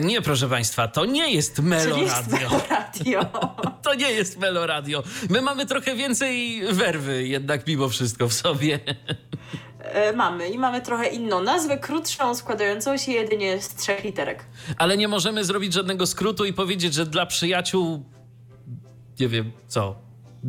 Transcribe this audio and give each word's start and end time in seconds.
Nie, 0.00 0.22
proszę 0.22 0.48
Państwa, 0.48 0.88
to 0.88 1.04
nie 1.04 1.32
jest 1.32 1.58
Meloradio. 1.58 2.48
Radio. 2.70 3.26
To 3.84 3.94
nie 3.94 4.10
jest 4.10 4.38
Meloradio. 4.38 5.02
My 5.30 5.42
mamy 5.42 5.66
trochę 5.66 5.94
więcej 5.94 6.62
werwy 6.72 7.26
jednak 7.26 7.66
mimo 7.66 7.88
wszystko 7.88 8.28
w 8.28 8.32
sobie. 8.32 8.80
E, 9.78 10.12
mamy 10.12 10.48
i 10.48 10.58
mamy 10.58 10.80
trochę 10.82 11.06
inną 11.06 11.42
nazwę, 11.42 11.78
krótszą, 11.78 12.34
składającą 12.34 12.96
się 12.96 13.12
jedynie 13.12 13.60
z 13.60 13.74
trzech 13.74 14.04
literek. 14.04 14.44
Ale 14.76 14.96
nie 14.96 15.08
możemy 15.08 15.44
zrobić 15.44 15.72
żadnego 15.72 16.06
skrótu 16.06 16.44
i 16.44 16.52
powiedzieć, 16.52 16.94
że 16.94 17.06
dla 17.06 17.26
przyjaciół... 17.26 18.04
Nie 19.20 19.28
wiem, 19.28 19.52
co? 19.68 19.96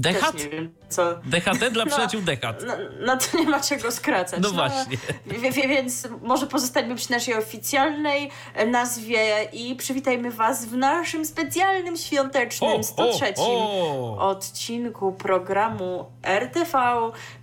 Też 0.04 0.14
Dehat? 0.14 0.36
nie 0.38 0.50
wiem 0.50 0.74
co. 0.90 1.16
DHT 1.16 1.70
dla 1.72 1.86
No. 1.86 1.92
przyjaciół 1.92 2.22
Dehat. 2.22 2.64
No, 2.68 2.74
no 3.06 3.18
to 3.18 3.38
nie 3.38 3.46
ma 3.50 3.60
czego 3.60 3.92
skracać. 3.92 4.40
No 4.44 4.50
właśnie. 4.52 4.98
wie- 5.26 5.52
wie- 5.52 5.68
Więc 5.68 6.08
może 6.22 6.48
pozostańmy 6.48 6.96
przy 6.96 7.12
naszej 7.12 7.36
oficjalnej 7.36 8.32
e, 8.54 8.66
nazwie 8.66 9.44
i 9.54 9.76
przywitajmy 9.76 10.32
Was 10.32 10.66
w 10.66 10.74
naszym 10.78 11.26
specjalnym 11.26 11.98
świątecznym 11.98 12.84
103 12.84 13.34
o. 13.38 14.30
odcinku 14.30 15.12
programu 15.12 16.06
RTV. 16.24 16.78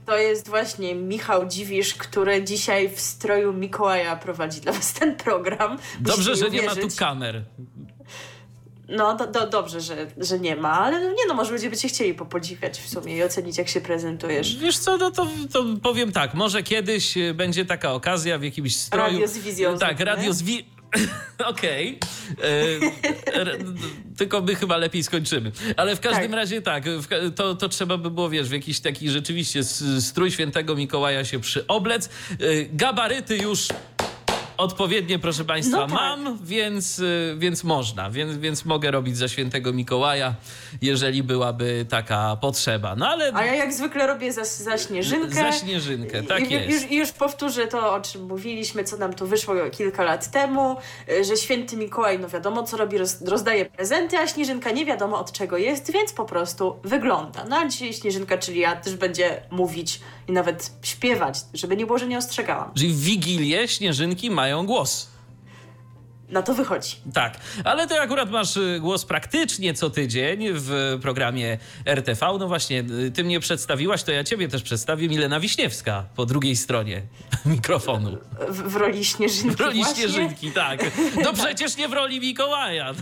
To 0.07 0.17
jest 0.17 0.49
właśnie 0.49 0.95
Michał 0.95 1.47
Dziwisz, 1.47 1.95
który 1.95 2.45
dzisiaj 2.45 2.89
w 2.89 3.01
stroju 3.01 3.53
Mikołaja 3.53 4.17
prowadzi 4.17 4.61
dla 4.61 4.73
Was 4.73 4.93
ten 4.93 5.17
program. 5.17 5.79
Dobrze, 6.01 6.37
że 6.37 6.51
nie 6.51 6.63
ma 6.63 6.75
tu 6.77 6.89
kamer. 6.99 7.43
No, 8.89 9.17
do, 9.17 9.27
do, 9.27 9.47
dobrze, 9.47 9.81
że, 9.81 10.07
że 10.17 10.39
nie 10.39 10.57
ma, 10.57 10.73
ale 10.81 11.01
no 11.01 11.11
nie 11.11 11.27
no, 11.29 11.35
może 11.35 11.53
ludzie 11.53 11.71
by 11.71 11.77
cię 11.77 11.89
chcieli 11.89 12.15
popodziwiać 12.15 12.79
w 12.81 12.89
sumie 12.89 13.17
i 13.17 13.23
ocenić, 13.23 13.59
jak 13.59 13.69
się 13.69 13.81
prezentujesz. 13.81 14.57
Wiesz 14.57 14.79
co, 14.79 14.97
no 14.97 15.11
to, 15.11 15.27
to 15.53 15.65
powiem 15.83 16.13
tak, 16.13 16.35
może 16.35 16.63
kiedyś 16.63 17.17
e, 17.17 17.35
będzie 17.35 17.65
taka 17.65 17.93
okazja 17.93 18.39
w 18.39 18.43
jakimś 18.43 18.77
stroju. 18.77 19.13
Radio 19.13 19.29
z 19.29 19.39
wizją 19.39 19.79
Tak, 19.79 19.89
zróbmy. 19.89 20.05
radio 20.05 20.33
z 20.33 20.43
wi... 20.43 20.67
Okej. 21.47 21.99
R- 23.35 23.59
Tylko 24.17 24.41
my 24.41 24.55
chyba 24.55 24.77
lepiej 24.77 25.03
skończymy. 25.03 25.53
Ale 25.77 25.97
w 25.97 26.01
każdym 26.01 26.23
Tak. 26.31 26.33
razie 26.33 26.63
tak, 26.63 26.85
to, 27.37 27.55
to 27.55 27.69
trzeba 27.69 27.97
by 27.99 28.11
było, 28.11 28.31
wiesz, 28.31 28.49
w 28.49 28.53
jakiś 28.53 28.81
taki 28.81 29.11
rzeczywiście 29.11 29.61
strój 30.01 30.31
świętego 30.31 30.77
Mikołaja 30.77 31.25
się 31.25 31.41
przyoblec. 31.41 32.09
Gabaryty 32.73 33.37
już 33.37 33.69
odpowiednie, 34.57 35.19
proszę 35.19 35.45
Państwa, 35.45 35.77
No 35.77 35.83
tak. 35.87 35.95
mam, 35.95 36.39
więc, 36.45 36.99
y, 36.99 37.35
więc 37.39 37.65
można, 37.65 38.11
więc, 38.11 38.37
więc 38.37 38.65
mogę 38.65 38.91
robić 38.91 39.17
za 39.17 39.29
świętego 39.29 39.73
Mikołaja, 39.73 40.35
jeżeli 40.83 41.23
byłaby 41.23 41.87
taka 41.89 42.37
potrzeba. 42.41 42.97
No 42.97 43.09
ale 43.09 43.33
A 43.35 43.45
ja 43.45 43.55
jak 43.55 43.73
zwykle 43.73 44.07
robię 44.07 44.33
za, 44.33 44.45
za 44.45 44.79
śnieżynkę. 44.79 45.35
za 45.35 45.53
śnieżynkę, 45.53 46.23
tak 46.23 46.51
I, 46.51 46.55
jest. 46.55 46.71
Już, 46.83 46.91
już 46.91 47.13
powtórzę 47.13 47.67
to, 47.67 47.95
o 47.95 48.01
czym 48.01 48.23
mówiliśmy, 48.27 48.85
co 48.85 48.97
nam 48.97 49.13
tu 49.13 49.27
wyszło 49.27 49.55
kilka 49.73 50.03
lat 50.05 50.31
temu, 50.31 50.77
y, 51.09 51.25
że 51.25 51.37
święty 51.37 51.77
Mikołaj, 51.77 52.19
no 52.19 52.29
wiadomo 52.29 52.63
co 52.63 52.77
robi, 52.77 52.99
roz, 52.99 53.23
rozdaje 53.23 53.65
prezenty, 53.67 54.19
a 54.19 54.27
śnieżynka 54.27 54.71
nie 54.71 54.87
wiadomo 54.87 55.19
od 55.21 55.33
czego 55.33 55.57
jest, 55.59 55.93
więc 55.93 56.13
po 56.13 56.25
prostu 56.25 56.77
wygląda. 56.85 57.45
No 57.49 57.57
a 57.57 57.69
dzisiaj 57.69 57.93
śnieżynka, 57.93 58.39
czyli 58.39 58.61
ja, 58.61 58.77
też 58.77 58.95
będzie 58.97 59.43
mówić 59.51 60.01
i 60.29 60.33
nawet 60.33 60.71
śpiewać, 60.83 61.39
żeby 61.55 61.77
nie 61.77 61.87
było, 61.87 61.99
że 61.99 62.07
nie 62.07 62.19
ostrzegałam. 62.19 62.71
Czyli 62.75 62.93
w 62.93 63.01
Wigilię 63.01 63.69
śnieżynki 63.69 64.31
mają 64.43 64.67
głos. 64.67 65.09
Na 66.29 66.43
to 66.43 66.55
wychodzi. 66.55 66.97
Tak, 67.15 67.37
ale 67.65 67.87
ty 67.87 68.01
akurat 68.01 68.31
masz 68.31 68.57
y, 68.57 68.79
głos 68.81 69.05
praktycznie 69.05 69.75
co 69.75 69.91
tydzień 69.91 70.49
w 70.53 70.99
programie 71.03 71.59
RTV. 71.87 72.27
No 72.41 72.49
właśnie, 72.49 72.85
y, 73.07 73.11
ty 73.11 73.25
mnie 73.25 73.41
przedstawiłaś, 73.41 74.03
to 74.03 74.13
ja 74.13 74.25
ciebie 74.25 74.49
też 74.49 74.63
przedstawię. 74.63 75.09
Milena 75.09 75.41
Wiśniewska 75.41 76.05
po 76.17 76.27
drugiej 76.27 76.57
stronie 76.57 77.03
mikrofonu. 77.47 78.19
W, 78.49 78.63
w 78.73 78.77
roli 78.77 79.05
śnieżynki 79.05 79.57
W 79.57 79.61
roli 79.61 79.79
właśnie. 79.85 80.03
śnieżynki, 80.03 80.53
tak. 80.53 80.85
No 81.25 81.33
przecież 81.43 81.77
nie 81.77 81.89
w 81.89 81.93
roli 81.93 82.21
Mikołaja. 82.21 82.95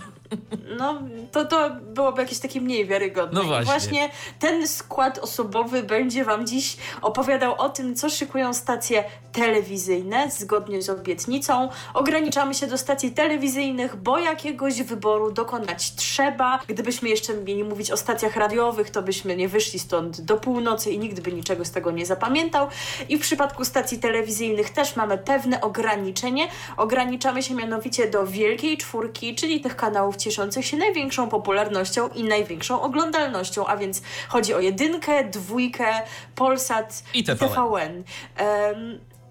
No, 0.79 1.03
to, 1.33 1.45
to 1.45 1.71
byłoby 1.71 2.23
jakieś 2.23 2.39
takie 2.39 2.61
mniej 2.61 2.87
wiarygodne. 2.87 3.41
No 3.41 3.47
właśnie. 3.47 3.63
I 3.63 3.79
właśnie 3.79 4.11
ten 4.39 4.69
skład 4.69 5.19
osobowy 5.19 5.83
będzie 5.83 6.25
Wam 6.25 6.47
dziś 6.47 6.77
opowiadał 7.03 7.55
o 7.55 7.69
tym, 7.69 7.95
co 7.95 8.11
szykują 8.11 8.55
stacje 8.55 9.05
telewizyjne 9.33 10.31
zgodnie 10.31 10.83
z 10.83 10.91
obietnicą. 10.91 11.69
Ograniczamy 11.95 12.55
się 12.55 12.67
do 12.67 12.79
stacji 12.79 13.11
telewizyjnych, 13.11 13.97
bo 13.97 14.19
jakiegoś 14.19 14.83
wyboru 14.83 15.33
dokonać 15.33 15.95
trzeba. 15.95 16.59
Gdybyśmy 16.69 17.09
jeszcze 17.09 17.35
mieli 17.35 17.65
mówić 17.65 17.91
o 17.91 17.97
stacjach 17.97 18.37
radiowych, 18.37 18.91
to 18.91 19.03
byśmy 19.03 19.37
nie 19.37 19.49
wyszli 19.49 19.79
stąd 19.79 20.21
do 20.21 20.37
północy 20.37 20.91
i 20.91 20.99
nikt 20.99 21.21
by 21.21 21.33
niczego 21.33 21.65
z 21.65 21.71
tego 21.71 21.91
nie 21.91 22.07
zapamiętał. 22.07 22.69
I 23.09 23.19
w 23.19 23.21
przypadku 23.21 23.65
stacji 23.65 23.99
telewizyjnych 23.99 24.71
też 24.71 24.97
mamy 24.97 25.19
pewne 25.19 25.61
ograniczenie. 25.61 26.49
Ograniczamy 26.77 27.43
się 27.43 27.55
mianowicie 27.55 28.11
do 28.11 28.27
wielkiej 28.27 28.79
czwórki, 28.79 29.35
czyli 29.35 29.61
tych 29.61 29.77
kanałów 29.77 30.17
cieszących 30.21 30.67
się 30.67 30.77
największą 30.77 31.29
popularnością 31.29 32.09
i 32.09 32.25
największą 32.25 32.83
oglądalnością, 32.83 33.67
a 33.67 33.77
więc 33.77 34.03
chodzi 34.29 34.55
o 34.55 34.61
jedynkę, 34.61 35.25
dwójkę, 35.25 35.87
Polsat 36.35 37.03
I 37.15 37.25
TVN. 37.25 37.49
TVN. 37.49 38.05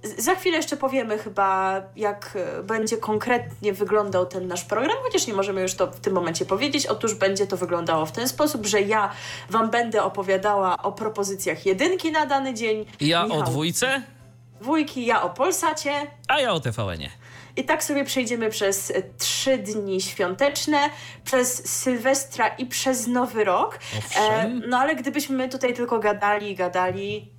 Z- 0.03 0.23
za 0.25 0.35
chwilę 0.35 0.57
jeszcze 0.57 0.77
powiemy 0.77 1.17
chyba, 1.17 1.81
jak 1.95 2.37
e, 2.59 2.63
będzie 2.63 2.97
konkretnie 2.97 3.73
wyglądał 3.73 4.25
ten 4.25 4.47
nasz 4.47 4.63
program, 4.65 4.97
chociaż 5.03 5.27
nie 5.27 5.33
możemy 5.33 5.61
już 5.61 5.73
to 5.73 5.87
w 5.87 5.99
tym 5.99 6.13
momencie 6.13 6.45
powiedzieć. 6.45 6.85
Otóż 6.87 7.15
będzie 7.15 7.47
to 7.47 7.57
wyglądało 7.57 8.05
w 8.05 8.11
ten 8.11 8.27
sposób, 8.27 8.65
że 8.65 8.81
ja 8.81 9.11
Wam 9.49 9.69
będę 9.69 10.03
opowiadała 10.03 10.77
o 10.83 10.91
propozycjach 10.91 11.65
jedynki 11.65 12.11
na 12.11 12.25
dany 12.25 12.53
dzień. 12.53 12.85
Ja 13.01 13.23
Michał 13.25 13.39
o 13.39 13.43
dwójce, 13.43 14.01
Dwójki, 14.61 15.05
ja 15.05 15.21
o 15.21 15.29
Polsacie. 15.29 15.91
a 16.27 16.39
ja 16.39 16.51
o 16.53 16.59
TVN-ie. 16.59 17.09
I 17.59 17.63
tak 17.63 17.83
sobie 17.83 18.05
przejdziemy 18.05 18.49
przez 18.49 18.91
e, 18.91 19.01
trzy 19.17 19.57
dni 19.57 20.01
świąteczne, 20.01 20.77
przez 21.23 21.69
Sylwestra 21.69 22.47
i 22.47 22.65
przez 22.65 23.07
Nowy 23.07 23.43
Rok. 23.43 23.79
Owszem. 23.97 24.63
no 24.67 24.77
ale 24.77 24.95
gdybyśmy 24.95 25.49
tutaj 25.49 25.73
tylko 25.73 25.99
gadali, 25.99 26.55
gadali. 26.55 27.31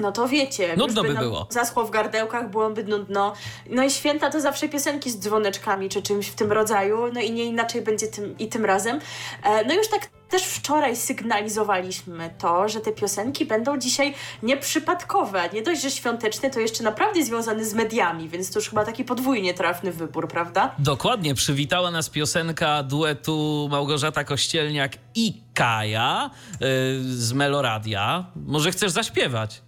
No 0.00 0.12
to 0.12 0.28
wiecie, 0.28 0.76
Nudno 0.76 1.02
by 1.02 1.14
nam 1.14 1.22
było. 1.24 1.46
Zaschło 1.50 1.84
w 1.84 1.90
gardełkach, 1.90 2.50
byłoby 2.50 2.84
nudno. 2.84 3.34
No 3.70 3.84
i 3.84 3.90
święta 3.90 4.30
to 4.30 4.40
zawsze 4.40 4.68
piosenki 4.68 5.10
z 5.10 5.18
dzwoneczkami 5.18 5.88
czy 5.88 6.02
czymś 6.02 6.28
w 6.28 6.34
tym 6.34 6.52
rodzaju, 6.52 7.12
no 7.12 7.20
i 7.20 7.32
nie 7.32 7.44
inaczej 7.44 7.82
będzie 7.82 8.06
tym 8.06 8.38
i 8.38 8.48
tym 8.48 8.64
razem. 8.64 9.00
E, 9.42 9.64
no 9.64 9.74
już 9.74 9.88
tak 9.88 10.08
też 10.30 10.42
wczoraj 10.42 10.96
sygnalizowaliśmy 10.96 12.30
to, 12.38 12.68
że 12.68 12.80
te 12.80 12.92
piosenki 12.92 13.46
będą 13.46 13.78
dzisiaj 13.78 14.14
nieprzypadkowe. 14.42 15.48
Nie 15.52 15.62
dość, 15.62 15.82
że 15.82 15.90
świąteczne, 15.90 16.50
to 16.50 16.60
jeszcze 16.60 16.84
naprawdę 16.84 17.24
związane 17.24 17.64
z 17.64 17.74
mediami, 17.74 18.28
więc 18.28 18.50
to 18.50 18.58
już 18.58 18.68
chyba 18.68 18.84
taki 18.84 19.04
podwójnie 19.04 19.54
trafny 19.54 19.92
wybór, 19.92 20.28
prawda? 20.28 20.74
Dokładnie, 20.78 21.34
przywitała 21.34 21.90
nas 21.90 22.10
piosenka 22.10 22.82
duetu 22.82 23.68
Małgorzata 23.70 24.24
Kościelniak 24.24 24.92
i 25.14 25.34
Kaja 25.54 26.30
yy, 26.52 26.66
z 27.02 27.32
Meloradia. 27.32 28.24
Może 28.46 28.70
chcesz 28.72 28.90
zaśpiewać? 28.90 29.62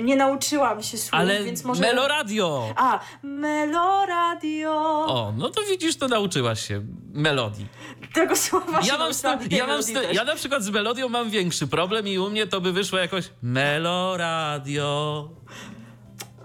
Nie 0.00 0.16
nauczyłam 0.16 0.82
się 0.82 0.98
słów, 0.98 1.14
Ale 1.14 1.44
więc 1.44 1.64
może... 1.64 1.82
Meloradio! 1.82 2.74
A, 2.76 3.00
Meloradio! 3.22 4.72
O, 5.06 5.32
no 5.36 5.50
to 5.50 5.62
widzisz, 5.70 5.96
to 5.96 6.08
nauczyłaś 6.08 6.66
się 6.68 6.82
melodii. 7.12 7.66
Tego 8.14 8.36
słowa 8.36 8.82
się 8.82 8.88
Ja, 8.88 8.98
mam 8.98 9.12
tej 9.48 9.58
ja, 9.58 9.66
mam 9.66 9.80
ja 10.12 10.24
na 10.24 10.34
przykład 10.34 10.62
z 10.62 10.70
melodią 10.70 11.08
mam 11.08 11.30
większy 11.30 11.66
problem 11.66 12.08
i 12.08 12.18
u 12.18 12.30
mnie 12.30 12.46
to 12.46 12.60
by 12.60 12.72
wyszło 12.72 12.98
jakoś 12.98 13.30
Meloradio. 13.42 15.28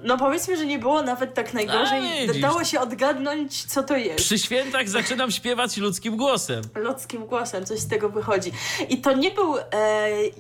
No 0.06 0.18
powiedzmy, 0.18 0.58
że 0.58 0.66
nie 0.66 0.80
było 0.80 1.02
nawet 1.02 1.34
tak 1.34 1.54
najgorzej. 1.54 2.30
A. 2.30 2.42
Dało 2.42 2.64
się 2.64 2.80
odgadnąć, 2.80 3.66
co 3.66 3.84
to 3.84 3.98
jest. 3.98 4.26
Przy 4.26 4.40
świętach 4.40 4.90
zaczynam 4.90 5.32
śpiewać 5.32 5.78
ludzkim 5.78 6.18
głosem. 6.18 6.62
ludzkim 6.76 7.26
głosem, 7.26 7.66
coś 7.66 7.80
z 7.80 7.88
tego 7.88 8.10
wychodzi. 8.10 8.52
I 8.90 8.98
to 8.98 9.14
nie 9.14 9.32
był 9.32 9.58
e, 9.58 9.64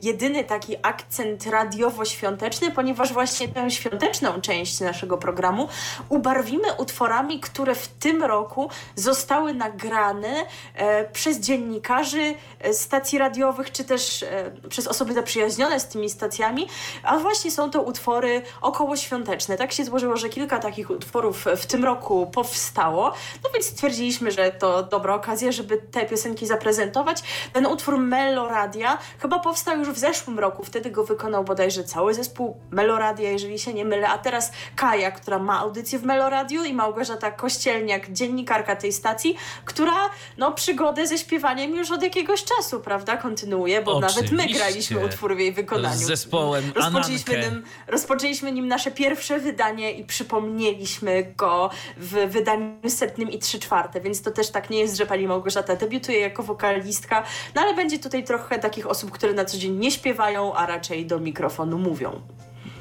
jedyny 0.04 0.44
taki 0.44 0.76
akcent 0.82 1.46
radiowo-świąteczny, 1.48 2.72
ponieważ 2.72 3.14
właśnie 3.14 3.48
tę 3.48 3.72
świąteczną 3.72 4.42
część 4.42 4.80
naszego 4.80 5.18
programu 5.18 5.68
ubarwimy 6.10 6.74
utworami, 6.78 7.40
które 7.40 7.76
w 7.76 7.88
tym 7.88 8.24
roku 8.24 8.70
zostały 8.96 9.54
nagrane 9.54 10.46
e, 10.76 11.10
przez 11.10 11.40
dziennikarzy 11.40 12.34
e, 12.60 12.74
stacji 12.74 13.20
radiowych, 13.20 13.72
czy 13.72 13.84
też 13.84 14.24
e, 14.24 14.52
przez 14.70 14.88
osoby 14.88 15.14
zaprzyjaźnione 15.14 15.80
z 15.80 15.88
tymi 15.88 16.10
stacjami, 16.10 16.68
a 17.04 17.18
właśnie 17.18 17.52
są 17.52 17.72
to 17.72 17.82
utwory 17.82 18.42
okołoświąteczne. 18.62 19.55
Tak 19.58 19.72
się 19.72 19.86
złożyło, 19.86 20.18
że 20.18 20.30
kilka 20.30 20.60
takich 20.60 20.90
utworów 20.90 21.46
w 21.58 21.66
tym 21.66 21.86
roku 21.86 22.28
powstało, 22.34 23.14
no 23.44 23.50
więc 23.54 23.66
stwierdziliśmy, 23.66 24.32
że 24.32 24.52
to 24.52 24.84
dobra 24.84 25.14
okazja, 25.16 25.52
żeby 25.52 25.78
te 25.78 26.06
piosenki 26.06 26.48
zaprezentować. 26.48 27.24
Ten 27.54 27.66
utwór 27.66 27.98
Meloradia 27.98 28.98
chyba 29.20 29.40
powstał 29.40 29.78
już 29.78 29.90
w 29.90 29.98
zeszłym 29.98 30.40
roku, 30.40 30.64
wtedy 30.64 30.92
go 30.92 31.04
wykonał 31.04 31.44
bodajże 31.44 31.84
cały 31.84 32.14
zespół 32.14 32.58
Meloradia, 32.72 33.32
jeżeli 33.32 33.60
się 33.60 33.74
nie 33.74 33.86
mylę, 33.86 34.10
a 34.10 34.18
teraz 34.18 34.52
Kaja, 34.76 35.12
która 35.12 35.40
ma 35.40 35.60
audycję 35.60 36.00
w 36.00 36.04
Meloradiu 36.04 36.64
i 36.64 36.74
Małgorzata 36.74 37.32
Kościelniak, 37.32 38.12
dziennikarka 38.12 38.76
tej 38.76 38.94
stacji, 38.94 39.38
która 39.66 40.10
no 40.38 40.52
przygodę 40.52 41.08
ze 41.08 41.18
śpiewaniem 41.18 41.76
już 41.76 41.92
od 41.92 42.04
jakiegoś 42.04 42.44
czasu, 42.44 42.80
prawda, 42.80 43.18
kontynuuje, 43.18 43.82
bo 43.82 44.00
nawet 44.00 44.32
my 44.32 44.38
Oczywiście. 44.38 44.60
graliśmy 44.60 45.06
utwór 45.06 45.36
w 45.36 45.40
jej 45.40 45.54
wykonaniu. 45.54 45.96
Z 45.98 46.02
zespołem 46.02 46.72
Rozpoczęliśmy 46.76 47.34
Anankę. 47.34 47.52
nim, 47.56 47.64
rozpoczęliśmy 47.88 48.52
nim 48.52 48.68
nasze 48.68 48.92
pierwsze 48.92 49.40
wydanie 49.46 49.92
i 49.92 50.04
przypomnieliśmy 50.04 51.34
go 51.38 51.70
w 51.98 52.12
wydaniu 52.28 52.90
setnym 52.90 53.32
i 53.32 53.40
trzy 53.40 53.60
czwarte, 53.60 54.02
więc 54.02 54.22
to 54.22 54.32
też 54.32 54.50
tak 54.50 54.70
nie 54.70 54.80
jest, 54.80 54.98
że 54.98 55.06
pani 55.06 55.28
Małgorzata 55.28 55.76
debiutuje 55.76 56.20
jako 56.20 56.44
wokalistka, 56.44 57.24
no 57.56 57.62
ale 57.62 57.74
będzie 57.74 58.00
tutaj 58.00 58.24
trochę 58.24 58.60
takich 58.60 58.88
osób, 58.88 59.12
które 59.12 59.34
na 59.34 59.46
co 59.46 59.58
dzień 59.58 59.76
nie 59.78 59.92
śpiewają, 59.92 60.54
a 60.54 60.66
raczej 60.66 61.06
do 61.06 61.20
mikrofonu 61.20 61.78
mówią. 61.78 62.22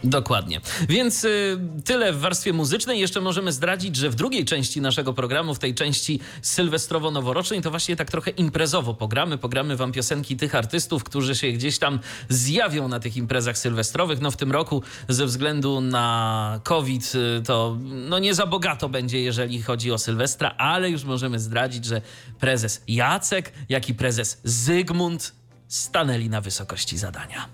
Dokładnie. 0.05 0.61
Więc 0.89 1.25
y, 1.25 1.59
tyle 1.85 2.12
w 2.12 2.21
warstwie 2.21 2.53
muzycznej. 2.53 3.01
Jeszcze 3.01 3.21
możemy 3.21 3.53
zdradzić, 3.53 3.97
że 3.97 4.11
w 4.11 4.15
drugiej 4.15 4.45
części 4.45 4.81
naszego 4.81 5.12
programu, 5.12 5.55
w 5.55 5.59
tej 5.59 5.75
części 5.75 6.21
sylwestrowo-noworocznej, 6.43 7.62
to 7.62 7.71
właśnie 7.71 7.97
tak 7.97 8.11
trochę 8.11 8.31
imprezowo 8.31 8.95
pogramy. 8.95 9.39
Pogramy 9.39 9.77
wam 9.77 9.93
piosenki 9.93 10.37
tych 10.37 10.55
artystów, 10.55 11.05
którzy 11.05 11.35
się 11.35 11.53
gdzieś 11.53 11.79
tam 11.79 12.01
zjawią 12.29 12.89
na 12.89 13.01
tych 13.01 13.17
imprezach 13.17 13.59
sylwestrowych. 13.59 14.21
No 14.21 14.31
w 14.31 14.37
tym 14.37 14.53
roku 14.53 14.83
ze 15.09 15.27
względu 15.27 15.81
na 15.81 16.61
COVID 16.65 17.12
y, 17.15 17.43
to 17.47 17.77
no 17.81 18.19
nie 18.19 18.35
za 18.35 18.47
bogato 18.47 18.89
będzie, 18.89 19.21
jeżeli 19.21 19.62
chodzi 19.62 19.93
o 19.93 19.99
Sylwestra, 19.99 20.55
ale 20.59 20.91
już 20.91 21.05
możemy 21.05 21.39
zdradzić, 21.39 21.85
że 21.85 22.01
prezes 22.41 22.83
Jacek, 22.89 23.53
jak 23.69 23.89
i 23.89 23.95
prezes 23.95 24.41
Zygmunt 24.45 25.33
stanęli 25.69 26.29
na 26.29 26.41
wysokości 26.41 26.99
zadania. 26.99 27.49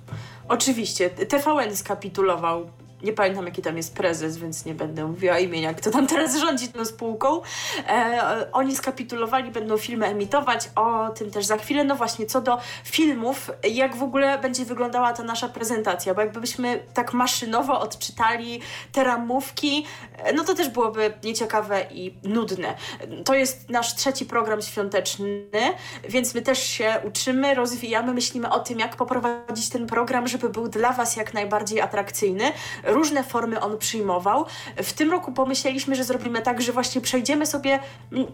Oczywiście, 0.51 1.11
TVN 1.11 1.77
skapitulował. 1.77 2.71
Nie 3.03 3.13
pamiętam, 3.13 3.45
jaki 3.45 3.63
tam 3.63 3.77
jest 3.77 3.95
prezes, 3.95 4.39
więc 4.39 4.65
nie 4.65 4.75
będę 4.75 5.05
mówiła 5.07 5.39
imienia, 5.39 5.75
kto 5.75 5.91
tam 5.91 6.07
teraz 6.07 6.37
rządzi 6.37 6.69
tą 6.69 6.85
spółką. 6.85 7.41
E, 7.89 8.47
oni 8.53 8.77
skapitulowali, 8.77 9.51
będą 9.51 9.79
filmy 9.79 10.07
emitować, 10.07 10.71
o 10.77 11.09
tym 11.09 11.31
też 11.31 11.47
za 11.47 11.57
chwilę. 11.57 11.85
No 11.85 11.97
właśnie, 11.97 12.27
co 12.27 12.41
do 12.41 12.59
filmów, 12.85 13.51
jak 13.71 13.97
w 13.97 14.03
ogóle 14.03 14.39
będzie 14.39 14.65
wyglądała 14.65 15.13
ta 15.13 15.23
nasza 15.23 15.49
prezentacja, 15.49 16.15
bo 16.15 16.21
jakbyśmy 16.21 16.83
tak 16.95 17.13
maszynowo 17.13 17.81
odczytali 17.81 18.61
te 18.93 19.05
ramówki, 19.05 19.87
e, 20.19 20.33
no 20.33 20.45
to 20.45 20.55
też 20.55 20.69
byłoby 20.69 21.13
nieciekawe 21.25 21.87
i 21.91 22.15
nudne. 22.23 22.75
To 23.25 23.35
jest 23.35 23.71
nasz 23.71 23.95
trzeci 23.95 24.27
program 24.27 24.63
świąteczny, 24.63 25.49
więc 26.09 26.35
my 26.35 26.43
też 26.43 26.63
się 26.63 26.95
uczymy, 27.05 27.55
rozwijamy, 27.55 28.15
myślimy 28.15 28.51
o 28.51 28.61
tym, 28.61 28.79
jak 28.79 28.97
poprowadzić 28.97 29.69
ten 29.69 29.87
program, 29.87 30.29
żeby 30.29 30.49
był 30.49 30.69
dla 30.69 30.93
Was 30.93 31.17
jak 31.17 31.35
najbardziej 31.35 31.81
atrakcyjny. 31.81 32.53
Różne 32.91 33.25
formy 33.25 33.61
on 33.61 33.79
przyjmował. 33.79 34.47
W 34.77 34.93
tym 34.93 35.11
roku 35.11 35.33
pomyśleliśmy, 35.33 35.97
że 35.97 36.05
zrobimy 36.05 36.43
tak, 36.43 36.63
że 36.63 36.73
właśnie 36.73 37.01
przejdziemy 37.01 37.47
sobie 37.47 37.79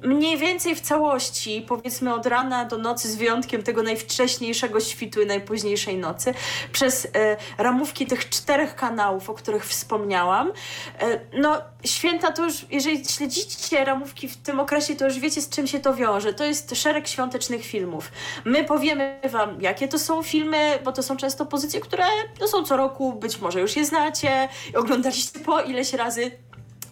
mniej 0.02 0.38
więcej 0.38 0.74
w 0.74 0.80
całości, 0.80 1.64
powiedzmy 1.68 2.14
od 2.14 2.26
rana 2.26 2.64
do 2.64 2.78
nocy, 2.78 3.08
z 3.08 3.16
wyjątkiem 3.16 3.62
tego 3.62 3.82
najwcześniejszego 3.82 4.80
świtu 4.80 5.22
i 5.22 5.26
najpóźniejszej 5.26 5.98
nocy, 5.98 6.34
przez 6.72 7.08
e, 7.14 7.36
ramówki 7.58 8.06
tych 8.06 8.28
czterech 8.28 8.74
kanałów, 8.74 9.30
o 9.30 9.34
których 9.34 9.66
wspomniałam. 9.66 10.52
E, 11.00 11.20
no, 11.38 11.56
święta 11.84 12.32
to 12.32 12.44
już, 12.44 12.66
jeżeli 12.70 13.04
śledzicie 13.04 13.84
ramówki 13.84 14.28
w 14.28 14.36
tym 14.36 14.60
okresie, 14.60 14.96
to 14.96 15.04
już 15.04 15.18
wiecie, 15.18 15.42
z 15.42 15.48
czym 15.48 15.66
się 15.66 15.80
to 15.80 15.94
wiąże. 15.94 16.34
To 16.34 16.44
jest 16.44 16.76
szereg 16.76 17.08
świątecznych 17.08 17.64
filmów. 17.64 18.12
My 18.44 18.64
powiemy 18.64 19.20
Wam, 19.30 19.60
jakie 19.60 19.88
to 19.88 19.98
są 19.98 20.22
filmy, 20.22 20.78
bo 20.84 20.92
to 20.92 21.02
są 21.02 21.16
często 21.16 21.46
pozycje, 21.46 21.80
które 21.80 22.04
no, 22.40 22.48
są 22.48 22.64
co 22.64 22.76
roku, 22.76 23.12
być 23.12 23.38
może 23.38 23.60
już 23.60 23.76
je 23.76 23.84
znacie, 23.84 24.45
i 24.72 24.76
oglądaliście 24.76 25.38
po 25.38 25.62
ileś 25.62 25.92
razy. 25.92 26.30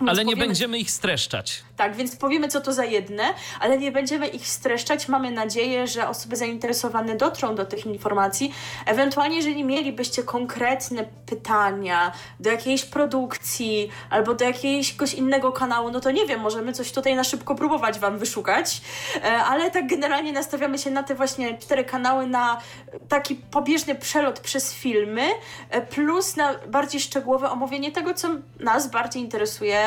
Więc 0.00 0.10
Ale 0.10 0.24
nie 0.24 0.32
powiemy- 0.32 0.46
będziemy 0.46 0.78
ich 0.78 0.90
streszczać. 0.90 1.62
tak, 1.76 1.96
więc 1.96 2.16
powiemy, 2.16 2.48
co 2.48 2.60
to 2.60 2.72
za 2.72 2.84
jedne, 2.84 3.24
ale 3.60 3.78
nie 3.78 3.92
będziemy 3.92 4.26
ich 4.26 4.48
streszczać. 4.48 5.08
Mamy 5.08 5.30
nadzieję, 5.30 5.86
że 5.86 6.08
osoby 6.08 6.36
zainteresowane 6.36 7.16
dotrą 7.16 7.54
do 7.54 7.64
tych 7.64 7.86
informacji. 7.86 8.54
Ewentualnie, 8.86 9.36
jeżeli 9.36 9.64
mielibyście 9.64 10.22
konkretne 10.22 11.04
pytania 11.26 12.12
do 12.40 12.50
jakiejś 12.50 12.84
produkcji 12.84 13.90
albo 14.10 14.34
do 14.34 14.44
jakiegoś 14.44 15.14
innego 15.14 15.52
kanału, 15.52 15.90
no 15.90 16.00
to 16.00 16.10
nie 16.10 16.26
wiem, 16.26 16.40
możemy 16.40 16.72
coś 16.72 16.92
tutaj 16.92 17.14
na 17.14 17.24
szybko 17.24 17.54
próbować 17.54 17.98
Wam 17.98 18.18
wyszukać. 18.18 18.80
E, 19.16 19.36
Ale 19.36 19.70
tak 19.70 19.86
generalnie 19.88 20.32
nastawiamy 20.32 20.78
się 20.78 20.90
na 20.90 21.02
te 21.02 21.14
właśnie 21.14 21.58
cztery 21.58 21.84
kanały, 21.84 22.26
na 22.26 22.60
taki 23.08 23.34
pobieżny 23.34 23.94
przelot 23.94 24.40
przez 24.40 24.74
filmy, 24.74 25.22
e, 25.70 25.80
plus 25.82 26.36
na 26.36 26.54
bardziej 26.68 27.00
szczegółowe 27.00 27.50
omówienie 27.50 27.92
tego, 27.92 28.14
co 28.14 28.28
nas 28.60 28.90
bardziej 28.90 29.22
interesuje 29.22 29.84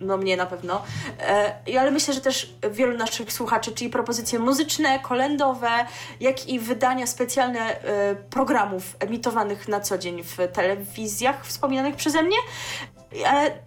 no 0.00 0.16
mnie 0.16 0.36
na 0.36 0.46
pewno, 0.46 0.82
e, 1.20 1.80
ale 1.80 1.90
myślę, 1.90 2.14
że 2.14 2.20
też 2.20 2.54
wielu 2.70 2.96
naszych 2.96 3.32
słuchaczy, 3.32 3.72
czyli 3.72 3.90
propozycje 3.90 4.38
muzyczne, 4.38 4.98
kolendowe, 4.98 5.68
jak 6.20 6.48
i 6.48 6.58
wydania 6.58 7.06
specjalne 7.06 7.60
e, 7.60 8.14
programów 8.14 8.96
emitowanych 9.00 9.68
na 9.68 9.80
co 9.80 9.98
dzień 9.98 10.22
w 10.22 10.36
telewizjach 10.52 11.46
wspominanych 11.46 11.96
przeze 11.96 12.22
mnie. 12.22 12.36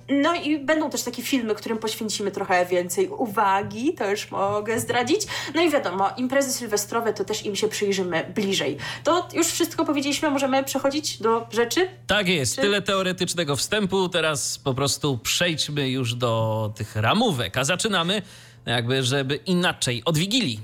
No 0.10 0.36
i 0.36 0.60
będą 0.60 0.90
też 0.90 1.04
takie 1.04 1.24
filmy, 1.24 1.56
którym 1.56 1.78
poświęcimy 1.78 2.32
trochę 2.32 2.66
więcej 2.66 3.08
uwagi, 3.10 3.94
to 3.94 4.10
już 4.12 4.32
mogę 4.32 4.80
zdradzić. 4.80 5.22
No 5.56 5.62
i 5.62 5.70
wiadomo, 5.70 6.10
imprezy 6.18 6.54
sylwestrowe 6.54 7.14
to 7.14 7.26
też 7.26 7.46
im 7.46 7.56
się 7.56 7.68
przyjrzymy 7.68 8.32
bliżej. 8.36 8.78
To 9.04 9.28
już 9.34 9.48
wszystko 9.48 9.86
powiedzieliśmy, 9.86 10.30
możemy 10.30 10.64
przechodzić 10.64 11.18
do 11.22 11.48
rzeczy? 11.52 11.90
Tak 12.08 12.28
jest, 12.28 12.56
Czy- 12.56 12.62
tyle 12.62 12.82
teoretycznego 12.82 13.56
wstępu. 13.56 14.10
Teraz 14.10 14.58
po 14.60 14.74
prostu 14.74 15.18
przejdźmy 15.18 15.90
już 15.90 16.16
do 16.16 16.74
tych 16.76 16.96
ramówek, 16.96 17.58
a 17.58 17.64
zaczynamy 17.64 18.22
jakby, 18.66 19.04
żeby 19.04 19.36
inaczej, 19.36 20.02
od 20.06 20.18
Wigilii. 20.18 20.60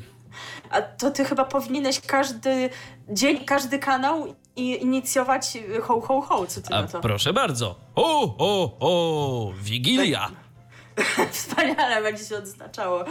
A 0.70 0.82
to 0.82 1.12
ty 1.12 1.26
chyba 1.26 1.46
powinieneś 1.46 2.00
każdy 2.00 2.70
dzień, 3.10 3.46
każdy 3.46 3.80
kanał 3.80 4.36
i 4.56 4.82
inicjować 4.82 5.56
y, 5.56 5.82
ho, 5.82 6.02
ho, 6.02 6.22
ho. 6.22 6.48
Co 6.48 6.62
ty 6.62 6.74
A 6.74 6.82
na 6.82 6.88
to? 6.88 7.02
proszę 7.02 7.34
bardzo. 7.34 7.76
O, 7.96 8.36
o, 8.38 8.78
o, 8.80 9.54
Wigilia. 9.62 10.32
Wspaniale 11.32 12.02
będzie 12.04 12.26
się 12.26 12.38
odznaczało. 12.38 13.06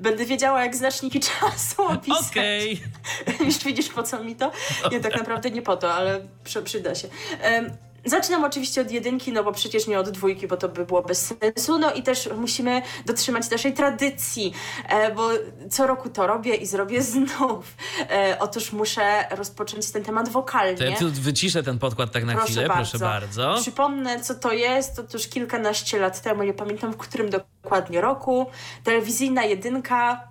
Będę 0.00 0.24
wiedziała, 0.26 0.62
jak 0.64 0.76
znaczniki 0.76 1.20
czasu 1.40 1.82
opisać. 1.82 2.26
Okej. 2.30 2.80
Już 3.46 3.58
widzisz, 3.58 3.88
po 3.88 4.02
co 4.02 4.24
mi 4.24 4.36
to? 4.36 4.50
Nie, 4.92 5.00
tak 5.00 5.16
naprawdę 5.16 5.50
nie 5.50 5.62
po 5.62 5.76
to, 5.76 5.94
ale 5.94 6.20
przy, 6.44 6.62
przyda 6.62 6.94
się. 6.94 7.08
Em, 7.40 7.76
Zaczynam 8.04 8.44
oczywiście 8.44 8.80
od 8.80 8.90
jedynki, 8.90 9.32
no 9.32 9.44
bo 9.44 9.52
przecież 9.52 9.86
nie 9.86 9.98
od 9.98 10.10
dwójki, 10.10 10.48
bo 10.48 10.56
to 10.56 10.68
by 10.68 10.86
było 10.86 11.02
bez 11.02 11.26
sensu. 11.26 11.78
No 11.78 11.92
i 11.92 12.02
też 12.02 12.28
musimy 12.36 12.82
dotrzymać 13.06 13.50
naszej 13.50 13.72
tradycji, 13.72 14.52
e, 14.88 15.14
bo 15.14 15.28
co 15.70 15.86
roku 15.86 16.08
to 16.08 16.26
robię 16.26 16.54
i 16.54 16.66
zrobię 16.66 17.02
znów. 17.02 17.74
E, 18.10 18.36
otóż 18.40 18.72
muszę 18.72 19.24
rozpocząć 19.30 19.90
ten 19.90 20.04
temat 20.04 20.28
wokalnie. 20.28 20.76
To 20.76 20.84
ja 20.84 20.96
tu 20.96 21.10
wyciszę 21.10 21.62
ten 21.62 21.78
podkład 21.78 22.12
tak 22.12 22.24
na 22.24 22.36
chwilę, 22.36 22.66
proszę 22.74 22.98
bardzo. 22.98 23.54
Przypomnę, 23.60 24.20
co 24.20 24.34
to 24.34 24.52
jest. 24.52 24.98
Otóż 24.98 25.28
kilkanaście 25.28 25.98
lat 25.98 26.20
temu, 26.20 26.42
nie 26.42 26.54
pamiętam 26.54 26.92
w 26.92 26.96
którym 26.96 27.30
dokładnie 27.30 28.00
roku, 28.00 28.46
telewizyjna 28.84 29.44
jedynka 29.44 30.28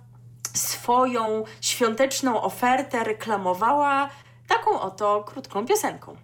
swoją 0.54 1.44
świąteczną 1.60 2.42
ofertę 2.42 3.04
reklamowała 3.04 4.10
taką 4.48 4.80
oto 4.80 5.24
krótką 5.26 5.66
piosenką. 5.66 6.16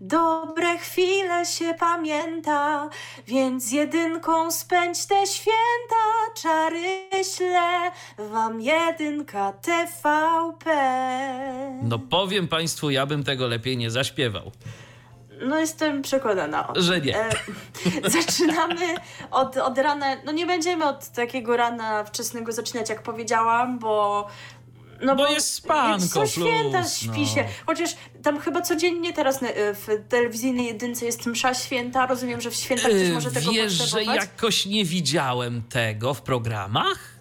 Dobre 0.00 0.78
chwile 0.78 1.46
się 1.46 1.74
pamięta, 1.74 2.88
więc 3.26 3.72
jedynką 3.72 4.50
spędź 4.50 5.06
te 5.06 5.26
święta. 5.26 6.04
Czary 6.42 7.00
śle 7.36 7.90
wam 8.18 8.60
jedynka 8.60 9.52
TVP. 9.52 10.70
No 11.82 11.98
powiem 11.98 12.48
państwu, 12.48 12.90
ja 12.90 13.06
bym 13.06 13.24
tego 13.24 13.46
lepiej 13.46 13.76
nie 13.76 13.90
zaśpiewał. 13.90 14.52
No 15.42 15.58
jestem 15.58 16.02
przekonana. 16.02 16.68
o 16.68 16.72
tym. 16.72 16.82
Że 16.82 17.00
nie. 17.00 17.16
E, 17.20 17.30
zaczynamy 18.22 18.94
od, 19.30 19.56
od 19.56 19.78
rana, 19.78 20.06
no 20.24 20.32
nie 20.32 20.46
będziemy 20.46 20.84
od 20.84 21.08
takiego 21.08 21.56
rana 21.56 22.04
wczesnego 22.04 22.52
zaczynać, 22.52 22.88
jak 22.88 23.02
powiedziałam, 23.02 23.78
bo... 23.78 24.26
No 25.02 25.16
Bo 25.16 25.26
jest 25.26 25.54
spanko 25.54 26.06
Są 26.08 26.26
święta, 26.26 26.80
plus, 26.80 26.96
śpi 26.96 27.08
no. 27.20 27.26
się. 27.26 27.44
Chociaż 27.66 27.96
tam 28.22 28.40
chyba 28.40 28.62
codziennie 28.62 29.12
teraz 29.12 29.40
na- 29.42 29.48
w 29.54 29.86
telewizyjnej 30.08 30.66
jedynce 30.66 31.06
jest 31.06 31.26
msza 31.26 31.54
święta. 31.54 32.06
Rozumiem, 32.06 32.40
że 32.40 32.50
w 32.50 32.54
świętach 32.54 32.90
też 32.90 33.10
może 33.10 33.30
tego 33.30 33.52
Wiesz, 33.52 33.72
że 33.72 34.04
jakoś 34.04 34.66
nie 34.66 34.84
widziałem 34.84 35.62
tego 35.62 36.14
w 36.14 36.22
programach? 36.22 37.16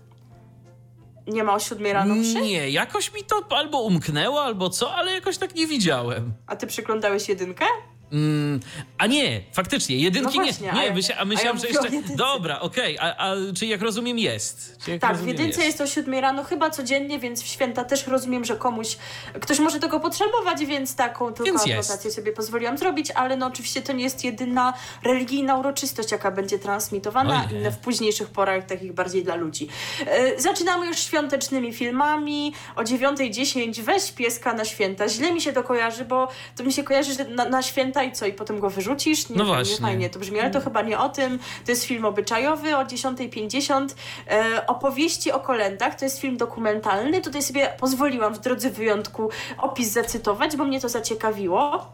Nie 1.28 1.44
ma 1.44 1.54
o 1.54 1.60
siódmej 1.60 1.94
rano 1.94 2.16
mszy? 2.16 2.42
Nie, 2.42 2.70
jakoś 2.70 3.14
mi 3.14 3.24
to 3.24 3.58
albo 3.58 3.82
umknęło, 3.82 4.44
albo 4.44 4.70
co, 4.70 4.96
ale 4.96 5.12
jakoś 5.12 5.38
tak 5.38 5.56
nie 5.56 5.68
widziałem. 5.68 6.34
A 6.48 6.56
ty 6.56 6.68
przyglądałeś 6.68 7.30
jedynkę? 7.30 7.66
Mm, 8.12 8.60
a 8.98 9.08
nie, 9.08 9.42
faktycznie, 9.54 9.96
jedynki 9.98 10.38
No 10.38 10.44
właśnie, 10.44 10.66
nie. 10.68 10.72
a 10.72 10.76
Nie, 10.76 10.86
ja- 10.86 10.94
myśla, 10.94 11.16
a 11.16 11.20
a 11.22 11.26
myślałem, 11.26 11.56
ja 11.58 11.62
że 11.62 11.68
jeszcze. 11.68 11.86
jedynce. 11.86 12.16
Dobra, 12.16 12.60
okej, 12.60 12.98
a, 13.00 13.16
a 13.18 13.34
czy 13.58 13.66
jak 13.66 13.82
rozumiem 13.82 14.20
jest? 14.20 14.78
Jak 14.88 15.02
Tak, 15.02 15.10
w 15.10 15.14
rozumiem 15.14 15.38
jedynce 15.38 15.66
jest 15.66 15.82
o 15.82 15.88
7 15.88 16.14
rano, 16.14 16.44
chyba 16.44 16.70
codziennie, 16.70 17.20
więc 17.20 17.44
w 17.44 17.48
święta 17.48 17.84
też 17.84 18.08
rozumiem, 18.08 18.46
że 18.46 18.56
komuś, 18.56 18.98
ktoś 19.42 19.60
może 19.60 19.80
tego 19.80 20.00
potrzebować, 20.00 20.66
więc 20.66 20.96
taką 20.96 21.34
tylko 21.34 21.52
jest. 21.52 21.68
adnotację 21.90 22.12
sobie 22.12 22.32
pozwoliłam 22.32 22.78
zrobić, 22.78 23.12
ale 23.12 23.38
no 23.38 23.48
oczywiście 23.48 23.82
to 23.82 23.94
nie 23.94 24.04
jest 24.04 24.24
jedyna 24.24 24.74
religijna 25.04 25.58
uroczystość, 25.58 26.12
jaka 26.12 26.32
będzie 26.32 26.60
transmitowana, 26.60 27.48
inne 27.52 27.72
w 27.72 27.78
późniejszych 27.78 28.28
porach, 28.30 28.66
takich 28.66 28.94
bardziej 28.94 29.24
dla 29.24 29.36
ludzi. 29.36 29.68
E, 30.08 30.42
zaczynamy 30.42 30.88
już 30.88 31.00
świątecznymi 31.00 31.74
filmami, 31.74 32.54
o 32.76 32.82
9.10 32.84 33.82
weź 33.82 34.12
pieska 34.12 34.54
na 34.54 34.66
święta. 34.66 35.10
Źle 35.10 35.32
mi 35.34 35.42
się 35.42 35.54
to 35.54 35.64
kojarzy, 35.64 36.06
bo 36.06 36.28
to 36.58 36.64
mi 36.64 36.74
się 36.74 36.84
kojarzy, 36.84 37.14
że 37.14 37.26
na, 37.26 37.46
na 37.50 37.62
święta 37.62 38.05
i 38.06 38.12
co, 38.12 38.26
i 38.26 38.34
potem 38.34 38.60
go 38.60 38.70
wyrzucisz? 38.70 39.30
Nie, 39.30 39.36
No 39.36 39.44
nie 39.44 39.48
właśnie. 39.50 39.78
fajnie 39.78 40.10
to 40.10 40.20
brzmi, 40.20 40.40
ale 40.40 40.52
to 40.52 40.62
chyba 40.62 40.82
nie 40.82 41.00
o 41.00 41.10
tym. 41.10 41.40
To 41.66 41.72
jest 41.72 41.84
film 41.84 42.06
obyczajowy 42.06 42.78
o 42.78 42.84
10.50. 42.84 43.88
E, 44.30 44.68
opowieści 44.68 45.32
o 45.32 45.40
kolendach. 45.40 45.96
To 45.96 46.06
jest 46.06 46.20
film 46.20 46.38
dokumentalny. 46.38 47.22
Tutaj 47.22 47.44
sobie 47.44 47.74
pozwoliłam 47.80 48.34
w 48.34 48.40
drodze 48.40 48.70
wyjątku 48.70 49.30
opis 49.58 49.92
zacytować, 49.92 50.56
bo 50.56 50.66
mnie 50.66 50.82
to 50.82 50.90
zaciekawiło. 50.90 51.86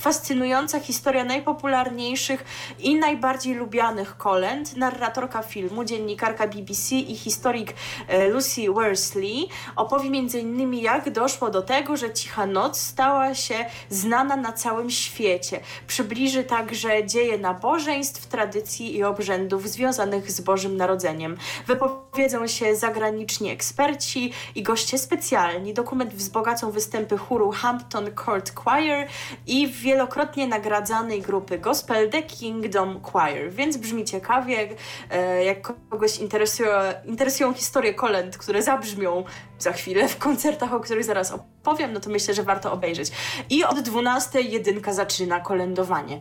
Fascynująca 0.00 0.80
historia 0.80 1.24
najpopularniejszych 1.24 2.44
i 2.78 2.96
najbardziej 2.96 3.54
lubianych 3.54 4.16
kolęd. 4.16 4.76
Narratorka 4.76 5.42
filmu, 5.42 5.84
dziennikarka 5.84 6.46
BBC 6.46 6.94
i 6.94 7.16
historyk 7.16 7.74
e, 8.08 8.28
Lucy 8.28 8.72
Worsley 8.72 9.48
opowie 9.76 10.08
m.in. 10.08 10.74
jak 10.74 11.10
doszło 11.10 11.50
do 11.50 11.62
tego, 11.62 11.96
że 11.96 12.12
Cicha 12.12 12.46
Noc 12.46 12.80
stała 12.80 13.34
się 13.34 13.54
znana 13.88 14.36
na 14.36 14.52
całym 14.52 14.90
świecie. 14.90 15.60
Przybliży 15.86 16.44
także 16.44 17.06
dzieje 17.06 17.38
nabożeństw, 17.38 18.26
tradycji 18.26 18.96
i 18.96 19.04
obrzędów 19.04 19.68
związanych 19.68 20.30
z 20.30 20.40
Bożym 20.40 20.76
Narodzeniem. 20.76 21.36
Wypowiedzą 21.66 22.46
się 22.46 22.76
zagraniczni 22.76 23.50
eksperci 23.50 24.32
i 24.54 24.62
goście 24.62 24.98
specjalni. 24.98 25.74
Dokument 25.74 26.14
wzbogacą 26.14 26.70
występy 26.70 27.16
chóru 27.18 27.50
Hampton 27.50 28.10
Court 28.24 28.54
Choir 28.54 29.08
i 29.46 29.68
wielokrotnie 29.90 30.48
nagradzanej 30.48 31.22
grupy 31.22 31.58
gospel 31.58 32.10
The 32.10 32.22
Kingdom 32.22 33.00
Choir. 33.02 33.52
Więc 33.52 33.76
brzmi 33.76 34.04
ciekawie, 34.04 34.68
e, 35.10 35.44
jak 35.44 35.72
kogoś 35.90 36.18
interesują, 36.18 36.70
interesują 37.04 37.54
historie 37.54 37.94
kolęd, 37.94 38.38
które 38.38 38.62
zabrzmią 38.62 39.24
za 39.58 39.72
chwilę 39.72 40.08
w 40.08 40.18
koncertach, 40.18 40.74
o 40.74 40.80
których 40.80 41.04
zaraz 41.04 41.32
opowiem, 41.32 41.92
no 41.92 42.00
to 42.00 42.10
myślę, 42.10 42.34
że 42.34 42.42
warto 42.42 42.72
obejrzeć. 42.72 43.10
I 43.50 43.64
od 43.64 43.80
12 43.80 44.40
jedynka 44.40 44.92
zaczyna 44.92 45.40
kolędowanie. 45.40 46.20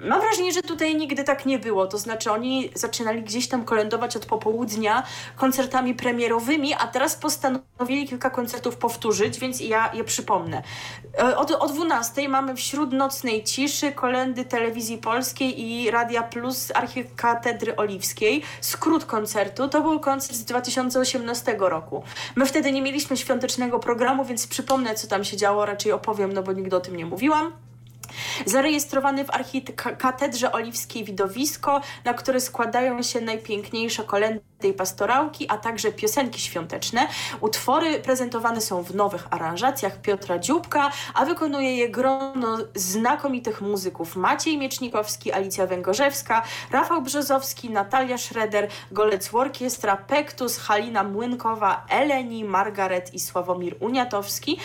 Mam 0.00 0.20
wrażenie, 0.20 0.52
że 0.52 0.62
tutaj 0.62 0.96
nigdy 0.96 1.24
tak 1.24 1.46
nie 1.46 1.58
było. 1.58 1.86
To 1.86 1.98
znaczy, 1.98 2.32
oni 2.32 2.70
zaczynali 2.74 3.22
gdzieś 3.22 3.48
tam 3.48 3.64
kolędować 3.64 4.16
od 4.16 4.26
popołudnia 4.26 5.02
koncertami 5.36 5.94
premierowymi, 5.94 6.74
a 6.74 6.86
teraz 6.86 7.16
postanowili 7.16 8.08
kilka 8.08 8.30
koncertów 8.30 8.76
powtórzyć, 8.76 9.38
więc 9.38 9.60
ja 9.60 9.90
je 9.94 10.04
przypomnę. 10.04 10.62
E, 11.18 11.36
Od, 11.36 11.50
o 11.50 11.68
12 11.68 12.28
mamy 12.28 12.56
wśród 12.56 12.92
nocnej 12.92 13.44
ciszy 13.44 13.92
kolendy 13.92 14.44
telewizji 14.44 14.98
polskiej 14.98 15.62
i 15.62 15.90
Radia 15.90 16.22
Plus 16.22 16.72
Archikatedry 16.74 17.76
Oliwskiej. 17.76 18.42
Skrót 18.60 19.04
koncertu 19.04 19.68
to 19.68 19.80
był 19.80 20.00
koncert 20.00 20.34
z 20.36 20.44
2018 20.44 21.56
roku. 21.58 22.02
My 22.36 22.46
wtedy 22.46 22.72
nie 22.72 22.82
mieliśmy 22.82 23.16
świątecznego 23.16 23.78
programu, 23.78 24.24
więc 24.24 24.46
przypomnę, 24.46 24.94
co 24.94 25.08
tam 25.08 25.24
się 25.24 25.36
działo, 25.36 25.66
raczej 25.66 25.92
opowiem, 25.92 26.32
no 26.32 26.42
bo 26.42 26.52
nigdy 26.52 26.76
o 26.76 26.80
tym 26.80 26.96
nie 26.96 27.06
mówiłam. 27.06 27.52
Zarejestrowany 28.46 29.24
w 29.24 29.30
Archikatedrze 29.30 30.52
Oliwskiej 30.52 31.04
widowisko, 31.04 31.80
na 32.04 32.14
które 32.14 32.40
składają 32.40 33.02
się 33.02 33.20
najpiękniejsze 33.20 34.04
kolendy 34.04 34.40
i 34.62 34.72
pastorałki, 34.72 35.46
a 35.48 35.58
także 35.58 35.92
piosenki 35.92 36.40
świąteczne. 36.40 37.08
Utwory 37.40 37.98
prezentowane 38.00 38.60
są 38.60 38.82
w 38.82 38.94
nowych 38.94 39.26
aranżacjach 39.30 40.00
Piotra 40.00 40.38
Dzióbka, 40.38 40.90
a 41.14 41.24
wykonuje 41.24 41.76
je 41.76 41.88
grono 41.88 42.58
znakomitych 42.74 43.60
muzyków 43.60 44.16
Maciej 44.16 44.58
Miecznikowski, 44.58 45.32
Alicja 45.32 45.66
Węgorzewska, 45.66 46.42
Rafał 46.70 47.02
Brzozowski, 47.02 47.70
Natalia 47.70 48.18
Schroeder, 48.18 48.68
Golec 48.92 49.34
Orkiestra, 49.34 49.96
Pektus, 49.96 50.58
Halina 50.58 51.04
Młynkowa, 51.04 51.86
Eleni, 51.88 52.44
Margaret 52.44 53.14
i 53.14 53.20
Sławomir 53.20 53.76
Uniatowski. 53.80 54.58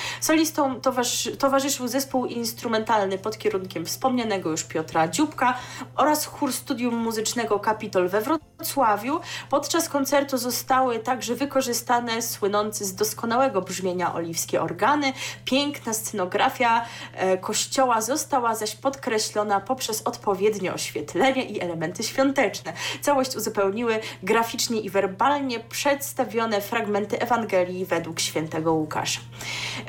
Towarzyszy, 0.81 1.37
towarzyszył 1.37 1.87
zespół 1.87 2.25
instrumentalny 2.25 3.17
pod 3.17 3.37
kierunkiem 3.43 3.85
wspomnianego 3.85 4.51
już 4.51 4.63
Piotra 4.63 5.07
Dzióbka 5.07 5.57
oraz 5.95 6.25
chór 6.25 6.53
studium 6.53 6.95
muzycznego 6.95 7.59
Kapitol 7.59 8.09
we 8.09 8.21
Wrocławiu. 8.21 9.19
Podczas 9.49 9.89
koncertu 9.89 10.37
zostały 10.37 10.99
także 10.99 11.35
wykorzystane 11.35 12.21
słynące 12.21 12.85
z 12.85 12.95
doskonałego 12.95 13.61
brzmienia 13.61 14.13
oliwskie 14.13 14.61
organy. 14.61 15.13
Piękna 15.45 15.93
scenografia 15.93 16.85
e, 17.13 17.37
kościoła 17.37 18.01
została 18.01 18.55
zaś 18.55 18.75
podkreślona 18.75 19.59
poprzez 19.59 20.01
odpowiednie 20.01 20.73
oświetlenie 20.73 21.45
i 21.45 21.61
elementy 21.61 22.03
świąteczne. 22.03 22.73
Całość 23.01 23.35
uzupełniły 23.35 23.99
graficznie 24.23 24.79
i 24.79 24.89
werbalnie 24.89 25.59
przedstawione 25.59 26.61
fragmenty 26.61 27.19
Ewangelii 27.19 27.85
według 27.85 28.19
świętego 28.19 28.73
Łukasza. 28.73 29.19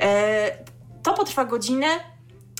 E, 0.01 0.65
to 1.03 1.13
potrwa 1.13 1.45
godzinę. 1.45 2.14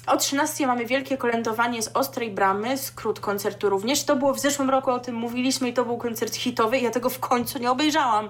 O 0.07 0.17
13 0.17 0.67
mamy 0.67 0.85
wielkie 0.85 1.17
kolędowanie 1.17 1.81
z 1.81 1.89
Ostrej 1.93 2.31
Bramy, 2.31 2.77
skrót 2.77 3.19
koncertu 3.19 3.69
również. 3.69 4.03
To 4.03 4.15
było 4.15 4.33
w 4.33 4.39
zeszłym 4.39 4.69
roku, 4.69 4.91
o 4.91 5.00
tym 5.00 5.15
mówiliśmy 5.15 5.69
i 5.69 5.74
to 5.74 5.85
był 5.85 5.97
koncert 5.97 6.35
hitowy 6.35 6.77
i 6.77 6.83
ja 6.83 6.91
tego 6.91 7.09
w 7.09 7.19
końcu 7.19 7.59
nie 7.59 7.71
obejrzałam. 7.71 8.29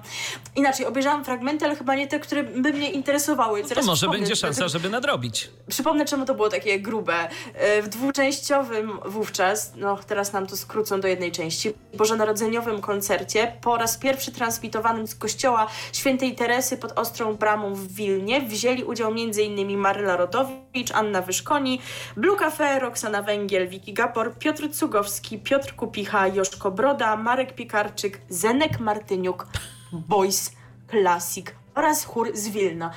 Inaczej, 0.56 0.86
obejrzałam 0.86 1.24
fragmenty, 1.24 1.64
ale 1.64 1.76
chyba 1.76 1.94
nie 1.94 2.06
te, 2.06 2.20
które 2.20 2.42
by 2.44 2.72
mnie 2.72 2.90
interesowały. 2.90 3.62
To 3.62 3.68
Zaraz 3.68 3.86
może 3.86 4.08
będzie 4.08 4.36
szansa, 4.36 4.68
żeby 4.68 4.90
nadrobić. 4.90 5.50
Przypomnę, 5.68 6.04
czemu 6.04 6.24
to 6.24 6.34
było 6.34 6.48
takie 6.48 6.80
grube. 6.80 7.28
E, 7.54 7.82
W 7.82 7.88
dwuczęściowym 7.88 8.98
wówczas, 9.06 9.72
no 9.76 9.98
teraz 10.06 10.32
nam 10.32 10.46
to 10.46 10.56
skrócą 10.56 11.00
do 11.00 11.08
jednej 11.08 11.32
części, 11.32 11.72
bożonarodzeniowym 11.94 12.80
koncercie, 12.80 13.52
po 13.60 13.76
raz 13.76 13.96
pierwszy 13.98 14.32
transmitowanym 14.32 15.06
z 15.06 15.14
kościoła 15.14 15.66
świętej 15.92 16.34
Teresy 16.34 16.76
pod 16.76 16.98
Ostrą 16.98 17.34
Bramą 17.34 17.74
w 17.74 17.92
Wilnie, 17.92 18.40
wzięli 18.40 18.84
udział 18.84 19.10
m.in. 19.10 19.78
Maryla 19.78 20.16
Rodowicz, 20.16 20.90
Anna 20.94 21.22
Wyszkoni, 21.66 21.80
Blue 22.16 22.36
Cafe, 22.36 22.78
Roxana 22.80 23.22
Węgiel, 23.22 23.68
Wiki 23.68 23.92
Gapor, 23.92 24.34
Piotr 24.38 24.68
Cugowski, 24.72 25.38
Piotr 25.38 25.74
Kupicha, 25.74 26.26
Joszko 26.28 26.70
Broda, 26.70 27.16
Marek 27.16 27.54
Piekarczyk, 27.54 28.20
Zenek 28.28 28.80
Martyniuk, 28.80 29.46
Boys 29.92 30.52
Classic 30.90 31.46
oraz 31.74 32.04
chór 32.04 32.30
z 32.34 32.48
Wilna. 32.48 32.90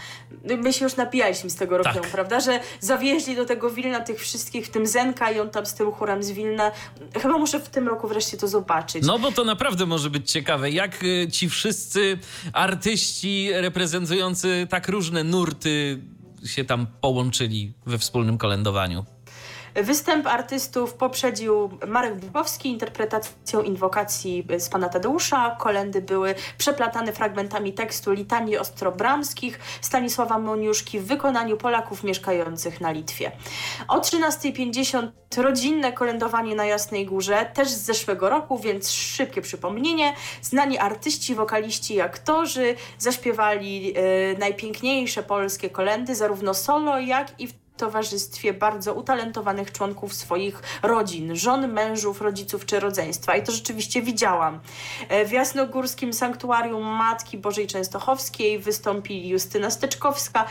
My 0.58 0.74
się 0.74 0.86
już 0.86 0.96
napijaliśmy 0.96 1.50
z 1.50 1.56
tego 1.56 1.80
Tak. 1.84 1.94
temu, 1.94 2.06
prawda? 2.12 2.40
Że 2.40 2.60
zawieźli 2.80 3.36
do 3.36 3.46
tego 3.46 3.70
Wilna 3.70 4.00
tych 4.00 4.20
wszystkich, 4.20 4.66
w 4.66 4.70
tym 4.70 4.88
Zenka 4.88 5.32
i 5.32 5.40
on 5.40 5.50
tam 5.50 5.66
z 5.66 5.74
tym 5.74 5.92
chórem 5.92 6.24
z 6.24 6.32
Wilna. 6.32 6.72
Chyba 7.22 7.38
muszę 7.38 7.60
w 7.60 7.70
tym 7.70 7.88
roku 7.88 8.08
wreszcie 8.08 8.38
to 8.38 8.48
zobaczyć. 8.48 9.06
No 9.06 9.20
bo 9.20 9.32
to 9.32 9.44
naprawdę 9.44 9.86
może 9.86 10.10
być 10.10 10.32
ciekawe, 10.32 10.72
jak 10.72 11.04
y, 11.04 11.28
ci 11.32 11.50
wszyscy 11.50 12.18
artyści 12.54 13.50
reprezentujący 13.54 14.68
tak 14.70 14.88
różne 14.90 15.24
nurty 15.24 16.00
się 16.46 16.66
tam 16.66 16.88
połączyli 17.02 17.74
we 17.86 17.98
wspólnym 17.98 18.38
kolędowaniu. 18.38 19.06
Występ 19.76 20.28
artystów 20.28 20.94
poprzedził 20.94 21.70
Marek 21.88 22.16
Bukowski 22.16 22.70
interpretacją 22.70 23.62
inwokacji 23.62 24.48
z 24.58 24.70
pana 24.70 24.90
Tadeusza. 24.90 25.56
Kolendy 25.60 26.02
były 26.02 26.36
przeplatane 26.58 27.14
fragmentami 27.14 27.74
tekstu 27.74 28.12
litanii 28.12 28.58
ostrobramskich 28.58 29.60
Stanisława 29.82 30.40
Moniuszki 30.40 31.00
w 31.00 31.06
wykonaniu 31.06 31.58
Polaków 31.58 32.04
mieszkających 32.04 32.82
na 32.82 32.92
Litwie. 32.92 33.32
O 33.88 34.00
13.50 34.00 35.08
rodzinne 35.38 35.94
kolędowanie 35.94 36.56
na 36.56 36.66
Jasnej 36.66 37.06
Górze, 37.06 37.52
też 37.54 37.70
z 37.70 37.86
zeszłego 37.86 38.30
roku, 38.30 38.60
więc 38.60 38.92
szybkie 38.92 39.42
przypomnienie. 39.42 40.14
Znani 40.42 40.78
artyści, 40.78 41.36
wokaliści 41.36 41.94
i 41.94 42.02
aktorzy 42.02 42.76
zaśpiewali 42.98 43.94
e, 43.96 44.02
najpiękniejsze 44.38 45.24
polskie 45.24 45.70
kolendy, 45.70 46.16
zarówno 46.16 46.54
solo, 46.54 47.00
jak 47.00 47.40
i 47.40 47.48
w 47.48 47.54
towarzystwie 47.80 48.54
bardzo 48.54 48.94
utalentowanych 48.94 49.72
członków 49.72 50.14
swoich 50.14 50.62
rodzin, 50.84 51.36
żon, 51.36 51.72
mężów, 51.74 52.22
rodziców 52.22 52.66
czy 52.66 52.80
rodzeństwa. 52.80 53.36
I 53.36 53.44
to 53.44 53.52
rzeczywiście 53.52 54.02
widziałam. 54.02 54.60
E, 55.10 55.26
W 55.26 55.32
Jasnogórskim 55.32 56.14
Sanktuarium 56.14 56.84
Matki 56.84 57.38
Bożej 57.38 57.68
Częstochowskiej 57.68 58.60
wystąpili 58.60 59.30
Justyna 59.30 59.70
Steczkowska, 59.70 60.46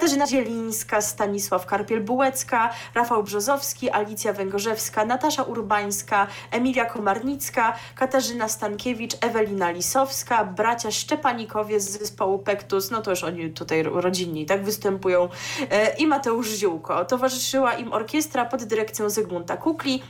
Katarzyna 0.00 0.26
Zielińska, 0.26 1.00
Stanisław 1.00 1.66
Karpiel-Bułecka, 1.66 2.68
Rafał 2.94 3.22
Brzozowski, 3.22 3.90
Alicja 3.90 4.32
Węgorzewska, 4.32 5.04
Natasza 5.04 5.42
Urbańska, 5.42 6.26
Emilia 6.50 6.84
Komarnicka, 6.84 7.76
Katarzyna 7.94 8.48
Stankiewicz, 8.48 9.16
Ewelina 9.20 9.70
Lisowska, 9.70 10.44
bracia 10.44 10.90
Szczepanikowie 10.90 11.80
z 11.80 11.90
zespołu 11.90 12.38
Pektus, 12.38 12.90
no 12.90 13.02
to 13.02 13.10
już 13.10 13.24
oni 13.24 13.50
tutaj 13.50 13.82
rodzinni 13.82 14.46
tak 14.46 14.64
występują, 14.64 15.28
e, 15.70 15.96
i 15.96 16.06
Mateusz 16.06 16.48
Ziółko. 16.48 17.04
Towarzyszyła 17.04 17.74
im 17.74 17.92
orkiestra 17.92 18.44
pod 18.44 18.64
dyrekcją 18.64 19.10
Zygmunta 19.10 19.56
Kukli, 19.56 20.02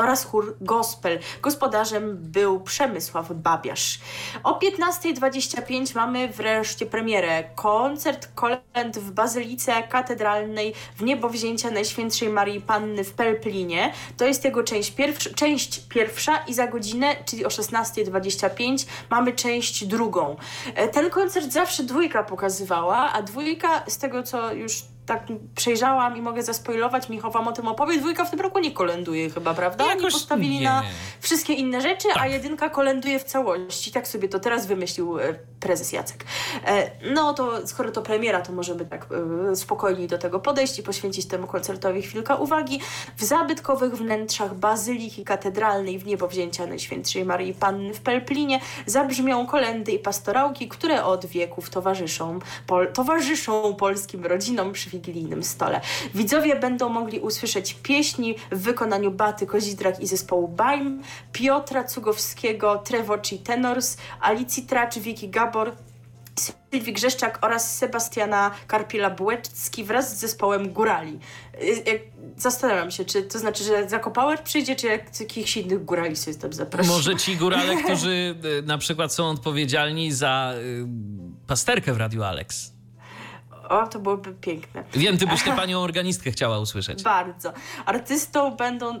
oraz 0.00 0.24
chór 0.24 0.56
gospel. 0.60 1.18
Gospodarzem 1.42 2.16
był 2.20 2.60
Przemysław 2.60 3.32
Babiarz. 3.32 4.00
O 4.42 4.58
15.25 4.58 5.96
mamy 5.96 6.28
wreszcie 6.28 6.86
premierę. 6.86 7.44
Koncert 7.54 8.28
kolęd 8.34 8.98
w 8.98 9.10
Bazylice 9.10 9.82
Katedralnej 9.82 10.74
w 10.96 11.02
Niebowzięcia 11.02 11.70
Najświętszej 11.70 12.28
Marii 12.28 12.60
Panny 12.60 13.04
w 13.04 13.12
Pelplinie. 13.12 13.92
To 14.16 14.24
jest 14.24 14.44
jego 14.44 14.62
część, 14.62 14.90
pierwsza, 14.90 15.30
część 15.30 15.80
pierwsza 15.88 16.36
i 16.36 16.54
za 16.54 16.66
godzinę, 16.66 17.16
czyli 17.24 17.44
o 17.44 17.48
16.25 17.48 18.86
mamy 19.10 19.32
część 19.32 19.84
drugą. 19.84 20.36
E, 20.74 20.88
ten 20.88 21.10
koncert 21.10 21.52
zawsze 21.52 21.82
dwójka 21.82 22.22
pokazywała, 22.22 23.12
a 23.12 23.22
dwójka 23.22 23.82
z 23.88 23.98
tego 23.98 24.22
co 24.22 24.52
już 24.52 24.82
tak 25.06 25.26
przejrzałam 25.54 26.16
i 26.16 26.22
mogę 26.22 26.42
zaspoilować, 26.42 27.08
Michał 27.08 27.32
o 27.48 27.52
tym 27.52 27.68
opowie, 27.68 27.98
dwójka 27.98 28.24
w 28.24 28.30
tym 28.30 28.40
roku 28.40 28.58
nie 28.58 28.72
kolenduje 28.72 29.30
chyba, 29.30 29.54
prawda? 29.54 29.84
Jakoś 29.86 30.04
Oni 30.04 30.12
postawili 30.12 30.58
nie. 30.58 30.64
na 30.64 30.82
wszystkie 31.20 31.52
inne 31.52 31.80
rzeczy, 31.80 32.08
a 32.10 32.18
Tak. 32.18 32.32
jedynka 32.32 32.68
kolenduje 32.68 33.18
w 33.18 33.24
całości. 33.24 33.92
Tak 33.92 34.08
sobie 34.08 34.28
to 34.28 34.40
teraz 34.40 34.66
wymyślił 34.66 35.18
e, 35.18 35.34
prezes 35.60 35.92
Jacek. 35.92 36.24
E, 36.66 36.90
no 37.14 37.34
to 37.34 37.66
skoro 37.66 37.90
to 37.90 38.02
premiera, 38.02 38.40
to 38.40 38.52
możemy 38.52 38.86
tak 38.86 39.06
e, 39.52 39.56
spokojniej 39.56 40.08
do 40.08 40.18
tego 40.18 40.40
podejść 40.40 40.78
i 40.78 40.82
poświęcić 40.82 41.26
temu 41.26 41.46
koncertowi 41.46 42.02
chwilkę 42.02 42.36
uwagi. 42.36 42.80
W 43.16 43.24
zabytkowych 43.24 43.94
wnętrzach 43.96 44.54
Bazyliki 44.54 45.24
Katedralnej 45.24 45.98
w 45.98 46.06
niebowzięcia 46.06 46.66
Najświętszej 46.66 47.24
Marii 47.24 47.54
Panny 47.54 47.94
w 47.94 48.00
Pelplinie 48.00 48.60
zabrzmią 48.86 49.46
kolendy 49.46 49.92
i 49.92 49.98
pastorałki, 49.98 50.68
które 50.68 51.04
od 51.04 51.26
wieków 51.26 51.70
towarzyszą, 51.70 52.38
pol, 52.66 52.92
towarzyszą 52.92 53.74
polskim 53.74 54.26
rodzinom 54.26 54.72
przy 54.72 54.89
wigilijnym 54.90 55.42
stole. 55.44 55.80
Widzowie 56.14 56.56
będą 56.56 56.88
mogli 56.88 57.20
usłyszeć 57.20 57.74
pieśni 57.82 58.34
w 58.52 58.58
wykonaniu 58.62 59.10
Baty 59.10 59.46
Kozidrak 59.46 60.00
i 60.00 60.06
zespołu 60.06 60.48
Baim, 60.48 61.02
Piotra 61.32 61.84
Cugowskiego, 61.84 62.78
Trevoci 62.78 63.38
Tenors, 63.38 63.96
Alicji 64.20 64.62
Tracz, 64.62 64.98
Wiki 64.98 65.28
Gabor, 65.28 65.72
Sylwii 66.70 66.92
Grzeszczak 66.92 67.38
oraz 67.42 67.76
Sebastiana 67.78 68.50
Karpiela-Bułecki 68.68 69.84
wraz 69.84 70.16
z 70.16 70.20
zespołem 70.20 70.72
Górali. 70.72 71.18
Y, 71.62 71.66
jak- 71.66 72.10
Zastanawiam 72.36 72.90
się, 72.90 73.04
czy 73.04 73.22
to 73.22 73.38
znaczy, 73.38 73.64
że 73.64 73.88
Zakopałer 73.88 74.42
przyjdzie, 74.42 74.76
czy 74.76 74.86
jak 74.86 75.20
jakichś 75.20 75.56
innych 75.56 75.84
górali 75.84 76.16
sobie 76.16 76.36
tam 76.36 76.52
zaprosić. 76.52 76.92
Może 76.92 77.16
ci 77.16 77.36
górale, 77.36 77.76
którzy 77.84 78.34
y, 78.58 78.62
na 78.62 78.78
przykład 78.78 79.14
są 79.14 79.30
odpowiedzialni 79.30 80.12
za 80.12 80.52
y, 80.56 80.86
pasterkę 81.46 81.92
w 81.92 81.96
Radiu 81.96 82.22
Alex. 82.22 82.72
O, 83.70 83.86
to 83.86 83.98
byłoby 83.98 84.32
piękne. 84.34 84.84
Wiem, 84.92 85.18
ty 85.18 85.26
byś 85.26 85.42
tę 85.42 85.56
panią 85.62 85.80
organistkę 85.80 86.30
chciała 86.30 86.58
usłyszeć. 86.58 87.02
Bardzo. 87.02 87.52
Artystą 87.86 88.56
będą, 88.56 89.00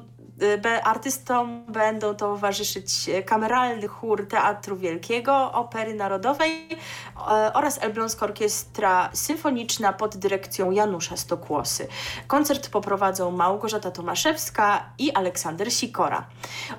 artystom 0.84 1.64
będą 1.68 2.14
towarzyszyć 2.14 3.08
e, 3.08 3.22
kameralny 3.22 3.88
chór 3.88 4.28
Teatru 4.28 4.76
Wielkiego, 4.76 5.52
Opery 5.52 5.94
Narodowej 5.94 6.68
e, 6.72 7.52
oraz 7.52 7.82
Elbląska 7.82 8.26
Orkiestra 8.26 9.10
Symfoniczna 9.12 9.92
pod 9.92 10.16
dyrekcją 10.16 10.70
Janusza 10.70 11.16
Stokłosy. 11.16 11.88
Koncert 12.26 12.68
poprowadzą 12.68 13.30
Małgorzata 13.30 13.90
Tomaszewska 13.90 14.90
i 14.98 15.12
Aleksander 15.12 15.72
Sikora. 15.72 16.26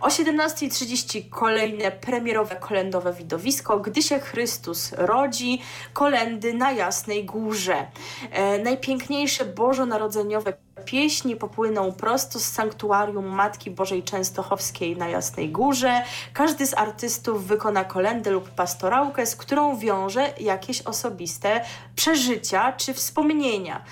O 0.02 0.08
17.30 0.08 1.30
kolejne 1.30 1.92
premierowe 1.92 2.56
kolendowe 2.56 3.14
widowisko 3.14 3.80
Gdy 3.80 4.02
się 4.02 4.20
Chrystus 4.20 4.92
rodzi, 4.98 5.62
kolendy 5.94 6.54
na 6.54 6.72
Jasnej 6.72 7.26
Górze. 7.26 7.88
E, 8.32 8.60
najpiękniejsze 8.60 9.46
bożonarodzeniowe 9.46 10.54
pieśni 10.86 11.36
popłyną 11.36 11.92
prosto 11.92 12.40
z 12.40 12.46
sanktuarium 12.46 13.26
Matki 13.26 13.72
Bożej 13.72 14.04
Częstochowskiej 14.04 14.98
na 14.98 15.08
Jasnej 15.10 15.50
Górze. 15.50 16.04
Każdy 16.34 16.68
z 16.68 16.74
artystów 16.74 17.48
wykona 17.48 17.84
kolendę 17.84 18.32
lub 18.32 18.50
pastorałkę, 18.50 19.26
z 19.26 19.36
którą 19.36 19.78
wiąże 19.78 20.34
jakieś 20.40 20.82
osobiste 20.82 21.62
przeżycia 21.96 22.74
czy 22.74 22.94
wspomnienia. 22.94 23.84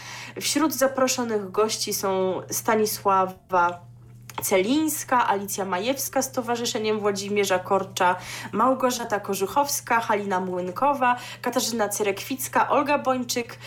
Wśród 0.42 0.74
zaproszonych 0.74 1.52
gości 1.52 1.94
są 1.94 2.42
Stanisława 2.50 3.89
Celińska, 4.42 5.28
Alicja 5.28 5.66
Majewska 5.66 6.22
z 6.22 6.32
Towarzyszeniem 6.32 7.00
Włodzimierza 7.00 7.60
Korcza, 7.60 8.16
Małgorzata 8.52 9.20
Korzuchowska, 9.20 10.00
Halina 10.00 10.40
Młynkowa, 10.40 11.16
Katarzyna 11.42 11.90
Cerekwicka, 11.90 12.70
Olga 12.70 12.98
Bończyk, 12.98 13.60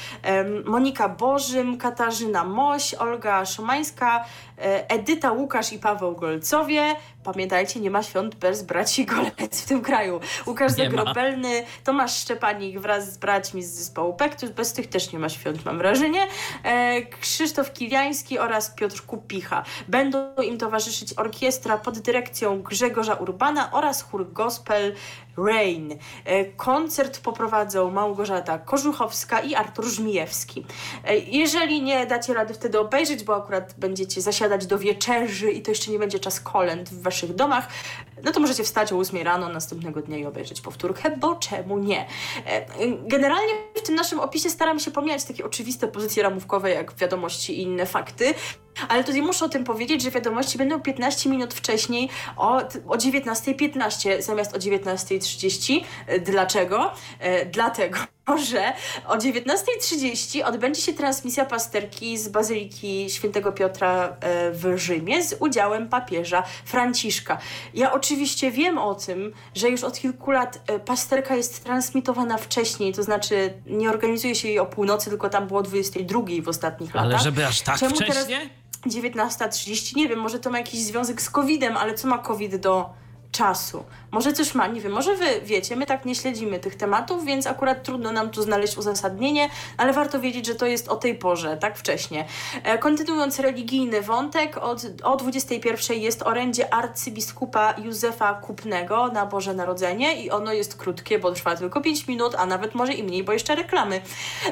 Monika 0.64 1.08
Bożym, 1.08 1.78
Katarzyna 1.78 2.44
Moś, 2.44 2.94
Olga 2.94 3.46
Szomańska, 3.46 4.24
Edyta 4.88 5.32
Łukasz 5.32 5.72
i 5.72 5.78
Paweł 5.78 6.16
Golcowie. 6.16 6.96
Pamiętajcie, 7.24 7.80
nie 7.80 7.90
ma 7.90 8.02
świąt 8.02 8.34
bez 8.34 8.62
braci 8.62 9.06
Golec 9.06 9.62
w 9.62 9.68
tym 9.68 9.82
kraju. 9.82 10.20
Łukasz. 10.46 10.72
Zagrobelny, 10.72 11.64
Tomasz 11.84 12.16
Szczepanik 12.16 12.80
wraz 12.80 13.12
z 13.12 13.18
braćmi 13.18 13.62
z 13.62 13.70
zespołu 13.70 14.14
Pektus. 14.14 14.50
Bez 14.50 14.72
tych 14.72 14.86
też 14.86 15.12
nie 15.12 15.18
ma 15.18 15.28
świąt, 15.28 15.64
mam 15.64 15.78
wrażenie. 15.78 16.26
E, 16.64 17.02
Krzysztof 17.02 17.72
Kiliański 17.72 18.38
oraz 18.38 18.70
Piotr 18.70 19.02
Kupicha. 19.06 19.64
Będą 19.88 20.34
im 20.42 20.58
towarzyszyć 20.58 21.14
orkiestra 21.16 21.78
pod 21.78 21.98
dyrekcją 21.98 22.62
Grzegorza 22.62 23.14
Urbana 23.14 23.72
oraz 23.72 24.02
chór 24.02 24.32
gospel 24.32 24.94
Rain. 25.36 25.98
E, 26.24 26.44
Koncert 26.44 27.20
poprowadzą 27.20 27.90
Małgorzata 27.90 28.58
Korzuchowska 28.58 29.40
i 29.40 29.54
Artur 29.54 29.84
Żmijewski. 29.84 30.66
E, 31.04 31.16
Jeżeli 31.18 31.82
nie 31.82 32.06
dacie 32.06 32.34
rady 32.34 32.54
wtedy 32.54 32.80
obejrzeć, 32.80 33.24
bo 33.24 33.36
akurat 33.36 33.74
będziecie 33.78 34.20
zasiadać 34.20 34.66
do 34.66 34.78
wieczerzy 34.78 35.50
i 35.50 35.62
to 35.62 35.70
jeszcze 35.70 35.90
nie 35.90 35.98
będzie 35.98 36.18
czas 36.18 36.40
kolęd 36.40 36.88
w 36.90 37.02
waszych 37.02 37.34
domach, 37.34 37.68
no 38.24 38.32
to 38.32 38.40
możecie 38.40 38.64
wstać 38.64 38.92
o 38.92 38.96
8 38.98 39.22
rano 39.22 39.48
następnego 39.48 40.02
dnia 40.02 40.18
i 40.18 40.24
obejrzeć 40.26 40.60
powtórkę, 40.60 41.16
bo 41.16 41.34
czemu 41.34 41.78
nie? 41.78 42.06
E, 42.46 42.66
Generalnie 43.06 43.52
w 43.74 43.82
tym 43.82 43.94
naszym 43.94 44.20
opisie 44.20 44.50
staram 44.50 44.80
się 44.80 44.90
pomijać 44.90 45.24
takie 45.24 45.44
oczywiste 45.44 45.88
pozycje 45.88 46.22
ramówkowe, 46.22 46.70
jak 46.70 46.94
wiadomości 46.94 47.58
i 47.58 47.62
inne 47.62 47.86
fakty, 47.86 48.34
ale 48.88 49.04
tutaj 49.04 49.22
muszę 49.22 49.44
o 49.44 49.48
tym 49.48 49.64
powiedzieć, 49.64 50.02
że 50.02 50.10
wiadomości 50.10 50.58
będą 50.58 50.80
15 50.80 51.30
minut 51.30 51.54
wcześniej 51.54 52.08
o, 52.36 52.56
o 52.88 52.96
19.15 52.96 54.22
zamiast 54.22 54.54
o 54.54 54.58
19.30. 54.58 55.84
E, 56.06 56.18
Dlaczego? 56.20 56.90
E, 57.20 57.46
Dlatego, 57.46 57.98
że 58.50 58.72
o 59.08 59.16
19.30 59.16 60.44
odbędzie 60.44 60.82
się 60.82 60.92
transmisja 60.92 61.44
pasterki 61.44 62.18
z 62.18 62.28
Bazyliki 62.28 63.10
Świętego 63.10 63.52
Piotra 63.52 64.16
e, 64.20 64.50
w 64.52 64.78
Rzymie 64.78 65.22
z 65.24 65.36
udziałem 65.40 65.88
papieża 65.88 66.42
Franciszka. 66.64 67.38
Ja 67.74 67.92
oczywiście 67.92 68.50
wiem 68.50 68.78
o 68.78 68.94
tym, 68.94 69.32
że 69.54 69.68
już 69.68 69.84
od 69.84 69.98
kilku 69.98 70.30
lat 70.30 70.60
e, 70.66 70.78
pasterka 70.78 71.36
jest 71.36 71.64
transmitowana 71.64 72.36
wcześniej, 72.38 72.92
to 72.94 73.02
znaczy 73.02 73.52
nie 73.66 73.90
organizuje 73.90 74.34
się 74.34 74.48
jej 74.48 74.58
o 74.58 74.66
północy, 74.66 75.10
tylko 75.10 75.28
tam 75.28 75.46
było 75.46 75.60
o 75.60 75.62
22 75.62 76.20
w 76.42 76.48
ostatnich 76.48 76.96
Ale 76.96 77.08
latach. 77.08 77.24
żeby 77.24 77.46
aż 77.46 77.60
tak 77.60 77.78
Czemu 77.78 77.96
teraz- 77.96 78.16
wcześnie? 78.16 78.61
19.30, 78.86 79.96
nie 79.96 80.08
wiem, 80.08 80.18
może 80.18 80.38
to 80.38 80.50
ma 80.50 80.58
jakiś 80.58 80.80
związek 80.80 81.22
z 81.22 81.30
COVID-em, 81.30 81.76
ale 81.76 81.94
co 81.94 82.08
ma 82.08 82.18
COVID 82.18 82.56
do 82.56 82.90
czasu? 83.32 83.84
Może 84.12 84.32
coś 84.32 84.54
ma, 84.54 84.66
nie 84.66 84.80
wiem, 84.80 84.92
może 84.92 85.16
wy 85.16 85.40
wiecie, 85.44 85.76
my 85.76 85.86
tak 85.86 86.04
nie 86.04 86.14
śledzimy 86.14 86.58
tych 86.58 86.76
tematów, 86.76 87.24
więc 87.24 87.46
akurat 87.46 87.82
trudno 87.82 88.12
nam 88.12 88.30
tu 88.30 88.42
znaleźć 88.42 88.76
uzasadnienie, 88.76 89.48
ale 89.76 89.92
warto 89.92 90.20
wiedzieć, 90.20 90.46
że 90.46 90.54
to 90.54 90.66
jest 90.66 90.88
o 90.88 90.96
tej 90.96 91.14
porze, 91.14 91.56
tak 91.56 91.78
wcześnie. 91.78 92.24
E, 92.62 92.78
kontynuując 92.78 93.38
religijny 93.38 94.02
wątek, 94.02 94.56
od, 94.56 94.82
o 95.02 95.16
21.00 95.16 95.94
jest 95.94 96.22
orędzie 96.22 96.74
arcybiskupa 96.74 97.74
Józefa 97.78 98.34
Kupnego 98.34 99.08
na 99.08 99.26
Boże 99.26 99.54
Narodzenie 99.54 100.22
i 100.22 100.30
ono 100.30 100.52
jest 100.52 100.76
krótkie, 100.76 101.18
bo 101.18 101.32
trwa 101.32 101.56
tylko 101.56 101.80
5 101.80 102.08
minut, 102.08 102.34
a 102.34 102.46
nawet 102.46 102.74
może 102.74 102.92
i 102.92 103.02
mniej, 103.02 103.24
bo 103.24 103.32
jeszcze 103.32 103.54
reklamy. 103.54 104.00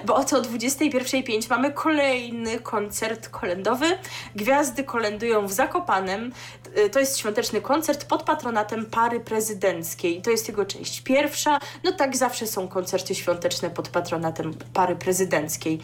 Bo 0.04 0.14
oto 0.14 0.36
o 0.36 0.40
21.05 0.40 1.50
mamy 1.50 1.72
kolejny 1.72 2.60
koncert 2.60 3.28
kolendowy. 3.28 3.86
Gwiazdy 4.34 4.84
kolendują 4.84 5.46
w 5.46 5.52
Zakopanem. 5.52 6.32
Y, 6.76 6.90
To 6.90 7.00
jest 7.00 7.18
świąteczny 7.18 7.60
koncert 7.60 8.04
pod 8.04 8.22
patronatem 8.22 8.69
pary 8.90 9.20
prezydenckiej. 9.20 10.22
To 10.22 10.30
jest 10.30 10.48
jego 10.48 10.64
część 10.64 11.00
pierwsza. 11.00 11.58
No 11.84 11.92
tak 11.92 12.16
zawsze 12.16 12.46
są 12.46 12.68
koncerty 12.68 13.14
świąteczne 13.14 13.70
pod 13.70 13.88
patronatem 13.88 14.54
pary 14.72 14.96
prezydenckiej. 14.96 15.80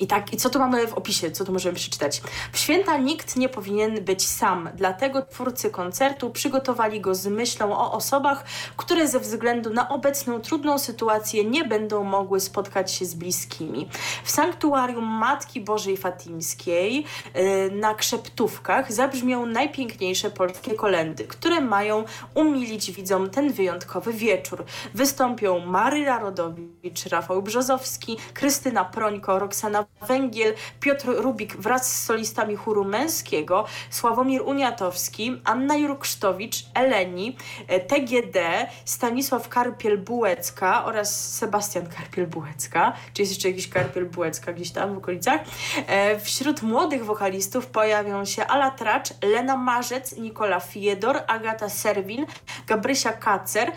I 0.00 0.06
tak, 0.06 0.32
i 0.32 0.36
co 0.36 0.50
tu 0.50 0.58
mamy 0.58 0.86
w 0.86 0.94
opisie, 0.94 1.30
co 1.30 1.44
tu 1.44 1.52
możemy 1.52 1.74
przeczytać? 1.74 2.22
W 2.52 2.58
święta 2.58 2.96
nikt 2.96 3.36
nie 3.36 3.48
powinien 3.48 4.04
być 4.04 4.26
sam, 4.26 4.68
dlatego 4.74 5.22
twórcy 5.22 5.70
koncertu 5.70 6.30
przygotowali 6.30 7.00
go 7.00 7.14
z 7.14 7.26
myślą 7.26 7.78
o 7.78 7.92
osobach, 7.92 8.44
które 8.76 9.08
ze 9.08 9.20
względu 9.20 9.70
na 9.70 9.88
obecną 9.88 10.40
trudną 10.40 10.78
sytuację 10.78 11.44
nie 11.44 11.64
będą 11.64 12.04
mogły 12.04 12.40
spotkać 12.40 12.92
się 12.92 13.04
z 13.04 13.14
bliskimi. 13.14 13.88
W 14.24 14.30
sanktuarium 14.30 15.04
Matki 15.04 15.60
Bożej 15.60 15.96
Fatimskiej 15.96 17.04
yy, 17.34 17.70
na 17.70 17.94
Krzeptówkach 17.94 18.92
zabrzmią 18.92 19.46
najpiękniejsze 19.46 20.30
polskie 20.30 20.74
kolendy, 20.74 21.24
które 21.24 21.60
mają 21.60 22.04
umilić 22.34 22.92
widzom 22.92 23.30
ten 23.30 23.52
wyjątkowy 23.52 24.12
wieczór. 24.12 24.64
Wystąpią 24.94 25.66
Maryla 25.66 26.18
Rodowicz, 26.18 27.06
Rafał 27.10 27.42
Brzozowski, 27.42 28.16
Krystyna 28.34 28.84
Prońko, 28.84 29.38
Roxana 29.38 29.73
Węgiel, 30.08 30.54
Piotr 30.80 31.06
Rubik 31.06 31.56
wraz 31.56 31.92
z 31.92 32.04
solistami 32.04 32.56
chóru 32.56 32.84
męskiego, 32.84 33.64
Sławomir 33.90 34.42
Uniatowski, 34.42 35.40
Anna 35.44 35.76
Jurksztowicz, 35.76 36.64
Eleni, 36.74 37.36
e, 37.68 37.80
TGD, 37.80 38.66
Stanisław 38.84 39.48
Karpiel-Bułecka 39.48 40.84
oraz 40.84 41.34
Sebastian 41.34 41.86
Karpiel-Bułecka. 41.86 42.92
Czy 43.12 43.22
jest 43.22 43.32
jeszcze 43.32 43.48
jakiś 43.48 43.68
Karpiel-Bułecka 43.68 44.54
gdzieś 44.54 44.70
tam 44.70 44.94
w 44.94 44.98
okolicach? 44.98 45.40
E, 45.86 46.20
wśród 46.20 46.62
młodych 46.62 47.04
wokalistów 47.04 47.66
pojawią 47.66 48.24
się 48.24 48.46
Ala 48.46 48.70
Tracz, 48.70 49.08
Lena 49.22 49.56
Marzec, 49.56 50.16
Nikola 50.16 50.60
Fiedor, 50.60 51.22
Agata 51.26 51.68
Serwin, 51.68 52.26
Gabrysia 52.66 53.12
Kacer, 53.12 53.72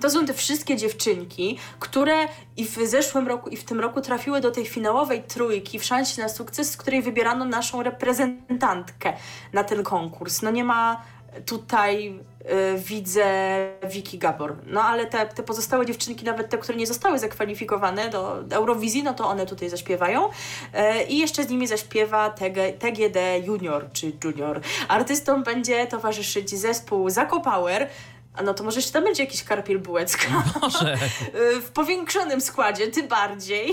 to 0.00 0.10
są 0.10 0.26
te 0.26 0.34
wszystkie 0.34 0.76
dziewczynki, 0.76 1.58
które 1.80 2.28
i 2.56 2.64
w 2.64 2.76
zeszłym 2.84 3.28
roku, 3.28 3.48
i 3.48 3.56
w 3.56 3.64
tym 3.64 3.80
roku 3.80 4.00
trafiły 4.00 4.40
do 4.40 4.50
tej 4.50 4.66
finałowej 4.66 5.22
trójki 5.22 5.78
w 5.78 5.84
szansie 5.84 6.22
na 6.22 6.28
sukces, 6.28 6.70
z 6.70 6.76
której 6.76 7.02
wybierano 7.02 7.44
naszą 7.44 7.82
reprezentantkę 7.82 9.12
na 9.52 9.64
ten 9.64 9.82
konkurs. 9.82 10.42
No 10.42 10.50
nie 10.50 10.64
ma 10.64 11.02
tutaj 11.46 12.20
y, 12.74 12.78
widzę 12.78 13.26
Wiki 13.90 14.18
Gabor. 14.18 14.56
No 14.66 14.82
ale 14.82 15.06
te, 15.06 15.26
te 15.26 15.42
pozostałe 15.42 15.86
dziewczynki, 15.86 16.24
nawet 16.24 16.48
te, 16.48 16.58
które 16.58 16.78
nie 16.78 16.86
zostały 16.86 17.18
zakwalifikowane 17.18 18.10
do 18.10 18.44
Eurowizji, 18.50 19.02
no 19.02 19.14
to 19.14 19.28
one 19.28 19.46
tutaj 19.46 19.68
zaśpiewają. 19.68 20.28
Y, 20.28 21.02
I 21.08 21.18
jeszcze 21.18 21.44
z 21.44 21.48
nimi 21.48 21.66
zaśpiewa 21.66 22.30
TG, 22.30 22.72
TGD 22.78 23.18
Junior 23.46 23.86
czy 23.92 24.12
Junior. 24.24 24.60
Artystom 24.88 25.42
będzie 25.42 25.86
towarzyszyć 25.86 26.50
zespół 26.50 27.10
Zakopower, 27.10 27.88
a 28.34 28.42
no 28.42 28.54
to 28.54 28.64
może 28.64 28.78
jeszcze 28.78 28.92
tam 28.92 29.04
będzie 29.04 29.24
jakiś 29.24 29.44
karpiel 29.44 29.78
bułecka. 29.78 30.26
Może. 30.62 30.96
w 31.66 31.70
powiększonym 31.70 32.40
składzie, 32.40 32.88
tym 32.88 33.08
bardziej. 33.08 33.72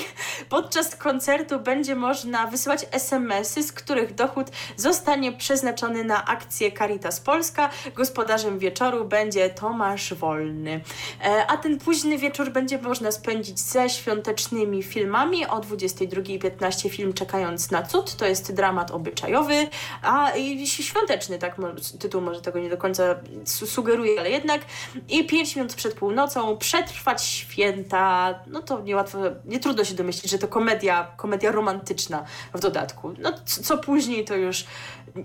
Podczas 0.49 0.95
koncertu 0.95 1.59
będzie 1.59 1.95
można 1.95 2.47
wysyłać 2.47 2.85
SMS-y, 2.91 3.63
z 3.63 3.71
których 3.71 4.15
dochód 4.15 4.47
zostanie 4.75 5.31
przeznaczony 5.31 6.03
na 6.03 6.25
akcję 6.25 6.71
Caritas 6.71 7.19
Polska. 7.19 7.69
Gospodarzem 7.95 8.59
wieczoru 8.59 9.05
będzie 9.05 9.49
Tomasz 9.49 10.13
Wolny. 10.13 10.81
E, 11.23 11.47
a 11.47 11.57
ten 11.57 11.79
późny 11.79 12.17
wieczór 12.17 12.51
będzie 12.51 12.77
można 12.77 13.11
spędzić 13.11 13.59
ze 13.59 13.89
świątecznymi 13.89 14.83
filmami. 14.83 15.45
O 15.45 15.59
22.15 15.59 16.89
film 16.89 17.13
Czekając 17.13 17.71
na 17.71 17.83
cud, 17.83 18.15
to 18.15 18.25
jest 18.25 18.53
dramat 18.53 18.91
obyczajowy, 18.91 19.67
a 20.01 20.31
świąteczny, 20.65 21.39
tak 21.39 21.55
tytuł 21.99 22.21
może 22.21 22.41
tego 22.41 22.59
nie 22.59 22.69
do 22.69 22.77
końca 22.77 23.03
sugeruje, 23.45 24.19
ale 24.19 24.29
jednak 24.29 24.46
jednak 24.47 24.65
i 25.09 25.25
5 25.25 25.55
minut 25.55 25.73
przed 25.73 25.93
północą 25.93 26.57
przetrwać 26.57 27.23
święta, 27.23 28.39
no 28.47 28.61
to 28.61 28.81
niełatwo, 28.81 29.17
nie 29.45 29.59
trudno 29.59 29.83
się 29.83 29.95
domyślić, 29.95 30.31
że 30.31 30.37
to 30.37 30.47
komedia, 30.47 31.11
komedia 31.17 31.51
romantyczna 31.51 32.23
w 32.53 32.59
dodatku. 32.59 33.13
No 33.19 33.33
co 33.45 33.77
później 33.77 34.25
to 34.25 34.35
już 34.35 34.65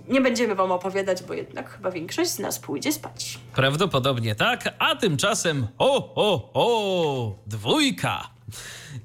nie 0.09 0.21
będziemy 0.21 0.55
wam 0.55 0.73
opowiadać, 0.73 1.23
bo 1.23 1.35
jednak 1.35 1.71
chyba 1.71 1.91
większość 1.91 2.31
z 2.31 2.39
nas 2.39 2.59
pójdzie 2.59 2.93
spać. 2.93 3.39
Prawdopodobnie 3.55 4.35
tak, 4.35 4.75
a 4.79 4.97
tymczasem 4.97 5.67
o, 5.79 6.15
o, 6.15 6.51
o, 6.55 7.35
dwójka. 7.47 8.31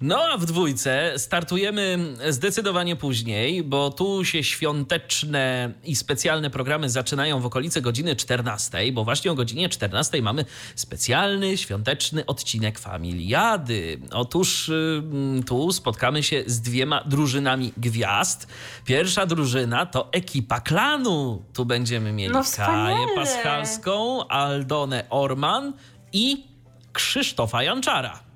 No 0.02 0.19
a 0.34 0.38
w 0.38 0.45
dwójce 0.45 1.13
startujemy 1.17 2.00
zdecydowanie 2.30 2.95
później, 2.95 3.63
bo 3.63 3.91
tu 3.91 4.26
się 4.26 4.43
świąteczne 4.43 5.71
i 5.84 5.95
specjalne 5.95 6.50
programy 6.50 6.89
zaczynają 6.89 7.39
w 7.39 7.45
okolicy 7.45 7.82
godziny 7.82 8.15
14, 8.15 8.91
bo 8.91 9.04
właśnie 9.04 9.32
o 9.32 9.36
godzinie 9.36 9.69
14 9.69 10.21
mamy 10.21 10.45
specjalny 10.76 11.58
świąteczny 11.58 12.26
odcinek 12.26 12.80
Familiady. 12.80 14.00
Otóż 14.12 14.69
mm, 14.69 15.43
tu 15.43 15.71
spotkamy 15.71 16.23
się 16.23 16.43
z 16.45 16.62
dwiema 16.62 17.04
drużynami 17.04 17.73
gwiazd. 17.78 18.47
Pierwsza 18.86 19.26
drużyna 19.26 19.86
to 19.86 20.10
ekipa 20.12 20.60
klanu. 20.60 21.43
Tu 21.54 21.65
będziemy 21.65 22.13
mieli 22.13 22.34
no, 22.34 22.43
Kaję 22.56 23.08
Paschalską, 23.15 24.28
Aldonę 24.28 25.06
Orman 25.10 25.73
i 26.13 26.43
Krzysztofa 26.93 27.63
Janczara 27.63 28.27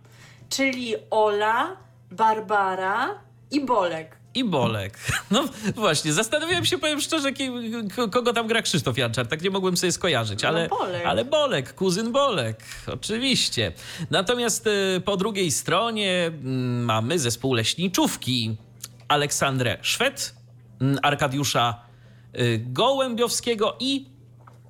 czyli 0.51 0.95
Ola, 1.09 1.77
Barbara 2.11 3.19
i 3.51 3.65
Bolek. 3.65 4.17
I 4.33 4.43
Bolek. 4.43 4.99
No 5.31 5.45
właśnie, 5.75 6.13
zastanawiałem 6.13 6.65
się, 6.65 6.77
powiem 6.77 7.01
szczerze, 7.01 7.29
kogo 8.11 8.33
tam 8.33 8.47
gra 8.47 8.61
Krzysztof 8.61 8.97
Janczar. 8.97 9.27
Tak 9.27 9.41
nie 9.41 9.49
mogłem 9.49 9.77
sobie 9.77 9.91
skojarzyć, 9.91 10.43
ale, 10.43 10.67
no 10.67 10.77
Bolek. 10.77 11.05
ale 11.05 11.25
Bolek, 11.25 11.73
kuzyn 11.75 12.11
Bolek, 12.11 12.63
oczywiście. 12.87 13.71
Natomiast 14.11 14.67
y, 14.67 15.01
po 15.05 15.17
drugiej 15.17 15.51
stronie 15.51 16.25
mm, 16.25 16.85
mamy 16.85 17.19
zespół 17.19 17.53
leśniczówki. 17.53 18.57
Aleksandrę 19.07 19.77
Szwed, 19.81 20.35
mm, 20.81 20.99
Arkadiusza 21.03 21.81
y, 22.39 22.63
Gołębiowskiego 22.67 23.75
i 23.79 24.05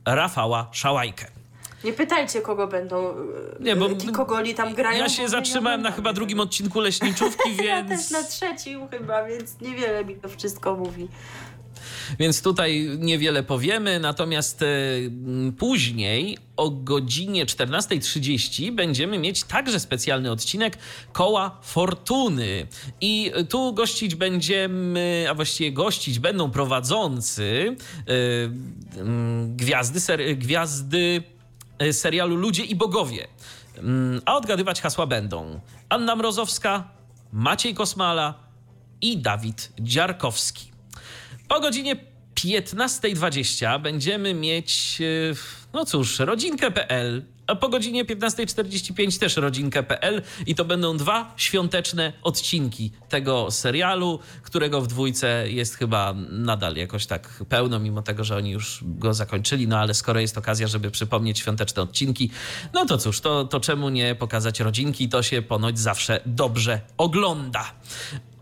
Rafała 0.05 0.69
Szałajkę. 0.71 1.40
Nie 1.83 1.93
pytajcie, 1.93 2.41
kogo 2.41 2.67
będą. 2.67 3.15
Nie, 3.59 3.75
bo 3.75 3.89
kogo 4.13 4.35
oni 4.35 4.55
tam 4.55 4.73
grają. 4.73 4.97
Ja 4.99 5.09
się 5.09 5.29
zatrzymałem 5.29 5.81
na 5.81 5.91
chyba 5.91 6.13
drugim 6.13 6.39
odcinku 6.39 6.79
leśniczówki, 6.79 7.49
więc. 7.49 7.63
ja 7.67 7.83
też 7.83 8.11
na 8.11 8.23
trzecim 8.23 8.87
chyba, 8.87 9.25
więc 9.25 9.61
niewiele 9.61 10.05
mi 10.05 10.15
to 10.15 10.29
wszystko 10.29 10.75
mówi. 10.75 11.07
Więc 12.19 12.41
tutaj 12.41 12.89
niewiele 12.99 13.43
powiemy, 13.43 13.99
natomiast 13.99 14.61
e, 14.61 14.65
później 15.57 16.37
o 16.57 16.69
godzinie 16.69 17.45
14.30 17.45 18.71
będziemy 18.71 19.19
mieć 19.19 19.43
także 19.43 19.79
specjalny 19.79 20.31
odcinek 20.31 20.77
Koła 21.11 21.59
Fortuny. 21.63 22.67
I 23.01 23.31
tu 23.49 23.73
gościć 23.73 24.15
będziemy, 24.15 25.25
a 25.29 25.33
właściwie 25.33 25.71
gościć 25.71 26.19
będą 26.19 26.51
prowadzący 26.51 27.75
yy, 28.07 28.51
gwiazdy, 29.55 29.99
ser, 29.99 30.37
gwiazdy 30.37 31.23
serialu 31.91 32.35
Ludzie 32.35 32.63
i 32.63 32.75
Bogowie. 32.75 33.27
Mm, 33.77 34.21
a 34.25 34.35
odgadywać 34.35 34.81
hasła 34.81 35.05
będą 35.07 35.59
Anna 35.89 36.15
Mrozowska, 36.15 36.89
Maciej 37.33 37.73
Kosmala 37.73 38.33
i 39.01 39.17
Dawid 39.17 39.71
Dziarkowski. 39.79 40.71
Po 41.47 41.59
godzinie 41.59 41.95
15.20 42.35 43.81
będziemy 43.81 44.33
mieć, 44.33 45.01
e, 45.01 45.35
no 45.73 45.85
cóż, 45.85 46.19
rodzinkę.pl 46.19 47.25
a 47.51 47.55
po 47.55 47.69
godzinie 47.69 48.05
15.45 48.05 49.19
też 49.19 49.37
rodzinkę.pl 49.37 50.21
i 50.45 50.55
to 50.55 50.65
będą 50.65 50.97
dwa 50.97 51.33
świąteczne 51.37 52.13
odcinki 52.23 52.91
tego 53.09 53.51
serialu, 53.51 54.19
którego 54.43 54.81
w 54.81 54.87
dwójce 54.87 55.49
jest 55.49 55.75
chyba 55.75 56.13
nadal 56.29 56.75
jakoś 56.75 57.05
tak 57.05 57.43
pełno, 57.49 57.79
mimo 57.79 58.01
tego, 58.01 58.23
że 58.23 58.35
oni 58.35 58.51
już 58.51 58.83
go 58.83 59.13
zakończyli, 59.13 59.67
no 59.67 59.79
ale 59.79 59.93
skoro 59.93 60.19
jest 60.19 60.37
okazja, 60.37 60.67
żeby 60.67 60.91
przypomnieć 60.91 61.39
świąteczne 61.39 61.81
odcinki, 61.81 62.29
no 62.73 62.85
to 62.85 62.97
cóż, 62.97 63.21
to, 63.21 63.45
to 63.45 63.59
czemu 63.59 63.89
nie 63.89 64.15
pokazać 64.15 64.59
rodzinki, 64.59 65.09
to 65.09 65.23
się 65.23 65.41
ponoć 65.41 65.79
zawsze 65.79 66.21
dobrze 66.25 66.81
ogląda. 66.97 67.71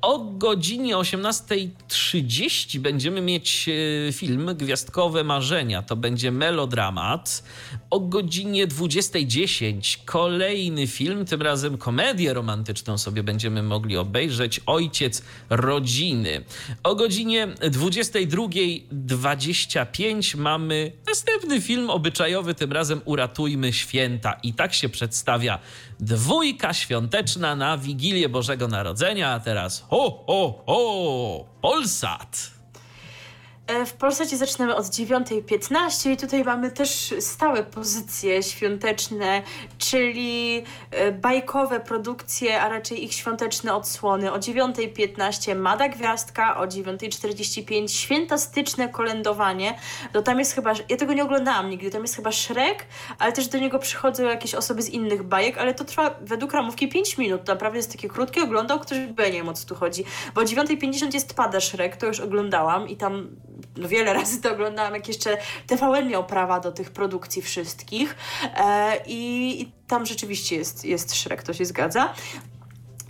O 0.02 0.20
godzinie 0.20 0.96
18.30 0.96 2.80
będziemy 2.80 3.22
mieć 3.22 3.70
e, 4.10 4.14
film 4.14 4.56
Gwiazdkowe 4.56 5.24
Marzenia. 5.24 5.84
To 5.84 5.96
będzie 5.96 6.32
melodramat. 6.32 7.44
O 7.90 8.00
godzinie 8.00 8.68
20.10 8.68 9.98
kolejny 10.06 10.88
film, 10.88 11.26
tym 11.26 11.42
razem 11.42 11.78
komedię 11.78 12.34
romantyczną 12.34 12.98
sobie 12.98 13.24
będziemy 13.24 13.64
mogli 13.64 13.98
obejrzeć. 13.98 14.62
Ojciec 14.66 15.24
rodziny. 15.50 16.44
O 16.84 16.96
godzinie 16.96 17.48
22.25 17.48 20.38
mamy 20.38 20.92
następny 21.08 21.62
film 21.62 21.90
obyczajowy, 21.90 22.56
tym 22.56 22.72
razem 22.72 23.02
Uratujmy 23.06 23.74
Święta. 23.74 24.34
I 24.44 24.54
tak 24.54 24.74
się 24.74 24.90
przedstawia 24.90 25.60
dwójka 26.00 26.74
świąteczna 26.74 27.56
na 27.56 27.78
Wigilię 27.78 28.30
Bożego 28.30 28.68
Narodzenia, 28.68 29.32
a 29.32 29.40
teraz 29.40 29.86
ho, 29.90 30.24
ho, 30.28 30.64
ho, 30.66 31.46
Polsat. 31.62 32.59
E, 33.70 33.86
w 33.86 33.94
Polsacie 33.94 34.38
zaczynamy 34.38 34.76
od 34.76 34.86
9.15 34.86 36.12
i 36.12 36.18
tutaj 36.18 36.44
mamy 36.44 36.72
też 36.72 37.14
stałe 37.20 37.64
pozycje 37.64 38.44
świąteczne, 38.44 39.42
czyli 39.78 40.64
e, 40.92 41.12
bajkowe 41.12 41.80
produkcje, 41.80 42.62
a 42.62 42.70
raczej 42.70 43.04
ich 43.04 43.14
świąteczne 43.14 43.76
odsłony. 43.76 44.32
O 44.32 44.38
9.15 44.38 45.56
Mada 45.56 45.90
Gwiazdka, 45.90 46.58
o 46.58 46.66
9.45 46.66 47.88
świętastyczne 47.88 48.90
kolędowanie. 48.90 49.74
No 50.14 50.22
tam 50.22 50.40
jest 50.40 50.56
chyba, 50.56 50.74
ja 50.90 50.98
tego 50.98 51.14
nie 51.14 51.24
oglądałam 51.24 51.70
nigdy, 51.70 51.92
tam 51.92 52.02
jest 52.02 52.16
chyba 52.16 52.32
Shrek, 52.32 52.86
ale 53.20 53.32
też 53.32 53.48
do 53.48 53.58
niego 53.58 53.80
przychodzą 53.80 54.24
jakieś 54.24 54.56
osoby 54.56 54.82
z 54.82 54.90
innych 54.90 55.24
bajek, 55.24 55.58
ale 55.58 55.74
to 55.74 55.86
trwa 55.86 56.16
według 56.22 56.54
ramówki 56.54 56.88
5 56.88 57.18
minut. 57.18 57.48
Naprawdę 57.48 57.78
jest 57.78 57.92
takie 57.92 58.08
krótkie, 58.08 58.44
oglądał 58.44 58.80
ktoś, 58.80 58.98
bo 59.00 59.22
ja 59.22 59.28
nie 59.28 59.38
wiem 59.38 59.50
o 59.50 59.54
co 59.54 59.68
tu 59.68 59.76
chodzi. 59.76 60.04
Bo 60.36 60.42
o 60.42 60.44
9.50 60.44 61.14
jest 61.14 61.34
Pada 61.34 61.60
Shrek, 61.60 61.98
to 61.98 62.06
już 62.06 62.20
oglądałam 62.20 62.90
i 62.90 62.98
tam 62.98 63.30
wiele 63.76 64.14
razy 64.14 64.42
to 64.42 64.52
oglądałam, 64.52 64.94
jak 64.94 65.08
jeszcze 65.08 65.38
TVN 65.68 66.10
miał 66.10 66.26
prawa 66.26 66.60
do 66.60 66.72
tych 66.72 66.92
produkcji 66.92 67.42
wszystkich 67.42 68.16
e, 68.44 68.98
i, 69.08 69.62
i 69.62 69.72
tam 69.88 70.06
rzeczywiście 70.06 70.56
jest, 70.56 70.86
jest 70.86 71.16
Shrek, 71.16 71.44
to 71.44 71.54
się 71.54 71.66
zgadza. 71.66 72.14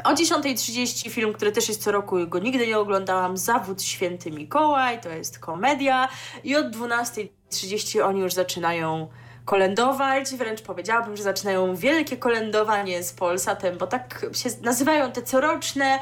O 0.03 0.13
10.30 0.13 1.09
film, 1.09 1.33
który 1.33 1.51
też 1.51 1.69
jest 1.69 1.83
co 1.83 1.91
roku, 1.91 2.27
go 2.27 2.39
nigdy 2.39 2.67
nie 2.67 2.77
oglądałam, 2.77 3.37
Zawód 3.37 3.81
Święty 3.81 4.31
Mikołaj, 4.31 5.01
to 5.01 5.09
jest 5.09 5.39
komedia. 5.39 6.09
I 6.43 6.55
od 6.55 6.75
12.30 6.75 8.01
oni 8.01 8.19
już 8.19 8.33
zaczynają 8.33 9.07
kolędować, 9.45 10.29
wręcz 10.35 10.61
powiedziałabym, 10.61 11.17
że 11.17 11.23
zaczynają 11.23 11.75
wielkie 11.75 12.17
kolędowanie 12.17 13.03
z 13.03 13.13
Polsatem, 13.13 13.77
bo 13.77 13.87
tak 13.87 14.25
się 14.33 14.49
nazywają 14.61 15.11
te 15.11 15.21
coroczne 15.21 15.99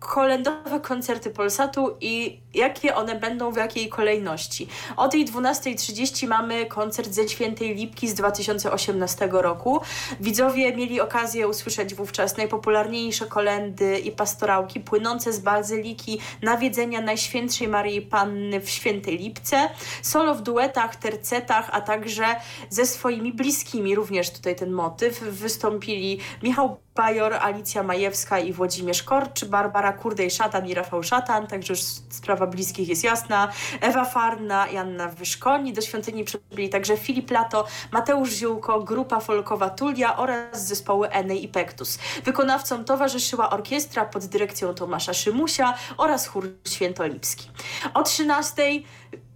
kolędowe 0.00 0.80
koncerty 0.80 1.30
Polsatu 1.30 1.96
i 2.00 2.40
jakie 2.54 2.94
one 2.94 3.14
będą, 3.14 3.52
w 3.52 3.56
jakiej 3.56 3.88
kolejności. 3.88 4.68
O 4.96 5.08
tej 5.08 5.26
12.30 5.26 6.28
mamy 6.28 6.66
koncert 6.66 7.12
ze 7.12 7.28
Świętej 7.28 7.74
Lipki 7.74 8.08
z 8.08 8.14
2018 8.14 9.28
roku. 9.32 9.80
Widzowie 10.20 10.76
mieli 10.76 11.00
okazję 11.00 11.48
usłyszeć 11.48 11.94
wówczas 11.94 12.36
najpopularniejsze 12.36 13.26
kolendy 13.26 13.98
i 13.98 14.12
pastorałki 14.12 14.80
płynące 14.80 15.32
z 15.32 15.40
bazyliki 15.40 16.18
nawiedzenia 16.42 17.00
Najświętszej 17.00 17.68
Maryi 17.68 18.02
Panny 18.02 18.60
w 18.60 18.70
Świętej 18.70 19.18
Lipce. 19.18 19.68
Solo 20.02 20.34
w 20.34 20.42
duetach, 20.42 20.96
tercetach, 20.96 21.68
a 21.72 21.80
także 21.80 22.26
ze 22.70 22.86
swoimi 22.86 23.32
bliskimi, 23.32 23.94
również 23.94 24.30
tutaj 24.30 24.56
ten 24.56 24.72
motyw, 24.72 25.20
wystąpili 25.20 26.18
Michał 26.42 26.76
Bajor, 26.94 27.34
Alicja 27.34 27.82
Majewska 27.82 28.38
i 28.38 28.52
Włodzimierz 28.52 29.02
Korcz, 29.02 29.44
Barbara 29.44 29.92
Kurdej-Szatan 29.92 30.68
i 30.68 30.74
Rafał 30.74 31.02
Szatan, 31.02 31.46
także 31.46 31.72
już 31.72 31.82
sprawa 32.10 32.46
bliskich 32.46 32.88
jest 32.88 33.04
jasna, 33.04 33.48
Ewa 33.80 34.04
Farna 34.04 34.66
i 34.66 34.76
Anna 34.76 35.08
Wyszkoni. 35.08 35.72
Do 35.72 35.80
świątyni 35.80 36.24
przybyli 36.24 36.68
także 36.68 36.96
Filip 36.96 37.30
Lato, 37.30 37.66
Mateusz 37.92 38.30
Ziółko, 38.30 38.80
grupa 38.80 39.20
folkowa 39.20 39.70
Tulia 39.70 40.16
oraz 40.16 40.66
zespoły 40.66 41.10
Enej 41.10 41.44
i 41.44 41.48
Pektus. 41.48 41.98
Wykonawcom 42.24 42.84
towarzyszyła 42.84 43.50
orkiestra 43.50 44.04
pod 44.04 44.24
dyrekcją 44.24 44.74
Tomasza 44.74 45.14
Szymusia 45.14 45.74
oraz 45.96 46.26
chór 46.26 46.48
świętolipski. 46.68 47.50
O 47.94 48.02
13 48.02 48.62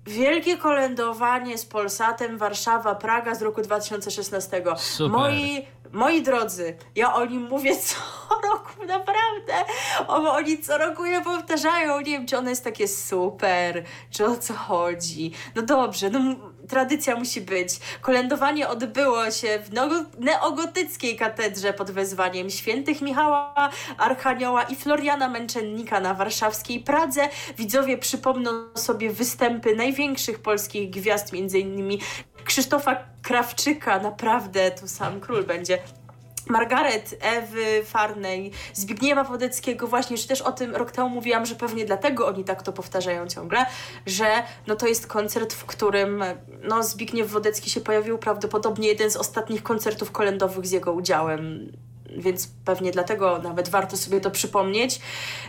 Wielkie 0.07 0.57
kolędowanie 0.57 1.59
z 1.59 1.67
Polsatem 1.67 2.39
Warszawa-Praga 2.39 3.35
z 3.35 3.43
roku 3.43 3.63
2016. 3.63 4.63
Super. 4.77 5.11
Moi 5.11 5.67
Moi 5.95 6.23
drodzy, 6.23 6.77
ja 6.95 7.15
o 7.15 7.25
nim 7.25 7.43
mówię 7.43 7.77
co 7.87 7.97
roku, 8.53 8.87
naprawdę. 8.87 9.73
O, 10.09 10.33
oni 10.33 10.59
co 10.59 10.79
roku 10.79 11.05
je 11.05 11.23
powtarzają. 11.23 11.99
Nie 11.99 12.05
wiem, 12.05 12.27
czy 12.27 12.39
ono 12.39 12.51
jest 12.51 12.65
takie 12.65 12.89
super, 12.89 13.85
czy 14.11 14.27
o 14.27 14.37
co 14.37 14.55
chodzi. 14.55 15.33
No 15.55 15.63
dobrze, 15.63 16.11
no 16.11 16.21
tradycja 16.69 17.17
musi 17.17 17.41
być. 17.41 17.69
Kolędowanie 18.01 18.69
odbyło 18.69 19.31
się 19.31 19.59
w 19.59 19.73
neogotyckiej 20.19 21.17
katedrze 21.17 21.73
pod 21.73 21.91
wezwaniem 21.91 22.51
świętych 22.51 23.03
Michała 23.03 23.71
Archanioła 23.99 24.63
i 24.63 24.77
Floriana 24.77 25.29
Męczennika 25.29 26.01
na 26.01 26.15
warszawskiej 26.15 26.81
Pradze. 26.81 27.29
Widzowie 27.57 27.99
przypomną 27.99 28.51
sobie 28.75 29.11
występy 29.11 29.77
największych 29.77 30.43
polskich 30.43 30.91
gwiazd, 30.91 31.33
między 31.33 31.59
innymi 31.59 32.01
Krzysztofa 32.45 32.97
Krawczyka, 33.23 33.99
naprawdę 33.99 34.71
tu 34.71 34.89
sam 34.89 35.21
król 35.21 35.45
będzie. 35.45 35.79
Margaret, 36.49 37.17
Ewy 37.21 37.85
Farnej, 37.85 38.51
Zbigniewa 38.75 39.25
Wodeckiego, 39.25 39.87
właśnie, 39.87 40.17
że 40.17 40.29
też 40.29 40.43
o 40.43 40.53
tym 40.53 40.77
rok 40.77 40.91
temu 40.91 41.09
mówiłam, 41.09 41.47
że 41.47 41.55
pewnie 41.55 41.85
dlatego 41.85 42.27
oni 42.27 42.45
tak 42.45 42.63
to 42.63 42.73
powtarzają 42.73 43.27
ciągle, 43.27 43.67
że 44.07 44.43
no 44.67 44.77
to 44.77 44.87
jest 44.87 45.07
koncert, 45.07 45.53
w 45.53 45.65
którym 45.65 46.25
no 46.63 46.83
Zbigniew 46.83 47.31
Wodecki 47.31 47.71
się 47.71 47.81
pojawił 47.81 48.19
prawdopodobnie 48.19 48.89
jeden 48.89 49.11
z 49.11 49.17
ostatnich 49.17 49.63
koncertów 49.63 50.11
kolendowych 50.11 50.67
z 50.67 50.71
jego 50.71 50.93
udziałem 50.93 51.73
więc 52.17 52.49
pewnie 52.65 52.91
dlatego 52.91 53.39
nawet 53.39 53.69
warto 53.69 53.97
sobie 53.97 54.21
to 54.21 54.31
przypomnieć. 54.31 55.01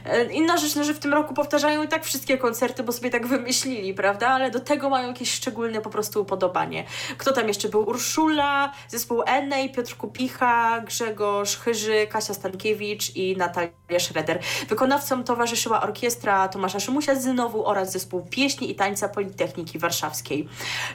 E, 0.05 0.23
inna 0.23 0.57
rzecz, 0.57 0.75
no, 0.75 0.83
że 0.83 0.93
w 0.93 0.99
tym 0.99 1.13
roku 1.13 1.33
powtarzają 1.33 1.83
i 1.83 1.87
tak 1.87 2.05
wszystkie 2.05 2.37
koncerty, 2.37 2.83
bo 2.83 2.91
sobie 2.91 3.09
tak 3.09 3.27
wymyślili, 3.27 3.93
prawda? 3.93 4.27
Ale 4.27 4.51
do 4.51 4.59
tego 4.59 4.89
mają 4.89 5.07
jakieś 5.07 5.31
szczególne 5.31 5.81
po 5.81 5.89
prostu 5.89 6.21
upodobanie. 6.21 6.83
Kto 7.17 7.31
tam 7.31 7.47
jeszcze 7.47 7.69
był? 7.69 7.89
Urszula, 7.89 8.71
zespół 8.87 9.23
Enej, 9.25 9.71
Piotr 9.71 9.97
Kupicha, 9.97 10.81
Grzegorz 10.81 11.57
Chyży, 11.57 12.07
Kasia 12.07 12.33
Stankiewicz 12.33 13.15
i 13.15 13.37
Natalia 13.37 13.99
Schroeder. 13.99 14.39
Wykonawcom 14.69 15.23
towarzyszyła 15.23 15.81
orkiestra 15.81 16.47
Tomasza 16.47 16.79
Szymusia 16.79 17.15
znowu 17.15 17.65
oraz 17.65 17.91
zespół 17.91 18.27
pieśni 18.29 18.71
i 18.71 18.75
tańca 18.75 19.09
Politechniki 19.09 19.79
Warszawskiej. 19.79 20.47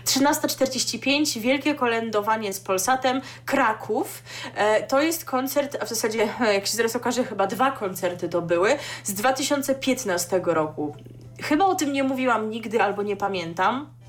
13.45 0.04 1.40
Wielkie 1.40 1.74
kolędowanie 1.74 2.52
z 2.52 2.60
Polsatem 2.60 3.20
Kraków. 3.46 4.22
E, 4.54 4.86
to 4.86 5.00
jest 5.00 5.24
koncert 5.24 5.59
a 5.80 5.84
w 5.84 5.88
zasadzie, 5.88 6.28
jak 6.54 6.66
się 6.66 6.76
zaraz 6.76 6.96
okaże, 6.96 7.24
chyba 7.24 7.46
dwa 7.46 7.70
koncerty 7.70 8.28
to 8.28 8.42
były, 8.42 8.76
z 9.04 9.14
2015 9.14 10.40
roku. 10.44 10.96
Chyba 11.42 11.64
o 11.64 11.74
tym 11.74 11.92
nie 11.92 12.04
mówiłam 12.04 12.50
nigdy 12.50 12.82
albo 12.82 13.02
nie 13.02 13.16
pamiętam 13.16 14.00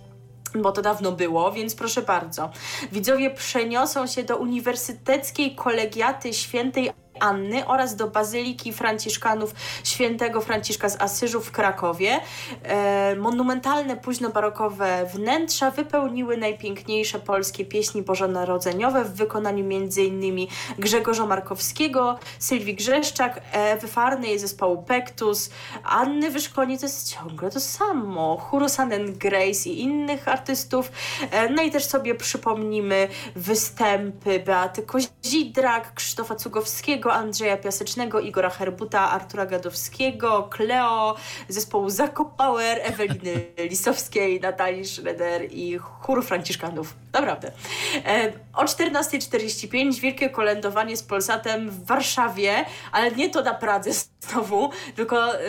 bo 0.55 0.71
to 0.71 0.81
dawno 0.81 1.11
było, 1.11 1.51
więc 1.51 1.75
proszę 1.75 2.01
bardzo. 2.01 2.49
Widzowie 2.91 3.31
przeniosą 3.31 4.07
się 4.07 4.23
do 4.23 4.37
Uniwersyteckiej 4.37 5.55
Kolegiaty 5.55 6.33
Świętej 6.33 6.91
Anny 7.21 7.67
oraz 7.67 7.95
do 7.95 8.07
Bazyliki 8.07 8.73
Franciszkanów 8.73 9.53
Świętego 9.83 10.41
Franciszka 10.41 10.89
z 10.89 11.01
Asyżu 11.01 11.41
w 11.41 11.51
Krakowie. 11.51 12.19
E, 12.63 13.15
monumentalne 13.15 13.97
późnobarokowe 13.97 15.05
wnętrza 15.13 15.71
wypełniły 15.71 16.37
najpiękniejsze 16.37 17.19
polskie 17.19 17.65
pieśni 17.65 18.01
bożonarodzeniowe 18.01 19.05
w 19.05 19.13
wykonaniu 19.13 19.65
m.in. 19.65 20.47
Grzegorza 20.79 21.25
Markowskiego, 21.25 22.19
Sylwii 22.39 22.75
Grzeszczak, 22.75 23.41
Ewy 23.51 23.87
Farnej 23.87 24.39
zespołu 24.39 24.83
Pektus, 24.83 25.49
Anny 25.83 26.31
Wyszkoni, 26.31 26.77
to 26.77 26.85
jest 26.85 27.13
ciągle 27.13 27.49
to 27.51 27.59
samo, 27.59 28.37
Hurusanen 28.37 29.13
Grace 29.13 29.69
i 29.69 29.81
innych 29.81 30.27
artystów. 30.27 30.91
E, 31.31 31.49
no 31.49 31.63
i 31.63 31.71
też 31.71 31.85
sobie 31.85 32.15
przypomnimy 32.15 33.07
występy 33.35 34.39
Beaty 34.39 34.81
Kozidrak, 34.81 35.93
Krzysztofa 35.93 36.35
Cugowskiego, 36.35 37.10
Andrzeja 37.13 37.57
Piasecznego, 37.57 38.19
Igora 38.19 38.49
Herbuta, 38.49 39.11
Artura 39.11 39.45
Gadowskiego, 39.45 40.43
Kleo, 40.43 41.15
zespołu 41.49 41.89
Zakopauer, 41.89 42.79
Eweliny 42.83 43.45
Lisowskiej, 43.69 44.39
Natalii 44.39 44.85
Schroeder 44.85 45.47
i 45.51 45.77
chóru 45.77 46.21
Franciszkanów. 46.21 46.95
Naprawdę. 47.13 47.51
E, 48.05 48.33
o 48.53 48.63
14.45 48.63 49.99
wielkie 49.99 50.29
kolędowanie 50.29 50.97
z 50.97 51.03
Polsatem 51.03 51.69
w 51.69 51.85
Warszawie, 51.85 52.65
ale 52.91 53.11
nie 53.11 53.29
to 53.29 53.41
na 53.41 53.53
Pradze 53.53 53.91
znowu, 54.21 54.69
tylko 54.95 55.35
e, 55.35 55.39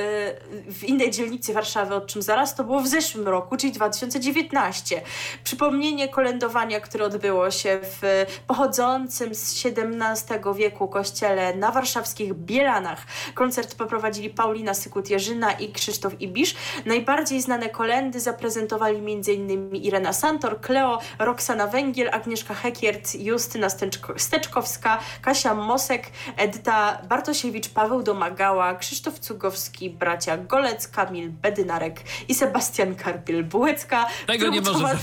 w 0.69 0.85
innej 0.85 1.11
dzielnicy 1.11 1.53
Warszawy, 1.53 1.95
o 1.95 2.01
czym 2.01 2.23
zaraz, 2.23 2.55
to 2.55 2.65
było 2.65 2.81
w 2.81 2.89
zeszłym 2.89 3.29
roku, 3.29 3.57
czyli 3.57 3.73
2019. 3.73 5.03
Przypomnienie 5.45 6.09
kolędowania, 6.09 6.81
które 6.81 7.05
odbyło 7.05 7.51
się 7.51 7.79
w 7.83 8.27
pochodzącym 8.47 9.35
z 9.35 9.67
XVII 9.67 10.55
wieku 10.57 10.89
kościele 10.89 11.52
na 11.57 11.71
warszawskich 11.71 12.35
Bielanach. 12.35 13.07
Koncert 13.35 13.75
poprowadzili 13.75 14.31
Paulina 14.31 14.73
Sykut-Jerzyna 14.73 15.53
i 15.53 15.73
Krzysztof 15.73 16.21
Ibisz. 16.21 16.55
Najbardziej 16.87 17.43
znane 17.43 17.69
kolendy 17.69 18.21
zaprezentowali 18.21 18.97
m.in. 18.97 19.77
Irena 19.77 20.13
Santor, 20.13 20.61
Kleo, 20.61 20.99
Roxana 21.19 21.67
Węgiel, 21.67 22.09
Agnieszka 22.13 22.55
Hekiert, 22.55 23.15
Justyna 23.15 23.69
Steczkowska, 24.17 24.99
Kasia 25.23 25.55
Mosek, 25.55 26.07
Edyta 26.37 27.03
Bartosiewicz, 27.09 27.69
Paweł 27.69 28.03
Domagała, 28.03 28.75
Krzysztof 28.75 29.19
Cugowski, 29.19 29.91
bracia 29.91 30.37
Golec, 30.37 30.89
Kamil 30.89 31.31
Bedynarek 31.31 32.01
i 32.29 32.35
Sebastian 32.35 32.95
Karpiel-Bułecka, 32.95 34.05
Tego 34.27 34.49
nie 34.49 34.61
może 34.61 34.97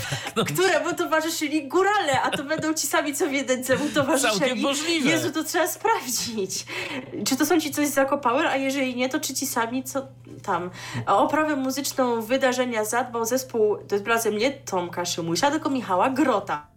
któremu 0.45 0.93
towarzyszyli 0.93 1.67
górale, 1.67 2.21
a 2.21 2.29
to 2.29 2.43
będą 2.43 2.73
ci 2.73 2.87
sami, 2.87 3.15
co 3.15 3.27
w 3.27 3.31
jedynce 3.31 3.75
mu 3.77 3.89
towarzyszyli. 3.89 4.63
Jezu, 5.03 5.31
to 5.31 5.43
trzeba 5.43 5.67
sprawdzić. 5.67 6.38
Czy 7.25 7.35
to 7.37 7.45
są 7.45 7.59
ci 7.59 7.71
coś 7.71 7.87
z 7.87 7.93
Zakopower, 7.93 8.47
a 8.47 8.55
jeżeli 8.55 8.95
nie, 8.95 9.09
to 9.09 9.19
czy 9.19 9.33
ci 9.33 9.47
sami, 9.47 9.83
co 9.83 10.07
tam. 10.43 10.69
A 11.05 11.17
oprawę 11.17 11.55
muzyczną 11.55 12.21
wydarzenia 12.21 12.85
zadbał 12.85 13.25
zespół, 13.25 13.77
to 13.87 13.95
jest 13.95 14.07
razem 14.07 14.37
nie 14.37 14.51
Tomka 14.51 15.05
Szymusia, 15.05 15.51
tylko 15.51 15.69
Michała 15.69 16.09
Grota. 16.09 16.67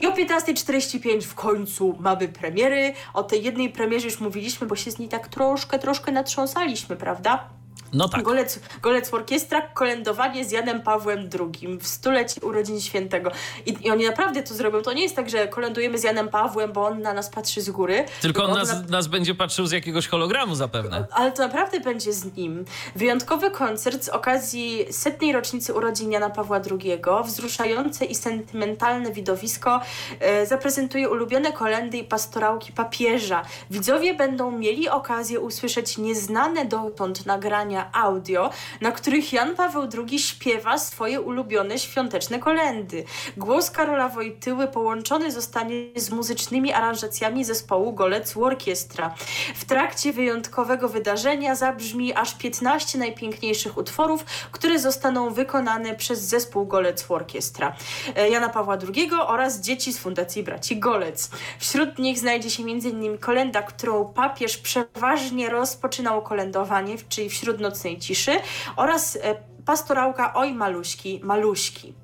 I 0.00 0.06
o 0.06 0.12
15.45 0.12 1.22
w 1.22 1.34
końcu 1.34 1.96
mamy 2.00 2.28
premiery. 2.28 2.92
O 3.14 3.22
tej 3.22 3.42
jednej 3.42 3.70
premierze 3.70 4.06
już 4.06 4.20
mówiliśmy, 4.20 4.66
bo 4.66 4.76
się 4.76 4.90
z 4.90 4.98
niej 4.98 5.08
tak 5.08 5.28
troszkę, 5.28 5.78
troszkę 5.78 6.12
natrząsaliśmy, 6.12 6.96
prawda? 6.96 7.57
No 7.92 8.08
tak. 8.08 8.22
Golec, 8.22 8.60
Golec 8.82 9.14
Orkiestra, 9.14 9.62
kolędowanie 9.62 10.44
z 10.44 10.50
Janem 10.50 10.82
Pawłem 10.82 11.28
II 11.40 11.78
w 11.78 11.86
stulecie 11.86 12.40
urodzin 12.40 12.80
świętego. 12.80 13.30
I, 13.66 13.86
I 13.86 13.90
oni 13.90 14.04
naprawdę 14.06 14.42
to 14.42 14.54
zrobią. 14.54 14.82
To 14.82 14.92
nie 14.92 15.02
jest 15.02 15.16
tak, 15.16 15.30
że 15.30 15.48
kolędujemy 15.48 15.98
z 15.98 16.02
Janem 16.04 16.28
Pawłem, 16.28 16.72
bo 16.72 16.86
on 16.86 17.02
na 17.02 17.12
nas 17.12 17.30
patrzy 17.30 17.60
z 17.60 17.70
góry. 17.70 18.04
Tylko 18.22 18.44
on 18.44 18.52
nas, 18.58 18.72
na- 18.72 18.80
nas 18.82 19.06
będzie 19.06 19.34
patrzył 19.34 19.66
z 19.66 19.72
jakiegoś 19.72 20.08
hologramu 20.08 20.54
zapewne. 20.54 21.06
ale 21.10 21.32
to 21.32 21.42
naprawdę 21.42 21.80
będzie 21.80 22.12
z 22.12 22.36
nim. 22.36 22.64
Wyjątkowy 22.96 23.50
koncert 23.50 24.04
z 24.04 24.08
okazji 24.08 24.84
setnej 24.90 25.32
rocznicy 25.32 25.74
urodzin 25.74 26.12
Jana 26.12 26.30
Pawła 26.30 26.56
II, 26.70 26.98
wzruszające 27.24 28.04
i 28.04 28.14
sentymentalne 28.14 29.12
widowisko 29.12 29.80
e, 30.20 30.46
zaprezentuje 30.46 31.08
ulubione 31.10 31.52
kolendy 31.52 31.98
i 31.98 32.04
pastorałki 32.04 32.72
papieża. 32.72 33.42
Widzowie 33.70 34.14
będą 34.14 34.50
mieli 34.50 34.88
okazję 34.88 35.40
usłyszeć 35.40 35.98
nieznane 35.98 36.64
dotąd 36.64 37.26
nagrania 37.26 37.77
audio, 37.92 38.50
na 38.80 38.92
których 38.92 39.32
Jan 39.32 39.56
Paweł 39.56 39.88
II 40.08 40.18
śpiewa 40.18 40.78
swoje 40.78 41.20
ulubione 41.20 41.78
świąteczne 41.78 42.38
kolendy. 42.38 43.04
Głos 43.36 43.70
Karola 43.70 44.08
Wojtyły 44.08 44.68
połączony 44.68 45.32
zostanie 45.32 45.74
z 45.96 46.10
muzycznymi 46.10 46.72
aranżacjami 46.72 47.44
zespołu 47.44 47.92
Golec 47.92 48.36
Orkiestra. 48.36 49.14
W 49.54 49.64
trakcie 49.64 50.12
wyjątkowego 50.12 50.88
wydarzenia 50.88 51.54
zabrzmi 51.54 52.14
aż 52.14 52.34
15 52.34 52.98
najpiękniejszych 52.98 53.76
utworów, 53.76 54.24
które 54.52 54.78
zostaną 54.78 55.30
wykonane 55.30 55.94
przez 55.94 56.20
zespół 56.20 56.66
Golec 56.66 57.10
Orkiestra 57.10 57.76
e, 58.16 58.28
Jana 58.28 58.48
Pawła 58.48 58.78
II 58.94 59.10
oraz 59.26 59.60
dzieci 59.60 59.92
z 59.92 59.98
Fundacji 59.98 60.42
Braci 60.42 60.78
Golec. 60.78 61.30
Wśród 61.58 61.98
nich 61.98 62.18
znajdzie 62.18 62.50
się 62.50 62.62
m.in. 62.62 63.18
kolenda, 63.18 63.62
którą 63.62 64.04
papież 64.04 64.58
przeważnie 64.58 65.50
rozpoczynał 65.50 66.22
kolędowanie, 66.22 66.96
czyli 67.08 67.30
wśród 67.30 67.60
nocnej 67.68 67.98
ciszy 67.98 68.32
oraz 68.76 69.16
e, 69.16 69.34
pastorałka 69.66 70.34
Oj 70.34 70.52
Maluśki, 70.52 71.20
Maluśki. 71.22 71.94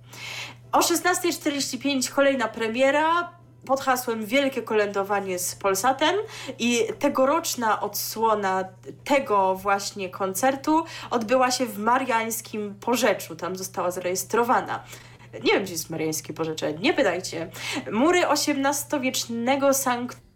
O 0.72 0.78
16.45 0.78 2.10
kolejna 2.10 2.48
premiera 2.48 3.30
pod 3.66 3.80
hasłem 3.80 4.26
Wielkie 4.26 4.62
Kolędowanie 4.62 5.38
z 5.38 5.54
Polsatem 5.54 6.16
i 6.58 6.80
tegoroczna 6.98 7.80
odsłona 7.80 8.64
tego 9.04 9.54
właśnie 9.54 10.08
koncertu 10.10 10.84
odbyła 11.10 11.50
się 11.50 11.66
w 11.66 11.78
Mariańskim 11.78 12.74
Porzeczu. 12.80 13.36
Tam 13.36 13.56
została 13.56 13.90
zarejestrowana. 13.90 14.84
Nie 15.44 15.52
wiem, 15.52 15.62
gdzie 15.62 15.72
jest 15.72 15.90
Mariańskie 15.90 16.32
Porzecze, 16.34 16.72
nie 16.72 16.94
pytajcie. 16.94 17.50
Mury 17.92 18.26
XVIII-wiecznego 18.26 19.74
sanktuarium 19.74 20.33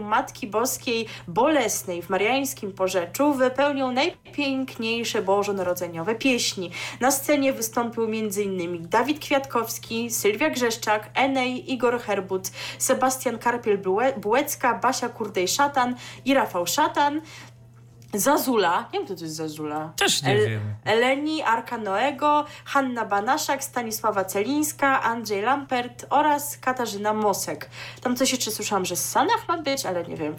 Matki 0.00 0.46
Boskiej 0.46 1.06
Bolesnej 1.28 2.02
w 2.02 2.10
Mariańskim 2.10 2.72
Porzeczu 2.72 3.34
wypełnią 3.34 3.92
najpiękniejsze 3.92 5.22
bożonarodzeniowe 5.22 6.14
pieśni. 6.14 6.70
Na 7.00 7.10
scenie 7.10 7.52
wystąpił 7.52 8.04
m.in. 8.04 8.88
Dawid 8.88 9.18
Kwiatkowski, 9.20 10.10
Sylwia 10.10 10.50
Grzeszczak, 10.50 11.10
Enej, 11.14 11.72
Igor 11.72 12.00
Herbut, 12.00 12.50
Sebastian 12.78 13.38
Karpiel-Bułecka, 13.38 14.80
Basia 14.80 15.08
Kurdej-Szatan 15.08 15.94
i 16.24 16.34
Rafał 16.34 16.66
Szatan. 16.66 17.20
Zazula, 18.14 18.88
nie 18.92 18.98
wiem 18.98 19.06
kto 19.06 19.14
to 19.16 19.24
jest 19.24 19.36
Zazula. 19.36 19.92
Też 19.96 20.22
nie 20.22 20.36
wiem. 20.36 20.60
Eleni 20.84 21.42
Arka 21.42 21.78
Noego, 21.78 22.44
Hanna 22.64 23.04
Banaszak, 23.04 23.64
Stanisława 23.64 24.24
Celińska, 24.24 25.02
Andrzej 25.02 25.42
Lampert 25.42 26.06
oraz 26.10 26.58
Katarzyna 26.58 27.12
Mosek. 27.12 27.70
Tam 28.00 28.16
coś 28.16 28.32
jeszcze 28.32 28.50
słyszałam, 28.50 28.84
że 28.84 28.96
z 28.96 29.10
Sanach 29.10 29.48
ma 29.48 29.62
być, 29.62 29.86
ale 29.86 30.04
nie 30.04 30.16
wiem, 30.16 30.36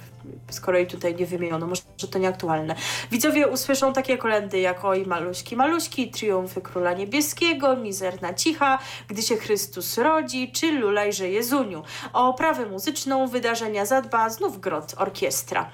z 0.49 0.59
kolei 0.59 0.87
tutaj 0.87 1.15
nie 1.15 1.25
wymieniono, 1.25 1.67
może 1.67 1.81
to 2.11 2.19
nieaktualne. 2.19 2.75
Widzowie 3.11 3.47
usłyszą 3.47 3.93
takie 3.93 4.17
kolendy 4.17 4.59
jak 4.59 4.85
Oj 4.85 5.05
Maluśki 5.05 5.55
Maluśki, 5.55 6.11
Triumfy 6.11 6.61
Króla 6.61 6.93
Niebieskiego, 6.93 7.75
Mizerna 7.75 8.33
Cicha, 8.33 8.79
Gdy 9.07 9.21
się 9.21 9.37
Chrystus 9.37 9.97
rodzi, 9.97 10.51
czy 10.51 10.71
Lulajże 10.71 11.29
Jezuniu. 11.29 11.83
O 12.13 12.29
oprawę 12.29 12.65
muzyczną 12.65 13.27
wydarzenia 13.27 13.85
zadba 13.85 14.29
znów 14.29 14.59
Grot 14.59 14.93
Orkiestra. 14.97 15.69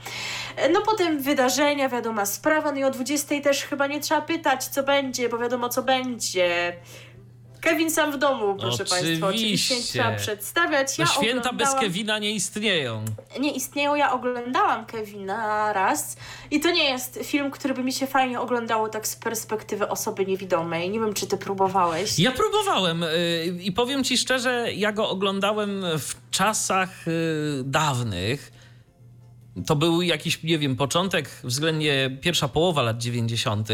No 0.74 0.82
potem 0.82 1.22
wydarzenia, 1.22 1.83
wiadoma 1.90 2.26
sprawa, 2.26 2.72
no 2.72 2.78
i 2.80 2.84
o 2.84 2.92
20 2.92 3.42
też 3.42 3.64
chyba 3.64 3.88
nie 3.88 4.00
trzeba 4.00 4.22
pytać, 4.22 4.66
co 4.68 4.84
będzie, 4.84 5.30
bo 5.30 5.38
wiadomo, 5.38 5.70
co 5.70 5.84
będzie. 5.84 6.74
Kevin 7.62 7.92
sam 7.92 8.12
w 8.12 8.18
domu, 8.18 8.56
proszę 8.60 8.78
Państwa. 8.78 8.98
Oczywiście 9.28 9.74
nie 9.76 9.80
Oczywiście. 9.80 9.94
trzeba 9.94 10.12
przedstawiać. 10.16 10.98
No 10.98 11.06
Ja 11.06 11.12
święta 11.12 11.54
bez 11.54 11.68
oglądałam- 11.68 11.80
Kevina 11.82 12.20
nie 12.20 12.32
istnieją. 12.32 13.06
Nie 13.40 13.52
istnieją. 13.52 13.96
Ja 13.96 14.12
oglądałam 14.14 14.86
Kevina 14.86 15.74
raz 15.74 16.18
i 16.52 16.60
to 16.60 16.72
nie 16.72 16.90
jest 16.90 17.20
film, 17.24 17.52
który 17.52 17.74
by 17.74 17.84
mi 17.84 17.94
się 17.94 18.08
fajnie 18.08 18.40
oglądało 18.40 18.90
tak 18.90 19.08
z 19.08 19.16
perspektywy 19.16 19.88
osoby 19.90 20.26
niewidomej. 20.26 20.90
Nie 20.90 21.00
wiem, 21.00 21.14
czy 21.14 21.28
ty 21.28 21.38
próbowałeś. 21.38 22.20
Ja 22.20 22.32
próbowałem 22.32 23.04
y, 23.04 23.08
i 23.64 23.72
powiem 23.72 24.04
ci 24.04 24.18
szczerze, 24.18 24.68
ja 24.76 24.92
go 24.92 25.10
oglądałem 25.10 25.84
w 26.00 26.16
czasach 26.32 27.08
y, 27.08 27.12
dawnych. 27.64 28.53
To 29.66 29.76
był 29.76 30.02
jakiś, 30.02 30.44
nie 30.44 30.60
wiem, 30.60 30.76
początek, 30.76 31.30
względnie 31.44 32.18
pierwsza 32.22 32.48
połowa 32.48 32.82
lat 32.82 32.98
90. 32.98 33.70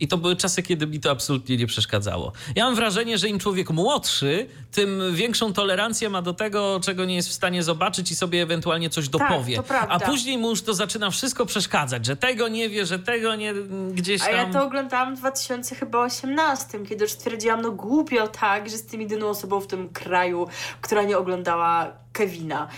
I 0.00 0.08
to 0.08 0.18
były 0.18 0.36
czasy, 0.36 0.62
kiedy 0.62 0.86
mi 0.86 1.00
to 1.00 1.10
absolutnie 1.10 1.56
nie 1.56 1.66
przeszkadzało. 1.66 2.32
Ja 2.54 2.64
mam 2.64 2.74
wrażenie, 2.74 3.18
że 3.18 3.28
im 3.28 3.38
człowiek 3.38 3.70
młodszy, 3.70 4.46
tym 4.72 5.02
większą 5.14 5.52
tolerancję 5.52 6.08
ma 6.10 6.22
do 6.22 6.32
tego, 6.34 6.80
czego 6.84 7.04
nie 7.04 7.14
jest 7.14 7.28
w 7.28 7.32
stanie 7.32 7.62
zobaczyć 7.62 8.10
i 8.10 8.16
sobie 8.16 8.42
ewentualnie 8.42 8.90
coś 8.90 9.08
dopowie. 9.08 9.56
to 9.56 9.62
prawda. 9.62 9.94
A 9.94 10.00
później 10.00 10.38
mu 10.38 10.50
już 10.50 10.62
to 10.62 10.74
zaczyna 10.74 11.10
wszystko 11.10 11.46
przeszkadzać, 11.46 12.06
że 12.06 12.16
tego 12.16 12.48
nie 12.48 12.68
wie, 12.68 12.86
że 12.86 12.98
tego 12.98 13.34
nie 13.36 13.54
gdzieś 13.92 14.22
A 14.22 14.24
tam. 14.24 14.34
ja 14.34 14.46
to 14.52 14.64
oglądałam 14.64 15.16
w 15.16 15.18
2018, 15.18 16.78
kiedy 16.88 17.04
już 17.04 17.12
stwierdziłam, 17.12 17.60
no 17.62 17.70
głupio 17.72 18.28
tak, 18.28 18.66
że 18.68 18.72
jestem 18.72 19.00
jedyną 19.00 19.28
osobą 19.28 19.60
w 19.60 19.66
tym 19.66 19.88
kraju, 19.88 20.48
która 20.80 21.02
nie 21.02 21.18
oglądała 21.18 21.92
Kevina. 22.12 22.68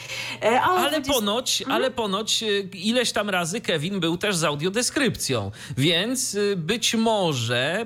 E, 0.43 0.61
a 0.63 0.71
o 0.71 0.77
Ale 0.77 0.91
20 1.01 1.13
ponoć, 1.13 1.61
Mhm. 1.63 1.77
ale 1.77 1.91
ponoć 1.91 2.43
y, 2.43 2.69
ileś 2.75 3.13
tam 3.13 3.31
razy 3.31 3.61
Kevin 3.61 4.01
był 4.01 4.17
też 4.17 4.37
z 4.37 4.45
audiodeskrypcją, 4.45 5.51
więc 5.77 6.35
y, 6.35 6.57
być 6.57 6.95
może 6.95 7.10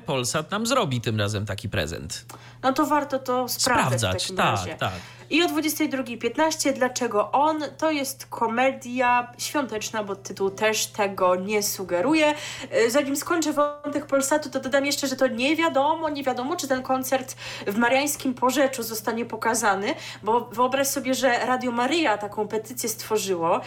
Polsat 0.06 0.50
nam 0.50 0.66
zrobi 0.66 1.00
tym 1.00 1.20
razem 1.20 1.46
taki 1.46 1.68
prezent. 1.68 2.24
No 2.62 2.72
to 2.72 2.86
warto 2.86 3.18
to 3.18 3.48
sprawdzać 3.48 3.94
w 3.94 3.98
Sprawdzać, 3.98 4.22
takim 4.22 4.36
tak, 4.36 4.46
razie. 4.46 4.74
tak. 4.74 4.92
I 5.30 5.42
o 5.42 5.46
22.15 5.48 6.72
Dlaczego 6.72 7.32
on? 7.32 7.62
To 7.78 7.90
jest 7.90 8.26
komedia 8.26 9.32
świąteczna, 9.38 10.04
bo 10.04 10.16
tytuł 10.16 10.50
też 10.50 10.86
tego 10.86 11.36
nie 11.36 11.62
sugeruje. 11.62 12.34
E, 12.70 12.90
Zanim 12.90 13.16
skończę 13.16 13.52
wątek 13.52 14.06
Polsatu, 14.06 14.50
to 14.50 14.60
dodam 14.60 14.86
jeszcze, 14.86 15.08
że 15.08 15.16
to 15.16 15.26
nie 15.26 15.56
wiadomo, 15.56 16.08
nie 16.08 16.22
wiadomo, 16.24 16.56
czy 16.56 16.68
ten 16.68 16.82
koncert 16.82 17.36
w 17.66 17.76
Mariańskim 17.76 18.34
Porzeczu 18.34 18.82
zostanie 18.82 19.24
pokazany, 19.24 19.94
bo 20.22 20.40
wyobraź 20.40 20.86
sobie, 20.88 21.14
że 21.14 21.46
Radio 21.46 21.70
Maryja 21.72 22.18
taką 22.18 22.48
petycję 22.48 22.88
stworzyło. 22.88 23.60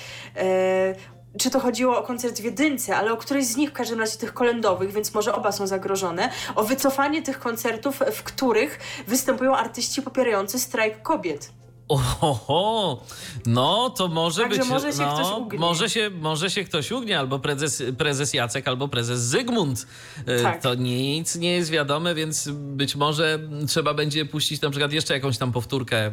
Czy 1.40 1.50
to 1.50 1.60
chodziło 1.60 1.98
o 1.98 2.04
koncert 2.04 2.40
w 2.42 2.44
Jedynce, 2.44 2.98
ale 2.98 3.14
o 3.14 3.18
którejś 3.18 3.46
z 3.46 3.58
nich 3.58 3.70
w 3.70 3.74
każdym 3.74 4.00
razie 4.00 4.18
tych 4.18 4.34
kolendowych, 4.34 4.92
więc 4.92 5.14
może 5.14 5.36
oba 5.36 5.52
są 5.52 5.68
zagrożone, 5.68 6.30
o 6.56 6.64
wycofanie 6.64 7.22
tych 7.22 7.40
koncertów, 7.40 8.00
w 8.12 8.24
których 8.24 8.80
występują 9.08 9.56
artyści 9.56 10.02
popierający 10.02 10.60
strajk 10.60 11.02
kobiet. 11.02 11.52
Oho, 11.90 13.02
no 13.46 13.90
to 13.90 14.08
może 14.08 14.42
Także 14.42 14.60
być. 14.60 14.70
może 14.70 14.92
się 14.94 14.98
no, 15.00 15.14
ktoś 15.16 15.38
ugnie. 15.40 15.60
Może 15.60 15.90
się, 15.90 16.10
może 16.22 16.50
się 16.50 16.64
ktoś 16.64 16.92
ugnie, 16.92 17.20
albo 17.20 17.40
prezes, 17.40 17.84
prezes 17.98 18.34
Jacek, 18.34 18.68
albo 18.68 18.88
prezes 18.88 19.20
Zygmunt. 19.22 19.88
E, 20.26 20.42
Tak. 20.44 20.62
To 20.62 20.76
nic 20.76 21.36
nie 21.36 21.52
jest 21.54 21.70
wiadome, 21.72 22.16
więc 22.16 22.50
być 22.52 22.96
może 22.96 23.40
trzeba 23.68 23.94
będzie 23.94 24.26
puścić 24.26 24.62
na 24.62 24.70
przykład 24.70 24.94
jeszcze 24.94 25.14
jakąś 25.14 25.38
tam 25.38 25.52
powtórkę 25.52 26.12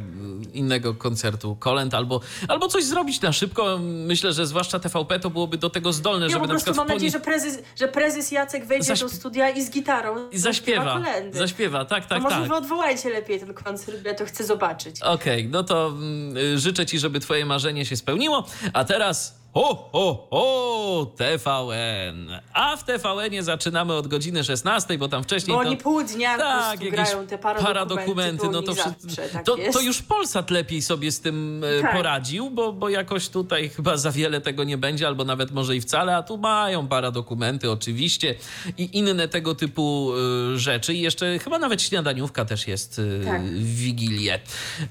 innego 0.52 0.94
koncertu, 0.94 1.56
kolęd, 1.56 1.94
albo, 1.94 2.20
albo 2.48 2.68
coś 2.68 2.84
zrobić 2.84 3.20
na 3.20 3.32
szybko. 3.32 3.78
Myślę, 3.82 4.32
że 4.32 4.46
zwłaszcza 4.46 4.78
TVP 4.80 5.20
to 5.20 5.30
byłoby 5.30 5.58
do 5.58 5.70
tego 5.70 5.92
zdolne, 5.92 6.26
Ja 6.26 6.30
żeby 6.30 6.40
po 6.40 6.46
na 6.46 6.50
prostu 6.52 6.64
przykład 6.70 6.88
mam 6.88 6.96
nadzieję, 6.96 7.10
że 7.12 7.20
prezes, 7.20 7.58
że 7.80 7.88
prezes 7.88 8.32
Jacek 8.32 8.66
wejdzie 8.66 8.92
Zaśp- 8.94 9.00
do 9.02 9.08
studia 9.08 9.50
i 9.50 9.62
z 9.62 9.70
gitarą 9.70 10.30
I 10.30 10.38
zaśpiewa. 10.38 10.92
kolendy. 10.92 11.38
Zaśpiewa, 11.38 11.84
tak, 11.84 12.04
A 12.04 12.08
tak, 12.08 12.22
może 12.22 12.36
tak. 12.36 12.48
wy 12.48 12.54
odwołajcie 12.54 13.10
lepiej 13.10 13.40
ten 13.40 13.54
koncert, 13.54 14.04
ja 14.06 14.14
to 14.14 14.24
chcę 14.26 14.44
zobaczyć. 14.44 15.02
Okej, 15.02 15.48
no 15.48 15.63
to 15.64 15.88
mm, 15.88 16.36
y, 16.36 16.58
życzę 16.58 16.86
ci, 16.86 16.98
żeby 16.98 17.20
twoje 17.20 17.46
marzenie 17.46 17.86
się 17.86 17.96
spełniło. 17.96 18.46
A 18.72 18.84
teraz 18.84 19.43
Ho, 19.54 19.88
ho, 19.92 20.26
ho, 20.30 21.06
TVN. 21.16 22.40
A 22.52 22.76
w 22.76 22.84
TVN-ie 22.84 23.42
zaczynamy 23.42 23.92
od 23.92 24.06
godziny 24.06 24.44
16, 24.44 24.98
bo 24.98 25.08
tam 25.08 25.22
wcześniej 25.22 25.56
Bo 25.56 25.62
to... 25.62 25.68
oni 25.68 25.76
pół 25.76 26.02
dnia 26.04 26.38
tak, 26.38 26.80
po 26.80 26.90
grają 26.90 27.26
te 27.26 27.38
paradokumenty, 27.38 27.64
paradokumenty, 27.66 28.46
to 28.46 28.50
no 28.52 28.62
to, 28.62 28.74
zawsze, 28.74 29.28
tak 29.32 29.44
to, 29.44 29.56
to 29.72 29.80
już 29.80 30.02
Polsat 30.02 30.50
lepiej 30.50 30.82
sobie 30.82 31.12
z 31.12 31.20
tym 31.20 31.64
e, 31.64 31.82
Tak. 31.82 31.92
poradził, 31.92 32.50
bo, 32.50 32.72
bo 32.72 32.88
jakoś 32.88 33.28
tutaj 33.28 33.68
chyba 33.68 33.96
za 33.96 34.12
wiele 34.12 34.40
tego 34.40 34.64
nie 34.64 34.78
będzie, 34.78 35.06
albo 35.06 35.24
nawet 35.24 35.50
może 35.50 35.76
i 35.76 35.80
wcale, 35.80 36.16
a 36.16 36.22
tu 36.22 36.38
mają 36.38 36.88
paradokumenty 36.88 37.70
oczywiście 37.70 38.34
i 38.78 38.98
inne 38.98 39.28
tego 39.28 39.54
typu 39.54 40.12
e, 40.54 40.58
rzeczy. 40.58 40.94
I 40.94 41.00
jeszcze 41.00 41.38
chyba 41.38 41.58
nawet 41.58 41.82
śniadaniówka 41.82 42.44
też 42.44 42.66
jest 42.66 43.00
e, 43.22 43.24
Tak. 43.24 43.42
w 43.44 43.74
Wigilię. 43.74 44.40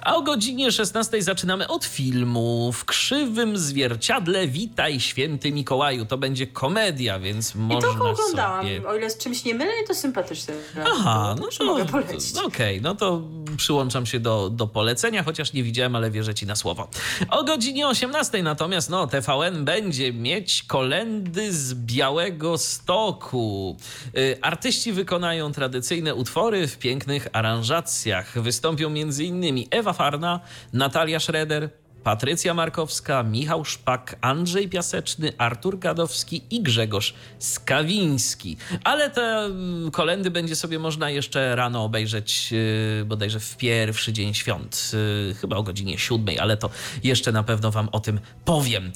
A 0.02 0.16
o 0.16 0.22
godzinie 0.22 0.72
16 0.72 1.22
zaczynamy 1.22 1.68
od 1.68 1.86
filmu 1.86 2.72
W 2.72 2.86
krzywym 2.86 3.58
zwierciadle 3.58 4.48
Witaj 4.54 5.00
Święty 5.00 5.52
Mikołaju. 5.52 6.06
To 6.06 6.18
będzie 6.18 6.48
komedia, 6.48 7.20
więc 7.20 7.56
I 7.56 7.58
można 7.58 7.94
to 7.94 8.10
oglądałam. 8.10 8.62
sobie... 8.62 8.88
O 8.88 8.96
ile 8.96 9.10
z 9.10 9.18
czymś 9.18 9.46
nie 9.46 9.54
mylę, 9.54 9.72
to 9.88 9.96
sympatyczne. 9.96 10.54
Aha, 10.86 11.36
no 11.40 11.48
to, 11.58 11.66
mogę 11.66 11.86
polecić. 11.86 12.38
Okej, 12.46 12.82
no 12.82 12.96
to 12.96 13.22
przyłączam 13.58 14.06
się 14.06 14.20
do, 14.20 14.50
do 14.50 14.68
polecenia, 14.68 15.24
chociaż 15.24 15.54
nie 15.54 15.64
widziałem, 15.64 15.96
ale 15.96 16.12
wierzę 16.12 16.34
ci 16.36 16.46
na 16.46 16.56
słowo. 16.56 16.88
O 17.30 17.44
godzinie 17.44 17.88
18 17.88 18.44
natomiast, 18.44 18.90
no, 18.90 19.08
TVN 19.08 19.66
będzie 19.66 20.14
mieć 20.14 20.64
kolendy 20.64 21.54
z 21.54 21.74
Białego 21.74 22.58
Stoku. 22.58 23.78
Y, 24.18 24.38
artyści 24.42 24.92
wykonają 24.92 25.52
tradycyjne 25.52 26.16
utwory 26.16 26.68
w 26.68 26.78
pięknych 26.78 27.28
aranżacjach. 27.34 28.42
Wystąpią 28.42 28.88
m.in. 28.88 29.68
Ewa 29.72 29.94
Farna, 29.94 30.40
Natalia 30.74 31.20
Schroeder, 31.20 31.70
Patrycja 32.04 32.54
Markowska, 32.54 33.24
Michał 33.24 33.66
Szpak, 33.66 34.16
Andrzej 34.22 34.70
Piaseczny, 34.70 35.34
Artur 35.38 35.80
Gadowski 35.80 36.42
i 36.50 36.62
Grzegorz 36.62 37.14
Skawiński. 37.40 38.58
Ale 38.84 39.10
te 39.10 39.22
mm, 39.22 39.92
kolendy 39.92 40.32
będzie 40.32 40.56
sobie 40.56 40.80
można 40.80 41.10
jeszcze 41.10 41.56
rano 41.56 41.84
obejrzeć 41.84 42.52
yy, 42.52 43.06
bodajże 43.06 43.40
w 43.40 43.58
pierwszy 43.58 44.14
dzień 44.14 44.34
świąt, 44.34 44.92
yy, 45.28 45.34
chyba 45.34 45.58
o 45.58 45.64
godzinie 45.64 45.98
siódmej, 45.98 46.40
ale 46.40 46.58
to 46.58 46.70
jeszcze 47.04 47.32
na 47.32 47.44
pewno 47.44 47.72
wam 47.72 47.90
o 47.92 48.00
tym 48.00 48.20
powiem. 48.46 48.92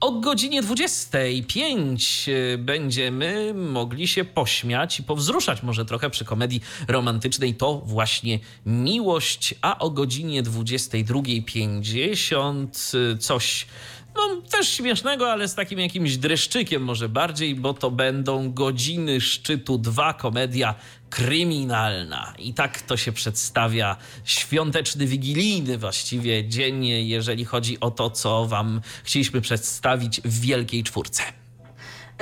O 0.00 0.12
godzinie 0.12 0.62
25 0.62 2.28
y, 2.28 2.58
będziemy 2.58 3.54
mogli 3.54 4.08
się 4.08 4.24
pośmiać 4.24 5.00
i 5.00 5.02
powzruszać 5.02 5.62
może 5.62 5.84
trochę 5.84 6.10
przy 6.10 6.24
komedii 6.24 6.60
romantycznej. 6.88 7.54
To 7.54 7.82
właśnie 7.84 8.38
miłość, 8.66 9.54
a 9.62 9.78
o 9.78 9.90
godzinie 9.90 10.42
22.50 10.42 13.14
y, 13.14 13.18
coś. 13.18 13.66
No, 14.14 14.42
też 14.50 14.68
śmiesznego, 14.68 15.32
ale 15.32 15.48
z 15.48 15.54
takim 15.54 15.78
jakimś 15.78 16.16
dreszczykiem 16.16 16.82
może 16.82 17.08
bardziej, 17.08 17.54
bo 17.54 17.74
to 17.74 17.90
będą 17.90 18.52
godziny 18.52 19.20
szczytu 19.20 19.78
2, 19.78 20.14
komedia 20.14 20.74
kryminalna. 21.10 22.34
I 22.38 22.54
tak 22.54 22.80
to 22.82 22.96
się 22.96 23.12
przedstawia 23.12 23.96
świąteczny, 24.24 25.06
wigilijny 25.06 25.78
właściwie 25.78 26.48
dzień, 26.48 26.86
jeżeli 26.86 27.44
chodzi 27.44 27.80
o 27.80 27.90
to, 27.90 28.10
co 28.10 28.46
wam 28.46 28.80
chcieliśmy 29.04 29.40
przedstawić 29.40 30.20
w 30.20 30.40
Wielkiej 30.40 30.82
Czwórce. 30.82 31.39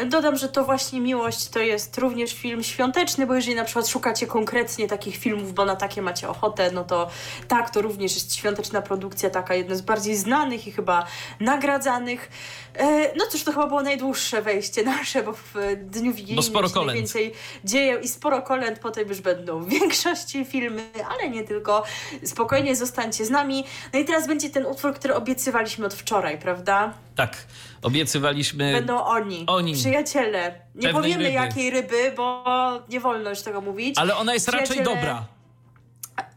Dodam, 0.06 0.36
że 0.36 0.48
to 0.48 0.64
właśnie 0.64 1.00
Miłość 1.00 1.48
to 1.48 1.58
jest 1.58 1.98
również 1.98 2.34
film 2.34 2.62
świąteczny, 2.62 3.26
bo 3.26 3.34
jeżeli 3.34 3.56
na 3.56 3.64
przykład 3.64 3.88
szukacie 3.88 4.26
konkretnie 4.26 4.88
takich 4.88 5.16
filmów, 5.16 5.54
bo 5.54 5.64
na 5.64 5.76
takie 5.76 6.02
macie 6.02 6.28
ochotę, 6.28 6.70
no 6.70 6.84
to 6.84 7.08
tak, 7.48 7.70
to 7.70 7.82
również 7.82 8.14
jest 8.14 8.34
świąteczna 8.34 8.82
produkcja, 8.82 9.30
taka 9.30 9.54
jedna 9.54 9.74
z 9.74 9.80
bardziej 9.80 10.16
znanych 10.16 10.66
i 10.66 10.72
chyba 10.72 11.06
nagradzanych. 11.40 12.30
E, 12.78 13.12
no 13.16 13.24
cóż, 13.30 13.42
to 13.44 13.52
chyba 13.52 13.66
było 13.66 13.82
najdłuższe 13.82 14.42
wejście 14.42 14.82
nasze, 14.82 15.22
bo 15.22 15.32
w 15.32 15.54
Dniu 15.76 16.12
Wigilijnym 16.12 16.36
Bo 16.36 16.42
sporo 16.42 16.70
kolęd. 16.70 16.86
najwięcej 16.86 17.32
dzieje 17.64 17.98
i 18.02 18.08
sporo 18.08 18.42
kolęd, 18.42 18.78
potem 18.78 19.08
już 19.08 19.20
będą 19.20 19.60
w 19.60 19.68
większości 19.68 20.44
filmy, 20.44 20.82
ale 21.10 21.30
nie 21.30 21.44
tylko. 21.44 21.82
Spokojnie 22.24 22.76
zostańcie 22.76 23.24
z 23.24 23.30
nami. 23.30 23.64
No 23.92 23.98
i 23.98 24.04
teraz 24.04 24.26
będzie 24.26 24.50
ten 24.50 24.66
utwór, 24.66 24.94
który 24.94 25.14
obiecywaliśmy 25.14 25.86
od 25.86 25.94
wczoraj, 25.94 26.38
prawda? 26.38 26.94
Tak, 27.16 27.36
obiecywaliśmy. 27.82 28.72
Będą 28.72 29.04
oni. 29.04 29.44
Oni. 29.46 29.74
Przyjaciele. 29.74 30.54
Nie 30.74 30.82
Pewnej 30.82 30.92
powiemy 30.92 31.24
ryby. 31.24 31.34
jakiej 31.34 31.70
ryby, 31.70 32.12
bo 32.16 32.44
nie 32.88 33.00
wolno 33.00 33.30
już 33.30 33.42
tego 33.42 33.60
mówić. 33.60 33.98
Ale 33.98 34.16
ona 34.16 34.34
jest 34.34 34.48
raczej 34.48 34.82
dobra. 34.84 35.24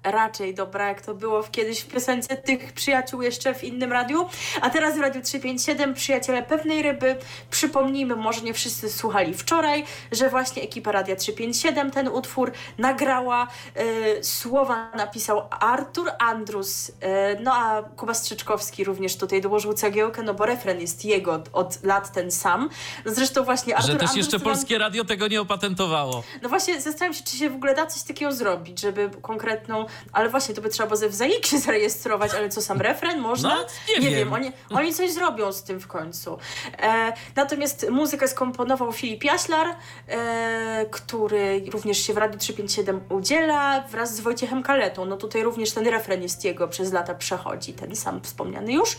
Raczej 0.04 0.54
dobra, 0.56 0.88
jak 0.88 1.02
to 1.02 1.14
było 1.14 1.44
w 1.44 1.52
kiedyś 1.52 1.80
w 1.82 1.88
piosence 1.88 2.38
tych 2.38 2.74
przyjaciół 2.74 3.22
jeszcze 3.22 3.54
w 3.54 3.64
innym 3.64 3.92
radiu. 3.92 4.30
A 4.62 4.70
teraz 4.70 4.98
w 4.98 5.00
Radiu 5.00 5.22
357 5.22 5.94
Przyjaciele 5.94 6.44
Pewnej 6.44 6.82
Ryby. 6.82 7.16
Przypomnijmy, 7.52 8.16
może 8.16 8.42
nie 8.42 8.54
wszyscy 8.54 8.90
słuchali 8.90 9.34
wczoraj, 9.34 9.84
że 10.12 10.30
właśnie 10.30 10.64
ekipa 10.64 10.92
Radia 10.92 11.16
357 11.16 11.92
ten 11.92 12.08
utwór 12.08 12.52
nagrała. 12.78 13.48
E, 13.76 14.24
słowa 14.24 14.92
napisał 14.96 15.42
Artur 15.50 16.10
Andrus, 16.20 16.92
e, 17.02 17.40
no 17.42 17.54
a 17.54 17.84
Kuba 17.84 18.14
Strzyczkowski 18.14 18.84
również 18.84 19.16
tutaj 19.18 19.42
dołożył 19.42 19.74
cegiełkę, 19.74 20.24
no 20.24 20.34
bo 20.34 20.46
refren 20.46 20.82
jest 20.82 21.06
jego 21.06 21.44
od, 21.54 21.84
lat 21.84 22.12
ten 22.12 22.32
sam. 22.32 22.70
No 23.06 23.12
zresztą 23.14 23.44
właśnie 23.44 23.76
Artur 23.76 23.92
Że 23.92 23.98
też 23.98 24.10
Andrus 24.10 24.18
jeszcze 24.18 24.38
nam- 24.38 24.44
polskie 24.44 24.78
radio 24.78 25.06
tego 25.06 25.28
nie 25.28 25.42
opatentowało. 25.42 26.24
no 26.42 26.50
właśnie 26.50 26.82
zastanawiam 26.82 27.14
się, 27.14 27.24
czy 27.24 27.38
się 27.38 27.50
w 27.50 27.56
ogóle 27.56 27.76
da 27.76 27.86
coś 27.86 28.04
takiego 28.04 28.32
zrobić, 28.32 28.80
żeby 28.82 29.10
konkretną, 29.22 29.86
ale 30.14 30.30
właśnie 30.30 30.56
to 30.56 30.62
by 30.62 30.70
trzeba 30.70 30.88
było 30.88 30.98
ze- 30.98 31.10
w 31.10 31.16
Zaiksie 31.16 31.58
zarejestrować, 31.68 32.32
ale 32.34 32.50
co 32.50 32.62
sam 32.62 32.82
refren 32.82 33.20
można? 33.20 33.50
No, 33.56 33.66
nie 33.90 34.02
wiem. 34.10 34.14
wiem. 34.14 34.34
Oni, 34.34 34.52
oni 34.70 34.94
coś 34.94 35.12
zrobią 35.12 35.52
z 35.52 35.64
tym 35.64 35.80
w 35.80 35.88
końcu. 35.88 36.38
E, 36.82 37.14
natomiast 37.36 37.86
muzykę 37.90 38.28
skomponował 38.28 38.92
Filip 38.92 39.24
Jaślar, 39.24 39.76
e, 40.08 40.86
który 40.92 41.64
również 41.72 41.98
się 41.98 42.14
w 42.14 42.18
Radiu 42.18 42.40
357 42.40 43.02
udziela 43.10 43.82
wraz 43.82 44.16
z 44.16 44.20
Wojciechem 44.20 44.64
Kaletą. 44.64 45.06
No 45.06 45.18
tutaj 45.18 45.44
również 45.44 45.72
ten 45.72 45.88
refren 45.88 46.24
jest 46.24 46.44
jego, 46.46 46.68
przez 46.68 46.94
lata 46.94 47.16
przechodzi, 47.16 47.74
ten 47.74 47.96
sam 47.96 48.22
wspomniany 48.22 48.74
już. 48.74 48.98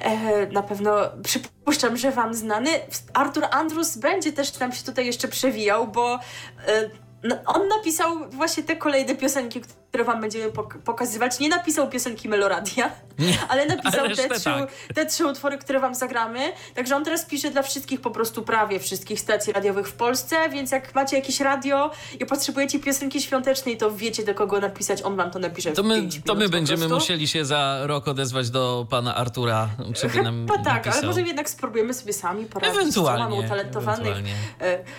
E, 0.00 0.46
na 0.46 0.62
pewno 0.62 0.96
przypuszczam, 1.24 1.96
że 1.96 2.10
wam 2.10 2.34
znany. 2.34 2.70
Artur 3.14 3.44
Andrus 3.50 3.96
będzie 3.96 4.32
też 4.32 4.58
nam 4.58 4.72
się 4.72 4.84
tutaj 4.84 5.06
jeszcze 5.06 5.28
przewijał, 5.28 5.86
bo 5.88 6.14
e, 6.14 6.90
no, 7.22 7.36
on 7.46 7.68
napisał 7.68 8.30
właśnie 8.30 8.62
te 8.62 8.76
kolejne 8.76 9.14
piosenki, 9.16 9.60
które 9.94 10.04
wam 10.04 10.20
będziemy 10.20 10.50
pok- 10.52 10.78
pokazywać. 10.84 11.38
Nie 11.40 11.48
napisał 11.48 11.88
piosenki 11.90 12.28
Meloradia, 12.28 12.90
ale 13.48 13.66
napisał 13.66 14.08
te, 14.08 14.28
trzy, 14.28 14.44
tak. 14.44 14.68
te 14.94 15.06
trzy 15.06 15.26
utwory, 15.26 15.58
które 15.58 15.80
wam 15.80 15.94
zagramy. 15.94 16.52
Także 16.74 16.96
on 16.96 17.04
teraz 17.04 17.24
pisze 17.24 17.50
dla 17.50 17.62
wszystkich, 17.62 18.00
po 18.00 18.10
prostu 18.10 18.42
prawie 18.42 18.80
wszystkich 18.80 19.20
stacji 19.20 19.52
radiowych 19.52 19.88
w 19.88 19.92
Polsce, 19.92 20.48
więc 20.50 20.70
jak 20.70 20.94
macie 20.94 21.16
jakieś 21.16 21.40
radio 21.40 21.90
i 22.20 22.26
potrzebujecie 22.26 22.78
piosenki 22.78 23.22
świątecznej, 23.22 23.76
to 23.76 23.90
wiecie 23.90 24.24
do 24.24 24.34
kogo 24.34 24.60
napisać, 24.60 25.02
on 25.02 25.16
wam 25.16 25.30
to 25.30 25.38
napisze 25.38 25.72
To 25.72 25.82
my, 25.82 26.08
to 26.26 26.34
my 26.34 26.48
będziemy 26.48 26.88
musieli 26.88 27.28
się 27.28 27.44
za 27.44 27.78
rok 27.82 28.08
odezwać 28.08 28.50
do 28.50 28.86
pana 28.90 29.14
Artura, 29.14 29.68
żeby 30.02 30.22
nam 30.22 30.46
Chyba 30.50 30.64
tak, 30.64 30.74
napisał. 30.74 30.98
ale 30.98 31.06
może 31.06 31.20
jednak 31.22 31.50
spróbujemy 31.50 31.94
sobie 31.94 32.12
sami 32.12 32.46
poradzić. 32.46 32.76
Ewentualnie, 32.80 33.24
Mamy 33.24 33.46
utalentowanych 33.46 34.00
ewentualnie. 34.00 34.34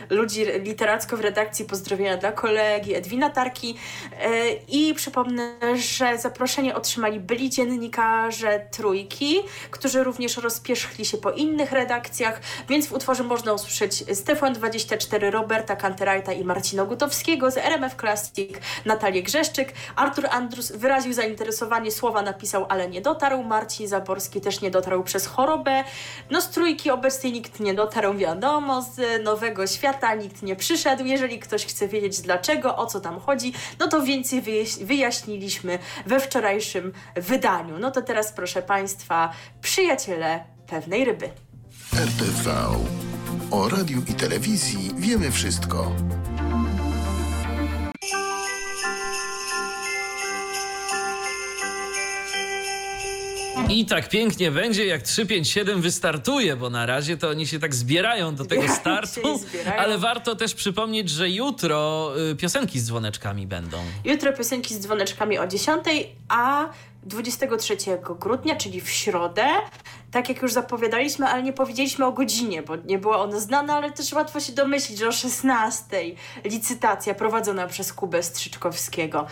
e, 0.10 0.16
ludzi 0.16 0.46
literacko 0.64 1.18
w 1.18 1.20
redakcji. 1.20 1.66
Pozdrowienia 1.66 2.18
dla 2.18 2.32
kolegi 2.32 2.96
Edwina 2.96 3.30
Tarki. 3.30 3.76
E, 4.22 4.30
Przypomnę, 4.94 5.52
że 5.76 6.18
zaproszenie 6.18 6.76
otrzymali 6.76 7.20
byli 7.20 7.50
dziennikarze 7.50 8.66
Trójki, 8.72 9.40
którzy 9.72 10.04
również 10.04 10.38
rozpierzchli 10.38 11.06
się 11.06 11.18
po 11.18 11.32
innych 11.32 11.72
redakcjach, 11.72 12.42
więc 12.70 12.88
w 12.88 12.94
utworze 12.94 13.24
można 13.24 13.54
usłyszeć 13.54 14.18
Stefan 14.18 14.54
24, 14.54 15.32
Roberta 15.32 15.76
Kanterajta 15.76 16.34
i 16.34 16.44
Marcina 16.44 16.86
Gutowskiego 16.86 17.52
z 17.52 17.58
RMF 17.58 17.96
Classic, 17.96 18.58
Natalię 18.86 19.24
Grzeszczyk. 19.24 19.74
Artur 19.96 20.26
Andrus 20.32 20.72
wyraził 20.72 21.14
zainteresowanie, 21.14 21.92
słowa 21.92 22.22
napisał, 22.22 22.66
ale 22.70 22.90
nie 22.90 23.02
dotarł. 23.02 23.44
Marcin 23.44 23.88
Zaborski 23.88 24.42
też 24.42 24.62
nie 24.62 24.72
dotarł 24.72 25.04
przez 25.04 25.26
chorobę. 25.28 25.84
No 26.30 26.42
z 26.42 26.50
Trójki 26.50 26.92
obecnej 26.92 27.32
nikt 27.34 27.60
nie 27.60 27.74
dotarł, 27.74 28.14
wiadomo, 28.14 28.82
z 28.82 29.24
Nowego 29.24 29.68
Świata 29.68 30.16
nikt 30.16 30.44
nie 30.44 30.56
przyszedł. 30.56 31.06
Jeżeli 31.06 31.40
ktoś 31.40 31.66
chce 31.66 31.88
wiedzieć 31.88 32.22
dlaczego, 32.22 32.78
o 32.78 32.86
co 32.86 33.00
tam 33.00 33.20
chodzi, 33.20 33.54
no 33.80 33.88
to 33.88 34.02
więcej 34.02 34.42
wyjaś- 34.42 34.74
wyjaśniliśmy 34.84 35.80
we 36.05 36.19
wczorajszym 36.19 36.93
wydaniu. 37.15 37.80
No 37.80 37.91
to 37.91 38.01
teraz 38.01 38.32
proszę 38.32 38.61
Państwa, 38.61 39.32
przyjaciele 39.61 40.43
pewnej 40.67 41.05
ryby. 41.05 41.30
RTV. 41.93 42.51
O 43.51 43.69
radiu 43.69 44.01
i 44.07 44.13
telewizji 44.13 44.91
wiemy 44.97 45.32
wszystko. 45.32 45.91
I 53.70 53.86
tak 53.86 54.10
pięknie 54.10 54.51
będzie, 54.51 54.86
jak 54.86 55.01
357 55.01 55.82
wystartuje, 55.82 56.56
bo 56.56 56.70
na 56.70 56.86
razie 56.86 57.18
to 57.18 57.30
oni 57.30 57.47
się 57.47 57.60
tak 57.60 57.76
zbierają 57.76 58.36
do 58.36 58.45
tego 58.45 58.62
Zbierają 58.68 58.80
startu. 58.80 59.39
Ale 59.78 59.97
warto 59.97 60.36
też 60.36 60.53
przypomnieć, 60.53 61.10
że 61.10 61.30
jutro 61.30 62.12
y, 62.32 62.36
piosenki 62.36 62.80
z 62.80 62.86
dzwoneczkami 62.86 63.47
będą. 63.47 63.78
Jutro 64.06 64.34
piosenki 64.34 64.74
z 64.76 64.80
dzwoneczkami 64.80 65.38
o 65.39 65.47
10, 65.47 65.84
a 66.30 66.70
23 67.06 67.78
grudnia, 68.20 68.56
czyli 68.56 68.82
w 68.82 68.89
środę. 68.89 69.47
Tak 70.12 70.30
jak 70.30 70.41
już 70.41 70.53
zapowiadaliśmy, 70.53 71.28
ale 71.28 71.43
nie 71.43 71.53
powiedzieliśmy 71.53 72.06
o 72.06 72.12
godzinie, 72.12 72.64
bo 72.64 72.76
nie 72.76 72.99
była 72.99 73.18
ona 73.18 73.39
znana, 73.39 73.76
ale 73.76 73.91
też 73.91 74.14
łatwo 74.14 74.39
się 74.39 74.53
domyślić, 74.53 74.99
że 74.99 75.08
o 75.08 75.12
16 75.12 75.86
licytacja 76.43 77.14
prowadzona 77.14 77.68
przez 77.68 77.93
Kubę 77.93 78.24
Strzyczkowskiego. 78.24 79.26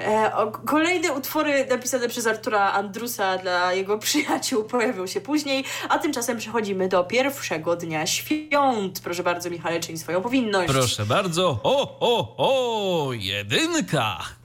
E, 0.00 0.36
o, 0.36 0.52
kolejne 0.52 1.12
utwory 1.12 1.66
napisane 1.66 2.08
przez 2.08 2.26
Artura 2.26 2.72
Andrusa 2.72 3.38
dla 3.38 3.72
jego 3.72 3.98
przyjaciół 3.98 4.64
pojawią 4.64 5.06
się 5.06 5.20
później, 5.20 5.64
a 5.88 5.98
tymczasem 5.98 6.38
przechodzimy 6.38 6.88
do 6.88 7.04
pierwszego 7.04 7.76
dnia 7.76 8.06
świąt. 8.06 9.00
Proszę 9.00 9.22
bardzo, 9.22 9.50
Michale, 9.50 9.80
czyń 9.80 9.98
swoją 9.98 10.22
powinność. 10.22 10.72
Proszę 10.72 11.06
bardzo. 11.06 11.60
O, 11.62 11.98
o, 12.00 12.34
o, 12.38 13.12
jedynka. 13.12 14.37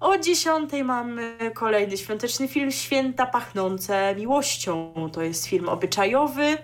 O 0.00 0.18
10 0.18 0.70
mamy 0.84 1.36
kolejny 1.54 1.96
świąteczny 1.96 2.48
film 2.48 2.70
Święta 2.70 3.26
pachnące 3.26 4.14
miłością. 4.16 4.92
To 5.12 5.22
jest 5.22 5.46
film 5.46 5.68
obyczajowy. 5.68 6.58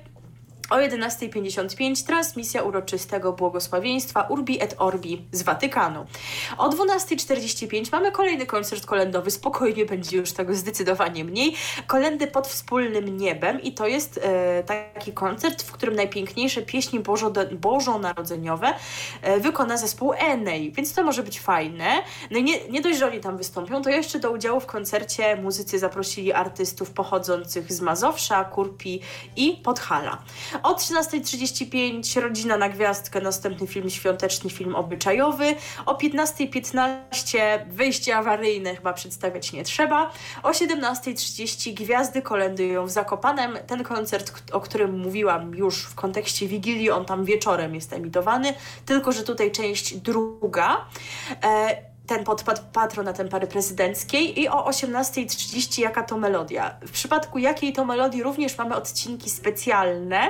O 0.71 0.77
11.55 0.77 2.07
transmisja 2.07 2.63
uroczystego 2.63 3.33
błogosławieństwa 3.33 4.23
Urbi 4.23 4.63
et 4.63 4.75
Orbi 4.79 5.25
z 5.33 5.43
Watykanu. 5.43 6.07
O 6.59 6.69
12.45 6.69 7.93
mamy 7.93 8.13
kolejny 8.13 8.47
koncert 8.47 8.87
kolendowy, 8.87 9.31
spokojnie 9.31 9.87
będzie 9.87 10.17
już 10.17 10.33
tego 10.33 10.55
zdecydowanie 10.55 11.25
mniej. 11.25 11.55
Kolendy 11.87 12.27
pod 12.27 12.49
wspólnym 12.49 13.19
niebem 13.19 13.63
i 13.63 13.73
to 13.73 13.87
jest 13.87 14.21
e, 14.23 14.63
taki 14.63 15.13
koncert, 15.13 15.63
w 15.63 15.73
którym 15.73 15.95
najpiękniejsze 15.95 16.63
pieśni 16.63 17.01
bożo, 17.01 17.33
bożonarodzeniowe 17.53 18.75
e, 19.23 19.41
wykona 19.41 19.77
zespół 19.77 20.13
Enej, 20.13 20.73
więc 20.73 20.95
to 20.95 21.05
może 21.05 21.23
być 21.23 21.41
fajne. 21.41 21.87
No 22.31 22.39
i 22.39 22.43
nie, 22.43 22.69
nie 22.69 22.81
dość, 22.81 22.99
że 22.99 23.07
oni 23.07 23.21
tam 23.21 23.37
wystąpią, 23.37 23.83
to 23.83 23.91
jeszcze 23.91 24.19
do 24.19 24.31
udziału 24.31 24.61
w 24.61 24.67
koncercie 24.67 25.37
muzycy 25.37 25.79
zaprosili 25.79 26.33
artystów 26.33 26.91
pochodzących 26.91 27.73
z 27.73 27.81
Mazowsza, 27.81 28.45
Kurpi 28.45 29.01
i 29.37 29.61
Podhala. 29.65 30.19
O 30.63 30.75
13.35 30.75 32.21
Rodzina 32.21 32.57
na 32.57 32.69
Gwiazdkę, 32.69 33.21
następny 33.21 33.67
film 33.67 33.91
świąteczny, 33.91 34.51
film 34.51 34.75
obyczajowy. 34.75 35.55
O 35.87 35.95
15.15 35.95 37.39
Wyjście 37.71 38.17
awaryjne, 38.17 38.77
chyba 38.77 38.93
przedstawiać 38.93 39.53
nie 39.53 39.65
trzeba. 39.65 40.11
O 40.43 40.51
17.30 40.51 41.75
Gwiazdy 41.75 42.23
kolendują 42.23 42.87
w 42.87 42.91
Zakopanem. 42.91 43.59
Ten 43.67 43.85
koncert, 43.85 44.53
o 44.53 44.61
którym 44.61 44.99
mówiłam 44.99 45.55
już 45.55 45.83
w 45.83 45.95
kontekście 45.95 46.49
Wigilii, 46.49 46.91
on 46.91 47.05
tam 47.05 47.25
wieczorem 47.25 47.75
jest 47.75 47.93
emitowany, 47.93 48.55
tylko 48.87 49.13
że 49.13 49.23
tutaj 49.23 49.53
część 49.53 49.97
druga. 49.97 50.87
E 51.45 51.96
ten 52.07 52.25
podpadł 52.25 52.61
patronatem 52.73 53.29
pary 53.29 53.47
prezydenckiej 53.47 54.41
i 54.41 54.49
o 54.49 54.71
18.30 54.71 55.81
jaka 55.81 56.03
to 56.03 56.17
melodia. 56.19 56.77
W 56.87 56.91
przypadku 56.91 57.39
jakiej 57.39 57.73
to 57.73 57.85
melodii 57.85 58.23
również 58.23 58.59
mamy 58.59 58.75
odcinki 58.75 59.31
specjalne, 59.31 60.21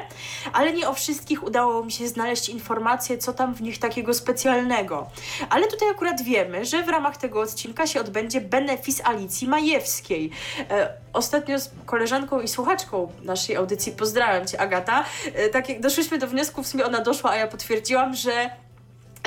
ale 0.52 0.72
nie 0.72 0.88
o 0.88 0.94
wszystkich 0.94 1.44
udało 1.44 1.84
mi 1.84 1.92
się 1.92 2.08
znaleźć 2.08 2.48
informacje, 2.48 3.18
co 3.18 3.32
tam 3.32 3.54
w 3.54 3.62
nich 3.62 3.78
takiego 3.78 4.14
specjalnego. 4.14 5.06
Ale 5.50 5.66
tutaj 5.66 5.90
akurat 5.90 6.22
wiemy, 6.22 6.64
że 6.64 6.82
w 6.82 6.88
ramach 6.88 7.16
tego 7.16 7.40
odcinka 7.40 7.86
się 7.86 8.00
odbędzie 8.00 8.40
benefis 8.40 9.00
Alicji 9.04 9.48
Majewskiej. 9.48 10.30
E, 10.70 10.92
ostatnio 11.12 11.58
z 11.58 11.70
koleżanką 11.86 12.40
i 12.40 12.48
słuchaczką 12.48 13.12
naszej 13.22 13.56
audycji, 13.56 13.92
pozdrawiam 13.92 14.46
Cię 14.46 14.60
Agata, 14.60 15.04
e, 15.34 15.48
tak 15.48 15.68
jak 15.68 15.80
doszłyśmy 15.80 16.18
do 16.18 16.26
wniosku, 16.26 16.62
w 16.62 16.66
sumie 16.66 16.86
ona 16.86 17.00
doszła, 17.00 17.30
a 17.30 17.36
ja 17.36 17.46
potwierdziłam, 17.46 18.14
że 18.14 18.50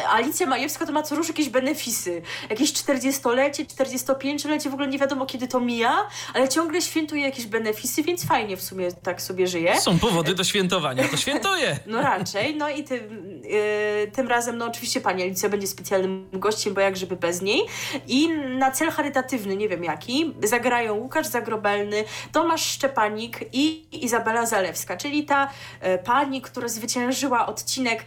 Alicja 0.08 0.48
Majewska 0.48 0.86
to 0.86 0.92
ma 0.92 1.04
co 1.04 1.16
rusz 1.16 1.28
jakieś 1.28 1.50
benefisy. 1.50 2.22
Jakieś 2.50 2.74
40-lecie, 2.74 3.66
45-lecie, 3.66 4.70
w 4.70 4.74
ogóle 4.74 4.88
nie 4.88 5.00
wiadomo 5.00 5.26
kiedy 5.26 5.48
to 5.48 5.60
mija, 5.60 6.08
ale 6.34 6.50
ciągle 6.50 6.82
świętuje 6.82 7.22
jakieś 7.22 7.46
benefisy, 7.46 8.04
więc 8.04 8.26
fajnie 8.26 8.58
w 8.58 8.62
sumie 8.62 8.92
tak 8.92 9.22
sobie 9.22 9.48
żyje. 9.48 9.82
Są 9.82 10.00
powody 10.00 10.36
do 10.36 10.44
świętowania, 10.44 11.08
to 11.08 11.18
świętuje. 11.18 11.80
No 11.86 12.02
raczej, 12.02 12.56
no 12.56 12.70
i 12.70 12.84
tym, 12.84 13.00
yy, 13.44 14.12
tym 14.12 14.28
razem, 14.28 14.58
no 14.58 14.66
oczywiście 14.66 15.02
pani 15.02 15.24
Alicja 15.24 15.50
będzie 15.50 15.68
specjalnym 15.68 16.30
gościem, 16.34 16.74
bo 16.74 16.82
jak 16.82 16.98
żeby 16.98 17.16
bez 17.16 17.42
niej. 17.42 17.62
I 18.08 18.30
na 18.30 18.72
cel 18.72 18.92
charytatywny, 18.92 19.58
nie 19.58 19.70
wiem 19.70 19.84
jaki, 19.84 20.34
zagrają 20.44 20.94
Łukasz 20.94 21.28
Zagrobelny, 21.28 22.04
Tomasz 22.32 22.66
Szczepanik 22.66 23.40
i 23.54 23.86
Izabela 24.06 24.46
Zalewska, 24.46 24.98
czyli 24.98 25.26
ta 25.26 25.50
yy, 25.82 25.98
pani, 25.98 26.42
która 26.42 26.68
zwyciężyła 26.68 27.46
odcinek 27.46 28.04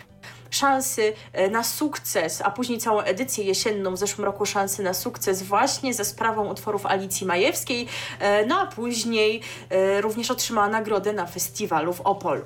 szansy 0.55 1.13
e, 1.33 1.51
na 1.51 1.65
sukces, 1.65 2.43
a 2.45 2.51
później 2.51 2.79
całą 2.79 3.01
edycję 3.01 3.45
jesienną 3.45 3.95
w 3.95 3.99
zeszłym 3.99 4.25
roku 4.25 4.47
szansy 4.47 4.83
na 4.83 4.95
sukces 4.95 5.43
właśnie 5.43 5.95
ze 5.95 6.05
sprawą 6.05 6.49
utworów 6.49 6.87
Alicji 6.87 7.27
Majewskiej, 7.27 7.89
e, 8.19 8.47
no 8.47 8.61
a 8.61 8.67
później 8.67 9.41
e, 9.71 10.01
również 10.01 10.31
otrzymała 10.31 10.69
nagrodę 10.69 11.13
na 11.13 11.27
festiwalu 11.27 11.93
w 11.93 12.01
Opolu. 12.01 12.43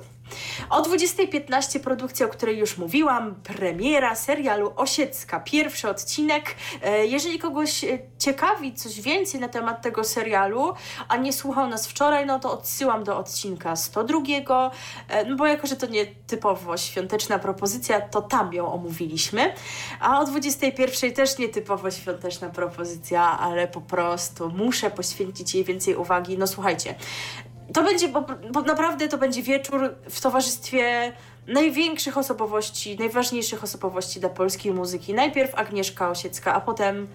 O 0.69 0.81
20.15 0.81 1.79
produkcja, 1.79 2.25
o 2.25 2.29
której 2.29 2.57
już 2.57 2.77
mówiłam, 2.77 3.35
premiera 3.35 4.15
serialu 4.15 4.73
Osiecka, 4.75 5.39
pierwszy 5.39 5.89
odcinek. 5.89 6.55
E, 6.83 7.05
jeżeli 7.05 7.39
kogoś 7.39 7.83
e, 7.83 7.99
ciekawi 8.17 8.73
coś 8.73 9.01
więcej 9.01 9.39
na 9.39 9.47
temat 9.47 9.81
tego 9.81 10.03
serialu, 10.03 10.73
a 11.07 11.17
nie 11.17 11.33
słuchał 11.33 11.67
nas 11.67 11.87
wczoraj, 11.87 12.25
no 12.25 12.39
to 12.39 12.51
odsyłam 12.51 13.03
do 13.03 13.17
odcinka 13.17 13.75
102, 13.75 14.71
e, 15.07 15.25
no 15.25 15.35
bo 15.35 15.45
jako, 15.45 15.67
że 15.67 15.75
to 15.75 15.87
nie 15.87 16.05
typowo 16.05 16.77
świąteczna 16.77 17.39
propozycja, 17.39 18.01
to 18.01 18.21
tam 18.21 18.53
ją 18.53 18.73
omówiliśmy. 18.73 19.53
A 19.99 20.19
o 20.19 20.25
21.00 20.25 21.11
też 21.11 21.37
nietypowo 21.37 21.91
świąteczna 21.91 22.49
propozycja, 22.49 23.39
ale 23.39 23.67
po 23.67 23.81
prostu 23.81 24.49
muszę 24.49 24.91
poświęcić 24.91 25.55
jej 25.55 25.63
więcej 25.63 25.95
uwagi. 25.95 26.37
No 26.37 26.47
słuchajcie, 26.47 26.95
to 27.73 27.83
będzie, 27.83 28.07
bo, 28.07 28.25
bo 28.51 28.61
naprawdę 28.61 29.07
to 29.07 29.17
będzie 29.17 29.43
wieczór 29.43 29.95
w 30.09 30.21
towarzystwie 30.21 31.13
największych 31.47 32.17
osobowości, 32.17 32.97
najważniejszych 32.99 33.63
osobowości 33.63 34.19
dla 34.19 34.29
polskiej 34.29 34.73
muzyki. 34.73 35.13
Najpierw 35.13 35.55
Agnieszka 35.55 36.09
Osiecka, 36.09 36.53
a 36.53 36.61
potem 36.61 37.07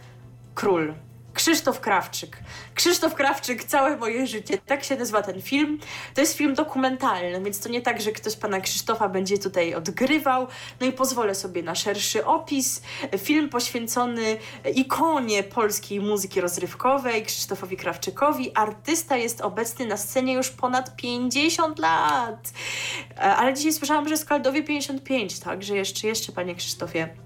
Król. 0.55 0.95
Krzysztof 1.35 1.81
Krawczyk. 1.81 2.39
Krzysztof 2.75 3.15
Krawczyk, 3.15 3.65
całe 3.65 3.97
moje 3.97 4.27
życie. 4.27 4.59
Tak 4.67 4.85
się 4.85 4.97
nazywa 4.97 5.23
ten 5.23 5.43
film. 5.43 5.79
To 6.15 6.21
jest 6.21 6.37
film 6.37 6.55
dokumentalny, 6.55 7.41
więc 7.45 7.61
to 7.61 7.69
nie 7.69 7.83
tak, 7.83 8.01
że 8.01 8.13
ktoś 8.13 8.37
pana 8.37 8.61
Krzysztofa 8.61 9.09
będzie 9.09 9.39
tutaj 9.39 9.75
odgrywał. 9.75 10.47
No 10.81 10.87
i 10.87 10.93
pozwolę 10.93 11.35
sobie 11.35 11.63
na 11.63 11.75
szerszy 11.75 12.27
opis. 12.27 12.83
Film 13.19 13.49
poświęcony 13.49 14.37
ikonie 14.75 15.43
polskiej 15.43 16.01
muzyki 16.01 16.41
rozrywkowej, 16.41 17.23
Krzysztofowi 17.23 17.77
Krawczykowi. 17.77 18.57
Artysta 18.57 19.17
jest 19.17 19.41
obecny 19.41 19.87
na 19.87 19.97
scenie 19.97 20.35
już 20.35 20.51
ponad 20.51 20.97
50 20.97 21.79
lat. 21.79 22.53
Ale 23.17 23.55
dzisiaj 23.55 23.73
słyszałam, 23.73 24.09
że 24.09 24.17
Skaldowie 24.17 24.63
55, 24.63 25.39
także 25.39 25.77
jeszcze, 25.77 26.09
jeszcze 26.09 26.33
panie 26.33 26.55
Krzysztofie. 26.55 27.22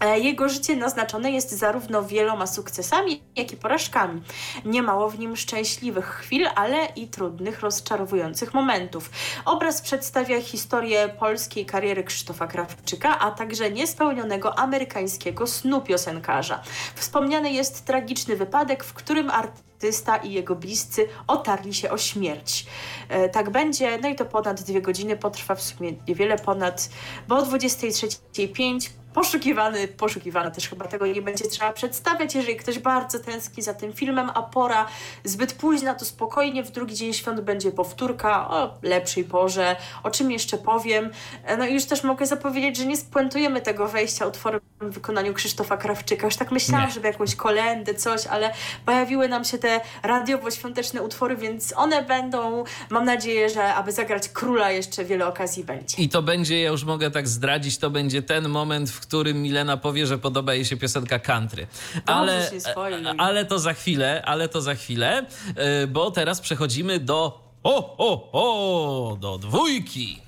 E, 0.00 0.18
jego 0.18 0.48
życie 0.48 0.76
naznaczone 0.76 1.30
jest 1.30 1.50
zarówno 1.50 2.02
wieloma 2.02 2.46
sukcesami, 2.46 3.22
jak 3.36 3.52
i 3.52 3.56
porażkami. 3.56 4.22
Niemało 4.64 5.10
w 5.10 5.18
nim 5.18 5.36
szczęśliwych 5.36 6.06
chwil, 6.06 6.48
ale 6.54 6.86
i 6.86 7.08
trudnych, 7.08 7.60
rozczarowujących 7.60 8.54
momentów. 8.54 9.10
Obraz 9.44 9.82
przedstawia 9.82 10.40
historię 10.42 11.08
polskiej 11.08 11.66
kariery 11.66 12.04
Krzysztofa 12.04 12.46
Krawczyka, 12.46 13.18
a 13.18 13.30
także 13.30 13.70
niespełnionego 13.70 14.58
amerykańskiego 14.58 15.46
snu 15.46 15.80
piosenkarza. 15.80 16.62
Wspomniany 16.94 17.52
jest 17.52 17.84
tragiczny 17.84 18.36
wypadek, 18.36 18.84
w 18.84 18.92
którym 18.92 19.30
artysta 19.30 20.16
i 20.16 20.32
jego 20.32 20.56
bliscy 20.56 21.08
otarli 21.26 21.74
się 21.74 21.90
o 21.90 21.98
śmierć. 21.98 22.66
E, 23.08 23.28
tak 23.28 23.50
będzie, 23.50 23.98
no 24.02 24.08
i 24.08 24.14
to 24.14 24.24
ponad 24.24 24.62
dwie 24.62 24.82
godziny 24.82 25.16
potrwa, 25.16 25.54
w 25.54 25.62
sumie 25.62 25.92
niewiele 26.08 26.38
ponad, 26.38 26.88
bo 27.28 27.36
o 27.36 27.42
23.05 27.42 28.90
poszukiwany, 29.14 29.88
poszukiwana 29.88 30.50
też 30.50 30.68
chyba 30.68 30.86
tego 30.86 31.06
nie 31.06 31.22
będzie 31.22 31.44
trzeba 31.44 31.72
przedstawiać. 31.72 32.34
Jeżeli 32.34 32.56
ktoś 32.56 32.78
bardzo 32.78 33.18
tęskni 33.18 33.62
za 33.62 33.74
tym 33.74 33.92
filmem, 33.92 34.30
a 34.34 34.42
pora 34.42 34.86
zbyt 35.24 35.52
późna, 35.52 35.94
to 35.94 36.04
spokojnie 36.04 36.62
w 36.64 36.70
drugi 36.70 36.94
dzień 36.94 37.12
świąt 37.12 37.40
będzie 37.40 37.72
powtórka 37.72 38.50
o 38.50 38.74
lepszej 38.82 39.24
porze, 39.24 39.76
o 40.02 40.10
czym 40.10 40.30
jeszcze 40.30 40.58
powiem. 40.58 41.10
E, 41.44 41.56
no 41.56 41.66
i 41.66 41.74
już 41.74 41.84
też 41.84 42.04
mogę 42.04 42.26
zapowiedzieć, 42.26 42.76
że 42.76 42.86
nie 42.86 42.96
spuentujemy 42.96 43.60
tego 43.60 43.88
wejścia 43.88 44.26
utworem 44.26 44.60
w 44.80 44.94
wykonaniu 44.94 45.34
Krzysztofa 45.34 45.76
Krawczyka. 45.76 46.26
Już 46.26 46.36
tak 46.36 46.52
myślałam, 46.52 46.86
nie. 46.86 46.94
żeby 46.94 47.06
jakąś 47.06 47.34
kolendę, 47.34 47.94
coś, 47.94 48.26
ale 48.26 48.52
pojawiły 48.86 49.28
nam 49.28 49.44
się 49.44 49.58
te 49.58 49.80
radiowo-świąteczne 50.02 51.02
utwory, 51.02 51.36
więc 51.36 51.72
one 51.76 52.02
będą, 52.02 52.64
mam 52.90 53.04
nadzieję, 53.04 53.48
że 53.48 53.74
aby 53.74 53.92
zagrać 53.92 54.28
króla 54.28 54.70
jeszcze 54.70 55.04
wiele 55.04 55.26
okazji 55.26 55.64
będzie. 55.64 56.02
I 56.02 56.08
to 56.08 56.22
będzie, 56.22 56.60
ja 56.60 56.70
już 56.70 56.84
mogę 56.84 57.10
tak 57.10 57.28
zdradzić, 57.28 57.78
to 57.78 57.90
będzie 57.90 58.22
ten 58.22 58.48
moment, 58.48 58.90
w 58.90 58.97
którym 59.00 59.42
Milena 59.42 59.76
powie, 59.76 60.06
że 60.06 60.18
podoba 60.18 60.54
jej 60.54 60.64
się 60.64 60.76
piosenka 60.76 61.18
country. 61.18 61.66
Ale, 62.06 62.50
ale 63.18 63.44
to 63.44 63.58
za 63.58 63.72
chwilę, 63.72 64.22
ale 64.24 64.48
to 64.48 64.60
za 64.60 64.74
chwilę, 64.74 65.26
e, 65.56 65.86
bo 65.86 66.10
teraz 66.10 66.40
przechodzimy 66.40 67.00
do 67.00 67.48
o, 67.62 67.96
o, 67.98 68.30
o, 68.32 69.16
do 69.16 69.38
dwójki. 69.38 70.27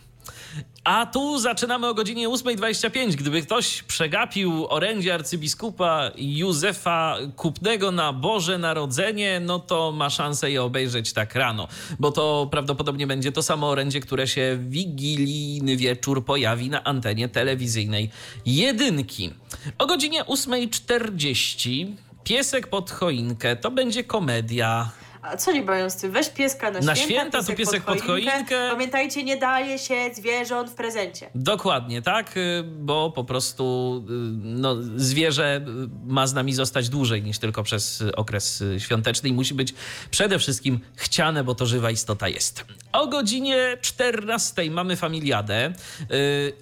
A 0.84 1.06
tu 1.06 1.38
zaczynamy 1.38 1.88
o 1.88 1.94
godzinie 1.94 2.28
8.25. 2.28 3.14
Gdyby 3.14 3.42
ktoś 3.42 3.82
przegapił 3.82 4.66
orędzie 4.68 5.14
arcybiskupa 5.14 6.10
Józefa 6.16 7.16
Kupnego 7.36 7.90
na 7.92 8.12
Boże 8.12 8.58
Narodzenie, 8.58 9.40
no 9.40 9.58
to 9.58 9.92
ma 9.92 10.10
szansę 10.10 10.50
je 10.50 10.62
obejrzeć 10.62 11.12
tak 11.12 11.34
rano, 11.34 11.68
bo 11.98 12.12
to 12.12 12.48
prawdopodobnie 12.50 13.06
będzie 13.06 13.32
to 13.32 13.42
samo 13.42 13.68
orędzie, 13.68 14.00
które 14.00 14.28
się 14.28 14.58
wigilijny 14.68 15.76
wieczór 15.76 16.24
pojawi 16.24 16.70
na 16.70 16.84
antenie 16.84 17.28
telewizyjnej 17.28 18.10
jedynki. 18.46 19.30
O 19.78 19.86
godzinie 19.86 20.24
8.40 20.24 21.86
Piesek 22.24 22.66
pod 22.66 22.90
choinkę 22.90 23.56
to 23.56 23.70
będzie 23.70 24.04
komedia. 24.04 24.90
A 25.22 25.36
co 25.36 25.52
nie 25.52 25.62
mają 25.62 25.90
z 25.90 25.96
tym? 25.96 26.12
Weź 26.12 26.28
pieska 26.28 26.70
na, 26.70 26.80
Na 26.80 26.94
święta, 26.94 27.14
święta 27.14 27.42
to 27.42 27.52
piesek 27.52 27.82
pod 27.82 28.00
choinkę. 28.00 28.68
Pamiętajcie, 28.70 29.24
nie 29.24 29.36
daje 29.36 29.78
się 29.78 29.94
zwierząt 30.14 30.70
w 30.70 30.74
prezencie. 30.74 31.30
Dokładnie, 31.34 32.02
tak, 32.02 32.36
y, 32.36 32.62
bo 32.62 33.10
po 33.10 33.24
prostu 33.24 33.96
y, 34.08 34.12
no, 34.42 34.76
zwierzę 34.96 35.56
y, 35.56 35.88
ma 36.06 36.26
z 36.26 36.34
nami 36.34 36.52
zostać 36.52 36.88
dłużej 36.88 37.22
niż 37.22 37.38
tylko 37.38 37.62
przez 37.62 38.04
okres 38.16 38.64
świąteczny 38.78 39.28
i 39.28 39.32
musi 39.32 39.54
być 39.54 39.74
przede 40.10 40.38
wszystkim 40.38 40.80
chciane, 40.96 41.44
bo 41.44 41.54
to 41.54 41.66
żywa 41.66 41.90
istota 41.90 42.28
jest. 42.28 42.64
O 42.92 43.06
godzinie 43.06 43.76
14 43.80 44.70
mamy 44.70 44.96
familiadę, 44.96 45.72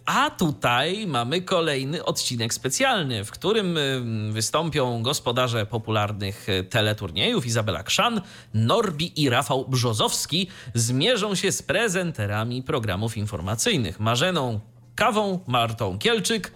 a 0.07 0.31
tutaj 0.31 1.07
mamy 1.07 1.43
kolejny 1.43 2.05
odcinek 2.05 2.55
specjalny, 2.55 3.25
w 3.25 3.31
którym 3.31 3.79
wystąpią 4.33 5.03
gospodarze 5.03 5.67
popularnych 5.67 6.47
teleturniejów 6.71 7.47
Izabela 7.47 7.83
Krzan, 7.83 8.21
Norbi 8.55 9.23
i 9.23 9.31
Rafał 9.31 9.69
Brzozowski 9.69 10.49
zmierzą 10.75 11.35
się 11.35 11.53
z 11.53 11.63
prezenterami 11.63 12.63
programów 12.63 13.17
informacyjnych 13.17 14.01
Marzeną 14.01 14.61
Kawą, 14.95 15.41
Martą 15.47 15.99
Kielczyk 15.99 16.53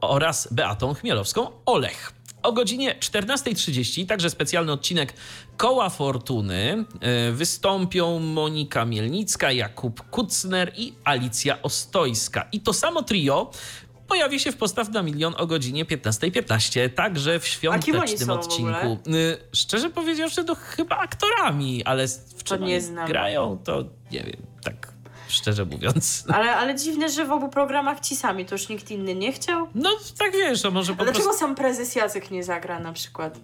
oraz 0.00 0.48
Beatą 0.52 0.92
Chmielowską-Olech. 0.92 2.12
O 2.42 2.52
godzinie 2.52 2.96
14.30, 3.00 4.06
także 4.06 4.30
specjalny 4.30 4.72
odcinek 4.72 5.12
Koła 5.56 5.90
Fortuny, 5.90 6.84
e, 7.00 7.32
wystąpią 7.32 8.18
Monika 8.18 8.84
Mielnicka, 8.84 9.52
Jakub 9.52 10.10
Kucner 10.10 10.72
i 10.76 10.92
Alicja 11.04 11.62
Ostojska. 11.62 12.48
I 12.52 12.60
to 12.60 12.72
samo 12.72 13.02
trio 13.02 13.50
pojawi 14.08 14.40
się 14.40 14.52
w 14.52 14.56
Postaw 14.56 14.88
na 14.88 15.02
Milion 15.02 15.34
o 15.36 15.46
godzinie 15.46 15.84
15.15, 15.84 16.90
także 16.90 17.40
w 17.40 17.46
świątecznym 17.46 18.30
odcinku. 18.30 18.98
Y, 19.06 19.36
szczerze 19.52 19.90
powiedziawszy, 19.90 20.44
to 20.44 20.54
chyba 20.54 20.96
aktorami, 20.96 21.84
ale 21.84 22.08
w 22.08 22.44
czym 22.44 22.64
nie 22.64 22.80
znam. 22.80 23.08
grają, 23.08 23.58
to 23.64 23.84
nie 24.12 24.20
wiem, 24.20 24.46
tak 24.62 24.95
szczerze 25.28 25.64
mówiąc. 25.64 26.24
Ale, 26.28 26.56
ale 26.56 26.74
dziwne, 26.74 27.08
że 27.08 27.24
w 27.24 27.32
obu 27.32 27.48
programach 27.48 28.00
ci 28.00 28.16
sami, 28.16 28.44
to 28.44 28.54
już 28.54 28.68
nikt 28.68 28.90
inny 28.90 29.14
nie 29.14 29.32
chciał? 29.32 29.68
No 29.74 29.90
tak 30.18 30.32
wiesz, 30.32 30.62
to 30.62 30.70
może 30.70 30.94
po 30.94 31.02
A 31.02 31.04
dlaczego 31.04 31.32
sam 31.32 31.54
prezes 31.54 31.96
Jacek 31.96 32.30
nie 32.30 32.44
zagra 32.44 32.80
na 32.80 32.92
przykład? 32.92 33.40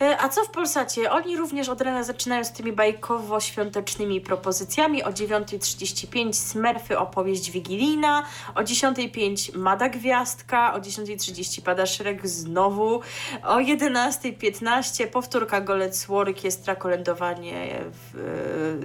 E, 0.01 0.17
a 0.21 0.29
co 0.29 0.43
w 0.43 0.49
Polsacie? 0.49 1.11
Oni 1.11 1.37
również 1.37 1.69
od 1.69 1.81
rana 1.81 2.03
zaczynają 2.03 2.43
z 2.43 2.51
tymi 2.51 2.73
bajkowo-świątecznymi 2.73 4.21
propozycjami. 4.21 5.03
O 5.03 5.09
9.35 5.09 6.33
Smurfy 6.33 6.99
opowieść 6.99 7.51
wigilijna, 7.51 8.23
o 8.55 8.61
10.05 8.61 9.57
Mada 9.57 9.89
Gwiazdka, 9.89 10.73
o 10.73 10.79
10.30 10.79 11.61
pada 11.61 11.85
Szrek 11.85 12.27
znowu, 12.27 13.01
o 13.43 13.55
11.15 13.55 15.07
powtórka 15.07 15.61
Golec 15.61 16.09
Orkiestra 16.09 16.75
kolędowanie 16.75 17.81
w, 17.91 18.15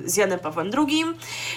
e, 0.05 0.09
z 0.09 0.17
Janem 0.17 0.39
Pawłem 0.39 0.71
II. 0.79 1.05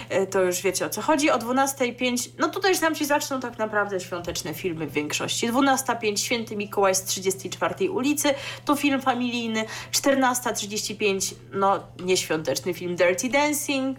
E, 0.10 0.28
to 0.28 0.42
już 0.42 0.62
wiecie 0.62 0.86
o 0.86 0.90
co 0.90 1.02
chodzi. 1.02 1.32
O 1.32 1.38
12.05, 1.38 2.30
no 2.38 2.50
tutaj 2.50 2.72
już 2.72 2.82
nam 2.82 2.96
się 2.96 3.06
zaczną 3.06 3.40
tak 3.40 3.58
naprawdę 3.58 4.00
świąteczne 4.00 4.54
filmy 4.54 4.88
w 4.88 4.92
większości. 4.92 5.52
12.05 5.52 6.18
Święty 6.18 6.56
Mikołaj 6.56 6.96
z 6.96 7.04
34 7.04 7.92
ulicy, 7.92 8.34
to 8.66 8.76
film 8.76 9.02
familijny 9.02 9.49
14.35, 9.92 11.34
no 11.52 11.80
nieświąteczny 12.00 12.74
film 12.74 12.96
Dirty 12.96 13.30
Dancing. 13.30 13.98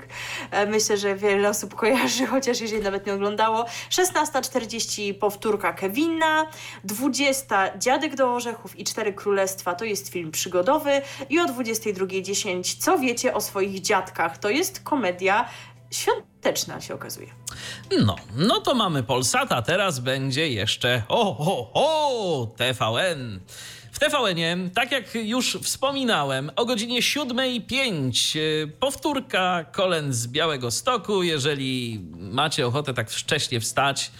E, 0.50 0.66
myślę, 0.66 0.96
że 0.96 1.16
wiele 1.16 1.48
osób 1.48 1.74
kojarzy, 1.74 2.26
chociaż 2.32 2.60
jeżeli 2.60 2.82
nawet 2.82 3.06
nie 3.06 3.14
oglądało. 3.14 3.64
16.40 3.90 5.14
powtórka 5.14 5.72
Kevina. 5.72 6.46
20 6.84 7.78
Dziadek 7.78 8.16
do 8.16 8.34
Orzechów 8.34 8.78
i 8.78 8.84
Cztery 8.84 9.12
Królestwa 9.12 9.74
to 9.74 9.84
jest 9.84 10.08
film 10.08 10.30
przygodowy. 10.30 11.02
I 11.30 11.40
o 11.40 11.44
22.10 11.44 12.76
Co 12.78 12.98
wiecie 12.98 13.34
o 13.34 13.40
swoich 13.40 13.80
dziadkach? 13.80 14.38
To 14.38 14.50
jest 14.50 14.80
komedia 14.80 15.48
świąteczna 15.90 16.80
się 16.80 16.94
okazuje. 16.94 17.28
No, 18.04 18.16
no 18.36 18.60
to 18.60 18.74
mamy 18.74 19.02
Polsata, 19.02 19.62
teraz 19.62 19.98
będzie 19.98 20.48
jeszcze 20.48 21.02
o, 21.08 21.36
o, 21.38 21.70
o, 21.74 22.46
TVN. 22.46 23.40
Tvn 24.00 24.70
tak 24.74 24.92
jak 24.92 25.14
już 25.14 25.58
wspominałem, 25.62 26.50
o 26.56 26.64
godzinie 26.64 27.00
7.05 27.00 28.38
e, 28.38 28.66
powtórka 28.66 29.64
Kolen 29.72 30.12
z 30.12 30.26
Białego 30.26 30.70
Stoku. 30.70 31.22
Jeżeli 31.22 32.00
macie 32.18 32.66
ochotę 32.66 32.94
tak 32.94 33.10
wcześnie 33.10 33.60
wstać, 33.60 34.10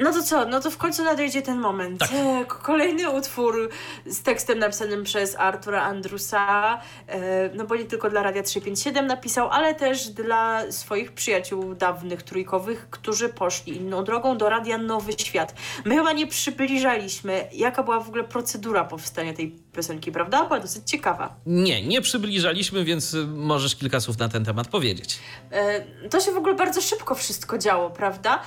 No 0.00 0.12
to 0.12 0.22
co? 0.22 0.44
No 0.44 0.60
to 0.60 0.70
w 0.70 0.76
końcu 0.76 1.04
nadejdzie 1.04 1.42
ten 1.42 1.58
moment. 1.58 2.00
Tak. 2.00 2.10
E, 2.12 2.44
Kolejny 2.44 3.10
utwór 3.10 3.70
z 4.06 4.22
tekstem 4.22 4.58
napisanym 4.58 5.04
przez 5.04 5.36
Artura 5.36 5.82
Andrusa. 5.82 6.80
E, 7.08 7.50
No 7.54 7.64
bo 7.66 7.76
nie 7.76 7.84
tylko 7.84 8.10
dla 8.10 8.22
Radia 8.22 8.42
357 8.42 9.06
napisał, 9.06 9.48
ale 9.50 9.74
też 9.74 10.08
dla 10.08 10.72
swoich 10.72 11.12
przyjaciół 11.12 11.74
dawnych 11.74 12.22
trójkowych, 12.22 12.86
którzy 12.90 13.28
poszli 13.28 13.76
inną 13.76 14.04
drogą 14.04 14.38
do 14.38 14.48
Radia 14.48 14.78
Nowy 14.78 15.12
Świat. 15.12 15.54
My 15.84 15.94
chyba 15.96 16.12
nie 16.12 16.26
przybliżaliśmy, 16.26 17.48
jaka 17.52 17.82
była 17.82 18.00
w 18.00 18.08
ogóle 18.08 18.24
procedura 18.24 18.84
powstania 18.84 19.34
tej 19.34 19.50
piosenki, 19.72 20.12
prawda? 20.12 20.44
Była 20.44 20.60
dosyć 20.60 20.90
ciekawa. 20.90 21.34
Nie, 21.46 21.86
nie 21.86 22.00
przybliżaliśmy, 22.00 22.84
więc 22.84 23.14
y, 23.14 23.26
możesz 23.26 23.76
kilka 23.76 24.00
słów 24.00 24.18
na 24.18 24.28
ten 24.28 24.44
temat 24.44 24.68
powiedzieć. 24.68 25.18
E, 25.50 25.80
To 26.08 26.20
się 26.20 26.32
w 26.32 26.36
ogóle 26.36 26.54
bardzo 26.54 26.80
szybko 26.80 27.14
wszystko 27.14 27.58
działo, 27.58 27.90
prawda? 27.90 28.42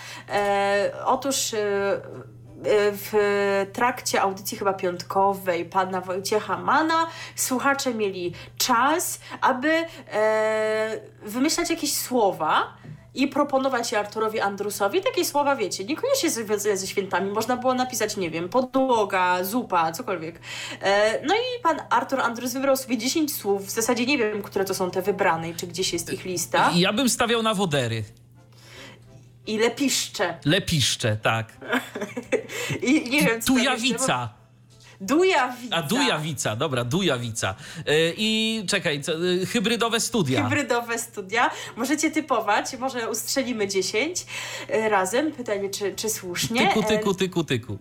Otóż 1.06 1.39
e, 1.54 1.58
e, 1.58 2.92
w 2.92 3.14
trakcie 3.74 4.22
audycji 4.22 4.58
chyba 4.58 4.74
piątkowej 4.74 5.66
pana 5.66 6.02
Wojciecha 6.02 6.58
Mana 6.58 7.08
słuchacze 7.36 7.94
mieli 7.94 8.34
czas, 8.58 9.20
aby 9.42 9.72
e, 10.12 11.02
wymyślać 11.24 11.70
jakieś 11.70 11.94
słowa 11.94 12.74
i 13.16 13.28
proponować 13.28 13.92
je 13.92 14.00
Arturowi 14.00 14.40
Andrusowi. 14.40 15.02
Takie 15.02 15.26
słowa, 15.26 15.56
wiecie, 15.56 15.86
niekoniecznie 15.86 16.30
związane 16.30 16.78
ze 16.78 16.88
świętami. 16.88 17.32
Można 17.32 17.58
było 17.58 17.74
napisać, 17.74 18.18
nie 18.18 18.30
wiem, 18.30 18.50
podłoga, 18.50 19.44
zupa, 19.44 19.92
cokolwiek. 19.92 20.40
E, 20.82 21.22
no 21.26 21.34
i 21.36 21.64
pan 21.64 21.78
Artur 21.90 22.20
Andrus 22.20 22.54
wybrał 22.54 22.78
sobie 22.78 22.98
10 22.98 23.36
słów. 23.36 23.66
W 23.66 23.70
zasadzie 23.70 24.06
nie 24.06 24.18
wiem, 24.18 24.42
które 24.42 24.66
to 24.66 24.74
są 24.74 24.92
te 24.92 25.02
wybrane 25.02 25.50
i 25.50 25.56
czy 25.56 25.68
gdzieś 25.68 25.94
jest 25.94 26.14
ich 26.14 26.26
lista. 26.26 26.72
Ja 26.76 26.94
bym 26.94 27.10
stawiał 27.10 27.44
na 27.44 27.54
wodery. 27.54 28.04
I 29.50 29.58
lepiszcze. 29.58 30.38
Lepiszcze, 30.46 31.18
tak. 31.18 31.58
I 32.82 33.10
nie 33.10 33.22
wiem, 33.22 33.42
co 33.42 33.48
Tujawica. 33.48 34.30
Dujawica. 35.02 35.76
A 35.76 35.82
dujawica, 35.82 36.56
dobra, 36.56 36.84
dujawica. 36.84 37.56
Y, 37.80 38.14
I 38.18 38.64
czekaj, 38.68 39.02
co, 39.02 39.26
y, 39.26 39.46
hybrydowe 39.46 40.00
studia. 40.00 40.44
Hybrydowe 40.44 41.00
studia. 41.00 41.50
Możecie 41.76 42.12
typować, 42.12 42.78
może 42.80 43.10
ustrzelimy 43.10 43.68
10 43.68 44.26
e, 44.68 44.90
razem. 44.90 45.32
Pytanie, 45.32 45.70
czy, 45.70 45.96
czy 45.96 46.10
słusznie. 46.10 46.68
Tyku, 46.68 46.80
E, 46.80 46.84
tyku, 46.84 47.14
tyku, 47.14 47.44
tyku. 47.44 47.78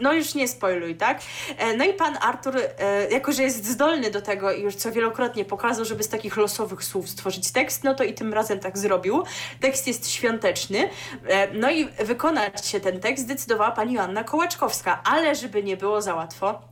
No 0.00 0.12
już 0.12 0.34
nie 0.34 0.48
spoiluj, 0.48 0.94
tak? 0.96 1.20
E, 1.58 1.76
No 1.76 1.84
i 1.84 1.92
pan 1.92 2.18
Artur, 2.20 2.56
e, 2.56 3.10
jako 3.10 3.32
że 3.32 3.42
jest 3.42 3.64
zdolny 3.66 4.10
do 4.10 4.22
tego 4.22 4.52
i 4.52 4.62
już 4.62 4.74
co 4.74 4.92
wielokrotnie 4.92 5.44
pokazał, 5.44 5.84
żeby 5.84 6.02
z 6.02 6.08
takich 6.08 6.36
losowych 6.36 6.84
słów 6.84 7.08
stworzyć 7.08 7.52
tekst, 7.52 7.84
no 7.84 7.94
to 7.94 8.04
i 8.04 8.14
tym 8.14 8.34
razem 8.34 8.60
tak 8.60 8.78
zrobił. 8.78 9.22
Tekst 9.60 9.86
jest 9.86 10.10
świąteczny. 10.10 10.88
E, 11.28 11.52
No 11.54 11.70
i 11.70 11.84
wykonać 11.88 12.66
się 12.66 12.80
ten 12.80 13.00
tekst 13.00 13.24
zdecydowała 13.24 13.70
pani 13.70 13.94
Joanna 13.94 14.24
Kołaczkowska, 14.24 15.02
ale 15.04 15.34
żeby 15.34 15.62
nie 15.62 15.76
było 15.76 16.02
za 16.02 16.14
łatwo, 16.14 16.69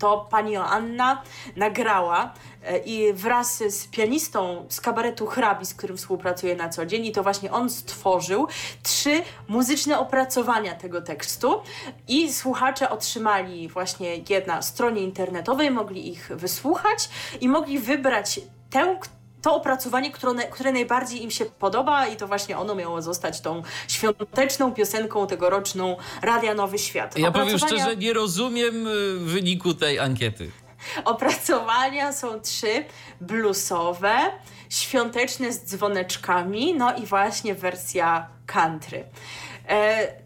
to 0.00 0.26
pani 0.30 0.52
Joanna 0.52 1.22
nagrała 1.56 2.32
e, 2.64 2.78
i 2.78 3.12
wraz 3.12 3.62
z 3.68 3.86
pianistą 3.86 4.66
z 4.68 4.80
kabaretu 4.80 5.26
Hrabi, 5.26 5.66
z 5.66 5.74
którym 5.74 5.96
współpracuje 5.96 6.56
na 6.56 6.68
co 6.68 6.86
dzień, 6.86 7.06
i 7.06 7.12
to 7.12 7.22
właśnie 7.22 7.52
on 7.52 7.70
stworzył 7.70 8.48
trzy 8.82 9.22
muzyczne 9.48 9.98
opracowania 9.98 10.74
tego 10.74 11.02
tekstu. 11.02 11.62
I 12.08 12.32
słuchacze 12.32 12.90
otrzymali 12.90 13.68
właśnie 13.68 14.16
je 14.16 14.46
na 14.46 14.62
stronie 14.62 15.02
internetowej, 15.02 15.70
mogli 15.70 16.08
ich 16.08 16.30
wysłuchać 16.36 17.08
i 17.40 17.48
mogli 17.48 17.78
wybrać 17.78 18.40
tę, 18.70 18.98
to 19.42 19.54
opracowanie, 19.54 20.10
które, 20.10 20.34
które 20.34 20.72
najbardziej 20.72 21.22
im 21.22 21.30
się 21.30 21.44
podoba 21.44 22.06
i 22.06 22.16
to 22.16 22.28
właśnie 22.28 22.58
ono 22.58 22.74
miało 22.74 23.02
zostać 23.02 23.40
tą 23.40 23.62
świąteczną 23.88 24.74
piosenką 24.74 25.26
tegoroczną 25.26 25.96
Radia 26.22 26.54
Nowy 26.54 26.78
Świat. 26.78 27.18
Ja 27.18 27.30
powiem 27.30 27.58
szczerze, 27.58 27.96
nie 27.96 28.12
rozumiem 28.12 28.86
y, 28.86 29.18
wyniku 29.18 29.74
tej 29.74 29.98
ankiety. 29.98 30.50
Opracowania 31.04 32.12
są 32.12 32.40
trzy: 32.40 32.84
bluesowe, 33.20 34.16
świąteczne 34.68 35.52
z 35.52 35.64
dzwoneczkami, 35.64 36.74
no 36.74 36.96
i 36.96 37.06
właśnie 37.06 37.54
wersja 37.54 38.28
country. 38.46 39.04
E, 39.68 40.19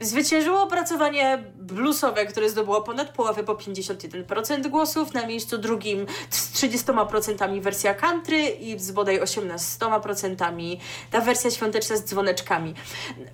Zwyciężyło 0.00 0.62
opracowanie 0.62 1.44
bluesowe, 1.54 2.26
które 2.26 2.50
zdobyło 2.50 2.82
ponad 2.82 3.08
połowę, 3.08 3.44
po 3.44 3.54
51% 3.54 4.68
głosów. 4.68 5.14
Na 5.14 5.26
miejscu 5.26 5.58
drugim 5.58 6.06
z 6.30 6.52
30% 6.52 7.60
wersja 7.60 7.94
country 7.94 8.38
i 8.42 8.78
z 8.78 8.90
bodaj 8.90 9.20
18% 9.20 10.76
ta 11.10 11.20
wersja 11.20 11.50
świąteczna 11.50 11.96
z 11.96 12.04
dzwoneczkami. 12.04 12.74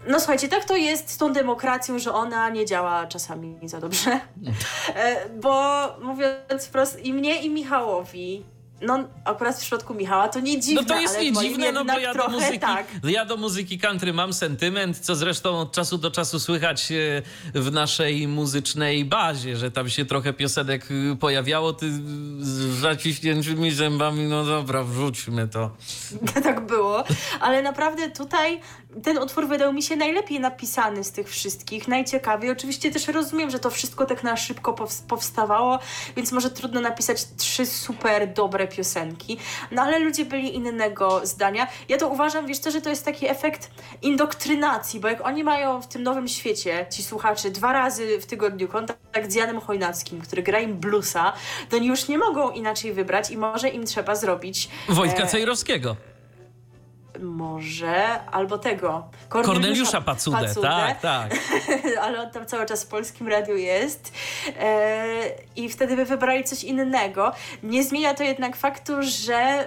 No 0.06 0.18
słuchajcie, 0.20 0.48
tak 0.48 0.64
to 0.64 0.76
jest 0.76 1.10
z 1.10 1.16
tą 1.16 1.32
demokracją, 1.32 1.98
że 1.98 2.12
ona 2.12 2.50
nie 2.50 2.66
działa 2.66 3.06
czasami 3.06 3.58
za 3.68 3.80
dobrze. 3.80 4.20
E, 4.94 5.28
Bo 5.28 5.86
mówiąc 6.02 6.66
wprost, 6.66 7.04
i 7.04 7.12
mnie, 7.12 7.42
i 7.42 7.50
Michałowi, 7.50 8.44
no 8.80 9.04
akurat 9.24 9.56
w 9.56 9.60
przypadku 9.60 9.94
Michała 9.94 10.28
to 10.28 10.40
nie 10.40 10.60
dziwne, 10.60 10.82
No 10.82 10.88
to 10.88 11.00
jest 11.00 11.20
nie 11.20 11.32
dziwne, 11.32 11.72
no 11.72 11.84
bo 11.84 11.98
ja 11.98 12.14
do, 12.14 12.28
muzyki, 12.28 12.58
tak. 12.58 12.86
ja 13.04 13.24
do 13.24 13.36
muzyki 13.36 13.78
country 13.78 14.12
mam 14.12 14.32
sentyment, 14.32 14.98
co 14.98 15.14
zresztą 15.14 15.58
od 15.58 15.72
czasu 15.72 15.98
do 15.98 16.10
czasu 16.10 16.40
słychać 16.40 16.92
e, 16.92 17.22
w 17.54 17.72
naszej 17.72 18.28
muzycznej 18.28 19.04
bazie, 19.04 19.56
że 19.56 19.70
tam 19.70 19.90
się 19.90 20.04
trochę 20.04 20.32
piosenek 20.32 20.90
y, 20.90 21.16
pojawiało, 21.20 21.72
ty 21.72 21.92
z 22.40 22.48
zaciśniętymi 22.80 23.70
zębami, 23.70 24.24
no 24.24 24.44
dobra, 24.44 24.84
wrzućmy 24.84 25.48
to. 25.48 25.70
tak 26.44 26.66
było, 26.66 27.04
ale 27.40 27.62
naprawdę 27.62 28.10
tutaj 28.10 28.60
ten 29.02 29.18
utwór 29.18 29.48
wydał 29.48 29.72
mi 29.72 29.82
się 29.82 29.96
najlepiej 29.96 30.40
napisany 30.40 31.04
z 31.04 31.12
tych 31.12 31.28
wszystkich, 31.28 31.88
najciekawiej. 31.88 32.50
Oczywiście 32.50 32.90
też 32.90 33.08
rozumiem, 33.08 33.50
że 33.50 33.58
to 33.58 33.70
wszystko 33.70 34.06
tak 34.06 34.22
na 34.22 34.36
szybko 34.36 34.72
pows- 34.72 35.06
powstawało, 35.08 35.78
więc 36.16 36.32
może 36.32 36.50
trudno 36.50 36.80
napisać 36.80 37.24
trzy 37.36 37.66
super 37.66 38.32
dobre 38.32 38.68
piosenki, 38.68 39.38
no 39.70 39.82
ale 39.82 39.98
ludzie 39.98 40.24
byli 40.24 40.54
innego 40.54 41.20
zdania. 41.26 41.66
Ja 41.88 41.96
to 41.98 42.08
uważam, 42.08 42.46
wiesz 42.46 42.58
co, 42.58 42.70
że 42.70 42.80
to 42.80 42.90
jest 42.90 43.04
taki 43.04 43.28
efekt 43.28 43.70
indoktrynacji, 44.02 45.00
bo 45.00 45.08
jak 45.08 45.26
oni 45.26 45.44
mają 45.44 45.82
w 45.82 45.86
tym 45.88 46.02
nowym 46.02 46.28
świecie, 46.28 46.86
ci 46.90 47.02
słuchacze, 47.02 47.50
dwa 47.50 47.72
razy 47.72 48.18
w 48.18 48.26
tygodniu 48.26 48.68
kontakt 48.68 49.32
z 49.32 49.34
Janem 49.34 49.60
Chojnackim, 49.60 50.20
który 50.20 50.42
gra 50.42 50.60
im 50.60 50.76
bluesa, 50.76 51.32
to 51.70 51.76
oni 51.76 51.86
już 51.86 52.08
nie 52.08 52.18
mogą 52.18 52.50
inaczej 52.50 52.92
wybrać 52.92 53.30
i 53.30 53.36
może 53.38 53.68
im 53.68 53.86
trzeba 53.86 54.14
zrobić 54.14 54.68
Wojtka 54.88 55.22
e, 55.22 55.26
Cejrowskiego. 55.26 55.96
Może, 57.20 58.20
albo 58.30 58.58
tego. 58.58 59.04
Korneliusza 59.28 60.00
Pacudę, 60.00 60.54
tak, 60.62 61.00
tak. 61.00 61.34
ale 62.02 62.22
on 62.22 62.30
tam 62.30 62.46
cały 62.46 62.66
czas 62.66 62.84
w 62.84 62.86
polskim 62.86 63.28
radiu 63.28 63.56
jest. 63.56 64.12
E, 64.60 65.06
I 65.56 65.68
wtedy 65.68 65.96
by 65.96 66.04
wybrali 66.04 66.44
coś 66.44 66.64
innego. 66.64 67.32
Nie 67.62 67.84
zmienia 67.84 68.14
to 68.14 68.22
jednak 68.22 68.56
faktu, 68.56 68.92
że 69.00 69.34
e, 69.34 69.66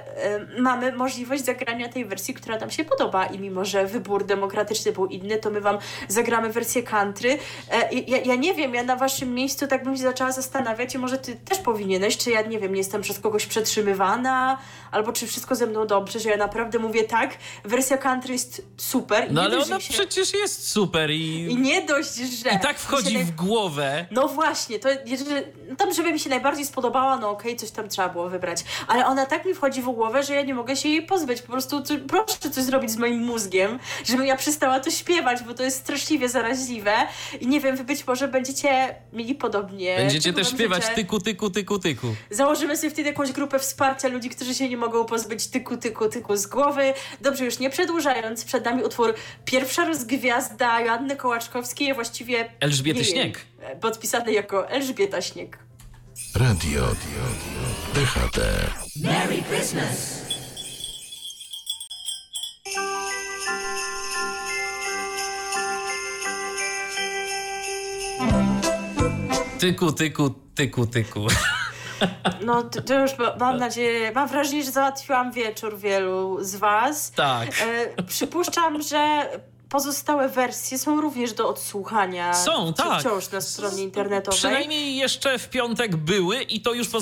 mamy 0.59 0.91
możliwość 0.91 1.45
zagrania 1.45 1.89
tej 1.89 2.05
wersji, 2.05 2.33
która 2.33 2.57
nam 2.57 2.71
się 2.71 2.85
podoba. 2.85 3.25
I 3.25 3.39
mimo, 3.39 3.65
że 3.65 3.85
wybór 3.85 4.25
demokratyczny 4.25 4.91
był 4.91 5.05
inny, 5.05 5.37
to 5.37 5.49
my 5.49 5.61
wam 5.61 5.77
zagramy 6.07 6.49
wersję 6.49 6.83
country. 6.83 7.37
E, 7.71 7.93
ja, 7.93 8.17
ja 8.17 8.35
nie 8.35 8.53
wiem, 8.53 8.73
ja 8.73 8.83
na 8.83 8.95
waszym 8.95 9.33
miejscu 9.33 9.67
tak 9.67 9.83
bym 9.83 9.95
się 9.97 10.03
zaczęła 10.03 10.31
zastanawiać, 10.31 10.95
i 10.95 10.97
może 10.97 11.17
ty 11.17 11.35
też 11.35 11.57
powinieneś, 11.57 12.17
czy 12.17 12.31
ja 12.31 12.41
nie 12.41 12.59
wiem, 12.59 12.71
nie 12.71 12.77
jestem 12.77 13.01
przez 13.01 13.19
kogoś 13.19 13.45
przetrzymywana, 13.45 14.57
albo 14.91 15.13
czy 15.13 15.27
wszystko 15.27 15.55
ze 15.55 15.67
mną 15.67 15.87
dobrze, 15.87 16.19
że 16.19 16.29
ja 16.29 16.37
naprawdę 16.37 16.79
mówię 16.79 17.03
tak, 17.03 17.37
wersja 17.63 17.97
country 17.97 18.33
jest 18.33 18.61
super. 18.77 19.29
i 19.31 19.33
No 19.33 19.41
ale 19.41 19.51
dość, 19.57 19.71
ona 19.71 19.79
się- 19.79 19.93
przecież 19.93 20.33
jest 20.33 20.69
super 20.69 21.11
i 21.11 21.51
i, 21.51 21.57
nie 21.57 21.81
dość, 21.85 22.15
że. 22.15 22.49
i 22.49 22.59
tak 22.59 22.79
wchodzi 22.79 23.17
naj- 23.17 23.23
w 23.23 23.31
głowę. 23.35 24.05
No 24.11 24.27
właśnie, 24.27 24.79
to 24.79 24.89
jeżeli, 25.05 25.31
no 25.69 25.75
tam, 25.75 25.93
żeby 25.93 26.13
mi 26.13 26.19
się 26.19 26.29
najbardziej 26.29 26.65
spodobała, 26.65 27.17
no 27.17 27.29
okej, 27.29 27.55
coś 27.55 27.71
tam 27.71 27.89
trzeba 27.89 28.09
było 28.09 28.29
wybrać. 28.29 28.63
Ale 28.87 29.05
ona 29.05 29.25
tak 29.25 29.45
mi 29.45 29.53
wchodzi 29.53 29.81
w 29.81 29.85
głowę, 29.85 30.23
że 30.23 30.33
ja 30.35 30.41
nie 30.41 30.53
mogę 30.53 30.75
się 30.75 30.89
jej 30.89 31.01
pozbyć. 31.05 31.41
Po 31.41 31.51
prostu 31.51 31.81
co, 31.81 31.93
proszę 32.07 32.49
coś 32.51 32.63
zrobić 32.63 32.91
z 32.91 32.97
moim 32.97 33.19
mózgiem, 33.19 33.79
żebym 34.05 34.25
ja 34.25 34.35
przestała 34.37 34.79
to 34.79 34.91
śpiewać, 34.91 35.43
bo 35.43 35.53
to 35.53 35.63
jest 35.63 35.77
straszliwie 35.77 36.29
zaraźliwe. 36.29 36.93
I 37.39 37.47
nie 37.47 37.59
wiem, 37.59 37.75
wy 37.75 37.83
być 37.83 38.07
może 38.07 38.27
będziecie 38.27 38.95
mieli 39.13 39.35
podobnie. 39.35 39.95
Będziecie 39.97 40.33
też 40.33 40.49
śpiewać 40.49 40.83
życzę. 40.83 40.95
tyku, 40.95 41.19
tyku, 41.19 41.49
tyku, 41.49 41.79
tyku. 41.79 42.07
Założymy 42.31 42.77
sobie 42.77 42.89
wtedy 42.89 43.09
jakąś 43.09 43.31
grupę 43.31 43.59
wsparcia 43.59 44.07
ludzi, 44.07 44.29
którzy 44.29 44.53
się 44.55 44.69
nie 44.69 44.77
mogą 44.77 45.05
pozbyć 45.05 45.47
tyku, 45.47 45.77
tyku, 45.77 46.09
tyku 46.09 46.37
z 46.37 46.47
głowy. 46.47 46.93
Dobrze, 47.27 47.45
już 47.45 47.59
nie 47.59 47.69
przedłużając, 47.69 48.45
przed 48.45 48.65
nami 48.65 48.83
utwór 48.83 49.13
Pierwsza 49.45 49.85
rozgwiazda 49.85 50.81
Joanny 50.81 51.15
Kołaczkowskiej, 51.15 51.91
a 51.91 51.95
właściwie 51.95 52.49
Elżbiety 52.59 53.05
Śnieg. 53.05 53.39
e, 53.61 53.75
Podpisany 53.75 54.31
jako 54.31 54.69
Elżbieta 54.69 55.21
Śnieg. 55.21 55.57
Radio 56.35 56.87
DHT. 57.93 58.39
Tyku, 69.59 69.91
tyku, 69.91 70.29
tyku, 70.55 70.85
tyku. 70.87 71.27
No 72.45 72.63
to, 72.63 72.81
to 72.81 72.99
już 72.99 73.17
ma- 73.17 73.35
mam 73.39 73.57
nadzieję, 73.57 74.11
mam 74.11 74.27
wrażenie, 74.27 74.63
że 74.63 74.71
załatwiłam 74.71 75.31
wieczór 75.31 75.77
wielu 75.77 76.37
z 76.43 76.55
was. 76.55 77.11
Tak. 77.11 77.47
E, 77.97 78.03
przypuszczam, 78.03 78.81
że 78.81 79.25
pozostałe 79.69 80.29
wersje 80.29 80.77
są 80.77 81.01
również 81.01 81.33
do 81.33 81.49
odsłuchania. 81.49 82.33
Są, 82.33 82.73
tak. 82.73 82.99
Wciąż 82.99 83.31
na 83.31 83.41
stronie 83.41 83.83
internetowej. 83.83 84.37
Przynajmniej 84.37 84.95
jeszcze 84.95 85.39
w 85.39 85.49
piątek 85.49 85.95
były 85.95 86.41
i 86.41 86.61
to 86.61 86.73
już 86.73 86.87
po, 86.89 86.99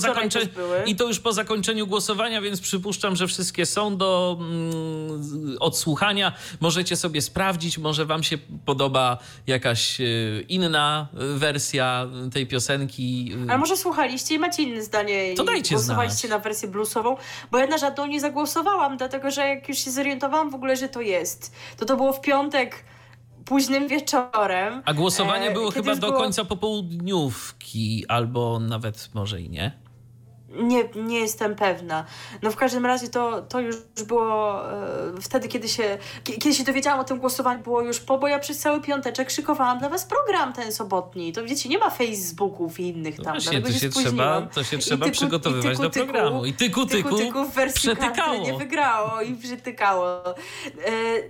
były. 0.56 0.84
i 0.86 0.96
to 0.96 1.08
już 1.08 1.20
po 1.20 1.34
zakończeniu 1.34 1.88
głosowania, 1.88 2.42
więc 2.42 2.62
przypuszczam, 2.62 3.16
że 3.16 3.28
wszystkie 3.28 3.66
są 3.66 3.98
do 3.98 4.38
mm, 4.40 5.58
odsłuchania. 5.60 6.34
Możecie 6.60 6.96
sobie 6.96 7.22
sprawdzić, 7.22 7.78
może 7.78 8.06
wam 8.06 8.24
się 8.24 8.38
podoba 8.66 9.18
jakaś 9.48 10.02
y, 10.02 10.46
inna 10.50 11.08
wersja 11.14 12.08
tej 12.34 12.48
piosenki. 12.48 13.36
Ale 13.50 13.58
może 13.58 13.78
słuchaliście 13.78 14.36
i 14.36 14.40
macie 14.40 14.64
inne 14.64 14.82
zdanie 14.82 15.34
To 15.36 15.44
i 15.44 15.46
dajcie 15.46 15.76
głosowaliście 15.76 16.28
znać. 16.28 16.30
na 16.32 16.40
wersję 16.40 16.68
bluesową, 16.68 17.18
bo 17.52 17.58
ja 17.58 17.68
na 17.68 17.78
żadną 17.78 18.06
nie 18.06 18.20
zagłosowałam, 18.20 18.98
dlatego 18.98 19.32
że 19.32 19.48
jak 19.48 19.70
już 19.70 19.78
się 19.78 19.92
zorientowałam 19.92 20.50
w 20.50 20.56
ogóle, 20.56 20.76
że 20.76 20.90
to 20.90 21.02
jest, 21.02 21.52
to 21.78 21.86
to 21.86 21.98
było 21.98 22.14
w 22.14 22.22
piątek 22.22 22.55
późnym 23.46 23.88
wieczorem. 23.88 24.82
A 24.86 24.94
głosowanie 24.94 25.50
e, 25.50 25.54
było 25.54 25.72
chyba 25.72 25.96
do 25.96 26.08
było- 26.08 26.20
końca 26.20 26.46
popołudniówki, 26.46 28.06
albo 28.08 28.60
nawet 28.60 29.10
może 29.14 29.42
i 29.42 29.50
nie. 29.50 29.72
Nie, 30.56 30.84
nie 30.96 31.20
jestem 31.20 31.56
pewna. 31.56 32.06
No 32.42 32.52
w 32.52 32.56
każdym 32.56 32.86
razie 32.86 33.08
to, 33.08 33.42
to 33.42 33.60
już 33.60 33.76
było 34.08 34.62
e, 34.72 34.76
wtedy, 35.22 35.48
kiedy 35.48 35.70
się, 35.70 35.98
kie- 36.24 36.34
kiedy 36.38 36.54
się 36.56 36.64
dowiedziałam 36.64 37.00
o 37.00 37.04
tym 37.04 37.20
głosowaniu, 37.20 37.64
było 37.64 37.82
już 37.82 38.00
po, 38.00 38.18
bo 38.18 38.28
ja 38.28 38.40
przez 38.40 38.60
cały 38.60 38.82
piąteczek 38.82 39.30
szykowałam 39.32 39.80
dla 39.80 39.90
was 39.90 40.06
program 40.06 40.54
ten 40.54 40.72
sobotni. 40.72 41.34
To 41.34 41.44
wiecie, 41.44 41.70
nie 41.70 41.78
ma 41.78 41.90
Facebooków 41.90 42.80
i 42.80 42.88
innych 42.88 43.18
No 43.18 43.24
tam. 43.24 43.34
właśnie, 43.34 43.52
dlatego 43.62 43.74
to 43.74 43.80
się, 43.80 43.90
trzeba, 43.90 44.42
to 44.42 44.64
się 44.64 44.78
trzeba 44.78 45.06
tyku- 45.06 45.12
przygotowywać 45.12 45.72
tyku, 45.72 45.82
do 45.84 45.90
tyku, 45.90 46.06
programu. 46.06 46.46
I 46.46 46.54
tyku, 46.54 46.86
tyku, 46.86 47.10
tyku, 47.10 47.18
tyku 47.22 47.46
w 47.46 47.54
wersji 47.54 47.80
przetykało. 47.96 48.36
nie 48.46 48.54
wygrało 48.54 49.22
i 49.22 49.36
przytykało. 49.36 50.36
E, 50.36 50.36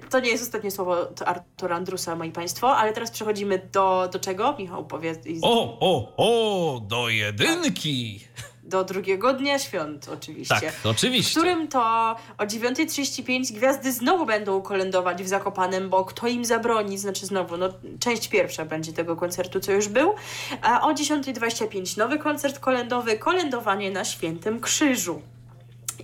to 0.10 0.20
nie 0.20 0.30
jest 0.30 0.44
ostatnie 0.44 0.72
słowo 0.72 0.98
Artura 1.26 1.76
Andrusa, 1.76 2.16
moi 2.16 2.32
państwo, 2.32 2.76
ale 2.78 2.94
teraz 2.94 3.12
przechodzimy 3.12 3.70
do, 3.72 4.10
do 4.14 4.20
czego? 4.20 4.56
Michał 4.60 4.86
powie. 4.86 5.16
i- 5.26 5.40
O, 5.44 5.78
o, 5.80 6.14
o, 6.18 6.80
do 6.80 7.10
jedynki. 7.10 8.20
Do 8.66 8.84
drugiego 8.84 9.34
dnia 9.34 9.60
świąt 9.60 10.10
oczywiście. 10.14 10.62
Tak, 10.62 10.74
w 10.74 10.86
oczywiście. 10.86 11.40
którym 11.40 11.68
to 11.68 12.16
o 12.38 12.44
9.35 12.44 13.54
gwiazdy 13.54 13.92
znowu 13.92 14.26
będą 14.26 14.62
kolędować 14.62 15.24
w 15.24 15.28
Zakopanem, 15.28 15.90
bo 15.90 16.06
kto 16.06 16.28
im 16.28 16.46
zabroni, 16.46 16.98
znaczy 16.98 17.26
znowu, 17.26 17.58
no 17.58 17.70
część 18.00 18.28
pierwsza 18.28 18.66
będzie 18.66 18.94
tego 18.94 19.16
koncertu, 19.16 19.60
co 19.60 19.72
już 19.72 19.88
był, 19.88 20.14
a 20.62 20.88
o 20.88 20.94
10.25 20.94 21.98
nowy 21.98 22.20
koncert 22.20 22.60
kolędowy, 22.60 23.18
kolędowanie 23.18 23.92
na 23.92 24.06
Świętym 24.06 24.60
Krzyżu. 24.62 25.22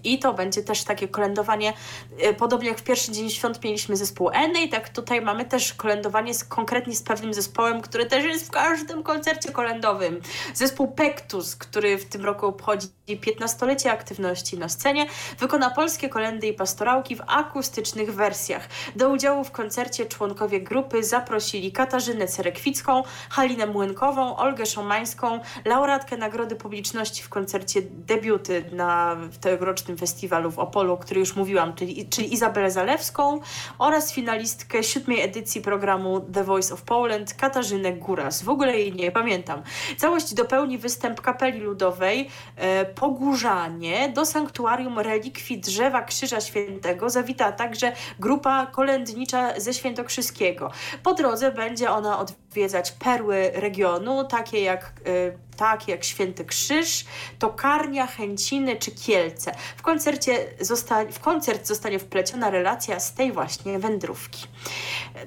I 0.03 0.19
to 0.19 0.33
będzie 0.33 0.63
też 0.63 0.83
takie 0.83 1.07
kolędowanie, 1.07 1.73
e, 2.19 2.33
podobnie 2.33 2.67
jak 2.67 2.79
w 2.79 2.83
pierwszy 2.83 3.11
dzień 3.11 3.29
świąt 3.29 3.63
mieliśmy 3.63 3.97
zespół 3.97 4.29
Enej, 4.33 4.69
tak 4.69 4.89
tutaj 4.89 5.21
mamy 5.21 5.45
też 5.45 5.73
kolędowanie 5.73 6.33
z, 6.33 6.43
konkretnie 6.43 6.95
z 6.95 7.03
pewnym 7.03 7.33
zespołem, 7.33 7.81
który 7.81 8.05
też 8.05 8.23
jest 8.23 8.47
w 8.47 8.51
każdym 8.51 9.03
koncercie 9.03 9.51
kolędowym. 9.51 10.21
Zespół 10.53 10.91
Pektus, 10.91 11.55
który 11.55 11.97
w 11.97 12.05
tym 12.05 12.25
roku 12.25 12.45
obchodzi 12.45 12.87
15-lecie 13.07 13.91
aktywności 13.91 14.57
na 14.57 14.69
scenie, 14.69 15.05
wykona 15.39 15.69
polskie 15.69 16.09
kolendy 16.09 16.47
i 16.47 16.53
pastorałki 16.53 17.15
w 17.15 17.21
akustycznych 17.27 18.15
wersjach. 18.15 18.69
Do 18.95 19.09
udziału 19.09 19.43
w 19.43 19.51
koncercie 19.51 20.05
członkowie 20.05 20.61
grupy 20.61 21.03
zaprosili 21.03 21.71
Katarzynę 21.71 22.27
Cerekwicką, 22.27 23.03
Halinę 23.29 23.65
Młynkową, 23.67 24.37
Olgę 24.37 24.65
Szomańską, 24.65 25.39
laureatkę 25.65 26.17
Nagrody 26.17 26.55
Publiczności 26.55 27.23
w 27.23 27.29
koncercie 27.29 27.81
debiuty 27.81 28.65
na 28.71 29.15
w 29.15 29.37
tegorocznym 29.81 29.97
festiwalu 29.97 30.51
w 30.51 30.59
Opolu, 30.59 30.93
o 30.93 30.97
którym 30.97 31.19
już 31.19 31.35
mówiłam, 31.35 31.73
czyli, 31.73 32.05
czyli 32.09 32.33
Izabelę 32.33 32.71
Zalewską 32.71 33.39
oraz 33.79 34.13
finalistkę 34.13 34.83
siódmej 34.83 35.21
edycji 35.21 35.61
programu 35.61 36.21
The 36.33 36.43
Voice 36.43 36.73
of 36.73 36.81
Poland, 36.81 37.33
Katarzynę 37.33 37.93
Góras. 37.93 38.43
W 38.43 38.49
ogóle 38.49 38.77
jej 38.77 38.93
nie 38.93 39.11
pamiętam. 39.11 39.61
Całość 39.97 40.33
dopełni 40.33 40.77
występ 40.77 41.21
kapeli 41.21 41.59
ludowej 41.59 42.29
e, 42.55 42.85
Pogórzanie 42.85 44.09
do 44.09 44.25
sanktuarium 44.25 44.99
relikwii 44.99 45.59
drzewa 45.59 46.01
Krzyża 46.01 46.41
Świętego 46.41 47.09
zawita 47.09 47.51
także 47.51 47.91
grupa 48.19 48.65
kolędnicza 48.65 49.59
ze 49.59 49.73
Świętokrzyskiego. 49.73 50.71
Po 51.03 51.13
drodze 51.13 51.51
będzie 51.51 51.91
ona 51.91 52.19
odwiedzać 52.19 52.91
perły 52.91 53.51
regionu, 53.53 54.23
takie 54.23 54.61
jak 54.61 54.81
e, 54.83 55.50
takie 55.61 55.91
jak 55.91 56.03
Święty 56.03 56.45
Krzyż, 56.45 57.05
Tokarnia, 57.39 58.07
Chęciny 58.07 58.75
czy 58.75 58.91
Kielce. 58.91 59.55
W, 59.77 59.81
koncercie 59.81 60.37
zosta- 60.59 61.11
w 61.11 61.19
koncert 61.19 61.67
zostanie 61.67 61.99
wpleciona 61.99 62.49
relacja 62.49 62.99
z 62.99 63.13
tej 63.13 63.31
właśnie 63.31 63.79
wędrówki. 63.79 64.45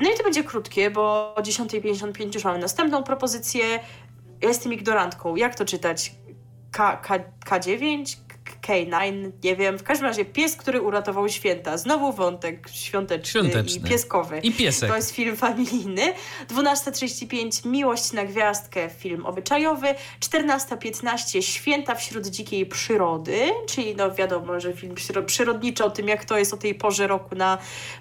No 0.00 0.10
i 0.10 0.16
to 0.16 0.24
będzie 0.24 0.44
krótkie, 0.44 0.90
bo 0.90 1.34
o 1.34 1.40
10.55 1.42 2.34
już 2.34 2.44
mamy 2.44 2.58
następną 2.58 3.02
propozycję. 3.02 3.64
Ja 4.40 4.48
jestem 4.48 4.72
ignorantką. 4.72 5.36
Jak 5.36 5.54
to 5.54 5.64
czytać? 5.64 6.12
K, 6.70 6.96
K, 6.96 7.18
K9? 7.46 8.16
K9, 8.68 9.30
nie 9.44 9.56
wiem. 9.56 9.78
W 9.78 9.82
każdym 9.82 10.06
razie 10.06 10.24
pies, 10.24 10.56
który 10.56 10.82
uratował 10.82 11.28
święta. 11.28 11.78
Znowu 11.78 12.12
wątek 12.12 12.68
świąteczny, 12.72 13.30
Świąteczny. 13.40 13.80
i 13.80 13.90
pieskowy. 13.90 14.38
I 14.38 14.52
piesek. 14.52 14.90
To 14.90 14.96
jest 14.96 15.10
film 15.10 15.36
familijny. 15.36 16.12
12.35 16.48 17.66
Miłość 17.66 18.12
na 18.12 18.24
gwiazdkę, 18.24 18.90
film 18.98 19.26
obyczajowy. 19.26 19.86
14.15 20.20 21.40
Święta 21.42 21.94
wśród 21.94 22.26
dzikiej 22.26 22.66
przyrody, 22.66 23.38
czyli 23.68 23.96
no 23.96 24.10
wiadomo, 24.14 24.60
że 24.60 24.72
film 24.72 24.94
przyro- 24.94 25.24
przyrodniczy 25.24 25.84
o 25.84 25.90
tym, 25.90 26.08
jak 26.08 26.24
to 26.24 26.38
jest 26.38 26.54
o 26.54 26.56
tej 26.56 26.74
porze 26.74 27.06
roku 27.06 27.34
na 27.34 27.58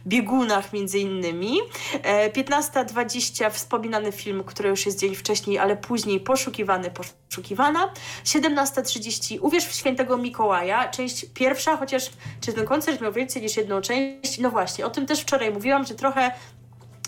biegunach 0.07 0.74
między 0.74 0.99
innymi. 0.99 1.57
E, 2.03 2.30
15.20 2.30 3.49
wspominany 3.51 4.11
film, 4.11 4.43
który 4.43 4.70
już 4.70 4.86
jest 4.86 4.99
dzień 4.99 5.16
wcześniej, 5.16 5.59
ale 5.59 5.78
później 5.78 6.20
poszukiwany, 6.20 6.91
poszukiwana. 7.30 7.93
17.30 8.26 9.38
Uwierz 9.41 9.66
w 9.66 9.74
świętego 9.76 10.18
Mikołaja, 10.18 10.53
część 10.91 11.26
pierwsza, 11.34 11.78
chociaż 11.78 12.10
czy 12.41 12.54
ten 12.54 12.66
koncert 12.66 13.01
miał 13.01 13.14
więcej 13.14 13.41
niż 13.41 13.58
jedną 13.58 13.82
część? 13.82 14.39
No 14.39 14.51
właśnie, 14.51 14.86
o 14.86 14.89
tym 14.89 15.06
też 15.06 15.22
wczoraj 15.22 15.51
mówiłam, 15.51 15.86
że 15.86 15.95
trochę 15.95 16.32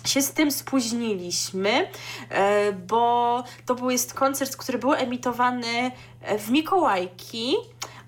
się 0.05 0.21
z 0.21 0.33
tym 0.33 0.51
spóźniliśmy, 0.51 1.87
e, 2.29 2.71
bo 2.71 3.43
to 3.65 3.75
był 3.75 3.89
jest 3.89 4.13
koncert, 4.13 4.55
który 4.55 4.77
był 4.77 4.93
emitowany 4.93 5.91
e, 6.21 6.37
w 6.37 6.49
Mikołajki, 6.51 7.55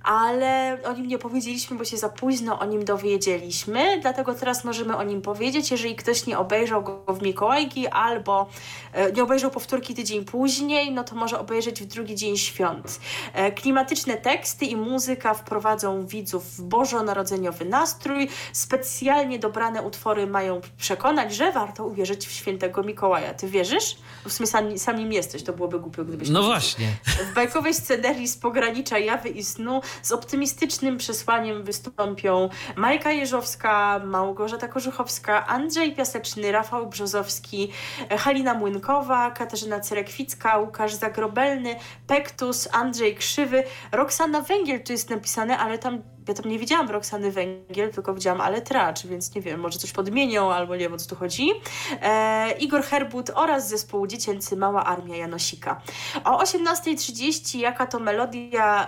ale 0.04 0.78
o 0.86 0.94
nim 0.94 1.08
nie 1.08 1.18
powiedzieliśmy, 1.18 1.78
bo 1.78 1.86
się 1.86 1.98
za 1.98 2.10
późno 2.10 2.60
o 2.60 2.66
nim 2.66 2.86
dowiedzieliśmy, 2.86 4.00
dlatego 4.02 4.34
teraz 4.34 4.64
możemy 4.64 4.98
o 4.98 5.04
nim 5.04 5.22
powiedzieć. 5.22 5.72
Jeżeli 5.72 5.96
ktoś 5.96 6.26
nie 6.26 6.38
obejrzał 6.40 6.84
go 6.84 7.04
w 7.08 7.22
Mikołajki 7.22 7.88
albo 7.88 8.50
e, 8.94 9.12
nie 9.12 9.24
obejrzał 9.24 9.52
powtórki 9.52 9.96
tydzień 9.96 10.26
później, 10.26 10.92
no 10.92 11.04
to 11.04 11.16
może 11.16 11.40
obejrzeć 11.40 11.82
w 11.82 11.86
drugi 11.86 12.16
dzień 12.16 12.38
świąt. 12.38 13.00
E, 13.34 13.52
Klimatyczne 13.52 14.18
teksty 14.18 14.66
i 14.66 14.76
muzyka 14.76 15.34
wprowadzą 15.34 16.06
widzów 16.06 16.58
w 16.58 16.62
bożonarodzeniowy 16.62 17.66
nastrój. 17.66 18.30
Specjalnie 18.54 19.40
dobrane 19.40 19.82
utwory 19.82 20.28
mają 20.28 20.62
przekonać, 20.78 21.36
że 21.36 21.52
warto 21.52 21.86
uwierzyć 21.86 22.28
w 22.28 22.32
świętego 22.32 22.84
Mikołaja. 22.84 23.34
Ty 23.34 23.48
wierzysz? 23.48 23.96
W 24.28 24.34
sumie 24.34 24.48
sam, 24.48 24.78
sam 24.78 24.98
nim 25.00 25.14
jesteś, 25.14 25.44
to 25.44 25.54
byłoby 25.54 25.80
głupio, 25.80 26.06
gdybyś 26.06 26.30
No 26.30 26.40
nie 26.42 26.46
właśnie. 26.46 26.88
w 27.32 27.34
bajkowej 27.34 27.74
scenerii 27.74 28.28
z 28.28 28.38
pogranicza 28.38 29.00
jawy 29.00 29.30
i 29.30 29.44
snu 29.44 29.82
z 30.02 30.12
optymistycznym 30.12 30.98
przesłaniem 30.98 31.64
wystąpią 31.64 32.50
Majka 32.76 33.12
Jeżowska, 33.12 34.02
Małgorzata 34.06 34.68
Korzuchowska, 34.68 35.48
Andrzej 35.48 35.96
Piaseczny, 35.96 36.52
Rafał 36.52 36.88
Brzozowski, 36.88 37.72
Halina 38.18 38.54
Młynkowa, 38.54 39.32
Katarzyna 39.32 39.80
Cerekwicka, 39.80 40.58
Łukasz 40.58 40.94
Zagrobelny, 40.94 41.76
Pektus, 42.08 42.70
Andrzej 42.72 43.16
Krzywy, 43.16 43.64
Roxana 43.92 44.42
Węgiel 44.42 44.84
tu 44.84 44.92
jest 44.92 45.10
napisane, 45.10 45.58
ale 45.58 45.78
tam 45.78 46.02
ja 46.28 46.34
tam 46.34 46.52
nie 46.52 46.60
widziałam 46.60 46.90
Roxany 46.90 47.32
Węgiel, 47.32 47.92
tylko 47.92 48.14
widziałam 48.14 48.42
Ale 48.42 48.62
Tracz, 48.62 49.06
więc 49.06 49.36
nie 49.36 49.42
wiem, 49.42 49.60
może 49.60 49.80
coś 49.80 49.92
podmienią, 49.92 50.52
albo 50.54 50.76
nie 50.76 50.80
wiem 50.80 50.94
o 50.94 50.98
co 50.98 51.10
tu 51.10 51.16
chodzi. 51.16 51.50
E, 52.02 52.52
Igor 52.52 52.84
Herbut 52.84 53.30
oraz 53.36 53.70
zespół 53.70 54.08
dziecięcy 54.08 54.58
Mała 54.58 54.86
Armia 54.86 55.16
Janosika. 55.16 55.82
O 56.24 56.44
18.30 56.44 57.60
jaka 57.60 57.88
to 57.88 58.00
melodia 58.00 58.88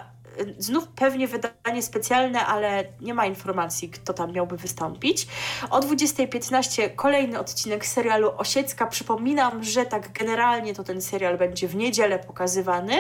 Znów 0.58 0.88
pewnie 0.88 1.28
wydanie 1.28 1.82
specjalne, 1.82 2.46
ale 2.46 2.84
nie 3.02 3.14
ma 3.14 3.26
informacji, 3.26 3.90
kto 3.90 4.14
tam 4.14 4.32
miałby 4.32 4.58
wystąpić. 4.58 5.28
O 5.70 5.80
20.15 5.80 6.96
kolejny 6.96 7.40
odcinek 7.40 7.86
serialu 7.86 8.32
Osiecka. 8.38 8.86
Przypominam, 8.88 9.64
że 9.64 9.86
tak 9.86 10.12
generalnie 10.12 10.74
to 10.74 10.84
ten 10.84 11.02
serial 11.02 11.38
będzie 11.38 11.68
w 11.68 11.76
niedzielę 11.76 12.20
pokazywany. 12.20 12.94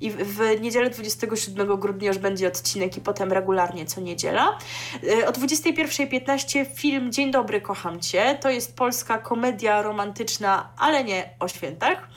I 0.00 0.10
w, 0.10 0.60
niedzielę 0.60 0.90
27 0.90 1.76
grudnia 1.80 2.08
już 2.08 2.18
będzie 2.18 2.48
odcinek 2.48 2.96
i 2.96 3.00
potem 3.00 3.32
regularnie 3.32 3.86
co 3.86 4.00
niedziela. 4.00 4.58
Y, 5.04 5.26
o 5.26 5.32
21.15 5.32 6.66
film 6.74 7.12
Dzień 7.12 7.30
dobry, 7.30 7.60
kocham 7.60 8.00
cię. 8.00 8.38
To 8.40 8.50
jest 8.50 8.76
polska 8.76 9.18
komedia 9.18 9.82
romantyczna, 9.82 10.72
ale 10.78 11.04
nie 11.04 11.30
o 11.38 11.48
świętach. 11.48 12.08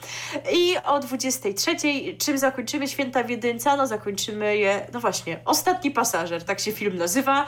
I 0.52 0.76
o 0.84 1.00
23.00 1.00 2.16
czym 2.18 2.38
zakończymy 2.38 2.88
święta 2.88 3.22
w 3.22 3.30
Jedynca? 3.30 3.76
No 3.76 3.86
zakończymy 3.86 4.56
je, 4.56 4.86
no 4.92 5.00
właśnie, 5.00 5.40
Ostatni 5.44 5.90
pasażer, 5.90 6.44
tak 6.44 6.60
się 6.60 6.72
film 6.72 6.96
nazywa. 6.96 7.46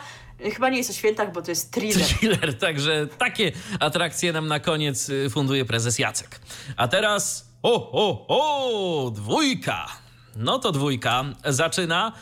Chyba 0.55 0.69
nie 0.69 0.79
jest 0.79 0.91
o 0.91 0.93
świętach, 0.93 1.33
bo 1.33 1.43
to 1.43 1.51
jest 1.51 1.73
thriller. 1.73 2.07
Thriller, 2.07 2.59
także 2.59 3.07
takie 3.19 3.53
atrakcje 3.81 4.33
nam 4.33 4.47
na 4.47 4.61
koniec 4.61 5.09
y, 5.09 5.31
funduje 5.31 5.65
prezes 5.65 5.99
Jacek. 5.99 6.41
A 6.77 6.89
teraz, 6.89 7.51
o, 7.63 7.91
o, 7.93 8.27
o, 8.29 9.11
dwójka. 9.11 10.06
No 10.37 10.59
to 10.59 10.73
dwójka 10.73 11.25
zaczyna 11.45 12.13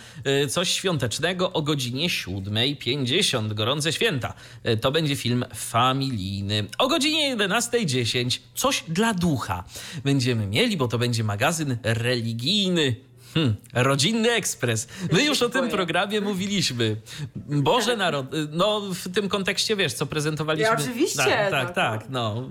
y, 0.44 0.48
coś 0.48 0.70
świątecznego 0.70 1.52
o 1.52 1.62
godzinie 1.62 2.08
7.50. 2.08 3.54
Gorące 3.54 3.92
święta. 3.92 4.34
Y, 4.68 4.76
To 4.76 4.92
będzie 4.92 5.16
film 5.16 5.44
familijny. 5.54 6.66
O 6.78 6.88
godzinie 6.88 7.36
11.10 7.36 8.38
coś 8.54 8.84
dla 8.88 9.14
ducha 9.14 9.64
będziemy 10.04 10.46
mieli, 10.46 10.76
bo 10.76 10.88
to 10.88 10.98
będzie 10.98 11.24
magazyn 11.24 11.76
religijny. 11.82 12.96
Hmm, 13.34 13.54
rodzinny 13.72 14.30
ekspres. 14.30 14.88
My 15.12 15.24
już 15.24 15.42
o 15.42 15.48
tym 15.48 15.68
programie 15.68 16.20
mówiliśmy. 16.20 16.96
Boże 17.36 17.96
Narod... 17.96 18.26
No 18.52 18.80
w 18.80 19.14
tym 19.14 19.28
kontekście, 19.28 19.76
wiesz, 19.76 19.92
co 19.92 20.06
prezentowaliśmy. 20.06 20.68
Ja 20.68 20.78
oczywiście, 20.78 21.16
Tak, 21.50 21.50
tak, 21.50 21.68
no, 21.68 21.74
tak. 21.74 22.10
No. 22.10 22.48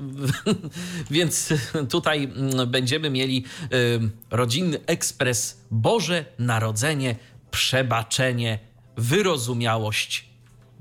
Więc 1.11 1.53
tutaj 1.89 2.23
mm, 2.23 2.71
będziemy 2.71 3.09
mieli 3.09 3.45
rodzinny 4.31 4.79
ekspres 4.85 5.61
Boże 5.71 6.25
Narodzenie, 6.39 7.15
przebaczenie, 7.51 8.59
wyrozumiałość, 8.97 10.25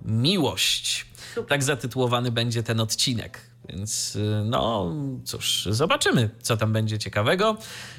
miłość. 0.05 1.07
Tak 1.49 1.63
zatytułowany 1.63 2.33
będzie 2.33 2.63
ten 2.63 2.81
odcinek. 2.81 3.52
Więc 3.73 4.17
y, 4.17 4.43
no 4.45 4.93
cóż, 5.25 5.69
zobaczymy, 5.71 6.31
co 6.43 6.57
tam 6.57 6.73
będzie 6.73 6.99
ciekawego. 6.99 7.57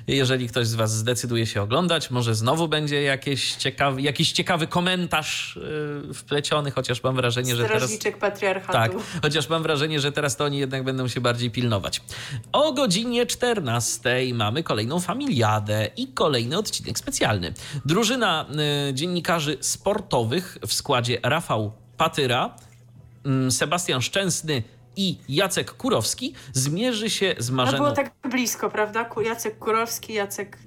Jeżeli 0.07 0.47
ktoś 0.47 0.67
z 0.67 0.76
Was 0.76 0.95
zdecyduje 0.95 1.45
się 1.45 1.61
oglądać, 1.61 2.11
może 2.11 2.36
znowu 2.36 2.67
będzie 2.67 3.01
jakieś 3.01 3.55
ciekawy, 3.55 4.01
jakiś 4.01 4.32
ciekawy 4.32 4.67
komentarz 4.67 5.57
y, 6.09 6.13
wpleciony, 6.13 6.71
chociaż 6.71 7.03
mam 7.03 7.15
wrażenie, 7.15 7.55
że 7.55 7.63
teraz. 7.67 7.91
Patriarchatu. 8.19 8.74
Tak, 8.74 8.91
chociaż 9.21 9.49
mam 9.49 9.63
wrażenie, 9.63 9.99
że 9.99 10.11
teraz 10.11 10.38
to 10.38 10.45
oni 10.45 10.57
jednak 10.57 10.84
będą 10.84 11.07
się 11.07 11.21
bardziej 11.21 11.51
pilnować. 11.51 12.01
O 12.51 12.74
godzinie 12.74 13.26
14 13.26 14.15
mamy 14.34 14.63
kolejną 14.63 14.99
familiadę 14.99 15.89
i 15.97 16.07
kolejny 16.07 16.57
odcinek 16.57 16.99
specjalny. 16.99 17.53
Drużyna 17.86 18.45
y, 18.89 18.93
dziennikarzy 18.93 19.57
sportowych 19.61 20.57
w 20.67 20.74
składzie 20.74 21.19
Rafał 21.24 21.71
Patyra, 21.97 22.55
mm, 23.26 23.51
Sebastian 23.51 24.01
Szczęsny 24.01 24.63
i 24.95 25.17
Jacek 25.29 25.71
Kurowski 25.71 26.33
zmierzy 26.53 27.09
się 27.09 27.35
z 27.37 27.49
No 27.49 27.55
marzenną... 27.55 27.83
było 27.83 27.91
tak 27.95 28.11
blisko, 28.29 28.69
prawda? 28.69 29.09
Jacek 29.25 29.59
Kurowski, 29.59 30.13
Jacek... 30.13 30.57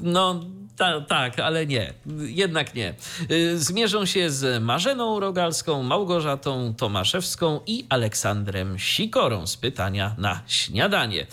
No 0.00 0.40
ta, 0.76 1.00
tak, 1.00 1.38
ale 1.40 1.66
nie, 1.66 1.92
jednak 2.20 2.74
nie. 2.74 2.94
Y, 3.30 3.58
Zmierzą 3.58 4.06
się 4.06 4.30
z 4.30 4.62
Marzeną 4.62 5.20
Rogalską, 5.20 5.82
Małgorzatą 5.82 6.74
Tomaszewską 6.74 7.60
i 7.66 7.86
Aleksandrem 7.88 8.78
Sikorą 8.78 9.46
z 9.46 9.56
pytania 9.56 10.14
na 10.18 10.40
śniadanie. 10.46 11.26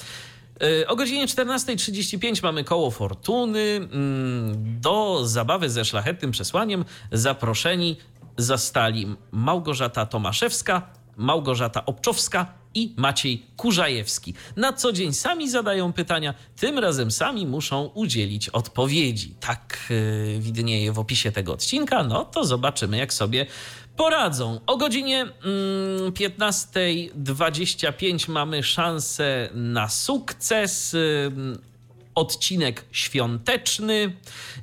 Y, 0.63 0.87
O 0.87 0.95
godzinie 0.95 1.27
14.35 1.27 2.43
mamy 2.43 2.63
koło 2.63 2.91
fortuny. 2.91 3.59
Mm, 3.75 4.81
Do 4.81 5.21
zabawy 5.27 5.69
ze 5.69 5.85
szlachetnym 5.85 6.31
przesłaniem 6.31 6.85
zaproszeni 7.11 7.97
zastali 8.37 9.15
Małgorzata 9.31 10.05
Tomaszewska, 10.05 10.81
Małgorzata 11.18 11.86
Obczowska 11.86 12.53
i 12.76 12.93
Maciej 12.97 13.45
Kurzajewski. 13.57 14.34
Na 14.55 14.74
co 14.74 14.91
dzień 14.91 15.13
sami 15.13 15.49
zadają 15.49 15.93
pytania, 15.93 16.34
tym 16.55 16.80
razem 16.80 17.11
sami 17.11 17.45
muszą 17.45 17.86
udzielić 17.86 18.49
odpowiedzi. 18.49 19.36
Tak 19.39 19.78
yy, 19.89 20.39
widnieje 20.39 20.91
w 20.91 20.99
opisie 20.99 21.32
tego 21.32 21.53
odcinka. 21.53 22.03
No 22.03 22.26
to 22.26 22.45
zobaczymy, 22.45 22.97
jak 22.97 23.13
sobie 23.13 23.45
poradzą. 23.97 24.59
O 24.68 24.78
godzinie 24.78 25.22
mm, 25.22 25.34
15.25 26.11 28.30
mamy 28.30 28.63
szansę 28.63 29.49
na 29.53 29.89
sukces. 29.89 30.93
Ym, 30.93 31.59
odcinek 32.16 32.86
świąteczny. 32.91 34.16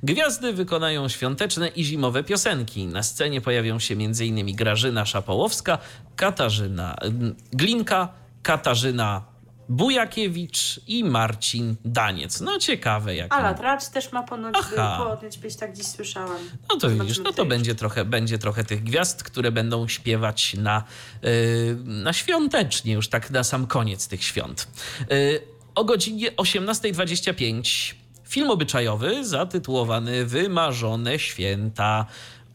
Gwiazdy 0.02 0.52
wykonają 0.52 1.08
świąteczne 1.08 1.68
i 1.68 1.84
zimowe 1.84 2.24
piosenki. 2.24 2.86
Na 2.86 3.02
scenie 3.02 3.40
pojawią 3.40 3.78
się 3.78 3.94
m.in. 3.94 4.56
Grażyna 4.56 5.06
Szapołowska, 5.06 5.78
Katarzyna 6.16 6.94
mm, 6.94 7.34
Glinka, 7.52 8.08
Katarzyna 8.42 9.32
Bujakiewicz 9.68 10.80
i 10.86 11.04
Marcin 11.04 11.76
Daniec. 11.84 12.40
No 12.40 12.58
ciekawe 12.58 13.16
jak. 13.16 13.34
Ala 13.34 13.54
Tracz 13.54 13.88
też 13.88 14.12
ma 14.12 14.22
ponoć, 14.22 14.54
ponoć 14.76 15.38
być, 15.38 15.56
tak 15.56 15.76
dziś 15.76 15.86
słyszałam. 15.86 16.38
No 16.70 16.76
to 16.76 16.90
widzisz, 16.90 17.18
no 17.18 17.32
to 17.32 17.44
będzie 17.44 17.74
trochę, 17.74 18.04
będzie 18.04 18.38
trochę 18.38 18.64
tych 18.64 18.82
gwiazd, 18.82 19.22
które 19.22 19.52
będą 19.52 19.88
śpiewać 19.88 20.54
na, 20.54 20.84
yy, 21.22 21.30
na 21.84 22.12
świątecznie, 22.12 22.92
już 22.92 23.08
tak 23.08 23.30
na 23.30 23.44
sam 23.44 23.66
koniec 23.66 24.08
tych 24.08 24.24
świąt. 24.24 24.68
O 25.74 25.84
godzinie 25.84 26.32
18.25 26.32 27.94
film 28.28 28.50
obyczajowy 28.50 29.24
zatytułowany 29.24 30.26
Wymarzone 30.26 31.18
Święta. 31.18 32.06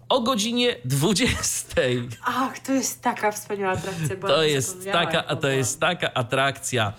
O 0.09 0.21
godzinie 0.21 0.75
20. 0.85 1.81
Ach, 2.23 2.59
to 2.59 2.71
jest 2.71 3.01
taka 3.01 3.31
wspaniała 3.31 3.71
atrakcja. 3.71 4.15
To 4.15 4.43
jest 4.43 4.87
taka, 4.91 5.25
a 5.25 5.35
to 5.35 5.47
jest 5.47 5.79
taka 5.79 6.13
atrakcja. 6.13 6.93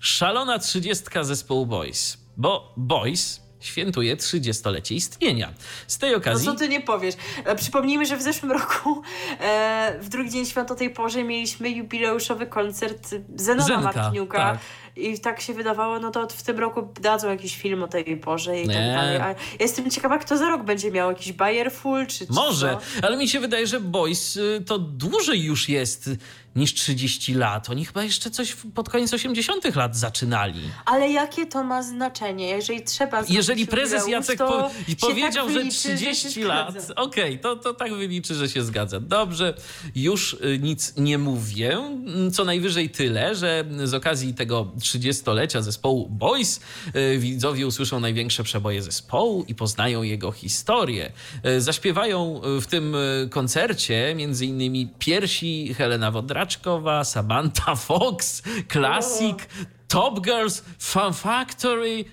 Szalona 0.00 0.58
trzydziestka 0.58 1.24
zespołu 1.24 1.66
Boys. 1.66 2.18
Bo 2.36 2.72
Boys 2.76 3.43
świętuje 3.64 4.16
30-lecie 4.16 4.94
istnienia. 4.94 5.52
Z 5.86 5.98
tej 5.98 6.10
No 6.10 6.16
okazji... 6.16 6.46
co 6.46 6.54
ty 6.54 6.68
nie 6.68 6.80
powiesz? 6.80 7.14
E, 7.44 7.56
Przypomnijmy, 7.56 8.06
że 8.06 8.16
w 8.16 8.22
zeszłym 8.22 8.52
roku 8.52 9.02
e, 9.40 9.98
w 10.00 10.08
drugi 10.08 10.30
dzień 10.30 10.46
świąt 10.46 10.70
o 10.70 10.74
tej 10.74 10.90
porze 10.90 11.24
mieliśmy 11.24 11.70
jubileuszowy 11.70 12.46
koncert 12.46 13.14
Zenona 13.36 13.66
Zenka, 13.66 13.80
Martiniuka. 13.82 14.38
tak. 14.38 14.58
I 14.96 15.20
tak 15.20 15.40
się 15.40 15.54
wydawało, 15.54 15.98
no 15.98 16.10
to 16.10 16.28
w 16.28 16.42
tym 16.42 16.58
roku 16.58 16.88
dadzą 17.00 17.30
jakiś 17.30 17.56
film 17.56 17.82
o 17.82 17.88
tej 17.88 18.16
porze 18.16 18.60
i 18.60 18.68
Nie. 18.68 18.74
tak 18.74 18.84
dalej. 18.84 19.16
A 19.16 19.28
ja 19.28 19.34
jestem 19.60 19.90
ciekawa, 19.90 20.18
kto 20.18 20.36
za 20.36 20.48
rok 20.48 20.62
będzie 20.64 20.90
miał 20.90 21.08
jakiś 21.10 21.32
Bayer 21.32 21.72
Full, 21.72 22.06
czy, 22.06 22.26
czy 22.26 22.32
Może, 22.32 22.78
co? 23.00 23.06
ale 23.06 23.16
mi 23.16 23.28
się 23.28 23.40
wydaje, 23.40 23.66
że 23.66 23.80
Boys 23.80 24.36
y, 24.36 24.62
to 24.66 24.78
dłużej 24.78 25.42
już 25.44 25.68
jest 25.68 26.10
niż 26.56 26.74
30 26.74 27.34
lat. 27.34 27.70
Oni 27.70 27.84
chyba 27.84 28.02
jeszcze 28.04 28.30
coś 28.30 28.56
pod 28.74 28.88
koniec 28.88 29.14
80 29.14 29.76
lat 29.76 29.96
zaczynali. 29.96 30.60
Ale 30.84 31.10
jakie 31.10 31.46
to 31.46 31.64
ma 31.64 31.82
znaczenie? 31.82 32.48
Jeżeli 32.48 32.82
trzeba 32.82 33.22
Jeżeli 33.28 33.66
prezes 33.66 34.08
Jacek 34.08 34.38
po, 34.38 34.70
się 34.88 34.96
powiedział, 34.96 35.46
tak 35.46 35.54
że 35.54 35.58
wyliczy, 35.60 35.76
się 35.88 35.96
30 35.96 36.42
lat, 36.42 36.70
zgadza. 36.72 36.94
okej, 36.94 37.38
to, 37.38 37.56
to 37.56 37.74
tak 37.74 37.94
wyliczy, 37.94 38.34
że 38.34 38.48
się 38.48 38.62
zgadza. 38.64 39.00
Dobrze, 39.00 39.54
już 39.94 40.32
y, 40.34 40.58
nic 40.62 40.96
nie 40.96 41.18
mówię. 41.18 41.76
Mm, 41.76 42.30
Co 42.32 42.44
najwyżej 42.44 42.90
tyle, 42.90 43.34
że 43.34 43.64
z 43.84 43.94
okazji 43.94 44.34
tego 44.34 44.72
30-lecia 44.78 45.62
zespołu 45.62 46.08
Boys 46.10 46.60
y, 46.96 47.18
widzowie 47.18 47.66
usłyszą 47.66 48.00
największe 48.00 48.44
przeboje 48.44 48.82
zespołu 48.82 49.44
i 49.48 49.54
poznają 49.54 50.02
jego 50.02 50.32
historię. 50.32 51.12
Y, 51.46 51.60
Zaśpiewają 51.60 52.40
w 52.60 52.66
tym 52.66 52.96
koncercie 53.30 54.14
między 54.16 54.46
innymi 54.46 54.88
piersi 54.98 55.74
Helena 55.74 56.10
Wodraczkowa, 56.44 57.04
Samantha 57.04 57.74
Fox, 57.86 58.42
Classic, 58.68 59.48
Top 59.88 60.20
Girls, 60.20 60.62
Fun 60.78 61.12
Factory, 61.12 62.04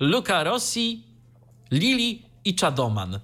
Luca 0.00 0.44
Rossi, 0.44 1.04
Lili 1.70 2.22
i 2.44 2.54
Czadoman. 2.54 3.20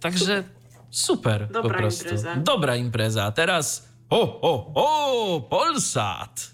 Także 0.00 0.44
super 0.90 1.46
po 1.46 1.52
Dobra 1.52 1.78
prostu. 1.78 2.04
impreza. 2.04 2.36
Dobra 2.36 2.76
impreza. 2.76 3.24
A 3.24 3.32
teraz 3.32 3.88
o, 4.10 4.40
o, 4.40 4.72
o, 4.74 5.40
Polsat. 5.40 6.50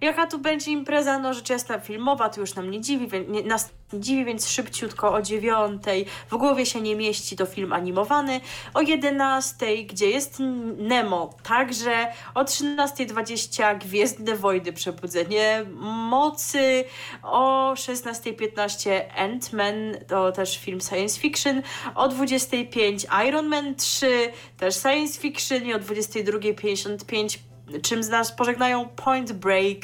Jaka 0.00 0.26
tu 0.26 0.38
będzie 0.38 0.70
impreza? 0.70 1.18
No 1.18 1.34
rzecz 1.34 1.50
jasna 1.50 1.78
filmowa, 1.78 2.28
to 2.28 2.40
już 2.40 2.54
nam 2.54 2.70
nie 2.70 2.80
dziwi, 2.80 3.08
nie, 3.28 3.42
nas 3.42 3.70
nie 3.92 4.00
dziwi, 4.00 4.24
więc 4.24 4.48
szybciutko 4.48 5.12
o 5.12 5.22
dziewiątej. 5.22 6.06
W 6.30 6.36
głowie 6.36 6.66
się 6.66 6.80
nie 6.80 6.96
mieści 6.96 7.36
to 7.36 7.46
film 7.46 7.72
animowany. 7.72 8.40
O 8.74 8.80
jedenastej, 8.80 9.86
gdzie 9.86 10.10
jest 10.10 10.36
Nemo. 10.78 11.34
Także 11.42 12.06
o 12.34 12.44
13.20 12.44 13.78
Gwiezdne 13.78 14.36
Wojny 14.36 14.72
Przebudzenie 14.72 15.64
Mocy. 16.10 16.84
O 17.22 17.72
16.15 17.74 18.90
Ant-Man, 19.16 20.04
to 20.08 20.32
też 20.32 20.58
film 20.58 20.80
science 20.80 21.20
fiction. 21.20 21.62
O 21.94 22.08
25 22.08 23.06
Iron 23.28 23.46
Man 23.46 23.74
3, 23.74 24.32
też 24.56 24.74
science 24.74 25.20
fiction. 25.20 25.64
I 25.64 25.74
o 25.74 25.78
22.55 25.78 27.38
czym 27.82 28.02
z 28.02 28.08
nas 28.08 28.32
pożegnają 28.32 28.88
Point 28.88 29.32
Break 29.32 29.78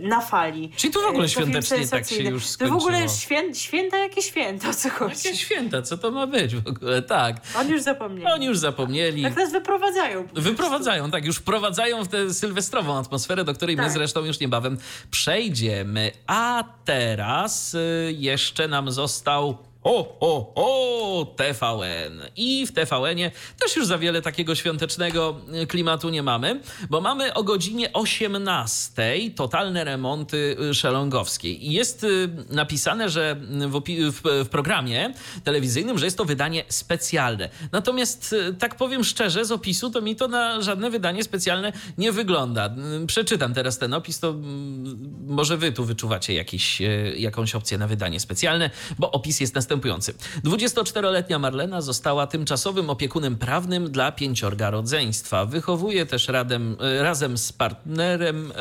na 0.00 0.20
fali. 0.20 0.70
Czyli 0.76 0.92
tu 0.92 1.00
w 1.02 1.04
ogóle 1.06 1.24
E, 1.24 1.28
to 1.28 1.28
świątecznie 1.28 1.88
tak 1.88 2.08
się 2.08 2.22
już 2.22 2.56
To 2.56 2.68
w 2.68 2.72
ogóle 2.72 3.08
skończyło. 3.08 3.18
świę, 3.20 3.54
święta 3.54 3.98
jakie 3.98 4.22
święta, 4.22 4.68
o 4.68 4.74
co 4.74 4.90
chodzi? 4.90 5.14
Jakie 5.24 5.36
święta, 5.38 5.82
co 5.82 5.98
to 5.98 6.10
ma 6.10 6.26
być 6.26 6.56
w 6.56 6.68
ogóle? 6.68 7.02
Tak. 7.02 7.36
Oni 7.58 7.70
już 7.70 7.82
zapomnieli. 7.82 8.26
Oni 8.32 8.46
już 8.46 8.58
zapomnieli. 8.58 9.22
Tak 9.22 9.36
nas 9.36 9.52
wyprowadzają. 9.52 10.28
Wyprowadzają, 10.34 11.10
tak, 11.10 11.24
już 11.24 11.36
wprowadzają 11.36 12.04
w 12.04 12.08
tę 12.08 12.34
sylwestrową 12.34 12.98
atmosferę, 12.98 13.44
do 13.44 13.54
której 13.54 13.76
my 13.76 13.82
Tak. 13.82 13.92
zresztą 13.92 14.24
już 14.24 14.40
niebawem 14.40 14.78
przejdziemy. 15.10 16.12
A 16.26 16.64
teraz 16.84 17.74
y, 17.74 18.14
jeszcze 18.18 18.68
nam 18.68 18.90
został. 18.90 19.58
O, 19.84 20.16
o, 20.20 20.52
o, 20.54 21.24
TVN. 21.36 22.22
I 22.36 22.66
w 22.66 22.72
TVN-ie 22.72 23.30
też 23.58 23.76
już 23.76 23.86
za 23.86 23.98
wiele 23.98 24.22
takiego 24.22 24.54
świątecznego 24.54 25.40
y, 25.62 25.66
klimatu 25.66 26.10
nie 26.10 26.22
mamy, 26.22 26.60
bo 26.90 27.00
mamy 27.00 27.34
o 27.34 27.42
godzinie 27.42 27.92
18 27.92 29.30
totalne 29.36 29.84
remonty 29.84 30.56
y, 30.70 30.74
szelongowskiej. 30.74 31.66
I 31.66 31.72
jest 31.72 32.04
y, 32.04 32.28
napisane, 32.50 33.08
że 33.08 33.36
w, 33.68 33.82
w, 34.12 34.44
w 34.44 34.48
programie 34.48 35.14
telewizyjnym, 35.44 35.98
że 35.98 36.04
jest 36.04 36.18
to 36.18 36.24
wydanie 36.24 36.64
specjalne. 36.68 37.48
Natomiast 37.72 38.34
tak 38.58 38.74
powiem 38.76 39.04
szczerze, 39.04 39.44
z 39.44 39.52
opisu 39.52 39.90
to 39.90 40.00
mi 40.00 40.16
to 40.16 40.28
na 40.28 40.62
żadne 40.62 40.90
wydanie 40.90 41.24
specjalne 41.24 41.72
nie 41.98 42.12
wygląda. 42.12 42.74
Przeczytam 43.06 43.54
teraz 43.54 43.78
ten 43.78 43.94
opis, 43.94 44.20
to 44.20 44.28
mm, 44.30 45.24
może 45.26 45.56
wy 45.56 45.72
tu 45.72 45.84
wyczuwacie 45.84 46.34
jakiś, 46.34 46.82
jakąś 47.16 47.54
opcję 47.54 47.78
na 47.78 47.86
wydanie 47.86 48.20
specjalne, 48.20 48.70
bo 48.98 49.10
opis 49.10 49.40
jest 49.40 49.54
następujący. 49.74 50.14
24-letnia 50.44 51.38
Marlena 51.38 51.80
została 51.80 52.26
tymczasowym 52.26 52.90
opiekunem 52.90 53.36
prawnym 53.36 53.90
dla 53.90 54.12
pięciorga 54.12 54.70
rodzeństwa. 54.70 55.46
Wychowuje 55.46 56.06
też 56.06 56.28
radem, 56.28 56.76
y, 56.98 57.02
razem 57.02 57.38
z 57.38 57.52
partnerem 57.52 58.50
y, 58.50 58.54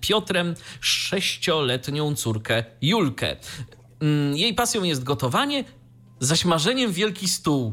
Piotrem 0.00 0.54
sześcioletnią 0.80 2.14
córkę 2.14 2.64
Julkę. 2.82 3.36
Mm, 4.00 4.36
Jej 4.36 4.54
pasją 4.54 4.82
jest 4.82 5.04
gotowanie, 5.04 5.64
zaś 6.20 6.44
marzeniem 6.44 6.92
wielki 6.92 7.28
stół. 7.28 7.72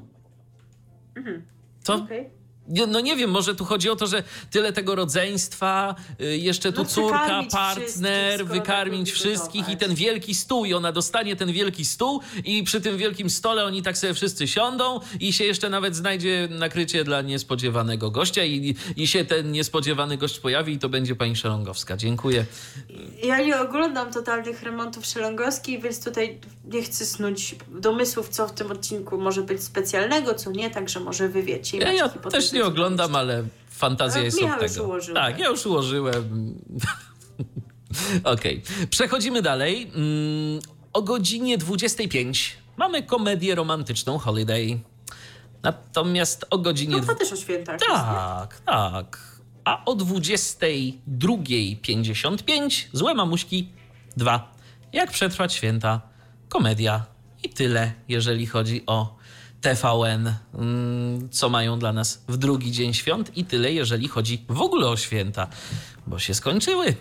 Co? 1.84 1.96
Okej. 1.96 2.43
No 2.68 3.00
nie 3.00 3.16
wiem, 3.16 3.30
może 3.30 3.56
tu 3.56 3.66
chodzi 3.66 3.90
o 3.90 3.96
to, 3.96 4.08
że 4.08 4.24
tyle 4.52 4.74
tego 4.74 4.96
rodzeństwa, 4.96 5.96
y, 6.22 6.38
jeszcze 6.38 6.74
tu 6.74 6.82
No, 6.82 6.86
córka, 6.88 7.44
partner, 7.52 8.46
wykarmić 8.46 9.10
tak 9.10 9.16
wszystkich 9.16 9.70
i 9.70 9.78
ten 9.78 9.96
wielki 9.96 10.36
stół 10.36 10.66
i 10.66 10.74
ona 10.74 10.92
dostanie 10.92 11.36
ten 11.36 11.52
wielki 11.52 11.86
stół 11.86 12.22
i 12.46 12.64
przy 12.64 12.82
tym 12.82 12.98
wielkim 12.98 13.30
stole 13.30 13.66
oni 13.66 13.82
tak 13.82 13.98
sobie 13.98 14.14
wszyscy 14.14 14.48
siądą 14.48 15.00
i 15.20 15.34
się 15.34 15.44
jeszcze 15.44 15.70
nawet 15.70 15.96
znajdzie 15.96 16.48
nakrycie 16.52 17.04
dla 17.04 17.22
niespodziewanego 17.22 18.12
gościa 18.12 18.44
i, 18.44 18.76
i 18.96 19.08
się 19.08 19.26
ten 19.26 19.52
niespodziewany 19.52 20.18
gość 20.18 20.40
pojawi 20.40 20.74
i 20.74 20.80
to 20.80 20.90
będzie 20.90 21.16
pani 21.16 21.36
Szelongowska. 21.36 21.98
Dziękuję. 21.98 22.46
Ja 23.24 23.42
nie 23.42 23.60
oglądam 23.60 24.12
totalnych 24.14 24.64
remontów 24.64 25.06
szelongowskich, 25.06 25.82
więc 25.82 26.04
tutaj 26.04 26.40
nie 26.66 26.84
chcę 26.84 27.06
snuć 27.06 27.56
domysłów, 27.68 28.30
co 28.30 28.48
w 28.48 28.52
tym 28.52 28.72
odcinku 28.72 29.18
może 29.18 29.42
być 29.42 29.64
specjalnego, 29.64 30.34
co 30.34 30.52
nie, 30.52 30.70
także 30.70 31.00
może 31.00 31.30
wy 31.30 31.44
wiecie. 31.44 31.78
i 31.78 31.80
Ja, 31.80 31.94
ja 31.94 32.10
też 32.10 32.53
nie 32.54 32.66
oglądam, 32.66 33.16
ale 33.16 33.44
fantazja 33.70 34.16
Ale 34.18 34.26
jest 34.26 34.42
Michał 34.42 34.58
od 34.58 34.64
już 34.64 34.72
tego. 34.74 34.86
ułożył. 34.86 35.16
Tak, 35.16 35.40
ja 35.40 35.48
już 35.48 35.66
ułożyłem. 35.66 36.56
Okej, 38.24 38.62
przechodzimy 38.90 39.42
dalej. 39.42 39.92
Mm, 39.96 40.60
o 40.94 41.02
godzinie 41.02 41.58
25 41.58 42.58
mamy 42.78 43.04
komedię 43.04 43.56
romantyczną 43.56 44.18
Holiday. 44.18 44.80
Natomiast 45.64 46.46
o 46.50 46.58
godzinie... 46.58 46.96
No 46.98 47.04
to 47.04 47.16
też 47.16 47.34
o 47.34 47.36
świętach. 47.36 47.80
tak, 47.80 48.62
tak. 48.66 49.34
A 49.66 49.86
o 49.86 49.96
22.55 49.96 52.86
Złe 52.94 53.14
Mamuśki 53.14 53.70
2. 54.18 54.52
Jak 54.94 55.12
przetrwać 55.12 55.54
święta? 55.54 56.02
Komedia. 56.50 57.06
I 57.44 57.50
tyle, 57.50 57.92
jeżeli 58.08 58.46
chodzi 58.46 58.84
o 58.88 59.16
TVN, 59.64 60.34
mm, 60.54 61.30
co 61.30 61.50
mają 61.50 61.80
dla 61.80 61.94
nas 61.94 62.24
w 62.28 62.38
drugi 62.38 62.72
dzień 62.72 62.94
świąt. 62.94 63.38
I 63.38 63.46
tyle, 63.46 63.72
jeżeli 63.72 64.08
chodzi 64.08 64.46
w 64.50 64.62
ogóle 64.62 64.88
o 64.88 64.98
święta, 64.98 65.48
bo 66.08 66.20
się 66.20 66.34
skończyły. 66.34 66.96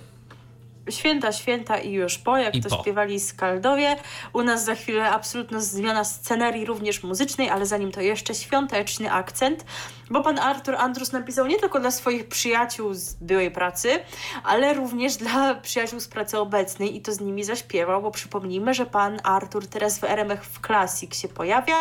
Święta, 0.90 1.32
święta 1.32 1.78
i 1.78 1.92
już 1.92 2.18
po, 2.18 2.38
jak 2.38 2.54
I 2.54 2.60
to 2.60 2.68
po. 2.68 2.82
śpiewali 2.82 3.20
Skaldowie. 3.20 3.96
U 4.32 4.42
nas 4.42 4.64
za 4.64 4.74
chwilę 4.74 5.10
absolutna 5.10 5.60
zmiana 5.60 6.04
scenerii, 6.04 6.64
również 6.64 7.02
muzycznej, 7.02 7.50
ale 7.50 7.66
zanim 7.66 7.92
to 7.92 8.00
jeszcze 8.00 8.34
świąteczny 8.34 9.12
akcent, 9.12 9.64
bo 10.10 10.20
pan 10.22 10.38
Artur 10.38 10.74
Andrus 10.74 11.12
napisał 11.12 11.46
nie 11.46 11.58
tylko 11.58 11.80
dla 11.80 11.90
swoich 11.90 12.28
przyjaciół 12.28 12.94
z 12.94 13.14
byłej 13.14 13.50
pracy, 13.50 14.00
ale 14.44 14.74
również 14.74 15.16
dla 15.16 15.54
przyjaciół 15.54 16.00
z 16.00 16.08
pracy 16.08 16.38
obecnej 16.38 16.96
i 16.96 17.00
to 17.02 17.12
z 17.12 17.20
nimi 17.20 17.44
zaśpiewał, 17.44 18.02
bo 18.02 18.10
przypomnijmy, 18.10 18.74
że 18.74 18.86
pan 18.86 19.20
Artur 19.24 19.66
teraz 19.66 19.98
w 19.98 20.04
RMF 20.04 20.40
w 20.46 20.66
Classic 20.66 21.14
się 21.14 21.28
pojawia 21.28 21.76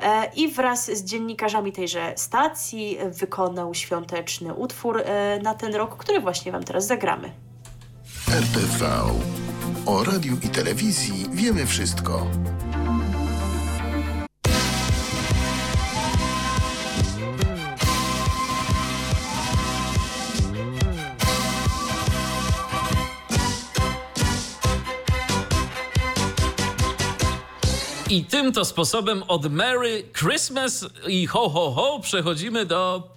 e, 0.00 0.30
i 0.36 0.48
wraz 0.48 0.90
z 0.90 1.04
dziennikarzami 1.04 1.72
tejże 1.72 2.12
stacji 2.16 2.98
wykonał 3.04 3.74
świąteczny 3.74 4.54
utwór 4.54 5.02
e, 5.04 5.38
na 5.42 5.54
ten 5.54 5.74
rok, 5.74 5.96
który 5.96 6.20
właśnie 6.20 6.52
wam 6.52 6.62
teraz 6.62 6.86
zagramy. 6.86 7.45
RTV. 8.30 8.84
O 9.86 10.04
radiu 10.04 10.36
i 10.42 10.48
telewizji 10.48 11.26
wiemy 11.32 11.66
wszystko. 11.66 12.26
I 28.10 28.24
tym 28.24 28.52
to 28.52 28.64
sposobem 28.64 29.22
od 29.28 29.52
Merry 29.52 30.04
Christmas 30.12 30.86
i 31.08 31.26
ho 31.26 31.48
ho 31.48 31.70
ho 31.70 32.00
przechodzimy 32.00 32.66
do 32.66 33.15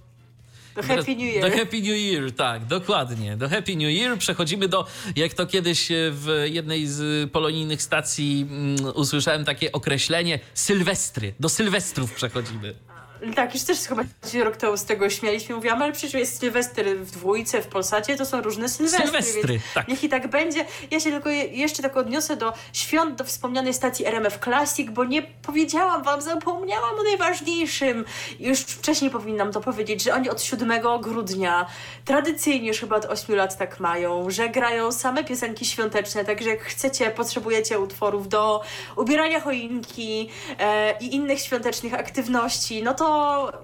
Do 0.76 0.84
Happy 0.84 1.16
New 1.16 1.34
Year. 1.34 1.52
Do 1.52 1.58
Happy 1.58 1.82
New 1.82 1.98
Year, 1.98 2.32
tak, 2.32 2.66
dokładnie. 2.66 3.38
Do 3.38 3.50
Happy 3.50 3.76
New 3.76 3.92
Year 3.92 4.18
przechodzimy 4.18 4.68
do, 4.68 4.88
jak 5.16 5.34
to 5.34 5.46
kiedyś 5.46 5.92
e, 5.92 5.96
w 6.12 6.44
jednej 6.46 6.88
z 6.88 7.32
polonijnych 7.32 7.82
stacji 7.82 8.48
mm, 8.50 8.76
usłyszałem 8.96 9.46
takie 9.46 9.72
określenie, 9.72 10.40
sylwestry. 10.54 11.34
Do 11.40 11.50
sylwestrów 11.50 12.14
przechodzimy. 12.14 12.89
Tak, 13.36 13.54
już 13.54 13.64
też 13.64 13.80
chyba 13.80 14.04
się 14.32 14.44
rok 14.44 14.58
temu 14.58 14.78
z 14.78 14.86
tego 14.86 15.10
śmialiśmy. 15.10 15.56
Mówiłam, 15.56 15.82
ale 15.82 15.92
przecież 15.92 16.14
jest 16.14 16.40
Sylwester 16.40 16.98
w 16.98 17.12
dwójce, 17.12 17.62
w 17.62 17.68
Polsacie, 17.68 18.18
to 18.18 18.26
są 18.26 18.42
różne 18.42 18.70
Sylwestry. 18.70 19.06
Sylwestry, 19.06 19.60
tak. 19.74 19.88
Niech 19.88 20.04
i 20.04 20.10
tak 20.10 20.28
będzie. 20.28 20.66
Ja 20.92 21.00
się 21.00 21.12
tylko 21.12 21.30
je, 21.30 21.44
jeszcze 21.44 21.84
tak 21.84 21.98
odniosę 21.98 22.38
do 22.38 22.54
świąt, 22.74 23.16
do 23.16 23.24
wspomnianej 23.24 23.74
stacji 23.74 24.06
RMF 24.06 24.40
Classic, 24.44 24.90
bo 24.92 25.06
nie 25.06 25.22
powiedziałam 25.22 26.04
wam, 26.04 26.22
zapomniałam 26.22 27.00
o 27.00 27.04
najważniejszym. 27.04 28.06
Już 28.40 28.60
wcześniej 28.60 29.12
powinnam 29.12 29.52
to 29.52 29.62
powiedzieć, 29.62 30.04
że 30.04 30.14
oni 30.14 30.30
od 30.30 30.42
7 30.42 30.72
grudnia, 31.02 31.66
tradycyjnie 32.06 32.68
już 32.68 32.80
chyba 32.80 32.96
od 32.96 33.06
8 33.06 33.36
lat 33.36 33.58
tak 33.58 33.80
mają, 33.80 34.30
że 34.30 34.50
grają 34.50 34.92
same 34.92 35.24
piosenki 35.24 35.66
świąteczne, 35.66 36.26
także 36.26 36.50
jak 36.50 36.62
chcecie, 36.62 37.12
potrzebujecie 37.12 37.80
utworów 37.80 38.30
do 38.30 38.62
ubierania 38.96 39.40
choinki 39.40 40.30
e, 40.60 40.98
i 41.00 41.16
innych 41.16 41.40
świątecznych 41.40 41.94
aktywności, 41.94 42.84
no 42.84 42.94
to 42.94 43.09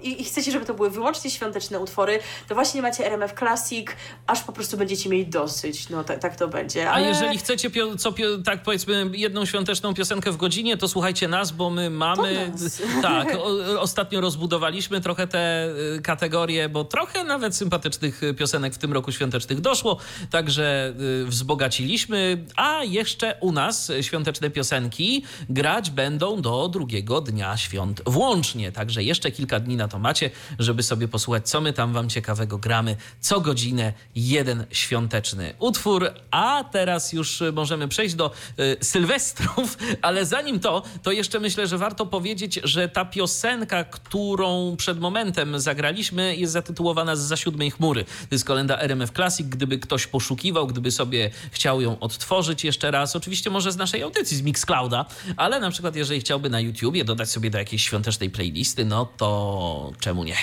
i, 0.02 0.20
i 0.20 0.24
chcecie, 0.24 0.52
żeby 0.52 0.66
to 0.66 0.74
były 0.74 0.90
wyłącznie 0.90 1.30
świąteczne 1.30 1.80
utwory, 1.80 2.18
to 2.48 2.54
właśnie 2.54 2.82
macie 2.82 3.06
RMF 3.06 3.34
Classic, 3.38 3.88
aż 4.26 4.42
po 4.42 4.52
prostu 4.52 4.76
będziecie 4.76 5.10
mieli 5.10 5.26
dosyć. 5.26 5.88
No 5.88 6.04
tak, 6.04 6.18
tak 6.18 6.36
to 6.36 6.48
będzie. 6.48 6.90
A 6.90 6.92
Ale... 6.92 7.06
jeżeli 7.06 7.38
chcecie, 7.38 7.70
pio, 7.70 7.96
co, 7.96 8.12
pio, 8.12 8.26
tak 8.44 8.62
powiedzmy, 8.62 9.10
jedną 9.12 9.44
świąteczną 9.44 9.94
piosenkę 9.94 10.32
w 10.32 10.36
godzinie, 10.36 10.76
to 10.76 10.88
słuchajcie 10.88 11.28
nas, 11.28 11.52
bo 11.52 11.70
my 11.70 11.90
mamy. 11.90 12.52
Tak, 13.02 13.34
o, 13.34 13.80
ostatnio 13.80 14.20
rozbudowaliśmy 14.20 15.00
trochę 15.00 15.26
te 15.26 15.68
y, 15.96 16.02
kategorie, 16.02 16.68
bo 16.68 16.84
trochę 16.84 17.24
nawet 17.24 17.56
sympatycznych 17.56 18.22
y, 18.22 18.34
piosenek 18.34 18.74
w 18.74 18.78
tym 18.78 18.92
roku 18.92 19.12
świątecznych 19.12 19.60
doszło, 19.60 19.98
także 20.30 20.94
y, 21.22 21.26
wzbogaciliśmy. 21.26 22.44
A 22.56 22.84
jeszcze 22.84 23.38
u 23.40 23.52
nas 23.52 23.92
świąteczne 24.00 24.50
piosenki 24.50 25.24
grać 25.48 25.90
będą 25.90 26.40
do 26.40 26.68
drugiego 26.68 27.20
dnia 27.20 27.56
świąt 27.56 28.02
włącznie. 28.06 28.72
Także 28.72 29.02
jeszcze 29.02 29.30
kilka 29.36 29.60
dni 29.60 29.76
na 29.76 29.88
to 29.88 29.98
macie, 29.98 30.30
żeby 30.58 30.82
sobie 30.82 31.08
posłuchać, 31.08 31.48
co 31.48 31.60
my 31.60 31.72
tam 31.72 31.92
wam 31.92 32.08
ciekawego 32.08 32.58
gramy. 32.58 32.96
Co 33.20 33.40
godzinę 33.40 33.92
jeden 34.14 34.66
świąteczny 34.70 35.54
utwór. 35.58 36.10
A 36.30 36.64
teraz 36.64 37.12
już 37.12 37.40
y, 37.40 37.52
możemy 37.52 37.88
przejść 37.88 38.14
do 38.14 38.30
y, 38.58 38.76
Sylwestrów, 38.80 39.78
ale 40.02 40.26
zanim 40.26 40.60
to, 40.60 40.82
to 41.02 41.12
jeszcze 41.12 41.40
myślę, 41.40 41.66
że 41.66 41.78
warto 41.78 42.06
powiedzieć, 42.06 42.60
że 42.64 42.88
ta 42.88 43.04
piosenka, 43.04 43.84
którą 43.84 44.76
przed 44.76 45.00
momentem 45.00 45.60
zagraliśmy, 45.60 46.36
jest 46.36 46.52
zatytułowana 46.52 47.16
za 47.16 47.36
siódmej 47.36 47.70
chmury. 47.70 48.04
To 48.04 48.34
jest 48.34 48.44
kolenda 48.44 48.78
RMF 48.80 49.10
Classic. 49.10 49.46
Gdyby 49.46 49.78
ktoś 49.78 50.06
poszukiwał, 50.06 50.66
gdyby 50.66 50.90
sobie 50.90 51.30
chciał 51.50 51.80
ją 51.80 51.98
odtworzyć 51.98 52.64
jeszcze 52.64 52.90
raz, 52.90 53.16
oczywiście 53.16 53.50
może 53.50 53.72
z 53.72 53.76
naszej 53.76 54.02
audycji, 54.02 54.36
z 54.36 54.42
Mixclouda, 54.42 55.04
ale 55.36 55.60
na 55.60 55.70
przykład 55.70 55.96
jeżeli 55.96 56.20
chciałby 56.20 56.50
na 56.50 56.60
YouTubie 56.60 57.04
dodać 57.04 57.30
sobie 57.30 57.50
do 57.50 57.58
jakiejś 57.58 57.82
świątecznej 57.84 58.30
playlisty, 58.30 58.84
no 58.84 59.08
to 59.16 59.25
czemu 60.00 60.24
nie? 60.24 60.36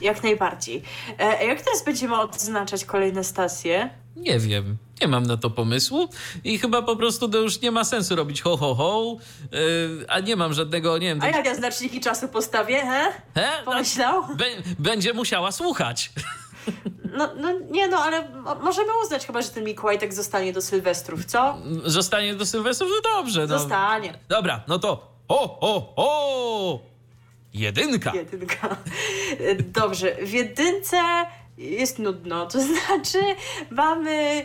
Jak 0.00 0.22
najbardziej. 0.22 0.82
E, 1.18 1.46
jak 1.46 1.62
teraz 1.62 1.84
będziemy 1.84 2.20
odznaczać 2.20 2.84
kolejne 2.84 3.24
stacje? 3.24 3.90
Nie 4.16 4.38
wiem. 4.38 4.76
Nie 5.00 5.08
mam 5.08 5.26
na 5.26 5.36
to 5.36 5.50
pomysłu 5.50 6.08
i 6.44 6.58
chyba 6.58 6.82
po 6.82 6.96
prostu 6.96 7.28
to 7.28 7.38
już 7.38 7.60
nie 7.60 7.70
ma 7.70 7.84
sensu 7.84 8.16
robić 8.16 8.42
ho, 8.42 8.56
ho, 8.56 8.74
ho, 8.74 9.16
yy, 9.52 10.06
a 10.08 10.20
nie 10.20 10.36
mam 10.36 10.54
żadnego, 10.54 10.98
nie 10.98 11.06
wiem... 11.06 11.22
A 11.22 11.26
jak 11.26 11.46
ja 11.46 11.54
znaczniki 11.54 12.00
czasu 12.00 12.28
postawię, 12.28 12.80
he? 12.80 13.12
He? 13.34 13.64
Pomyślał? 13.64 14.22
Bę- 14.22 14.62
będzie 14.78 15.12
musiała 15.12 15.52
słuchać. 15.52 16.12
No, 17.16 17.28
no 17.36 17.52
nie 17.70 17.88
no, 17.88 17.98
ale 17.98 18.28
mo- 18.28 18.54
możemy 18.54 18.88
uznać 19.04 19.26
chyba, 19.26 19.42
że 19.42 19.48
ten 19.48 19.64
Mikołaj 19.64 19.98
tak 19.98 20.14
zostanie 20.14 20.52
do 20.52 20.62
Sylwestrów, 20.62 21.24
co? 21.24 21.56
Zostanie 21.84 22.34
do 22.34 22.46
Sylwestrów, 22.46 22.90
no 22.90 23.10
dobrze. 23.16 23.40
No. 23.46 23.58
Zostanie. 23.58 24.18
Dobra, 24.28 24.64
no 24.68 24.78
to 24.78 25.14
ho, 25.28 25.58
ho, 25.60 25.92
ho! 25.96 26.80
Jedynka. 27.54 28.12
Jedynka. 28.14 28.76
Dobrze, 29.80 30.16
w 30.22 30.32
jedynce 30.32 30.96
jest 31.58 31.98
nudno, 31.98 32.46
to 32.46 32.60
znaczy 32.86 33.18
mamy 33.70 34.44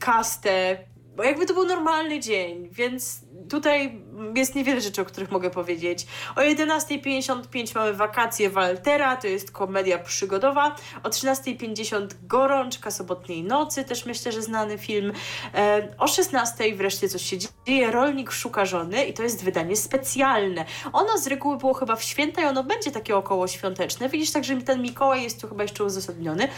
kastę, 0.00 0.78
bo 1.18 1.24
jakby 1.24 1.46
to 1.46 1.54
był 1.54 1.64
normalny 1.64 2.20
dzień, 2.20 2.68
więc 2.72 3.20
tutaj 3.50 4.02
jest 4.34 4.54
niewiele 4.54 4.80
rzeczy, 4.80 5.02
o 5.02 5.04
których 5.04 5.30
mogę 5.30 5.50
powiedzieć. 5.50 6.06
O 6.36 6.40
11.55 6.40 7.74
mamy 7.74 7.92
wakacje 7.92 8.50
Waltera, 8.50 9.16
to 9.16 9.26
jest 9.26 9.50
komedia 9.50 9.98
przygodowa. 9.98 10.76
O 11.02 11.08
13.50 11.08 12.06
Gorączka 12.22 12.90
sobotniej 12.90 13.42
nocy, 13.42 13.84
też 13.84 14.06
myślę, 14.06 14.32
że 14.32 14.42
znany 14.42 14.78
film. 14.78 15.12
E, 15.54 15.88
o 15.98 16.04
16.00 16.04 16.76
wreszcie 16.76 17.08
coś 17.08 17.22
się 17.22 17.36
dzieje, 17.38 17.90
Rolnik 17.90 18.30
szuka 18.30 18.66
żony 18.66 19.04
i 19.04 19.12
to 19.12 19.22
jest 19.22 19.44
wydanie 19.44 19.76
specjalne. 19.76 20.64
Ono 20.92 21.18
z 21.18 21.26
reguły 21.26 21.56
było 21.56 21.74
chyba 21.74 21.96
w 21.96 22.02
święta 22.02 22.42
i 22.42 22.44
ono 22.44 22.64
będzie 22.64 22.90
takie 22.90 23.16
około 23.16 23.48
świąteczne. 23.48 24.08
Widzisz, 24.08 24.30
także 24.30 24.56
ten 24.56 24.82
Mikołaj 24.82 25.22
jest 25.22 25.40
tu 25.40 25.48
chyba 25.48 25.62
jeszcze 25.62 25.84
uzasadniony. 25.84 26.48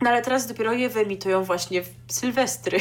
No 0.00 0.10
ale 0.10 0.22
teraz 0.22 0.46
dopiero 0.46 0.72
je 0.72 0.88
wyemitują 0.88 1.44
właśnie 1.44 1.82
w 1.82 1.88
Sylwestry. 2.08 2.78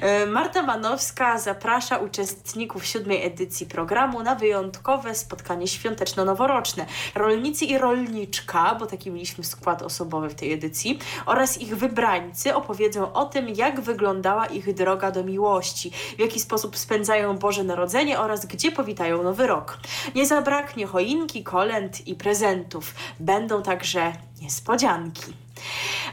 E, 0.00 0.26
Marta 0.26 0.62
Manowska 0.62 1.38
zaprasza 1.38 1.98
uczestników 1.98 2.86
siódmej 2.86 3.26
edycji 3.26 3.66
programu 3.66 4.22
na 4.22 4.34
wyjątkowe 4.34 5.14
spotkanie 5.14 5.66
świąteczno-noworoczne. 5.66 6.86
Rolnicy 7.14 7.64
i 7.64 7.78
rolniczka, 7.78 8.74
bo 8.74 8.86
taki 8.86 9.10
mieliśmy 9.10 9.44
skład 9.44 9.82
osobowy 9.82 10.28
w 10.28 10.34
tej 10.34 10.52
edycji, 10.52 10.98
oraz 11.26 11.60
ich 11.60 11.76
wybrańcy 11.76 12.54
opowiedzą 12.54 13.12
o 13.12 13.24
tym, 13.24 13.48
jak 13.48 13.80
wyglądała 13.80 14.46
ich 14.46 14.74
droga 14.74 15.10
do 15.10 15.24
miłości, 15.24 15.90
w 16.16 16.18
jaki 16.18 16.40
sposób 16.40 16.76
spędzają 16.76 17.38
Boże 17.38 17.64
Narodzenie 17.64 18.20
oraz 18.20 18.46
gdzie 18.46 18.72
powitają 18.72 19.22
Nowy 19.22 19.46
Rok. 19.46 19.78
Nie 20.14 20.26
zabraknie 20.26 20.86
choinki, 20.86 21.44
kolęd 21.44 22.06
i 22.06 22.14
prezentów. 22.14 22.94
Będą 23.20 23.62
także 23.62 24.12
niespodzianki. 24.42 25.44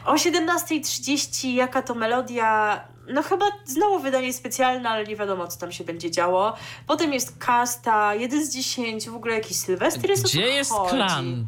O 0.06 0.14
17.30 0.14 1.53
jaka 1.53 1.82
to 1.82 1.95
melodia? 1.95 2.82
No 3.14 3.23
chyba 3.23 3.45
znowu 3.65 3.99
wydanie 3.99 4.34
specjalne, 4.34 4.90
ale 4.90 5.03
nie 5.06 5.15
wiadomo 5.15 5.48
co 5.48 5.60
tam 5.60 5.72
się 5.72 5.84
będzie 5.84 6.11
działo. 6.11 6.53
Potem 6.88 7.14
jest 7.14 7.38
kasta, 7.38 8.15
1 8.15 8.45
z 8.45 8.53
10, 8.53 9.10
w 9.10 9.15
ogóle 9.15 9.34
jakiś 9.34 9.57
Sylwester 9.57 10.10
jest 10.10 10.23
Gdzie 10.23 10.41
jest 10.48 10.72
chodzi? 10.72 10.90
klan? 10.95 11.45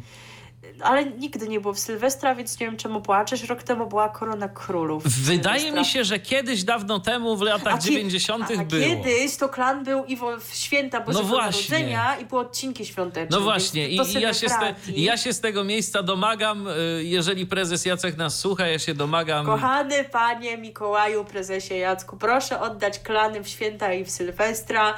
Ale 0.80 1.04
nigdy 1.04 1.48
nie 1.48 1.60
było 1.60 1.74
w 1.74 1.78
Sylwestra, 1.78 2.34
więc 2.34 2.60
nie 2.60 2.66
wiem 2.66 2.76
czemu 2.76 3.00
płaczesz. 3.00 3.48
Rok 3.48 3.62
temu 3.62 3.86
była 3.86 4.08
Korona 4.08 4.48
Królów. 4.48 5.02
Wydaje 5.04 5.60
Sylwestra. 5.60 5.80
mi 5.80 5.86
się, 5.86 6.04
że 6.04 6.18
kiedyś 6.18 6.64
dawno 6.64 7.00
temu, 7.00 7.36
w 7.36 7.42
latach 7.42 7.74
kie- 7.80 7.90
90. 7.90 8.44
a 8.60 8.64
było. 8.64 8.82
kiedyś 8.82 9.36
to 9.36 9.48
klan 9.48 9.84
był 9.84 10.04
i 10.04 10.16
w 10.16 10.54
święta 10.54 11.00
Bożego 11.00 11.28
No. 11.28 11.36
Narodzenia 11.36 12.16
i 12.18 12.24
były 12.24 12.40
odcinki 12.40 12.86
świąteczne. 12.86 13.36
No 13.38 13.42
właśnie, 13.44 13.88
i 13.88 13.94
i 14.16 14.20
ja 14.20 14.34
się, 14.34 14.48
z 14.48 14.52
te, 14.58 14.74
ja 14.96 15.16
się 15.16 15.32
z 15.32 15.40
tego 15.40 15.64
miejsca 15.64 16.02
domagam, 16.02 16.68
y, 16.68 17.04
jeżeli 17.04 17.46
prezes 17.46 17.86
Jacek 17.86 18.16
nas 18.16 18.38
słucha, 18.40 18.66
ja 18.66 18.78
się 18.78 18.94
domagam. 18.94 19.46
Kochany 19.46 20.04
panie 20.04 20.56
Mikołaju, 20.58 21.24
prezesie 21.24 21.74
Jacku, 21.74 22.16
proszę 22.16 22.60
oddać 22.60 22.98
klany 22.98 23.42
w 23.42 23.48
święta 23.48 23.92
i 23.92 24.04
w 24.04 24.10
Sylwestra. 24.10 24.94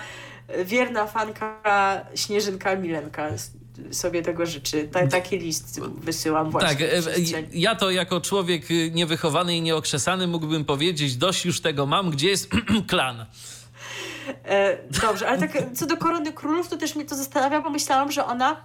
Wierna 0.65 1.07
fanka 1.07 1.61
Śnieżynka 2.15 2.77
Milenka 2.77 3.29
sobie 3.91 4.23
tego 4.23 4.47
życzy. 4.47 4.89
Ta, 4.93 5.07
taki 5.07 5.39
list 5.39 5.81
wysyłam 5.81 6.51
właśnie. 6.51 6.69
Tak, 6.69 6.81
e, 6.81 7.03
przestrzeń. 7.03 7.47
ja 7.53 7.75
to 7.75 7.91
jako 7.91 8.21
człowiek 8.21 8.71
y, 8.71 8.91
niewychowany 8.95 9.57
i 9.57 9.63
nieokrzesany 9.63 10.27
mógłbym 10.27 10.65
powiedzieć, 10.65 11.17
dość 11.17 11.45
już 11.45 11.61
tego 11.61 11.87
mam, 11.87 12.11
gdzie 12.11 12.29
jest 12.29 12.51
klan. 12.91 13.27
E, 14.45 14.79
dobrze, 15.03 15.29
ale 15.29 15.39
tak 15.39 15.53
co 15.75 15.87
do 15.87 15.97
Korony 15.97 16.33
Królów, 16.33 16.69
to 16.69 16.77
też 16.77 16.95
mnie 16.95 17.05
to 17.05 17.17
zastanawia, 17.17 17.61
bo 17.61 17.71
myślałam, 17.71 18.13
że 18.13 18.27
ona 18.27 18.57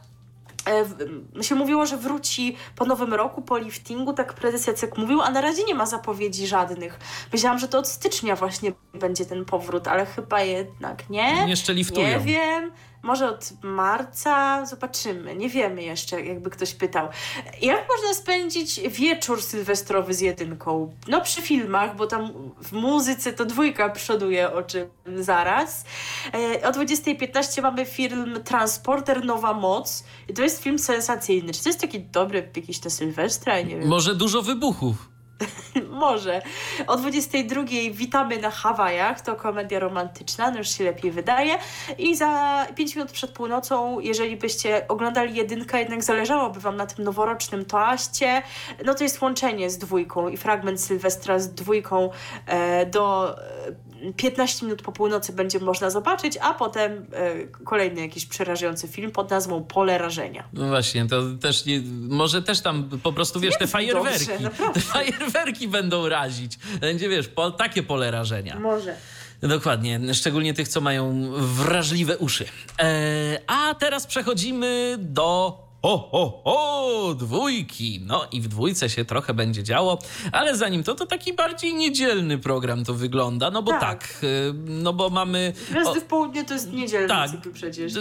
e, 1.40 1.44
się 1.44 1.56
mówiło, 1.56 1.86
że 1.86 1.98
wróci 1.98 2.56
po 2.76 2.86
nowym 2.86 3.14
roku, 3.14 3.42
po 3.42 3.58
liftingu, 3.58 4.14
tak 4.14 4.34
prezes 4.34 4.68
Jacek 4.68 4.98
mówił, 4.98 5.22
a 5.22 5.32
na 5.32 5.42
razie 5.42 5.64
nie 5.64 5.76
ma 5.76 5.86
zapowiedzi 5.86 6.48
żadnych. 6.48 7.00
Myślałam, 7.34 7.60
że 7.60 7.68
to 7.68 7.80
od 7.80 7.88
stycznia 7.88 8.36
właśnie 8.36 8.72
będzie 8.94 9.26
ten 9.26 9.46
powrót, 9.46 9.88
ale 9.88 10.06
chyba 10.06 10.42
jednak 10.42 11.10
nie. 11.10 11.46
Jeszcze 11.48 11.74
liftują. 11.74 12.08
Nie 12.08 12.20
wiem. 12.20 12.72
Może 13.04 13.30
od 13.30 13.52
marca, 13.64 14.66
zobaczymy. 14.66 15.36
Nie 15.36 15.50
wiemy 15.50 15.84
jeszcze, 15.84 16.22
jakby 16.22 16.50
ktoś 16.50 16.74
pytał. 16.74 17.08
Jak 17.62 17.88
można 17.90 18.14
spędzić 18.14 18.80
wieczór 18.90 19.42
sylwestrowy 19.42 20.14
z 20.14 20.20
jedynką? 20.22 20.94
No 21.08 21.22
przy 21.22 21.42
filmach, 21.42 21.96
bo 21.96 22.08
tam 22.08 22.32
w 22.64 22.72
muzyce 22.72 23.34
to 23.34 23.46
dwójka 23.46 23.90
przoduje, 23.90 24.52
o 24.54 24.64
czym 24.64 24.88
zaraz. 25.16 25.86
E, 26.34 26.68
o 26.68 26.72
20.15 26.72 27.62
mamy 27.62 27.86
film 27.86 28.40
Transporter 28.44 29.26
Nowa 29.26 29.54
Moc. 29.54 30.04
I 30.30 30.34
to 30.34 30.42
jest 30.42 30.64
film 30.64 30.80
sensacyjny. 30.80 31.54
Czy 31.54 31.64
to 31.64 31.70
jest 31.70 31.82
taki 31.82 32.00
dobry 32.00 32.50
jakiś 32.56 32.84
na 32.84 32.90
Sylwestra? 32.90 33.62
Nie 33.62 33.78
wiem. 33.78 33.88
Może 33.88 34.16
dużo 34.16 34.42
wybuchów. 34.42 35.11
Może. 35.90 36.42
O 36.88 36.98
22 36.98 37.64
witamy 37.92 38.38
na 38.38 38.52
Hawajach. 38.52 39.22
To 39.22 39.36
komedia 39.36 39.80
romantyczna, 39.80 40.52
no 40.52 40.58
już 40.58 40.70
się 40.70 40.84
lepiej 40.84 41.12
wydaje. 41.12 41.58
I 41.98 42.16
za 42.16 42.66
5 42.76 42.96
minut 42.96 43.12
przed 43.12 43.32
północą, 43.32 44.00
jeżeli 44.00 44.38
byście 44.38 44.88
oglądali 44.88 45.36
jedynkę, 45.36 45.80
jednak 45.80 46.04
zależałoby 46.04 46.60
wam 46.60 46.78
na 46.78 46.86
tym 46.86 47.06
noworocznym 47.06 47.66
toaście, 47.66 48.42
no 48.86 48.94
to 48.94 49.04
jest 49.04 49.22
łączenie 49.22 49.70
z 49.70 49.78
dwójką 49.78 50.30
i 50.30 50.38
fragment 50.38 50.82
Sylwestra 50.82 51.40
z 51.40 51.54
dwójką 51.54 52.10
e, 52.46 52.86
do 52.86 53.36
15 54.18 54.66
minut 54.66 54.82
po 54.82 54.92
północy 54.92 55.34
będzie 55.34 55.60
można 55.60 55.90
zobaczyć, 55.90 56.38
a 56.42 56.54
potem 56.54 57.06
e, 57.14 57.48
kolejny 57.48 58.02
jakiś 58.02 58.26
przerażający 58.26 58.88
film 58.88 59.12
pod 59.12 59.30
nazwą 59.30 59.64
Pole 59.64 59.98
rażenia. 59.98 60.44
No 60.54 60.68
właśnie, 60.68 61.08
to 61.08 61.22
też 61.42 61.66
nie, 61.66 61.82
może 62.10 62.42
też 62.42 62.62
tam 62.62 62.90
po 63.04 63.14
prostu, 63.14 63.40
wiesz, 63.40 63.58
te 63.58 63.68
fajerwerki, 63.68 64.26
dobrze, 64.28 64.50
te 64.74 64.80
fajerwerki 64.80 65.68
będą 65.68 66.10
razić. 66.10 66.60
Będzie, 66.82 67.10
wiesz, 67.10 67.28
po, 67.28 67.52
takie 67.52 67.84
pole 67.84 68.12
rażenia. 68.12 68.60
Może. 68.60 68.96
Dokładnie, 69.42 70.14
szczególnie 70.14 70.54
tych, 70.54 70.68
co 70.68 70.82
mają 70.82 71.32
wrażliwe 71.38 72.18
uszy. 72.18 72.46
E, 72.80 73.42
a 73.48 73.76
teraz 73.76 74.08
przechodzimy 74.08 74.96
do. 75.00 75.58
O, 75.82 76.10
o, 76.12 76.42
o, 76.44 77.14
dwójki. 77.16 78.02
No 78.06 78.28
i 78.32 78.42
w 78.42 78.48
dwójce 78.48 78.90
się 78.90 79.06
trochę 79.06 79.34
będzie 79.34 79.64
działo, 79.64 80.00
ale 80.32 80.58
zanim 80.58 80.84
to, 80.84 80.96
to 80.96 81.06
taki 81.06 81.34
bardziej 81.34 81.74
niedzielny 81.74 82.38
program 82.38 82.84
to 82.86 82.94
wygląda, 82.94 83.52
no 83.52 83.62
bo 83.64 83.72
tak, 83.72 83.82
Tak. 83.82 84.18
e, 84.24 84.28
no 84.66 84.94
bo 84.94 85.10
mamy... 85.10 85.54
Gwiazdy 85.70 85.92
o- 86.00 86.02
w 86.02 86.04
południe 86.04 86.44
to 86.46 86.54
jest 86.54 86.72
niedzielny 86.74 87.08
tak, 87.08 87.32
cykl 87.32 87.52
przecież. 87.52 87.94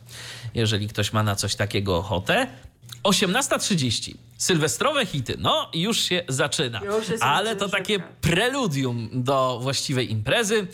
jeżeli 0.53 0.87
ktoś 0.87 1.13
ma 1.13 1.23
na 1.23 1.35
coś 1.35 1.55
takiego 1.55 1.97
ochotę. 1.97 2.47
18.30. 3.07 4.13
Sylwestrowe 4.38 5.05
hity. 5.05 5.35
No, 5.39 5.69
już 5.73 5.99
się 5.99 6.23
zaczyna. 6.27 6.81
Już 6.84 7.21
Ale 7.21 7.55
to 7.55 7.69
takie 7.69 7.99
preludium 7.99 9.09
do 9.13 9.59
właściwej 9.61 10.11
imprezy, 10.11 10.67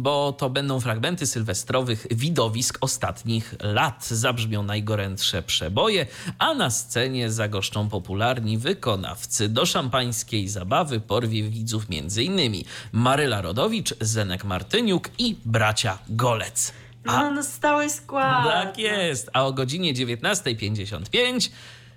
bo 0.00 0.32
to 0.32 0.50
będą 0.50 0.80
fragmenty 0.80 1.26
sylwestrowych 1.26 2.06
widowisk 2.10 2.78
ostatnich 2.80 3.54
lat. 3.60 4.06
Zabrzmią 4.06 4.62
najgorętsze 4.62 5.42
przeboje, 5.42 6.06
a 6.38 6.54
na 6.54 6.70
scenie 6.70 7.30
zagoszczą 7.30 7.88
popularni 7.88 8.58
wykonawcy. 8.58 9.48
Do 9.48 9.66
szampańskiej 9.66 10.48
zabawy 10.48 11.00
porwie 11.00 11.42
widzów 11.42 11.86
m.in. 11.90 12.64
Maryla 12.92 13.40
Rodowicz, 13.40 13.94
Zenek 14.00 14.44
Martyniuk 14.44 15.08
i 15.18 15.36
bracia 15.44 15.98
Golec. 16.08 16.72
A 17.06 17.22
No, 17.22 17.30
no 17.30 17.42
stały 17.42 17.90
skład. 17.90 18.44
tak 18.44 18.78
jest. 18.78 19.30
A 19.32 19.46
o 19.46 19.52
godzinie 19.52 19.94
19.55 19.94 21.50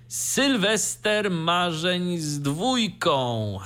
Sylwester 0.08 1.30
Marzeń 1.30 2.18
z 2.18 2.40
dwójką. 2.40 3.58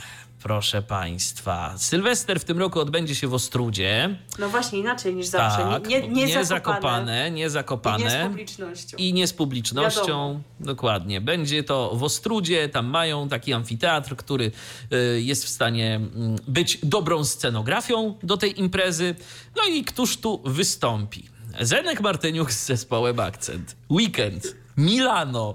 Proszę 0.43 0.82
Państwa. 0.82 1.74
Sylwester 1.78 2.40
w 2.40 2.44
tym 2.44 2.59
roku 2.59 2.81
odbędzie 2.81 3.15
się 3.15 3.28
w 3.28 3.35
Ostrudzie. 3.35 4.19
No 4.39 4.48
właśnie, 4.48 4.78
inaczej 4.78 5.15
niż 5.15 5.27
zawsze. 5.27 5.59
Tak, 5.59 5.86
nie, 5.89 6.09
nie, 6.09 6.27
nie 6.27 6.44
zakopane. 6.44 6.47
zakopane, 6.47 7.31
nie 7.31 7.47
I 7.47 7.51
zakopane. 7.51 8.05
nie 8.05 8.10
z 8.10 8.28
publicznością. 8.28 8.97
I 8.97 9.12
nie 9.12 9.27
z 9.27 9.32
publicznością. 9.32 10.01
Wiadomo. 10.01 10.40
Dokładnie. 10.60 11.20
Będzie 11.20 11.62
to 11.65 11.97
w 11.97 12.02
Ostrudzie. 12.02 12.69
Tam 12.69 12.86
mają 12.86 13.28
taki 13.28 13.52
amfiteatr, 13.52 14.16
który 14.16 14.52
y, 14.93 15.23
jest 15.23 15.44
w 15.44 15.48
stanie 15.48 15.97
mm, 15.97 16.36
być 16.48 16.78
dobrą 16.82 17.24
scenografią 17.24 18.15
do 18.23 18.36
tej 18.36 18.60
imprezy. 18.60 19.15
No 19.56 19.62
i 19.74 19.85
któż 19.85 20.16
tu 20.16 20.43
wystąpi? 20.44 21.24
Zenek 21.60 22.01
Martyniuk 22.01 22.52
z 22.52 22.66
zespołem 22.66 23.20
Akcent. 23.20 23.77
Weekend. 23.90 24.56
Milano. 24.77 25.55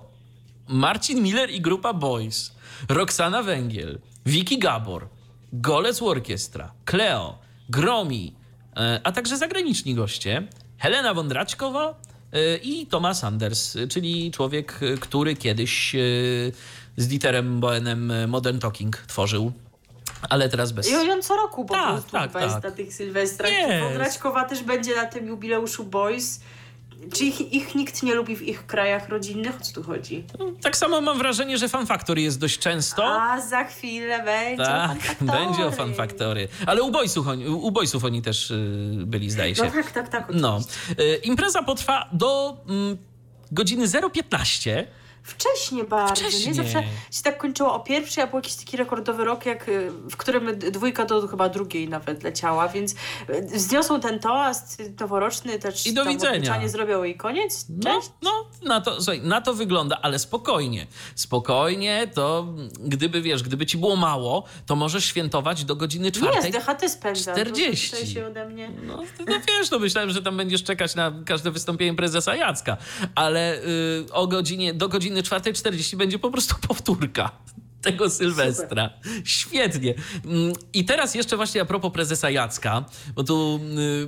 Marcin 0.68 1.22
Miller 1.24 1.50
i 1.52 1.62
grupa 1.62 1.94
Boys. 1.94 2.52
Roxana 2.90 3.44
Węgiel. 3.44 4.00
Vicky 4.26 4.58
Gabor. 4.58 5.08
Golec 5.54 6.02
Orkiestra. 6.02 6.72
Cleo. 6.86 7.38
Gromi. 7.70 8.34
e, 8.78 9.00
A 9.04 9.12
także 9.12 9.38
zagraniczni 9.38 9.96
goście. 9.96 10.48
Helena 10.78 11.14
Wądraćkowa 11.14 11.96
e, 12.34 12.58
i 12.58 12.88
Thomas 12.88 13.24
Anders, 13.24 13.76
e, 13.76 13.88
czyli 13.88 14.32
człowiek, 14.32 14.80
który 15.00 15.36
kiedyś 15.36 15.96
z 16.98 17.08
Dieterem 17.08 17.60
Boenem 17.60 18.14
Modern 18.30 18.60
Talking 18.60 18.98
tworzył, 18.98 19.52
ale 20.30 20.50
teraz 20.50 20.72
bez... 20.72 20.90
I 20.92 20.96
on 20.96 21.22
co 21.22 21.36
roku 21.36 21.66
po 21.66 21.74
Tak, 21.74 21.92
prostu 21.92 22.12
tak, 22.12 22.44
jest 22.44 22.56
tak. 22.56 22.64
na 22.64 22.72
tych 22.72 22.94
sylwestrach. 22.94 23.52
Wądraćkowa 23.84 24.46
też 24.46 24.64
będzie 24.64 24.96
na 24.96 25.06
tym 25.06 25.28
jubileuszu 25.28 25.84
Boys. 25.84 26.40
Czy 27.14 27.26
ich, 27.26 27.54
ich 27.54 27.76
nikt 27.76 28.04
nie 28.04 28.16
lubi 28.16 28.36
w 28.36 28.42
ich 28.42 28.66
krajach 28.66 29.10
rodzinnych? 29.10 29.56
O 29.56 29.60
co 29.60 29.74
tu 29.74 29.84
chodzi? 29.84 30.24
Tak 30.62 30.78
samo 30.78 31.02
mam 31.02 31.18
wrażenie, 31.18 31.58
że 31.58 31.70
Fan 31.70 31.86
Factory 31.88 32.22
jest 32.22 32.40
dość 32.40 32.60
często. 32.60 33.22
A 33.22 33.42
za 33.42 33.64
chwilę 33.64 34.24
będzie 34.24 34.66
tak, 34.66 35.02
Factory. 35.02 35.32
będzie 35.32 35.66
o 35.66 35.72
Fan 35.72 35.94
Factory. 35.94 36.48
Ale 36.66 36.82
u 36.84 36.92
Boysów 36.92 37.28
oni, 37.28 37.46
oni 38.04 38.22
też 38.22 38.52
y, 38.52 38.94
byli, 39.06 39.32
zdaje 39.32 39.56
się. 39.56 39.64
No 39.64 39.72
tak, 39.72 39.92
tak, 39.92 40.10
tak. 40.10 40.28
No. 40.34 40.60
oczywiście. 40.60 41.04
Y, 41.04 41.16
Impreza 41.16 41.64
potrwa 41.64 42.10
do 42.12 42.58
mm, 42.70 42.98
godziny 43.52 43.88
0.15. 43.88 44.84
Wcześnie 45.24 45.84
bardzo. 45.84 46.16
Wcześnie. 46.16 46.48
Nie 46.48 46.54
zawsze 46.54 46.84
się 47.12 47.24
tak 47.24 47.38
kończyło 47.38 47.74
o 47.74 47.80
pierwszej, 47.80 48.24
a 48.24 48.28
był 48.28 48.36
jakiś 48.38 48.56
taki 48.56 48.78
rekordowy 48.78 49.26
rok, 49.26 49.46
jak, 49.46 49.70
y, 49.70 49.92
w 49.92 50.18
którym 50.18 50.60
dwójka 50.60 51.06
do 51.06 51.28
chyba 51.28 51.50
drugiej 51.50 51.90
nawet 51.90 52.24
leciała, 52.24 52.68
więc 52.68 52.92
y, 52.94 52.96
wzniosą 53.54 54.00
ten 54.00 54.20
toast 54.20 54.82
noworoczny 55.00 55.60
też. 55.60 55.88
I 55.88 55.94
do 55.94 56.06
widzenia. 56.06 56.68
zrobią 56.68 57.04
i 57.04 57.16
koniec. 57.16 57.66
No, 57.70 57.84
Cześć. 57.94 58.12
no 58.22 58.32
na, 58.64 58.82
to, 58.82 58.96
słuchaj, 58.96 59.22
na 59.22 59.42
to 59.42 59.54
wygląda, 59.54 60.00
ale 60.02 60.20
spokojnie. 60.20 60.88
Spokojnie, 61.16 62.08
to 62.14 62.48
gdyby, 62.80 63.22
wiesz, 63.22 63.44
gdyby 63.44 63.66
ci 63.66 63.78
było 63.78 63.96
mało, 63.96 64.44
to 64.66 64.76
możesz 64.76 65.06
świętować 65.06 65.66
do 65.66 65.76
godziny 65.76 66.06
Nie, 66.06 66.12
czwartej. 66.12 66.52
z 66.52 66.56
DHT 66.56 66.90
spędzam. 66.90 67.36
40. 67.36 67.92
To 67.92 68.06
się 68.06 68.26
ode 68.28 68.50
mnie. 68.50 68.72
No, 68.84 68.98
no 69.28 69.36
wiesz, 69.48 69.72
no 69.72 69.80
myślałem, 69.80 70.10
że 70.10 70.22
tam 70.22 70.38
będziesz 70.38 70.64
czekać 70.64 70.96
na 70.96 71.12
każde 71.26 71.52
wystąpienie 71.52 71.94
prezesa 71.94 72.36
Jacka, 72.36 72.78
ale 73.16 73.58
y, 73.58 74.06
o 74.12 74.28
godzinie, 74.28 74.74
do 74.74 74.90
godziny 74.90 75.13
4.40 75.22 75.96
będzie 75.96 76.20
po 76.20 76.32
prostu 76.32 76.56
powtórka 76.68 77.32
tego 77.84 78.10
Sylwestra. 78.10 78.90
Świetnie. 79.24 79.94
Mm, 80.26 80.54
I 80.74 80.86
teraz 80.86 81.16
jeszcze 81.16 81.38
właśnie 81.38 81.62
a 81.62 81.66
propos 81.66 81.94
prezesa 81.94 82.30
Jacka, 82.30 82.86
bo 83.16 83.24
tu 83.24 83.60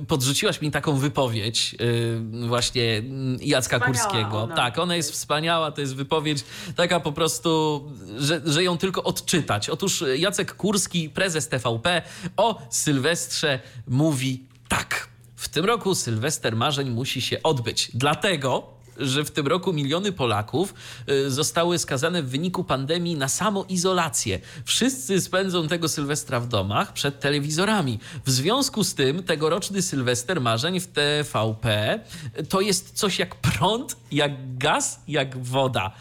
y, 0.02 0.06
podrzuciłaś 0.06 0.60
mi 0.60 0.70
taką 0.70 0.96
wypowiedź 0.96 1.76
y, 1.80 2.48
właśnie 2.48 2.96
mm, 2.96 3.38
Jacka 3.42 3.78
Wspaniała 3.78 4.06
Kurskiego. 4.06 4.42
ona. 4.42 4.56
Tak, 4.56 4.78
ona 4.78 4.96
jest 4.96 5.12
wspaniała, 5.12 5.72
to 5.72 5.80
jest 5.80 5.96
wypowiedź 5.96 6.44
taka 6.76 7.00
po 7.00 7.12
prostu, 7.12 7.82
że, 8.18 8.40
że 8.44 8.64
ją 8.64 8.78
tylko 8.78 9.02
odczytać. 9.02 9.70
Otóż 9.70 10.04
Jacek 10.16 10.54
Kurski, 10.54 11.10
prezes 11.10 11.48
TVP 11.48 12.02
o 12.36 12.62
Sylwestrze 12.70 13.60
mówi 13.86 14.44
tak. 14.68 15.08
W 15.36 15.48
tym 15.48 15.64
roku 15.64 15.94
Sylwester 15.94 16.56
marzeń 16.56 16.90
musi 16.90 17.20
się 17.20 17.42
odbyć. 17.42 17.90
Dlatego, 17.94 18.75
że 18.98 19.24
w 19.24 19.30
tym 19.30 19.46
roku 19.46 19.72
miliony 19.72 20.12
Polaków 20.12 20.74
y, 21.08 21.30
zostały 21.30 21.78
skazane 21.78 22.22
w 22.22 22.28
wyniku 22.28 22.64
pandemii 22.64 23.16
na 23.16 23.28
samoizolację. 23.28 24.40
Wszyscy 24.64 25.20
spędzą 25.20 25.68
tego 25.68 25.88
Sylwestra 25.88 26.40
w 26.40 26.48
domach 26.48 26.92
przed 26.92 27.20
telewizorami. 27.20 27.98
W 28.24 28.30
związku 28.30 28.84
z 28.84 28.94
tym 28.94 29.22
tegoroczny 29.22 29.82
Sylwester 29.82 30.40
marzeń 30.40 30.80
w 30.80 30.86
TVP 30.86 32.00
to 32.48 32.60
jest 32.60 32.92
coś 32.92 33.18
jak 33.18 33.34
prąd, 33.34 33.96
jak 34.12 34.58
gaz, 34.58 35.00
jak 35.08 35.44
woda. 35.44 35.92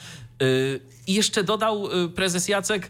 Y, 0.41 0.79
I 1.07 1.13
jeszcze 1.13 1.43
dodał 1.43 2.03
y, 2.05 2.09
prezes 2.09 2.47
Jacek, 2.47 2.89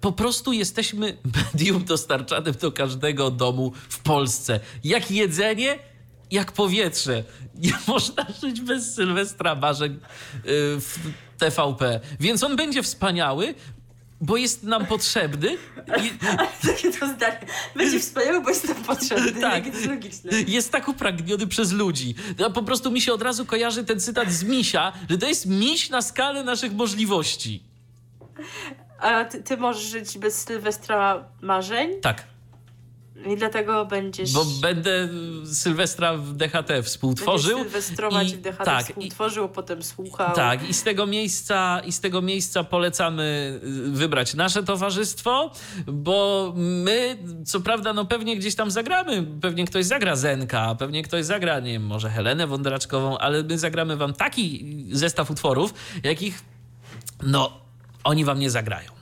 po 0.00 0.12
prostu 0.12 0.52
jesteśmy 0.52 1.16
medium 1.54 1.84
dostarczanym 1.84 2.54
do 2.60 2.72
każdego 2.72 3.30
domu 3.30 3.72
w 3.88 3.98
Polsce. 3.98 4.60
Jak 4.84 5.10
jedzenie, 5.10 5.78
jak 6.30 6.52
powietrze. 6.52 7.24
Nie 7.54 7.72
można 7.88 8.26
żyć 8.42 8.60
bez 8.60 8.94
Sylwestra 8.94 9.54
marzeń 9.54 9.92
y, 9.94 9.98
w 10.80 10.98
TVP. 11.38 12.00
Więc 12.20 12.42
on 12.44 12.56
będzie 12.56 12.82
wspaniały, 12.82 13.54
bo 14.20 14.36
jest 14.36 14.62
nam 14.62 14.86
potrzebny. 14.86 15.56
I 16.02 16.10
Takie 16.66 16.92
to 16.92 17.06
zdanie. 17.06 17.46
Będzie 17.76 18.00
wspaniałe, 18.00 18.40
bo 18.40 18.48
jestem 18.48 18.76
potrzebny. 18.92 19.32
Tak. 19.32 19.40
Tak. 19.40 19.66
jest 19.66 19.86
logiczne. 19.86 20.30
jest 20.46 20.72
tak 20.72 20.88
upragniony 20.88 21.46
przez 21.46 21.72
ludzi. 21.72 22.14
No, 22.38 22.50
po 22.50 22.62
prostu 22.62 22.90
mi 22.90 23.00
się 23.00 23.12
od 23.12 23.22
razu 23.22 23.46
kojarzy 23.46 23.84
ten 23.84 24.00
cytat 24.00 24.32
z 24.32 24.44
Misia, 24.44 24.92
że 25.10 25.18
to 25.18 25.26
jest 25.26 25.46
miś 25.46 25.90
na 25.90 26.02
skalę 26.02 26.44
naszych 26.44 26.72
możliwości. 26.72 27.62
A 28.98 29.24
ty, 29.24 29.42
ty 29.42 29.56
możesz 29.56 29.82
żyć 29.82 30.18
bez 30.18 30.42
Sylwestra 30.44 31.24
marzeń 31.40 32.00
Tak, 32.00 32.24
i 33.26 33.36
dlatego 33.36 33.86
będziesz... 33.86 34.32
bo 34.32 34.44
będę 34.44 35.08
Sylwestra 35.52 36.16
w 36.16 36.32
DHT 36.32 36.82
współtworzył. 36.82 37.56
Będziesz 37.58 37.72
sylwestrować 37.72 38.30
i- 38.32 38.36
w 38.36 38.40
DHT 38.40 38.64
tak, 38.64 38.84
i- 38.84 38.92
współtworzył, 38.92 39.48
potem 39.48 39.82
słuchał. 39.82 40.34
Tak, 40.34 40.68
i 40.68 40.74
z 40.74 40.82
tego 40.82 41.06
miejsca, 41.06 41.80
i 41.86 41.92
z 41.92 42.00
tego 42.00 42.22
miejsca 42.22 42.64
polecamy 42.64 43.60
y, 43.64 43.90
wybrać 43.90 44.34
nasze 44.34 44.62
towarzystwo, 44.62 45.50
bo 45.86 46.52
my, 46.56 47.18
co 47.46 47.60
prawda, 47.60 47.92
no 47.92 48.04
pewnie 48.04 48.36
gdzieś 48.36 48.54
tam 48.54 48.70
zagramy, 48.70 49.26
pewnie 49.40 49.64
ktoś 49.64 49.84
zagra 49.84 50.16
Zenka, 50.16 50.74
pewnie 50.74 51.02
ktoś 51.02 51.24
zagra, 51.24 51.60
nie 51.60 51.72
wiem, 51.72 51.86
może 51.86 52.10
Helenę 52.10 52.46
Wądraczkową, 52.46 53.18
ale 53.18 53.42
my 53.42 53.58
zagramy 53.58 53.96
wam 53.96 54.12
taki 54.12 54.66
zestaw 54.92 55.30
utworów, 55.30 55.74
jakich, 56.04 56.40
no, 57.22 57.52
oni 58.04 58.24
wam 58.24 58.38
nie 58.38 58.50
zagrają. 58.50 58.99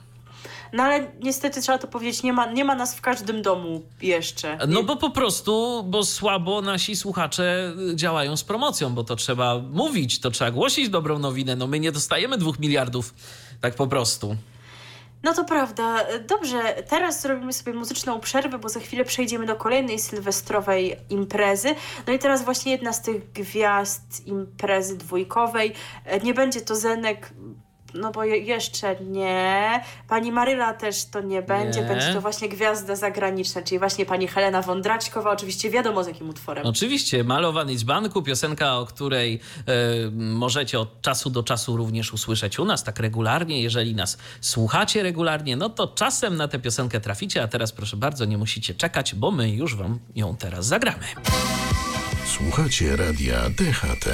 No 0.73 0.83
ale 0.83 1.11
niestety 1.19 1.61
trzeba 1.61 1.77
to 1.77 1.87
powiedzieć, 1.87 2.23
nie 2.23 2.33
ma, 2.33 2.45
nie 2.51 2.65
ma 2.65 2.75
nas 2.75 2.95
w 2.95 3.01
każdym 3.01 3.41
domu 3.41 3.81
jeszcze. 4.01 4.57
No 4.67 4.83
bo 4.83 4.95
po 4.95 5.09
prostu, 5.09 5.83
bo 5.87 6.03
słabo 6.05 6.61
nasi 6.61 6.95
słuchacze 6.95 7.73
działają 7.95 8.37
z 8.37 8.43
promocją, 8.43 8.89
bo 8.95 9.03
to 9.03 9.15
trzeba 9.15 9.59
mówić, 9.71 10.19
to 10.19 10.31
trzeba 10.31 10.51
głosić 10.51 10.89
dobrą 10.89 11.19
nowinę. 11.19 11.55
No 11.55 11.67
my 11.67 11.79
nie 11.79 11.91
dostajemy 11.91 12.37
dwóch 12.37 12.59
miliardów 12.59 13.13
tak 13.61 13.75
po 13.75 13.87
prostu. 13.87 14.35
No 15.23 15.33
to 15.33 15.45
prawda. 15.45 16.05
Dobrze, 16.27 16.83
teraz 16.89 17.21
zrobimy 17.21 17.53
sobie 17.53 17.73
muzyczną 17.73 18.19
przerwę, 18.19 18.59
bo 18.59 18.69
za 18.69 18.79
chwilę 18.79 19.05
przejdziemy 19.05 19.45
do 19.45 19.55
kolejnej 19.55 19.99
sylwestrowej 19.99 20.95
imprezy. 21.09 21.75
No 22.07 22.13
i 22.13 22.19
teraz 22.19 22.45
właśnie 22.45 22.71
jedna 22.71 22.93
z 22.93 23.01
tych 23.01 23.31
gwiazd 23.31 24.27
imprezy 24.27 24.97
dwójkowej. 24.97 25.73
E, 26.05 26.19
Nie 26.19 26.33
będzie 26.33 26.61
to 26.61 26.75
Zenek, 26.75 27.33
no 27.93 28.11
bo 28.11 28.23
je, 28.23 28.37
jeszcze 28.37 28.95
nie. 29.01 29.83
Pani 30.07 30.31
Maryla 30.31 30.73
też 30.73 31.05
to 31.05 31.21
nie 31.21 31.41
będzie. 31.41 31.81
Nie. 31.81 31.87
Będzie 31.87 32.13
to 32.13 32.21
właśnie 32.21 32.49
gwiazda 32.49 32.95
zagraniczna, 32.95 33.61
czyli 33.61 33.79
właśnie 33.79 34.05
pani 34.05 34.27
Helena 34.27 34.61
Wądraćkowa. 34.61 35.31
Oczywiście 35.31 35.69
wiadomo 35.69 36.03
z 36.03 36.07
jakim 36.07 36.29
utworem. 36.29 36.65
Oczywiście, 36.65 37.23
Malowany 37.23 37.77
z 37.77 37.83
Banku, 37.83 38.23
piosenka, 38.23 38.77
o 38.77 38.85
której 38.85 39.39
e, 39.67 40.11
możecie 40.11 40.79
od 40.79 41.01
czasu 41.01 41.29
do 41.29 41.43
czasu 41.43 41.77
również 41.77 42.13
usłyszeć 42.13 42.59
u 42.59 42.65
nas 42.65 42.83
tak 42.83 42.99
regularnie. 42.99 43.61
Jeżeli 43.61 43.95
nas 43.95 44.17
słuchacie 44.41 45.03
regularnie, 45.03 45.55
no 45.55 45.69
to 45.69 45.87
czasem 45.87 46.35
na 46.35 46.47
tę 46.47 46.59
piosenkę 46.59 46.99
traficie, 46.99 47.43
a 47.43 47.47
teraz 47.47 47.71
proszę 47.71 47.97
bardzo, 47.97 48.25
nie 48.25 48.37
musicie 48.37 48.73
czekać, 48.73 49.15
bo 49.15 49.31
my 49.31 49.49
już 49.49 49.75
wam 49.75 49.99
ją 50.15 50.35
teraz 50.35 50.65
zagramy. 50.65 51.05
Słuchacie 52.25 52.95
radia 52.95 53.49
DHT. 53.49 54.09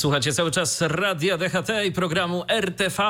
Słuchacie 0.00 0.32
cały 0.32 0.50
czas 0.50 0.80
Radia 0.80 1.38
DHT 1.38 1.84
i 1.86 1.92
programu 1.92 2.44
RTV, 2.48 3.02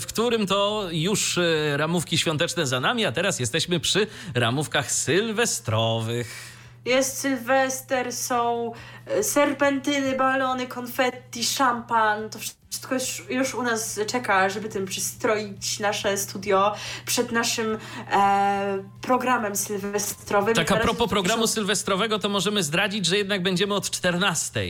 w 0.00 0.06
którym 0.06 0.46
to 0.46 0.88
już 0.90 1.38
e, 1.38 1.76
ramówki 1.76 2.18
świąteczne 2.18 2.66
za 2.66 2.80
nami, 2.80 3.04
a 3.04 3.12
teraz 3.12 3.40
jesteśmy 3.40 3.80
przy 3.80 4.06
ramówkach 4.34 4.92
sylwestrowych. 4.92 6.51
Jest 6.84 7.18
Sylwester, 7.18 8.12
są 8.12 8.72
e, 9.06 9.22
serpentyny, 9.22 10.16
balony, 10.16 10.66
konfetti, 10.66 11.44
szampan. 11.44 12.30
To 12.30 12.38
wszystko 12.38 12.94
już, 13.30 13.54
u 13.54 13.62
nas 13.62 14.00
czeka, 14.06 14.48
żeby 14.48 14.68
tym 14.68 14.86
przystroić 14.86 15.80
nasze 15.80 16.16
studio 16.16 16.74
przed 17.06 17.32
naszym 17.32 17.78
e, 18.12 18.78
programem 19.00 19.56
sylwestrowym. 19.56 20.54
Tak 20.54 20.72
a 20.72 20.76
propos 20.76 21.08
programu 21.08 21.46
sylwestrowego, 21.46 22.18
to 22.18 22.28
możemy 22.28 22.62
zdradzić, 22.62 23.06
że 23.06 23.18
jednak 23.18 23.42
będziemy 23.42 23.74
od 23.74 23.90
14. 23.90 24.60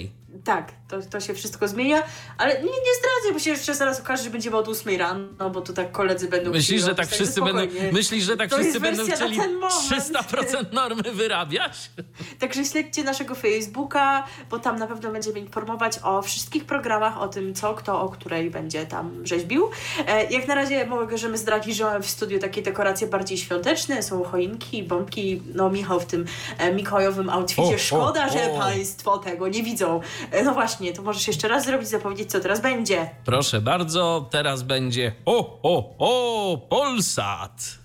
Tak, 0.44 0.72
to, 0.92 1.08
to 1.10 1.20
się 1.20 1.34
wszystko 1.34 1.68
zmienia, 1.68 2.02
ale 2.38 2.54
nie, 2.54 2.60
nie 2.60 2.94
zdradzę, 2.98 3.32
bo 3.32 3.38
się 3.38 3.50
jeszcze 3.50 3.74
zaraz 3.74 4.00
okaże, 4.00 4.22
że 4.22 4.30
będziemy 4.30 4.56
od 4.56 4.68
8 4.68 4.98
rano, 4.98 5.50
bo 5.50 5.60
to 5.60 5.72
tak 5.72 5.92
koledzy 5.92 6.28
będą 6.28 6.50
Myślisz, 6.50 6.82
że 6.82 6.94
tak 6.94 7.08
wszyscy 7.08 7.42
będą, 7.42 7.62
myślisz, 7.92 8.24
że 8.24 8.36
tak 8.36 8.50
To 8.50 8.56
wszyscy 8.56 8.80
będą 8.80 9.06
chcieli 9.06 9.36
ten 9.36 9.54
moment. 9.54 9.72
300% 9.72 10.72
normy 10.72 11.02
wyrabiać? 11.02 11.90
Także 12.38 12.64
śledźcie 12.64 13.04
naszego 13.04 13.34
Facebooka, 13.34 14.24
bo 14.50 14.58
tam 14.58 14.78
na 14.78 14.86
pewno 14.86 15.10
będziemy 15.12 15.38
informować 15.38 15.98
o 16.02 16.22
wszystkich 16.22 16.64
programach, 16.64 17.20
o 17.20 17.28
tym 17.28 17.54
co, 17.54 17.74
kto, 17.74 18.00
o 18.00 18.08
której 18.08 18.50
będzie 18.50 18.86
tam 18.86 19.26
rzeźbił. 19.26 19.70
E, 20.06 20.24
jak 20.24 20.48
na 20.48 20.54
razie 20.54 20.86
możemy 20.86 21.38
zdradzić, 21.38 21.76
że 21.76 21.84
mamy 21.84 22.02
w 22.02 22.10
studiu 22.10 22.38
takie 22.38 22.62
dekoracje 22.62 23.06
bardziej 23.06 23.38
świąteczne, 23.38 24.02
są 24.02 24.24
choinki, 24.24 24.82
bombki, 24.82 25.42
no 25.54 25.70
Michał 25.70 26.00
w 26.00 26.06
tym 26.06 26.24
e, 26.58 26.74
mikołajowym 26.74 27.30
outficie. 27.30 27.74
O, 27.74 27.78
Szkoda, 27.78 28.26
o, 28.26 28.32
że 28.32 28.52
o. 28.52 28.58
Państwo 28.58 29.18
tego 29.18 29.48
nie 29.48 29.62
widzą. 29.62 30.00
E, 30.30 30.42
no 30.42 30.54
właśnie, 30.54 30.81
to 30.90 31.02
możesz 31.02 31.28
jeszcze 31.28 31.48
raz 31.48 31.64
zrobić, 31.64 31.88
zapowiedzieć 31.88 32.30
co 32.30 32.40
teraz 32.40 32.60
będzie. 32.60 33.10
Proszę 33.24 33.60
bardzo, 33.60 34.28
teraz 34.30 34.62
będzie 34.62 35.12
o, 35.24 35.60
o, 35.62 35.94
o, 35.98 36.58
Polsat. 36.58 37.82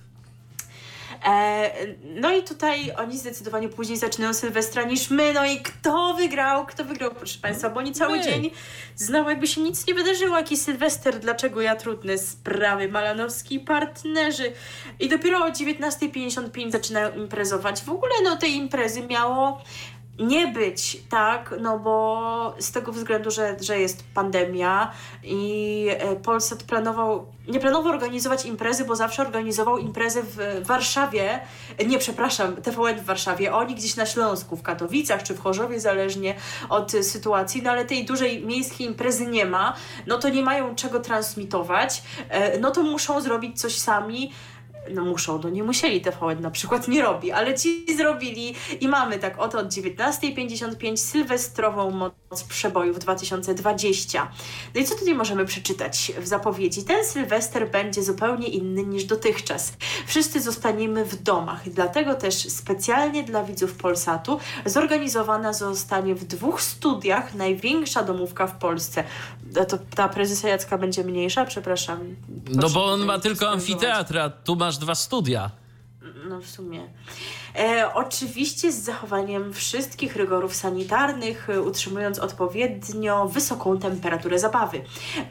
E, 1.25 1.71
no 2.05 2.33
i 2.33 2.43
tutaj 2.43 2.93
oni 2.97 3.17
zdecydowanie 3.17 3.69
później 3.69 3.97
zaczynają 3.97 4.33
Sylwestra 4.33 4.83
niż 4.83 5.09
my. 5.09 5.33
No 5.33 5.45
i 5.45 5.59
kto 5.59 6.13
wygrał? 6.13 6.65
Kto 6.65 6.83
wygrał, 6.85 7.11
proszę 7.15 7.39
Państwa? 7.41 7.69
Bo 7.69 7.79
oni 7.79 7.93
cały 7.93 8.17
My. 8.17 8.23
dzień 8.23 8.51
znowu 8.95 9.29
jakby 9.29 9.47
się 9.47 9.61
nic 9.61 9.87
nie 9.87 9.93
wydarzyło. 9.93 10.37
Jaki 10.37 10.57
Sylwester? 10.57 11.19
Dlaczego 11.19 11.61
ja 11.61 11.75
trudne 11.75 12.17
sprawy? 12.17 12.87
Malanowski 12.87 13.59
partnerzy. 13.59 14.51
I 14.99 15.09
dopiero 15.09 15.45
o 15.45 15.49
19.55 15.49 16.71
zaczynają 16.71 17.15
imprezować. 17.15 17.81
W 17.81 17.89
ogóle 17.89 18.13
no 18.23 18.37
tej 18.37 18.51
imprezy 18.51 19.07
miało 19.07 19.61
nie 20.19 20.47
być, 20.47 21.01
tak, 21.09 21.53
no 21.59 21.79
bo 21.79 22.55
z 22.59 22.71
tego 22.71 22.91
względu, 22.91 23.31
że, 23.31 23.57
że 23.61 23.79
jest 23.79 24.03
pandemia 24.13 24.91
i 25.23 25.87
e, 25.89 26.15
Polsat 26.15 26.63
planował, 26.63 27.25
nie 27.47 27.59
planował 27.59 27.93
organizować 27.93 28.45
imprezy, 28.45 28.85
bo 28.85 28.95
zawsze 28.95 29.21
organizował 29.21 29.77
imprezę 29.77 30.21
w 30.23 30.67
Warszawie, 30.67 31.39
nie, 31.87 31.97
przepraszam, 31.97 32.55
TVN 32.55 32.99
w 32.99 33.05
Warszawie, 33.05 33.53
oni 33.53 33.75
gdzieś 33.75 33.95
na 33.95 34.05
Śląsku, 34.05 34.57
w 34.57 34.61
Katowicach 34.61 35.23
czy 35.23 35.33
w 35.33 35.39
Chorzowie, 35.39 35.79
zależnie 35.79 36.35
od 36.69 36.91
sytuacji, 36.91 37.61
no 37.61 37.71
ale 37.71 37.85
tej 37.85 38.05
dużej 38.05 38.45
miejskiej 38.45 38.87
imprezy 38.87 39.27
nie 39.27 39.45
ma, 39.45 39.73
no 40.07 40.17
to 40.17 40.29
nie 40.29 40.43
mają 40.43 40.75
czego 40.75 40.99
transmitować, 40.99 42.03
e, 42.29 42.59
no 42.59 42.71
to 42.71 42.83
muszą 42.83 43.21
zrobić 43.21 43.61
coś 43.61 43.77
sami, 43.77 44.31
no 44.93 45.05
muszą, 45.05 45.39
no 45.43 45.49
nie 45.49 45.63
musieli 45.63 46.01
TVN 46.01 46.41
na 46.41 46.51
przykład 46.51 46.87
nie 46.87 47.01
robi, 47.01 47.31
ale 47.31 47.55
ci 47.55 47.95
zrobili 47.97 48.55
i 48.81 48.87
mamy 48.87 49.19
tak 49.19 49.39
oto 49.39 49.59
od 49.59 49.67
19.55 49.67 50.97
sylwestrową 50.97 51.91
moc 51.91 52.43
przebojów 52.43 52.99
2020. 52.99 54.31
No 54.75 54.81
i 54.81 54.85
co 54.85 54.95
tutaj 54.95 55.13
możemy 55.13 55.45
przeczytać 55.45 56.11
w 56.19 56.27
zapowiedzi? 56.27 56.83
Ten 56.83 57.05
sylwester 57.05 57.71
będzie 57.71 58.03
zupełnie 58.03 58.47
inny 58.47 58.83
niż 58.83 59.03
dotychczas. 59.03 59.73
Wszyscy 60.07 60.41
zostaniemy 60.41 61.05
w 61.05 61.23
domach, 61.23 61.69
dlatego 61.69 62.15
też 62.15 62.35
specjalnie 62.35 63.23
dla 63.23 63.43
widzów 63.43 63.73
Polsatu 63.73 64.39
zorganizowana 64.65 65.53
zostanie 65.53 66.15
w 66.15 66.25
dwóch 66.25 66.61
studiach 66.61 67.33
największa 67.35 68.03
domówka 68.03 68.47
w 68.47 68.57
Polsce. 68.57 69.03
To 69.65 69.77
ta 69.95 70.09
prezesa 70.09 70.47
Jacka 70.49 70.77
będzie 70.77 71.03
mniejsza? 71.03 71.45
Przepraszam. 71.45 72.15
No 72.49 72.69
bo 72.69 72.85
on 72.85 73.05
ma 73.05 73.19
tylko 73.19 73.35
skontrolować. 73.45 73.69
amfiteatr, 73.71 74.17
a 74.17 74.29
tu 74.29 74.55
masz 74.55 74.77
dwa 74.77 74.95
studia. 74.95 75.51
No 76.29 76.39
w 76.41 76.47
sumie. 76.47 76.87
E, 77.57 77.93
oczywiście 77.93 78.71
z 78.71 78.83
zachowaniem 78.83 79.53
wszystkich 79.53 80.15
rygorów 80.15 80.55
sanitarnych, 80.55 81.49
e, 81.49 81.61
utrzymując 81.61 82.19
odpowiednio 82.19 83.27
wysoką 83.27 83.79
temperaturę 83.79 84.39
zabawy. 84.39 84.81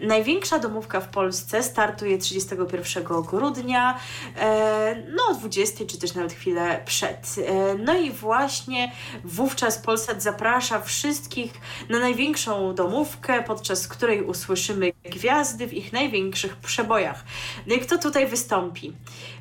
Największa 0.00 0.58
domówka 0.58 1.00
w 1.00 1.08
Polsce 1.08 1.62
startuje 1.62 2.18
31 2.18 3.22
grudnia, 3.22 3.98
e, 4.38 5.02
no 5.16 5.22
o 5.30 5.34
20 5.34 5.86
czy 5.86 5.98
też 5.98 6.14
nawet 6.14 6.32
chwilę 6.32 6.82
przed. 6.84 7.36
E, 7.46 7.74
no 7.74 7.94
i 7.94 8.10
właśnie 8.10 8.92
wówczas 9.24 9.78
Polsat 9.78 10.22
zaprasza 10.22 10.80
wszystkich 10.80 11.52
na 11.88 11.98
największą 11.98 12.74
domówkę, 12.74 13.42
podczas 13.42 13.88
której 13.88 14.22
usłyszymy 14.22 14.92
gwiazdy 15.04 15.66
w 15.66 15.74
ich 15.74 15.92
największych 15.92 16.56
przebojach. 16.56 17.24
No 17.66 17.74
i 17.74 17.78
kto 17.78 17.98
tutaj 17.98 18.26
wystąpi? 18.26 18.92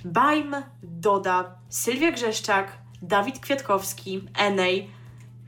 Bajm, 0.06 0.56
Doda, 0.84 1.56
Sylwia 1.76 2.12
Grzeszczak, 2.12 2.72
Dawid 3.02 3.40
Kwiatkowski, 3.40 4.28
Enej. 4.38 4.90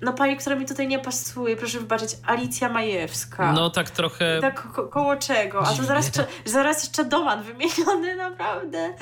No 0.01 0.13
pani, 0.13 0.37
która 0.37 0.55
mi 0.55 0.65
tutaj 0.65 0.87
nie 0.87 0.99
pasuje, 0.99 1.55
proszę 1.55 1.79
wybaczyć, 1.79 2.09
Alicja 2.25 2.69
Majewska. 2.69 3.51
No 3.51 3.69
tak 3.69 3.89
trochę... 3.89 4.41
Tak 4.41 4.71
ko- 4.71 4.87
koło 4.87 5.15
czego? 5.15 5.59
A 5.61 5.73
to 5.73 5.83
zaraz, 5.83 6.05
jeszcze- 6.05 6.25
zaraz 6.45 6.83
jeszcze 6.83 7.05
Doman 7.05 7.43
wymieniony, 7.43 8.15
naprawdę. 8.29 8.93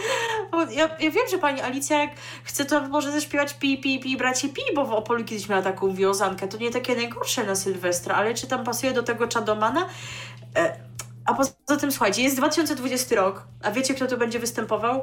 Ja, 0.70 0.90
ja 1.00 1.12
wiem, 1.12 1.24
że 1.32 1.38
pani 1.38 1.62
Alicja 1.62 2.00
jak 2.00 2.12
chce, 2.44 2.66
to 2.66 2.82
może 2.88 3.12
zaśpiewać 3.12 3.54
pi, 3.54 3.78
pi, 3.78 4.00
pi, 4.00 4.18
bracie 4.18 4.50
pi, 4.50 4.62
bo 4.76 4.86
w 4.86 4.94
Opolu 4.94 5.24
kiedyś 5.24 5.50
miała 5.50 5.62
taką 5.62 5.94
wiązankę. 5.96 6.48
To 6.48 6.58
nie 6.58 6.72
takie 6.72 6.96
najgorsze 6.96 7.44
na 7.44 7.56
Sylwestra, 7.56 8.16
ale 8.16 8.34
czy 8.34 8.48
tam 8.48 8.64
pasuje 8.64 8.94
do 8.94 9.04
tego 9.04 9.28
Czadomana? 9.28 9.86
E, 10.56 10.76
a 11.26 11.34
poza 11.34 11.52
tym, 11.80 11.92
słuchajcie, 11.92 12.22
jest 12.24 12.38
2020 12.38 13.16
rok, 13.16 13.48
a 13.64 13.72
wiecie, 13.72 13.94
kto 13.94 14.08
tu 14.08 14.18
będzie 14.18 14.40
występował? 14.40 15.02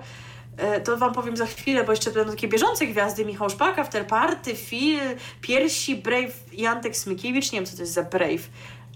E, 0.56 0.80
To 0.80 0.96
wam 0.96 1.12
powiem 1.12 1.36
za 1.36 1.46
chwilę, 1.46 1.84
bo 1.84 1.92
jeszcze 1.92 2.10
będą 2.10 2.32
takie 2.32 2.48
bieżące 2.48 2.86
gwiazdy. 2.86 3.24
Michał 3.24 3.50
Szpak, 3.50 3.78
Afterparty, 3.78 4.54
Phil, 4.54 5.00
Piersi, 5.40 5.96
Brave 5.96 6.52
i 6.52 6.66
Antek 6.66 6.96
Smykiewicz. 6.96 7.52
Nie 7.52 7.58
wiem, 7.58 7.66
co 7.66 7.76
to 7.76 7.82
jest 7.82 7.92
za 7.92 8.02
Brave. 8.02 8.42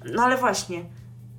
No 0.05 0.23
ale 0.23 0.37
właśnie, 0.37 0.85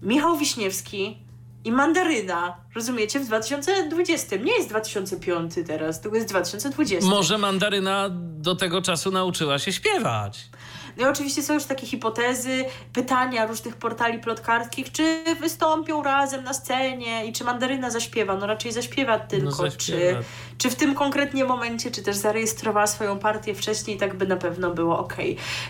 Michał 0.02 0.38
Wiśniewski 0.38 1.18
i 1.64 1.72
Mandaryna, 1.72 2.58
rozumiecie, 2.76 3.20
w 3.20 3.26
2020. 3.26 4.36
Nie 4.36 4.56
jest 4.58 4.70
2005 4.70 5.54
teraz, 5.68 6.02
tylko 6.02 6.16
jest 6.18 6.30
2020. 6.30 7.10
Może 7.10 7.38
mandaryna 7.38 8.10
do 8.20 8.56
tego 8.56 8.82
czasu 8.82 9.12
nauczyła 9.12 9.60
się 9.60 9.74
śpiewać. 9.74 10.50
No 10.98 11.08
i 11.08 11.10
oczywiście 11.10 11.44
są 11.44 11.54
już 11.54 11.66
takie 11.66 11.88
hipotezy, 11.88 12.66
pytania 12.94 13.46
różnych 13.46 13.76
portali 13.76 14.20
plotkarskich, 14.20 14.92
czy 14.92 15.24
wystąpią 15.40 16.04
razem 16.04 16.44
na 16.44 16.54
scenie 16.54 17.26
i 17.26 17.34
czy 17.34 17.44
Mandaryna 17.44 17.90
zaśpiewa. 17.90 18.36
No 18.36 18.48
raczej 18.48 18.72
zaśpiewa 18.72 19.20
tylko, 19.20 19.52
zaśpiewa. 19.52 20.20
Czy, 20.20 20.26
czy 20.58 20.70
w 20.70 20.76
tym 20.76 20.96
konkretnie 20.96 21.46
momencie, 21.46 21.92
czy 21.92 22.04
też 22.04 22.16
zarejestrowała 22.16 22.88
swoją 22.88 23.20
partię 23.20 23.56
wcześniej, 23.56 23.98
tak 23.98 24.16
by 24.16 24.28
na 24.28 24.38
pewno 24.38 24.72
było 24.72 25.00
ok. 25.00 25.16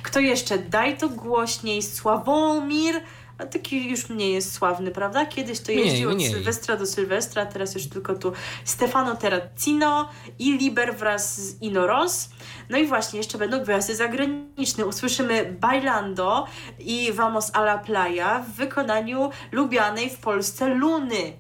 Kto 0.04 0.20
jeszcze? 0.20 0.58
Daj 0.58 0.98
to 0.98 1.10
głośniej, 1.10 1.82
Sławomir. 1.84 3.02
A 3.38 3.46
taki 3.46 3.90
już 3.90 4.10
mniej 4.10 4.34
jest 4.34 4.54
sławny, 4.54 4.92
prawda? 4.92 5.26
Kiedyś 5.26 5.60
to 5.60 5.72
Mniej, 5.72 5.86
jeździł 5.86 6.10
od 6.10 6.16
mniej. 6.16 6.32
Sylwestra 6.32 6.78
do 6.78 6.86
Sylwestra, 6.86 7.46
teraz 7.46 7.76
już 7.76 7.90
tylko 7.90 8.16
tu 8.16 8.34
Stefano 8.64 9.16
Terracino 9.16 10.10
i 10.40 10.58
Liber 10.58 10.96
wraz 10.96 11.42
z 11.42 11.62
Inoros. 11.62 12.30
No 12.70 12.78
i 12.78 12.88
właśnie, 12.88 13.18
jeszcze 13.18 13.38
będą 13.38 13.60
gwiazdy 13.60 13.96
zagraniczne. 13.96 14.86
Usłyszymy 14.86 15.58
Bailando 15.60 16.46
i 16.80 17.12
Vamos 17.14 17.52
a 17.54 17.62
la 17.62 17.78
Playa 17.78 18.44
w 18.48 18.56
wykonaniu 18.56 19.30
lubianej 19.52 20.10
w 20.10 20.18
Polsce 20.18 20.68
Luny. 20.68 21.34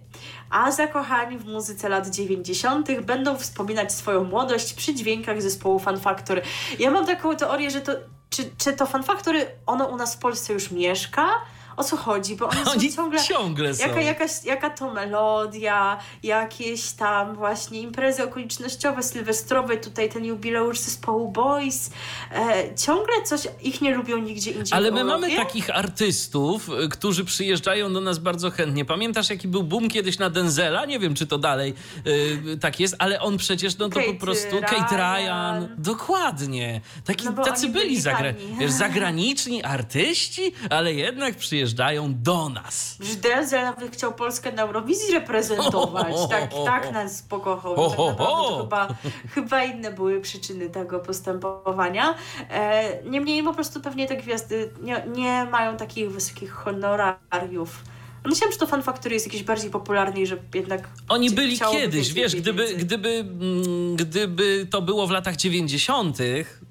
A 0.49 0.71
zakochani 0.71 1.37
w 1.37 1.45
muzyce 1.45 1.89
lat 1.89 2.09
90. 2.09 3.01
będą 3.01 3.37
wspominać 3.37 3.93
swoją 3.93 4.23
młodość 4.23 4.73
przy 4.73 4.95
dźwiękach 4.95 5.41
zespołu 5.41 5.79
Fan 5.79 5.99
Factory. 5.99 6.41
Ja 6.79 6.91
mam 6.91 7.05
taką 7.05 7.35
teorię, 7.35 7.71
że 7.71 7.81
to, 7.81 7.91
czy, 8.29 8.49
czy 8.57 8.73
to 8.73 8.85
Fan 8.85 9.03
Factory, 9.03 9.45
ono 9.65 9.85
u 9.85 9.95
nas 9.95 10.15
w 10.15 10.19
Polsce 10.19 10.53
już 10.53 10.71
mieszka? 10.71 11.27
O 11.77 11.83
co 11.83 11.97
chodzi, 11.97 12.35
bo 12.35 12.49
oni, 12.49 12.59
Oni 12.65 12.91
są 12.91 12.95
ciągle... 12.95 13.23
ciągle 13.23 13.73
są. 13.73 13.87
Jaka, 13.87 14.01
jakaś, 14.01 14.31
jaka 14.43 14.69
to 14.69 14.93
melodia, 14.93 15.99
jakieś 16.23 16.91
tam 16.91 17.35
właśnie 17.35 17.81
imprezy 17.81 18.23
okolicznościowe, 18.23 19.03
sylwestrowe, 19.03 19.77
tutaj 19.77 20.09
ten 20.09 20.25
jubileusz 20.25 20.79
zespołu 20.79 21.31
Boys. 21.31 21.89
E, 22.31 22.75
ciągle 22.75 23.13
coś, 23.23 23.41
ich 23.61 23.81
nie 23.81 23.95
lubią 23.95 24.17
nigdzie 24.17 24.51
indziej 24.51 24.77
Ale 24.77 24.91
my 24.91 25.03
mamy 25.03 25.35
takich 25.35 25.69
artystów, 25.69 26.69
y, 26.69 26.89
którzy 26.89 27.25
przyjeżdżają 27.25 27.93
do 27.93 28.01
nas 28.01 28.19
bardzo 28.19 28.51
chętnie. 28.51 28.85
Pamiętasz, 28.85 29.29
jaki 29.29 29.47
był 29.47 29.63
boom 29.63 29.89
kiedyś 29.89 30.19
na 30.19 30.29
Denzela? 30.29 30.85
Nie 30.85 30.99
wiem, 30.99 31.15
czy 31.15 31.27
to 31.27 31.37
dalej 31.37 31.73
y, 32.07 32.57
tak 32.61 32.79
jest, 32.79 32.95
ale 32.99 33.21
on 33.21 33.37
przecież, 33.37 33.77
no 33.77 33.89
to 33.89 33.99
Kate 33.99 34.13
po 34.13 34.19
prostu... 34.19 34.55
Ryan. 34.55 34.65
Kate 34.65 34.97
Ryan. 34.97 35.75
Dokładnie. 35.77 36.81
Taki, 37.05 37.25
No 37.25 37.43
tacy 37.43 37.67
byli 37.67 37.87
byli 37.87 38.01
zagra 38.01 38.33
zagraniczni 38.67 39.63
artyści, 39.63 40.51
ale 40.69 40.93
jednak 40.93 41.35
przyjeżdżają 41.35 41.66
do 42.10 42.49
nas. 42.49 42.98
Denzel 43.22 43.64
nawet 43.64 43.94
chciał 43.94 44.14
Polskę 44.14 44.52
na 44.52 44.61
Eurowizji 44.64 45.14
reprezentować. 45.14 46.15
Tak, 46.30 46.49
tak 46.65 46.94
nas 46.94 47.22
pokochał. 47.22 47.76
Tak 47.76 47.98
naprawdę 47.98 48.57
chyba, 48.61 48.88
chyba 49.35 49.64
inne 49.64 49.91
były 49.91 50.22
przyczyny 50.22 50.69
tego 50.69 50.99
postępowania. 50.99 52.15
E, 52.49 53.03
niemniej 53.03 53.44
po 53.44 53.53
prostu 53.53 53.81
pewnie 53.81 54.07
te 54.07 54.15
gwiazdy 54.15 54.69
nie, 54.81 55.03
nie 55.15 55.48
mają 55.52 55.77
takich 55.77 56.11
wysokich 56.11 56.52
honorariów. 56.52 57.84
Myślałam, 58.26 58.53
że 58.53 58.60
to 58.60 58.68
Fan 58.68 58.84
Factory 58.84 59.14
jest 59.14 59.26
jakiś 59.26 59.44
bardziej 59.44 59.69
popularny 59.69 60.22
i 60.22 60.27
że 60.27 60.38
jednak 60.53 60.89
Oni 61.10 61.31
byli 61.31 61.60
kiedyś, 61.72 62.14
wiesz, 62.14 62.35
gdyby, 62.35 62.76
gdyby, 62.76 63.10
mm, 63.10 63.95
gdyby 63.95 64.68
to 64.69 64.81
było 64.81 65.07
w 65.07 65.11
latach 65.11 65.35
90., 65.35 66.18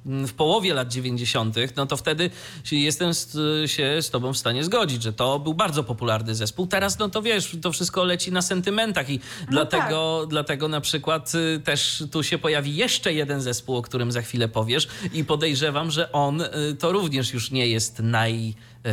mm, 0.06 0.26
w 0.26 0.34
połowie 0.34 0.74
lat 0.74 0.88
90., 0.88 1.56
no 1.76 1.86
to 1.86 1.96
wtedy 1.96 2.30
jestem 2.72 3.14
z, 3.14 3.36
się 3.70 4.02
z 4.02 4.10
tobą 4.10 4.32
w 4.32 4.38
stanie 4.38 4.64
zgodzić, 4.64 5.02
że 5.02 5.12
to 5.12 5.38
był 5.38 5.54
bardzo 5.54 5.84
popularny 5.84 6.34
zespół. 6.34 6.66
Teraz, 6.66 6.98
no 6.98 7.08
to 7.08 7.22
wiesz, 7.22 7.56
to 7.62 7.72
wszystko 7.72 8.04
leci 8.04 8.32
na 8.32 8.42
sentymentach 8.42 9.10
i 9.10 9.20
dlatego, 9.50 10.26
dlatego 10.28 10.68
na 10.68 10.80
przykład 10.80 11.32
y, 11.34 11.60
też 11.64 12.04
tu 12.12 12.22
się 12.22 12.38
pojawi 12.38 12.76
jeszcze 12.76 13.12
jeden 13.12 13.40
zespół, 13.40 13.76
o 13.76 13.82
którym 13.82 14.12
za 14.12 14.22
chwilę 14.22 14.48
powiesz 14.48 14.88
i 15.12 15.24
podejrzewam, 15.24 15.90
że 15.90 16.12
on 16.12 16.40
y, 16.40 16.48
to 16.78 16.92
również 16.92 17.32
już 17.34 17.50
nie 17.50 17.68
jest 17.68 17.98
naj, 17.98 18.48
y, 18.48 18.92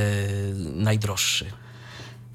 najdroższy. 0.74 1.46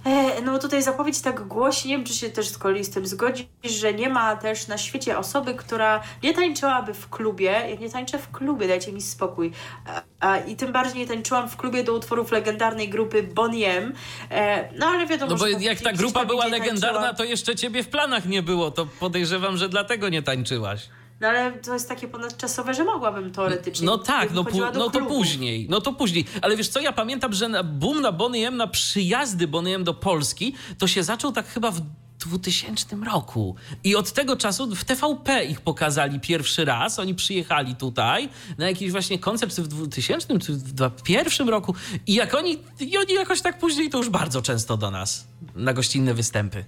E, 0.05 0.43
no 0.43 0.59
tutaj 0.59 0.83
zapowiedź 0.83 1.21
tak 1.21 1.47
głosi, 1.47 1.89
nie 1.89 1.97
wiem 1.97 2.07
czy 2.07 2.15
się 2.15 2.31
też 2.31 2.49
z 2.49 2.59
kolei 2.59 2.85
z 2.85 2.91
tym 2.91 3.07
zgodzisz, 3.07 3.47
że 3.65 3.95
nie 3.95 4.09
ma 4.09 4.37
też 4.37 4.69
na 4.69 4.79
świecie 4.79 5.19
osoby, 5.19 5.55
która 5.55 6.03
nie 6.23 6.35
tańczyłaby 6.35 6.95
w 6.95 7.09
klubie. 7.11 7.45
Ja 7.45 7.75
nie 7.77 7.91
tańczę 7.91 8.19
w 8.19 8.31
klubie, 8.31 8.69
dajcie 8.69 8.93
mi 8.93 9.03
spokój. 9.03 9.53
A, 9.87 10.03
a, 10.21 10.39
I 10.39 10.57
tym 10.57 10.73
bardziej 10.73 10.99
nie 10.99 11.07
tańczyłam 11.07 11.49
w 11.49 11.57
klubie 11.57 11.85
do 11.85 11.93
utworów 11.95 12.33
legendarnej 12.33 12.89
grupy 12.89 13.23
Bonnie 13.23 13.77
M. 13.77 13.93
E, 14.31 14.69
no 14.79 14.87
ale 14.87 15.07
wiadomo, 15.07 15.33
No 15.33 15.39
bo 15.39 15.45
że 15.47 15.53
jak 15.53 15.81
ta 15.81 15.93
grupa 15.93 16.25
była 16.25 16.47
legendarna, 16.47 17.15
to 17.15 17.25
jeszcze 17.25 17.57
ciebie 17.57 17.83
w 17.83 17.89
planach 17.89 18.27
nie 18.27 18.43
było. 18.43 18.71
To 18.71 18.87
podejrzewam, 18.87 19.57
że 19.57 19.69
dlatego 19.69 20.09
nie 20.09 20.23
tańczyłaś. 20.23 20.89
No 21.21 21.29
ale 21.29 21.53
to 21.53 21.75
jest 21.75 21.89
takie 21.89 22.09
ponadczasowe, 22.09 22.75
że 22.75 22.85
mogłabym 22.85 23.31
teoretycznie. 23.31 23.87
No 23.87 23.99
tak, 23.99 24.31
no, 24.33 24.45
pu- 24.45 24.59
no 24.75 24.91
to 24.91 25.01
później, 25.07 25.67
no 25.71 25.81
to 25.81 25.93
później. 25.93 26.25
Ale 26.43 26.57
wiesz 26.57 26.69
co, 26.69 26.81
ja 26.81 26.93
pamiętam, 26.93 27.33
że 27.33 27.49
na 27.49 27.63
boom 27.63 28.01
na 28.01 28.13
Bonnie 28.13 28.49
M, 28.49 28.57
na 28.57 28.67
przyjazdy 28.67 29.49
Bonnie 29.49 29.75
M 29.75 29.85
do 29.85 29.95
Polski, 29.95 30.55
to 30.79 30.87
się 30.87 31.03
zaczął 31.03 31.33
tak 31.33 31.49
chyba 31.49 31.71
w 31.71 31.81
2000 32.19 32.97
roku. 33.13 33.57
I 33.85 33.97
od 33.97 34.13
tego 34.13 34.37
czasu 34.37 34.75
w 34.77 34.85
TVP 34.85 35.45
ich 35.45 35.61
pokazali 35.61 36.21
pierwszy 36.21 36.65
raz. 36.65 36.99
Oni 36.99 37.15
przyjechali 37.15 37.77
tutaj 37.77 38.29
na 38.59 38.69
jakiś 38.69 38.91
właśnie 38.93 39.19
koncert 39.19 39.55
w 39.61 39.69
2000 39.69 40.39
czy 40.39 40.53
w 40.53 40.73
2001 40.73 41.49
roku. 41.49 41.75
I 42.07 42.15
jak 42.15 42.35
oni, 42.35 42.59
i 42.81 42.99
oni 42.99 43.15
jakoś 43.15 43.41
tak 43.41 43.59
później 43.59 43.91
to 43.91 43.99
już 43.99 44.09
bardzo 44.09 44.43
często 44.43 44.77
do 44.77 44.91
nas 44.91 45.27
na 45.55 45.73
gościnne 45.73 46.15
występy. 46.15 46.65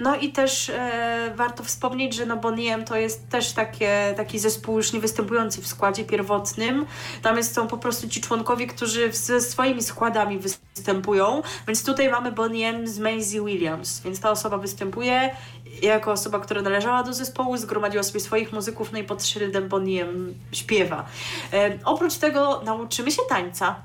No 0.00 0.16
i 0.16 0.32
też 0.32 0.70
e, 0.70 1.32
warto 1.36 1.64
wspomnieć, 1.64 2.14
że 2.14 2.26
no 2.26 2.36
Bonnie 2.36 2.74
M 2.74 2.84
to 2.84 2.96
jest 2.96 3.28
też 3.28 3.52
takie, 3.52 4.14
taki 4.16 4.38
zespół 4.38 4.76
już 4.76 4.92
nie 4.92 5.00
występujący 5.00 5.62
w 5.62 5.66
składzie 5.66 6.04
pierwotnym. 6.04 6.86
Tam 7.22 7.36
jest, 7.36 7.54
są 7.54 7.66
po 7.66 7.78
prostu 7.78 8.08
ci 8.08 8.20
członkowie, 8.20 8.66
którzy 8.66 9.12
ze 9.12 9.40
swoimi 9.40 9.82
składami 9.82 10.38
występują. 10.38 11.42
Więc 11.66 11.84
tutaj 11.84 12.10
mamy 12.10 12.32
Bonnie 12.32 12.68
M 12.68 12.88
z 12.88 12.98
Maisie 12.98 13.44
Williams. 13.44 14.00
Więc 14.00 14.20
ta 14.20 14.30
osoba 14.30 14.58
występuje 14.58 15.36
jako 15.82 16.12
osoba, 16.12 16.40
która 16.40 16.62
należała 16.62 17.02
do 17.02 17.12
zespołu, 17.12 17.56
zgromadziła 17.56 18.02
sobie 18.02 18.20
swoich 18.20 18.52
muzyków, 18.52 18.92
no 18.92 18.98
i 18.98 19.04
pod 19.04 19.26
szyldem 19.26 19.68
Bonnie 19.68 20.02
M 20.02 20.34
śpiewa. 20.52 21.06
E, 21.52 21.78
oprócz 21.84 22.14
tego 22.14 22.62
nauczymy 22.64 23.10
się 23.10 23.22
tańca. 23.28 23.76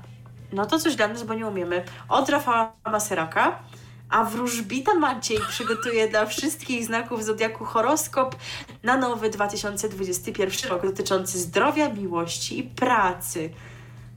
No 0.52 0.66
to 0.66 0.78
coś 0.78 0.96
dla 0.96 1.08
nas, 1.08 1.22
bo 1.22 1.34
nie 1.34 1.46
umiemy. 1.46 1.84
Od 2.08 2.28
Rafała 2.28 2.72
Maseraka. 2.84 3.58
A 4.08 4.24
wróżbita 4.24 4.94
Maciej 4.94 5.38
przygotuje 5.48 6.08
dla 6.08 6.26
wszystkich 6.26 6.84
znaków 6.86 7.24
Zodiaku 7.24 7.64
horoskop 7.64 8.36
na 8.82 8.96
nowy 8.96 9.30
2021 9.30 10.70
rok 10.70 10.82
dotyczący 10.82 11.38
zdrowia, 11.38 11.88
miłości 11.88 12.58
i 12.58 12.62
pracy. 12.62 13.50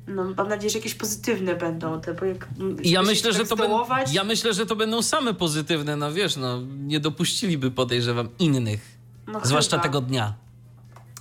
No, 0.08 0.24
mam 0.38 0.48
nadzieję, 0.48 0.70
że 0.70 0.78
jakieś 0.78 0.96
pozytywne 0.96 1.56
będą 1.56 2.02
te, 2.02 2.14
bo 2.14 2.26
jak 2.26 2.48
ja 2.84 3.02
myślę, 3.02 3.34
że 3.34 3.46
to 3.46 3.56
zdołować- 3.56 4.14
ja 4.14 4.24
myślę, 4.24 4.54
że 4.54 4.66
to 4.66 4.76
będą 4.76 5.02
same 5.02 5.34
pozytywne, 5.34 5.96
no 5.96 6.14
wiesz, 6.14 6.36
no 6.36 6.62
nie 6.68 7.00
dopuściliby 7.00 7.72
podejrzewam 7.72 8.30
innych, 8.40 8.98
No 9.28 9.40
zwłaszcza 9.44 9.72
chyba. 9.78 9.84
tego 9.84 10.02
dnia. 10.02 10.34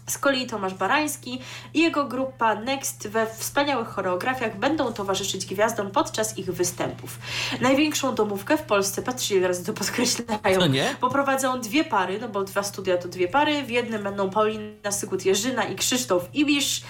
Z 0.08 0.18
kolei 0.18 0.46
Tomasz 0.46 0.74
Barański 0.74 1.40
i 1.74 1.80
jego 1.80 2.04
grupa 2.04 2.54
Next 2.54 3.08
we 3.08 3.26
wspaniałych 3.26 3.88
choreografiach 3.88 4.58
będą 4.58 4.92
towarzyszyć 4.92 5.46
gwiazdom 5.46 5.90
podczas 5.90 6.38
ich 6.38 6.46
występów. 6.52 7.18
Największą 7.60 8.14
domówkę 8.14 8.56
w 8.56 8.62
Polsce, 8.62 9.02
patrzcie, 9.02 9.48
razy 9.48 9.64
to 9.64 9.72
podkreślają, 9.72 10.66
nie? 10.70 10.96
poprowadzą 11.00 11.60
dwie 11.60 11.84
pary, 11.84 12.18
no 12.20 12.28
bo 12.28 12.44
dwa 12.44 12.62
studia 12.62 12.98
to 12.98 13.08
dwie 13.08 13.28
pary. 13.28 13.62
W 13.62 13.70
jednym 13.70 14.02
będą 14.02 14.30
Paulina 14.30 14.90
Sygut-Jerzyna 14.90 15.72
i 15.72 15.76
Krzysztof 15.76 16.34
Ibisz, 16.34 16.82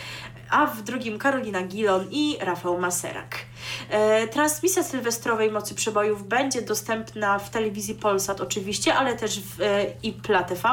a 0.51 0.66
w 0.66 0.82
drugim 0.82 1.19
Karolina 1.19 1.62
Gilon 1.62 2.07
i 2.11 2.36
Rafał 2.40 2.81
Maserak. 2.81 3.48
E, 3.90 4.28
transmisja 4.28 4.82
sylwestrowej 4.82 5.51
Mocy 5.51 5.74
Przebojów 5.74 6.28
będzie 6.28 6.62
dostępna 6.62 7.39
w 7.39 7.51
telewizji 7.51 7.94
Polsat 7.94 8.40
oczywiście, 8.40 8.94
ale 8.94 9.16
też 9.16 9.40
w 9.40 9.60
e, 9.60 9.85
IPLA 10.02 10.43
TV, 10.43 10.68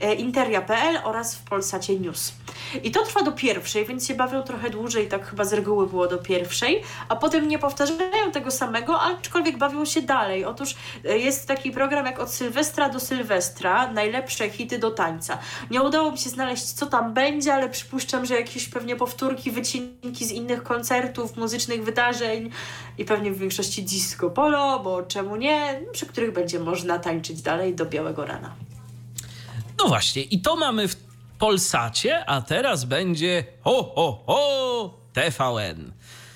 e, 0.00 0.14
Interia.pl 0.14 0.98
oraz 1.04 1.36
w 1.36 1.42
Polsacie 1.42 2.00
News. 2.00 2.32
I 2.82 2.90
to 2.90 3.04
trwa 3.04 3.22
do 3.22 3.32
pierwszej, 3.32 3.86
więc 3.86 4.06
się 4.06 4.14
bawią 4.14 4.42
trochę 4.42 4.70
dłużej, 4.70 5.08
tak 5.08 5.26
chyba 5.26 5.44
z 5.44 5.52
reguły 5.52 5.86
było 5.86 6.06
do 6.06 6.18
pierwszej, 6.18 6.82
a 7.08 7.16
potem 7.16 7.48
nie 7.48 7.58
powtarzają 7.58 8.32
tego 8.32 8.50
samego, 8.50 9.00
aczkolwiek 9.00 9.58
bawią 9.58 9.84
się 9.84 10.02
dalej. 10.02 10.44
Otóż 10.44 10.74
jest 11.04 11.48
taki 11.48 11.70
program 11.70 12.06
jak 12.06 12.20
od 12.20 12.30
Sylwestra 12.30 12.88
do 12.88 13.00
Sylwestra, 13.00 13.92
najlepsze 13.92 14.50
hity 14.50 14.78
do 14.78 14.90
tańca. 14.90 15.38
Nie 15.70 15.82
udało 15.82 16.12
mi 16.12 16.18
się 16.18 16.30
znaleźć, 16.30 16.64
co 16.64 16.86
tam 16.86 17.14
będzie, 17.14 17.54
ale 17.54 17.68
przypuszczam, 17.68 18.26
że 18.26 18.34
jakieś 18.34 18.68
pewnie 18.68 18.96
powtórki, 18.96 19.50
wycinki 19.50 20.24
z 20.24 20.30
innych 20.30 20.62
koncertów, 20.62 21.36
muzycznych 21.36 21.84
wydarzeń 21.84 22.21
i 22.98 23.04
pewnie 23.04 23.30
w 23.30 23.38
większości 23.38 23.82
disco 23.82 24.30
polo, 24.30 24.80
bo 24.80 25.02
czemu 25.02 25.36
nie, 25.36 25.80
przy 25.92 26.06
których 26.06 26.32
będzie 26.32 26.58
można 26.58 26.98
tańczyć 26.98 27.42
dalej 27.42 27.74
do 27.74 27.86
białego 27.86 28.26
rana. 28.26 28.54
No 29.78 29.88
właśnie, 29.88 30.22
i 30.22 30.40
to 30.40 30.56
mamy 30.56 30.88
w 30.88 30.96
Polsacie, 31.38 32.24
a 32.24 32.42
teraz 32.42 32.84
będzie 32.84 33.44
ho, 33.60 33.92
ho, 33.94 34.22
ho, 34.26 34.98
TVN. 35.12 35.92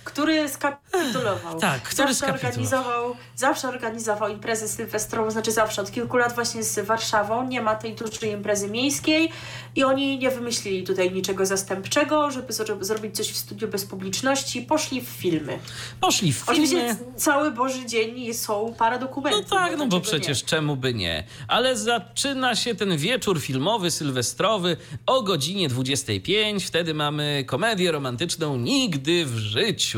Który 0.07 0.49
skapitulował. 0.49 1.61
Tak, 1.61 1.83
który 1.83 1.97
zawsze 1.97 2.15
skapitulował. 2.15 2.51
organizował, 2.51 3.17
zawsze 3.37 3.69
organizował 3.69 4.29
imprezę 4.29 4.69
sylwestrową, 4.69 5.31
znaczy 5.31 5.53
zawsze, 5.53 5.83
od 5.83 5.91
kilku 5.91 6.17
lat 6.17 6.35
właśnie 6.35 6.63
z 6.63 6.79
Warszawą, 6.87 7.49
nie 7.49 7.61
ma 7.63 7.75
tej 7.75 7.95
dużej 7.95 8.31
imprezy 8.33 8.69
miejskiej 8.71 9.31
i 9.75 9.85
oni 9.85 10.19
nie 10.19 10.31
wymyślili 10.31 10.85
tutaj 10.85 11.13
niczego 11.13 11.47
zastępczego, 11.47 12.31
żeby 12.31 12.53
zro- 12.53 12.85
zrobić 12.85 13.17
coś 13.17 13.29
w 13.33 13.37
studiu 13.37 13.69
bez 13.69 13.85
publiczności, 13.85 14.63
poszli 14.63 15.01
w 15.01 15.09
filmy. 15.09 15.59
Poszli 16.01 16.33
w 16.33 16.37
filmie. 16.37 16.53
Oczywiście 16.53 16.97
cały 17.17 17.51
Boży 17.51 17.87
Dzień 17.87 18.35
są 18.35 18.75
para 18.79 18.97
No 18.97 19.07
dokumentów. 19.07 19.51
tak, 19.51 19.73
no 19.73 19.79
bo 19.79 19.87
dlaczego 19.87 20.01
przecież 20.01 20.43
nie? 20.43 20.49
czemu 20.49 20.77
by 20.77 20.95
nie. 20.95 21.25
Ale 21.49 21.77
zaczyna 21.77 22.55
się 22.55 22.75
ten 22.75 22.97
wieczór 22.97 23.41
filmowy, 23.41 23.91
sylwestrowy 23.91 24.77
o 25.07 25.23
godzinie 25.23 25.69
25. 25.69 26.65
Wtedy 26.65 26.95
mamy 26.95 27.45
komedię 27.47 27.93
romantyczną 27.93 28.57
Nigdy 28.57 29.25
w 29.27 29.37
życiu. 29.39 29.96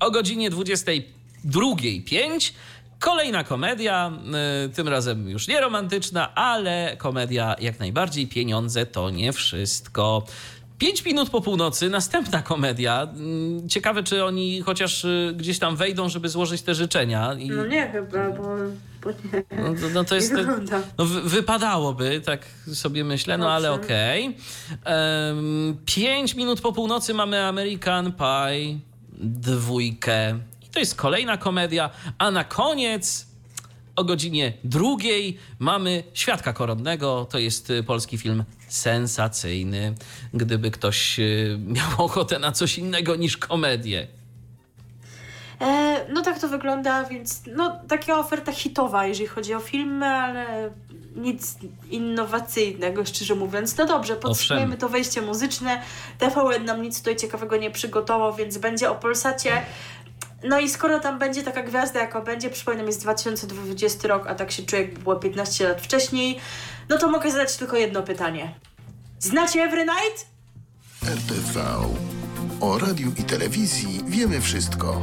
O 0.00 0.10
godzinie 0.10 0.50
22.05 0.50 2.52
kolejna 2.98 3.44
komedia, 3.44 4.12
y, 4.66 4.68
tym 4.68 4.88
razem 4.88 5.28
już 5.28 5.48
nie 5.48 5.60
romantyczna, 5.60 6.34
ale 6.34 6.94
komedia 6.98 7.56
jak 7.60 7.78
najbardziej. 7.78 8.26
Pieniądze 8.26 8.86
to 8.86 9.10
nie 9.10 9.32
wszystko. 9.32 10.24
Pięć 10.78 11.04
minut 11.04 11.30
po 11.30 11.40
północy, 11.40 11.90
następna 11.90 12.42
komedia. 12.42 13.02
Mm, 13.02 13.68
Ciekawe, 13.68 14.02
czy 14.02 14.24
oni 14.24 14.60
chociaż 14.62 15.04
y, 15.04 15.32
gdzieś 15.36 15.58
tam 15.58 15.76
wejdą, 15.76 16.08
żeby 16.08 16.28
złożyć 16.28 16.62
te 16.62 16.74
życzenia. 16.74 17.34
I... 17.34 17.48
No 17.50 17.66
nie 17.66 17.90
chyba, 17.92 18.30
bo, 18.30 18.42
bo 19.02 19.10
nie. 19.10 19.44
No, 19.62 19.74
to- 19.80 19.88
no 19.94 20.04
to 20.04 20.14
jest. 20.14 20.32
No, 20.98 21.04
wy, 21.06 21.20
wypadałoby, 21.22 22.20
tak 22.24 22.46
sobie 22.74 23.04
myślę, 23.04 23.38
no 23.38 23.52
ale 23.52 23.72
okej. 23.72 24.36
Em, 24.84 25.76
Pięć 25.84 26.34
minut 26.34 26.60
po 26.60 26.72
północy 26.72 27.14
mamy 27.14 27.44
American 27.44 28.12
Pie 28.12 28.78
dwójkę. 29.20 30.38
I 30.62 30.68
To 30.68 30.78
jest 30.78 30.94
kolejna 30.94 31.36
komedia, 31.36 31.90
a 32.18 32.30
na 32.30 32.44
koniec 32.44 33.26
o 33.96 34.04
godzinie 34.04 34.52
drugiej 34.64 35.38
mamy 35.58 36.02
Świadka 36.14 36.52
Koronnego. 36.52 37.26
To 37.30 37.38
jest 37.38 37.70
y, 37.70 37.82
polski 37.82 38.18
film 38.18 38.44
sensacyjny. 38.68 39.94
Gdyby 40.34 40.70
ktoś 40.70 41.20
y, 41.20 41.58
miał 41.76 42.04
ochotę 42.04 42.38
na 42.38 42.52
coś 42.52 42.78
innego 42.78 43.16
niż 43.16 43.36
komedię. 43.36 44.06
E, 45.60 46.00
no 46.12 46.22
tak 46.22 46.38
to 46.38 46.48
wygląda, 46.48 47.04
więc 47.04 47.42
no 47.56 47.80
taka 47.88 48.18
oferta 48.18 48.52
hitowa, 48.52 49.06
jeżeli 49.06 49.26
chodzi 49.26 49.54
o 49.54 49.60
filmy, 49.60 50.06
ale 50.06 50.70
nic 51.16 51.56
innowacyjnego, 51.90 53.04
szczerze 53.04 53.34
mówiąc. 53.34 53.76
No 53.76 53.86
dobrze, 53.86 54.16
podtrzymujemy 54.16 54.76
to 54.76 54.88
wejście 54.88 55.22
muzyczne. 55.22 55.82
TVN 56.18 56.64
nam 56.64 56.82
nic 56.82 56.98
tutaj 56.98 57.16
ciekawego 57.16 57.56
nie 57.56 57.70
przygotował, 57.70 58.34
więc 58.34 58.58
będzie 58.58 58.90
o 58.90 58.94
Polsacie. 58.94 59.62
No 60.44 60.60
i 60.60 60.68
skoro 60.68 61.00
tam 61.00 61.18
będzie 61.18 61.42
taka 61.42 61.62
gwiazda, 61.62 62.00
jaka 62.00 62.20
będzie, 62.20 62.50
przypominam, 62.50 62.86
jest 62.86 63.02
2020 63.02 64.08
rok, 64.08 64.26
a 64.26 64.34
tak 64.34 64.50
się 64.50 64.62
czuję, 64.62 64.82
jakby 64.82 65.00
było 65.00 65.16
15 65.16 65.68
lat 65.68 65.80
wcześniej, 65.82 66.38
no 66.88 66.98
to 66.98 67.08
mogę 67.10 67.30
zadać 67.30 67.56
tylko 67.56 67.76
jedno 67.76 68.02
pytanie. 68.02 68.54
Znacie 69.18 69.62
Every 69.62 69.84
Night? 69.84 70.26
RTV. 71.06 71.60
O 72.60 72.78
radiu 72.78 73.12
i 73.18 73.24
telewizji 73.24 74.00
wiemy 74.06 74.40
wszystko. 74.40 75.02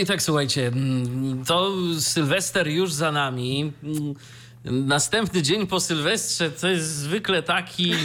I 0.00 0.06
tak 0.06 0.22
słuchajcie, 0.22 0.66
mm, 0.66 1.44
to 1.44 1.72
Sylwester 2.00 2.68
już 2.68 2.92
za 2.92 3.12
nami. 3.12 3.72
Mm, 3.82 4.14
następny 4.64 5.42
dzień 5.42 5.66
po 5.66 5.80
Sylwestrze 5.80 6.50
to 6.50 6.68
jest 6.68 6.86
zwykle 6.86 7.42
taki. 7.42 7.92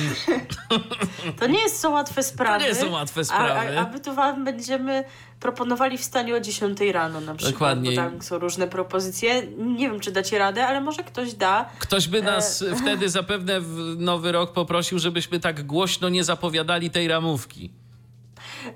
To 1.40 1.48
nie 1.48 1.70
są 1.70 1.92
łatwe 1.92 2.24
sprawy. 2.24 2.64
To 2.64 2.70
nie 2.70 2.76
są 2.76 2.92
łatwe 2.92 3.26
sprawy. 3.26 3.78
A, 3.78 3.82
a, 3.82 3.86
a 3.86 3.92
my 3.92 4.00
tu 4.00 4.14
wam 4.16 4.46
będziemy 4.46 5.04
proponowali 5.40 5.98
wstanie 5.98 6.36
o 6.36 6.40
10 6.40 6.80
rano 6.82 7.22
na 7.22 7.36
przykład. 7.36 7.54
Dokładnie. 7.54 7.90
Bo 7.90 7.96
tam 7.96 8.22
są 8.22 8.40
różne 8.40 8.68
propozycje. 8.68 9.48
Nie 9.58 9.90
wiem, 9.90 10.00
czy 10.00 10.12
dacie 10.12 10.40
radę, 10.40 10.68
ale 10.68 10.82
może 10.82 11.04
ktoś 11.04 11.34
da. 11.34 11.70
Ktoś 11.80 12.08
by 12.08 12.22
nas 12.22 12.62
e... 12.62 12.76
wtedy 12.82 13.10
zapewne 13.10 13.62
w 13.62 13.96
nowy 13.98 14.32
rok 14.32 14.54
poprosił, 14.54 15.00
żebyśmy 15.00 15.40
tak 15.40 15.66
głośno 15.66 16.10
nie 16.10 16.24
zapowiadali 16.24 16.90
tej 16.90 17.08
ramówki. 17.08 17.83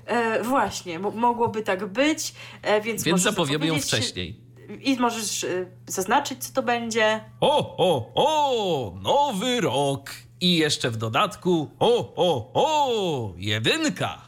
E, 0.06 0.42
właśnie, 0.42 0.98
mogłoby 0.98 1.62
tak 1.62 1.86
być, 1.86 2.34
e, 2.62 2.80
więc, 2.80 3.04
więc 3.04 3.22
zapowiemy 3.22 3.66
ją 3.66 3.80
wcześniej. 3.80 4.40
I 4.80 4.96
możesz 4.96 5.44
e, 5.44 5.66
zaznaczyć, 5.86 6.44
co 6.44 6.52
to 6.52 6.62
będzie. 6.62 7.20
O, 7.40 7.76
o, 7.76 8.12
o, 8.14 8.94
nowy 9.00 9.60
rok. 9.60 10.10
I 10.40 10.56
jeszcze 10.56 10.90
w 10.90 10.96
dodatku, 10.96 11.70
o, 11.78 12.14
o, 12.16 12.50
o, 12.54 13.32
jedynka. 13.36 14.27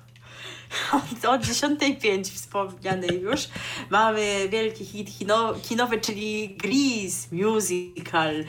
O 1.29 1.39
10.05 1.39 2.25
wspomnianej 2.25 3.21
już 3.21 3.49
mamy 3.91 4.49
wielki 4.49 4.85
hit 4.85 5.19
kino, 5.19 5.55
kinowy, 5.69 6.01
czyli 6.01 6.57
Grease 6.57 7.29
Musical. 7.33 8.45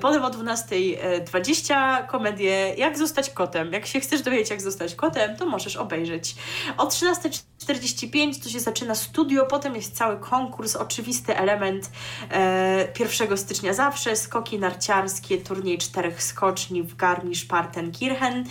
Potem 0.00 0.24
o 0.24 0.30
12.20 0.30 2.06
komedię 2.06 2.74
Jak 2.76 2.98
zostać 2.98 3.30
kotem. 3.30 3.72
Jak 3.72 3.86
się 3.86 4.00
chcesz 4.00 4.22
dowiedzieć, 4.22 4.50
jak 4.50 4.60
zostać 4.60 4.94
kotem, 4.94 5.36
to 5.36 5.46
możesz 5.46 5.76
obejrzeć. 5.76 6.34
O 6.76 6.86
13.45 6.86 8.42
to 8.42 8.48
się 8.48 8.60
zaczyna 8.60 8.94
studio, 8.94 9.46
potem 9.46 9.76
jest 9.76 9.96
cały 9.96 10.16
konkurs, 10.18 10.76
oczywisty 10.76 11.36
element 11.36 11.90
e, 12.30 12.88
1 13.00 13.38
stycznia 13.38 13.74
zawsze, 13.74 14.16
skoki 14.16 14.58
narciarskie, 14.58 15.38
turniej 15.38 15.78
czterech 15.78 16.22
skoczni 16.22 16.82
w 16.82 16.96
Garmisch-Partenkirchen. 16.96 18.44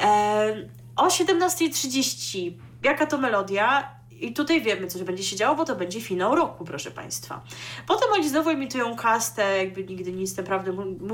E, 0.00 0.81
o 0.96 1.06
17.30. 1.06 2.52
Jaka 2.82 3.06
to 3.06 3.18
melodia? 3.18 4.02
I 4.22 4.32
tutaj 4.32 4.62
wiemy, 4.62 4.86
co 4.86 5.04
będzie 5.04 5.24
się 5.24 5.36
działo, 5.36 5.56
bo 5.56 5.64
to 5.64 5.76
będzie 5.76 6.00
finał 6.00 6.34
roku, 6.34 6.64
proszę 6.64 6.90
Państwa. 6.90 7.40
Potem 7.86 8.08
oni 8.12 8.28
znowu 8.28 8.50
emitują 8.50 8.96
kastę, 8.96 9.58
jakby 9.58 9.84
nigdy 9.84 10.12
nic, 10.12 10.36
naprawdę 10.36 10.72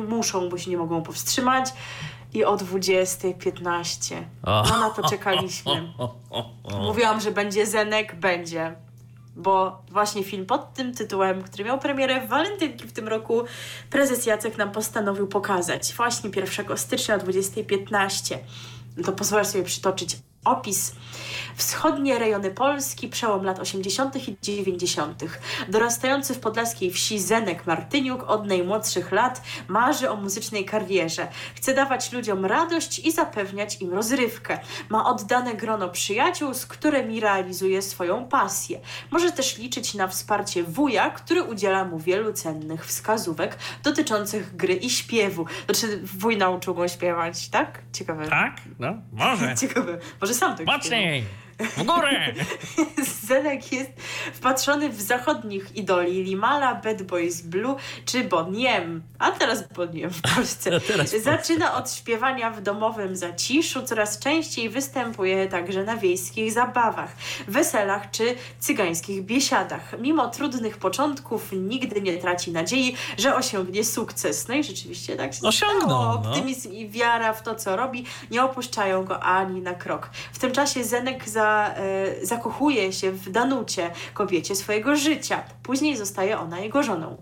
muszą, 0.08 0.48
bo 0.48 0.58
się 0.58 0.70
nie 0.70 0.76
mogą 0.76 1.02
powstrzymać. 1.02 1.72
I 2.34 2.44
o 2.44 2.56
20.15. 2.56 4.22
No 4.44 4.80
na 4.80 4.90
to 4.90 5.08
czekaliśmy. 5.08 5.92
Mówiłam, 6.86 7.20
że 7.20 7.30
będzie 7.30 7.66
Zenek, 7.66 8.14
będzie. 8.14 8.74
Bo 9.36 9.82
właśnie 9.90 10.24
film 10.24 10.46
pod 10.46 10.74
tym 10.74 10.94
tytułem, 10.94 11.42
który 11.42 11.64
miał 11.64 11.78
premierę 11.78 12.20
w 12.20 12.28
walentynki 12.28 12.88
w 12.88 12.92
tym 12.92 13.08
roku, 13.08 13.42
prezes 13.90 14.26
Jacek 14.26 14.58
nam 14.58 14.72
postanowił 14.72 15.26
pokazać. 15.26 15.94
Właśnie 15.94 16.30
1 16.36 16.76
stycznia 16.76 17.14
o 17.14 17.18
20.15 17.18 18.38
to 19.04 19.12
pozwolę 19.12 19.44
sobie 19.44 19.64
przytoczyć 19.64 20.16
opis. 20.44 20.92
Wschodnie 21.56 22.18
rejony 22.18 22.50
Polski, 22.50 23.08
przełom 23.08 23.44
lat 23.44 23.58
80. 23.58 24.28
i 24.28 24.36
90. 24.42 25.24
Dorastający 25.68 26.34
w 26.34 26.40
podlaskiej 26.40 26.90
wsi 26.90 27.18
Zenek 27.18 27.66
Martyniuk 27.66 28.22
od 28.22 28.46
najmłodszych 28.46 29.12
lat 29.12 29.42
marzy 29.68 30.10
o 30.10 30.16
muzycznej 30.16 30.64
karierze. 30.64 31.28
Chce 31.54 31.74
dawać 31.74 32.12
ludziom 32.12 32.44
radość 32.44 32.98
i 32.98 33.12
zapewniać 33.12 33.80
im 33.80 33.94
rozrywkę. 33.94 34.58
Ma 34.88 35.04
oddane 35.06 35.54
grono 35.54 35.88
przyjaciół, 35.88 36.54
z 36.54 36.66
którymi 36.66 37.20
realizuje 37.20 37.82
swoją 37.82 38.28
pasję. 38.28 38.80
Może 39.10 39.32
też 39.32 39.58
liczyć 39.58 39.94
na 39.94 40.08
wsparcie 40.08 40.62
wuja, 40.62 41.10
który 41.10 41.42
udziela 41.42 41.84
mu 41.84 41.98
wielu 41.98 42.32
cennych 42.32 42.86
wskazówek 42.86 43.58
dotyczących 43.82 44.56
gry 44.56 44.74
i 44.74 44.90
śpiewu. 44.90 45.46
Znaczy, 45.64 46.00
wuj 46.02 46.36
nauczył 46.36 46.74
go 46.74 46.88
śpiewać, 46.88 47.48
tak? 47.48 47.82
Ciekawe. 47.92 48.28
Tak? 48.28 48.56
No, 48.78 48.94
może. 49.12 49.54
Ciekawe. 49.60 49.98
Może 50.20 50.34
sam 50.38 50.56
tak 50.56 50.66
Mocniej! 50.66 51.24
W 51.58 51.84
górę! 51.84 52.34
Zenek 53.26 53.72
jest 53.72 53.90
wpatrzony 54.32 54.88
w 54.88 55.00
zachodnich 55.00 55.76
idoli 55.76 56.24
Limala, 56.24 56.74
Bad 56.74 57.02
Boys 57.02 57.40
Blue 57.40 57.76
czy 58.04 58.24
Boniem. 58.24 59.02
A 59.18 59.30
teraz 59.30 59.72
Boniem 59.72 60.10
w 60.10 60.22
Polsce. 60.22 60.70
Zaczyna 61.22 61.74
od 61.74 61.92
śpiewania 61.92 62.50
w 62.50 62.60
domowym 62.60 63.16
zaciszu, 63.16 63.82
coraz 63.82 64.18
częściej 64.18 64.70
występuje 64.70 65.48
także 65.48 65.84
na 65.84 65.96
wiejskich 65.96 66.52
zabawach, 66.52 67.16
weselach 67.48 68.10
czy 68.10 68.34
cygańskich 68.58 69.24
biesiadach. 69.24 69.94
Mimo 70.00 70.28
trudnych 70.28 70.76
początków 70.76 71.48
nigdy 71.52 72.00
nie 72.00 72.18
traci 72.18 72.52
nadziei, 72.52 72.96
że 73.18 73.36
osiągnie 73.36 73.84
sukces. 73.84 74.48
No 74.48 74.54
i 74.54 74.64
rzeczywiście 74.64 75.16
tak 75.16 75.34
się 75.34 75.40
Osiągnął. 75.42 75.88
No. 75.88 76.12
Optymizm 76.12 76.72
i 76.72 76.88
wiara 76.88 77.32
w 77.32 77.42
to, 77.42 77.54
co 77.54 77.76
robi, 77.76 78.04
nie 78.30 78.44
opuszczają 78.44 79.04
go 79.04 79.20
ani 79.20 79.62
na 79.62 79.74
krok. 79.74 80.10
W 80.32 80.38
tym 80.38 80.52
czasie 80.52 80.84
Zenek 80.84 81.28
za 81.28 81.47
e, 81.48 82.26
zakochuje 82.26 82.92
się 82.92 83.10
w 83.10 83.30
Danucie, 83.30 83.90
kobiecie 84.14 84.54
swojego 84.54 84.96
życia. 84.96 85.42
Później 85.62 85.96
zostaje 85.96 86.38
ona 86.38 86.60
jego 86.60 86.82
żoną. 86.82 87.16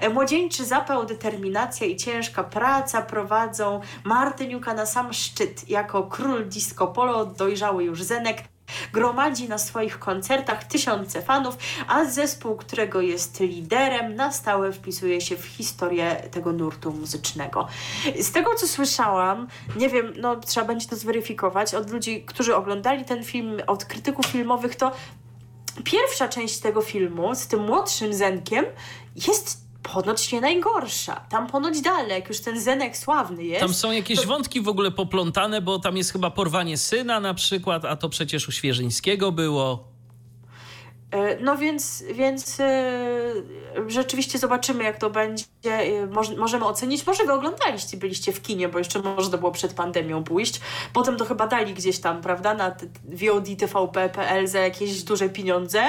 E, 0.00 0.08
młodzieńczy 0.08 0.64
zapał, 0.64 1.06
determinacja 1.06 1.86
i 1.86 1.96
ciężka 1.96 2.44
praca 2.44 3.02
prowadzą 3.02 3.80
Martyniuka 4.04 4.74
na 4.74 4.86
sam 4.86 5.12
szczyt. 5.12 5.70
Jako 5.70 6.02
król 6.02 6.48
disco 6.48 6.86
polo 6.86 7.26
dojrzały 7.26 7.84
już 7.84 8.02
Zenek 8.02 8.44
Gromadzi 8.92 9.48
na 9.48 9.58
swoich 9.58 9.98
koncertach 9.98 10.64
tysiące 10.64 11.22
fanów, 11.22 11.56
a 11.88 12.04
zespół, 12.04 12.56
którego 12.56 13.00
jest 13.00 13.40
liderem, 13.40 14.14
na 14.14 14.32
stałe 14.32 14.72
wpisuje 14.72 15.20
się 15.20 15.36
w 15.36 15.44
historię 15.44 16.16
tego 16.30 16.52
nurtu 16.52 16.92
muzycznego. 16.92 17.68
Z 18.20 18.32
tego, 18.32 18.54
co 18.54 18.68
słyszałam, 18.68 19.48
nie 19.76 19.88
wiem, 19.88 20.12
no 20.16 20.36
trzeba 20.36 20.66
będzie 20.66 20.88
to 20.88 20.96
zweryfikować, 20.96 21.74
od 21.74 21.90
ludzi, 21.90 22.24
którzy 22.24 22.56
oglądali 22.56 23.04
ten 23.04 23.24
film, 23.24 23.60
od 23.66 23.84
krytyków 23.84 24.26
filmowych, 24.26 24.76
to 24.76 24.92
pierwsza 25.84 26.28
część 26.28 26.58
tego 26.58 26.82
filmu 26.82 27.34
z 27.34 27.46
tym 27.46 27.66
młodszym 27.66 28.14
Zenkiem 28.14 28.64
jest 29.28 29.59
ponoć 29.82 30.32
nie 30.32 30.40
najgorsza. 30.40 31.20
Tam 31.28 31.46
ponoć 31.46 31.80
dalej, 31.80 32.10
jak 32.10 32.28
już 32.28 32.40
ten 32.40 32.60
Zenek 32.60 32.96
sławny 32.96 33.44
jest. 33.44 33.60
Tam 33.60 33.74
są 33.74 33.92
jakieś 33.92 34.20
to... 34.20 34.28
wątki 34.28 34.60
w 34.60 34.68
ogóle 34.68 34.90
poplątane, 34.90 35.60
bo 35.60 35.78
tam 35.78 35.96
jest 35.96 36.12
chyba 36.12 36.30
porwanie 36.30 36.76
syna 36.76 37.20
na 37.20 37.34
przykład, 37.34 37.84
a 37.84 37.96
to 37.96 38.08
przecież 38.08 38.48
u 38.48 38.52
Świeżyńskiego 38.52 39.32
było. 39.32 39.89
E, 41.10 41.40
no 41.40 41.56
więc, 41.56 42.04
więc 42.14 42.60
e, 42.60 42.92
rzeczywiście 43.86 44.38
zobaczymy, 44.38 44.84
jak 44.84 44.98
to 44.98 45.10
będzie. 45.10 45.44
E, 45.64 46.36
możemy 46.36 46.64
ocenić. 46.64 47.06
Może 47.06 47.24
wy 47.24 47.32
oglądaliście, 47.32 47.96
byliście 47.96 48.32
w 48.32 48.42
kinie, 48.42 48.68
bo 48.68 48.78
jeszcze 48.78 48.98
może 49.02 49.30
to 49.30 49.38
było 49.38 49.52
przed 49.52 49.74
pandemią 49.74 50.24
pójść. 50.24 50.60
Potem 50.92 51.16
to 51.16 51.24
chyba 51.24 51.46
dali 51.46 51.74
gdzieś 51.74 51.98
tam, 51.98 52.20
prawda, 52.20 52.54
na 52.54 52.76
VOD 53.04 53.46
TVP.pl 53.58 54.46
za 54.46 54.58
jakieś 54.58 55.02
duże 55.02 55.28
pieniądze, 55.28 55.82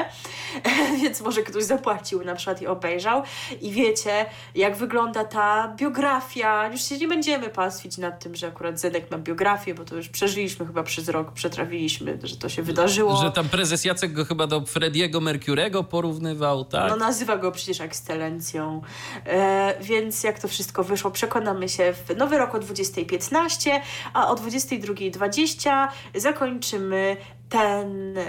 więc 1.01 1.21
może 1.21 1.43
ktoś 1.43 1.63
zapłacił 1.63 2.23
na 2.23 2.35
przykład 2.35 2.61
i 2.61 2.67
obejrzał. 2.67 3.23
I 3.61 3.71
wiecie, 3.71 4.25
jak 4.55 4.77
wygląda 4.77 5.23
ta 5.23 5.73
biografia. 5.77 6.67
Już 6.67 6.81
się 6.81 6.97
nie 6.97 7.07
będziemy 7.07 7.49
pastwić 7.49 7.97
nad 7.97 8.23
tym, 8.23 8.35
że 8.35 8.47
akurat 8.47 8.79
Zenek 8.79 9.11
ma 9.11 9.17
biografię, 9.17 9.73
bo 9.73 9.85
to 9.85 9.95
już 9.95 10.09
przeżyliśmy 10.09 10.65
chyba 10.65 10.83
przez 10.83 11.09
rok, 11.09 11.31
przetrawiliśmy, 11.31 12.19
że 12.23 12.35
to 12.35 12.49
się 12.49 12.63
wydarzyło. 12.63 13.21
Że 13.21 13.31
tam 13.31 13.49
prezes 13.49 13.85
Jacek 13.85 14.13
go 14.13 14.25
chyba 14.25 14.47
do 14.47 14.61
Frediego 14.61 15.10
Mercurego 15.19 15.83
porównywał, 15.83 16.65
tak? 16.65 16.89
No 16.89 16.95
nazywa 16.95 17.37
go 17.37 17.51
przecież 17.51 17.81
ekscelencją. 17.81 18.81
E, 19.25 19.73
więc 19.81 20.23
jak 20.23 20.39
to 20.39 20.47
wszystko 20.47 20.83
wyszło, 20.83 21.11
przekonamy 21.11 21.69
się 21.69 21.93
w 21.93 22.17
nowy 22.17 22.37
rok 22.37 22.55
o 22.55 22.59
20.15, 22.59 23.79
a 24.13 24.27
o 24.27 24.35
22.20 24.35 25.87
zakończymy 26.15 27.17
ten 27.49 28.17
e, 28.17 28.23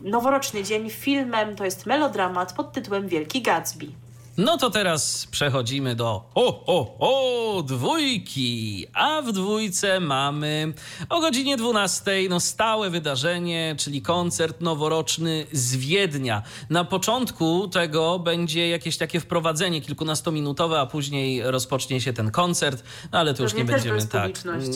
noworoczny 0.00 0.64
dzień 0.64 0.90
filmem, 0.90 1.56
to 1.56 1.64
jest 1.64 1.86
melodramat 1.86 2.52
pod 2.52 2.72
tytułem 2.72 3.08
Wielki 3.08 3.42
Gatsby. 3.42 3.86
No 4.38 4.56
to 4.56 4.70
teraz 4.70 5.26
przechodzimy 5.30 5.94
do 5.94 6.30
o, 6.34 6.64
o, 6.66 6.96
o, 6.98 7.62
dwójki. 7.62 8.86
A 8.94 9.22
w 9.22 9.32
dwójce 9.32 10.00
mamy 10.00 10.72
o 11.08 11.20
godzinie 11.20 11.56
12 11.56 12.10
no 12.28 12.40
stałe 12.40 12.90
wydarzenie, 12.90 13.74
czyli 13.78 14.02
koncert 14.02 14.60
noworoczny 14.60 15.46
z 15.52 15.76
Wiednia. 15.76 16.42
Na 16.70 16.84
początku 16.84 17.68
tego 17.68 18.18
będzie 18.18 18.68
jakieś 18.68 18.96
takie 18.96 19.20
wprowadzenie 19.20 19.80
kilkunastominutowe, 19.80 20.80
a 20.80 20.86
później 20.86 21.42
rozpocznie 21.44 22.00
się 22.00 22.12
ten 22.12 22.30
koncert, 22.30 22.82
no 23.12 23.18
ale 23.18 23.34
to 23.34 23.42
już 23.42 23.54
nie 23.54 23.64
będziemy 23.64 24.06
tak. 24.06 24.30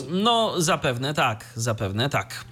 No 0.09 0.61
zapewne 0.61 1.13
tak, 1.13 1.45
zapewne 1.55 2.09
tak. 2.09 2.45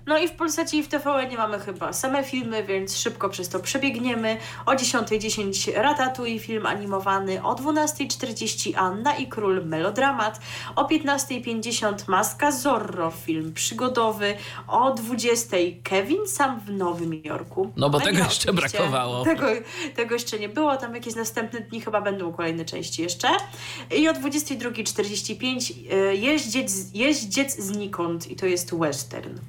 No 0.05 0.17
i 0.17 0.27
w 0.27 0.31
Polsacie 0.31 0.77
i 0.77 0.83
w 0.83 0.87
TVN 0.87 1.29
nie 1.29 1.37
mamy 1.37 1.59
chyba 1.59 1.93
same 1.93 2.23
filmy, 2.23 2.63
więc 2.63 2.97
szybko 2.97 3.29
przez 3.29 3.49
to 3.49 3.59
przebiegniemy. 3.59 4.37
O 4.65 4.71
10.10 4.71 5.73
Ratatouille, 5.75 6.39
film 6.39 6.65
animowany. 6.65 7.43
O 7.43 7.55
12.40 7.55 8.73
Anna 8.75 9.15
i 9.15 9.27
Król, 9.27 9.65
melodramat. 9.65 10.39
O 10.75 10.83
15.50 10.83 11.93
Maska 12.07 12.51
Zorro, 12.51 13.11
film 13.11 13.53
przygodowy. 13.53 14.33
O 14.67 14.95
20.00 14.95 15.75
Kevin 15.83 16.27
sam 16.27 16.59
w 16.59 16.71
Nowym 16.71 17.13
Jorku. 17.23 17.71
No 17.77 17.89
bo 17.89 17.99
i 17.99 18.01
tego 18.01 18.17
nie, 18.17 18.23
jeszcze 18.23 18.53
brakowało. 18.53 19.23
Tego, 19.23 19.47
tego 19.95 20.13
jeszcze 20.13 20.39
nie 20.39 20.49
było, 20.49 20.77
tam 20.77 20.95
jakieś 20.95 21.15
następne 21.15 21.61
dni 21.61 21.81
chyba 21.81 22.01
będą 22.01 22.33
kolejne 22.33 22.65
części 22.65 23.01
jeszcze. 23.01 23.27
I 23.97 24.09
o 24.09 24.13
22.45 24.13 25.73
e, 25.91 26.15
jeździec, 26.15 26.93
jeździec 26.93 27.59
znikąd 27.59 28.31
i 28.31 28.35
to 28.35 28.45
jest 28.45 28.75
western. 28.75 29.39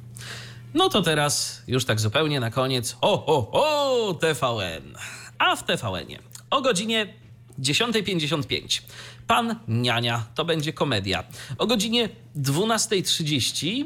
No 0.74 0.88
to 0.88 1.02
teraz 1.02 1.62
już 1.66 1.84
tak 1.84 2.00
zupełnie 2.00 2.40
na 2.40 2.50
koniec. 2.50 2.96
O, 3.00 3.26
o, 3.26 3.50
o, 3.52 4.14
TVN. 4.14 4.96
A 5.38 5.56
w 5.56 5.64
TVN-ie 5.64 6.18
o 6.50 6.60
godzinie 6.60 7.14
10.55 7.60 8.82
Pan 9.26 9.56
Niania, 9.68 10.26
to 10.34 10.44
będzie 10.44 10.72
komedia. 10.72 11.24
O 11.58 11.66
godzinie 11.66 12.08
12.30 12.36 13.84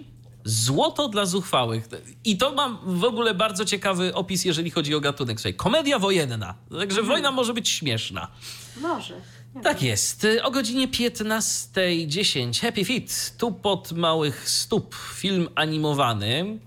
Złoto 0.48 1.08
dla 1.08 1.26
zuchwałych. 1.26 1.88
I 2.24 2.36
to 2.36 2.54
mam 2.54 2.78
w 2.98 3.04
ogóle 3.04 3.34
bardzo 3.34 3.64
ciekawy 3.64 4.14
opis, 4.14 4.44
jeżeli 4.44 4.70
chodzi 4.70 4.94
o 4.94 5.00
gatunek. 5.00 5.40
Słuchaj, 5.40 5.54
komedia 5.54 5.98
wojenna. 5.98 6.54
Także 6.78 7.02
wojna 7.02 7.30
może 7.30 7.54
być 7.54 7.68
śmieszna. 7.68 8.28
Może. 8.80 9.14
Tak 9.62 9.82
jest. 9.82 10.26
O 10.42 10.50
godzinie 10.50 10.88
15.10 10.88 12.60
Happy 12.60 12.84
Feet, 12.84 13.34
tu 13.38 13.52
pod 13.52 13.92
małych 13.92 14.50
stóp, 14.50 14.94
film 15.14 15.48
animowany. 15.54 16.58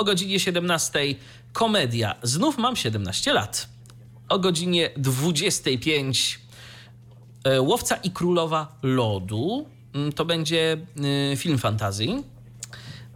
O 0.00 0.04
godzinie 0.04 0.38
17.00 0.38 1.14
komedia. 1.52 2.14
Znów 2.22 2.58
mam 2.58 2.76
17 2.76 3.32
lat. 3.32 3.68
O 4.28 4.38
godzinie 4.38 4.90
25.00 4.96 6.38
e, 7.44 7.60
Łowca 7.60 7.96
i 7.96 8.10
Królowa 8.10 8.78
Lodu. 8.82 9.66
Mm, 9.94 10.12
To 10.12 10.24
będzie 10.24 10.76
y, 11.32 11.36
film 11.36 11.58
fantazji. 11.58 12.24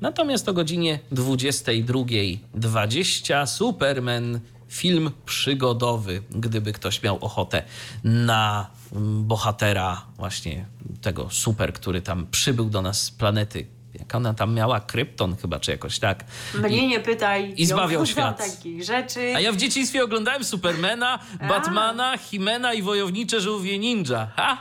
Natomiast 0.00 0.48
o 0.48 0.52
godzinie 0.52 0.98
22.20 1.12 3.46
Superman, 3.46 4.40
film 4.68 5.10
przygodowy, 5.26 6.22
gdyby 6.30 6.72
ktoś 6.72 7.02
miał 7.02 7.18
ochotę 7.20 7.62
na 8.04 8.70
mm, 8.92 9.24
bohatera 9.24 10.02
właśnie 10.16 10.66
tego 11.00 11.30
super, 11.30 11.72
który 11.72 12.02
tam 12.02 12.26
przybył 12.30 12.70
do 12.70 12.82
nas 12.82 13.02
z 13.02 13.10
planety. 13.10 13.66
Jak 13.98 14.14
ona 14.14 14.34
tam 14.34 14.54
miała? 14.54 14.80
Krypton 14.80 15.36
chyba, 15.36 15.60
czy 15.60 15.70
jakoś 15.70 15.98
tak. 15.98 16.24
Mnie 16.54 16.88
nie 16.88 17.00
pytaj. 17.00 17.54
i 17.56 17.66
zbawiał 17.66 18.00
nie 18.00 18.06
świat. 18.12 18.38
takich 18.38 18.84
rzeczy. 18.84 19.32
A 19.36 19.40
ja 19.40 19.52
w 19.52 19.56
dzieciństwie 19.56 20.04
oglądałem 20.04 20.44
Supermana, 20.44 21.18
Batmana, 21.48 22.16
Himena 22.18 22.74
i 22.74 22.82
Wojownicze 22.82 23.40
Żółwie 23.40 23.78
Ninja. 23.78 24.28
Ha! 24.36 24.58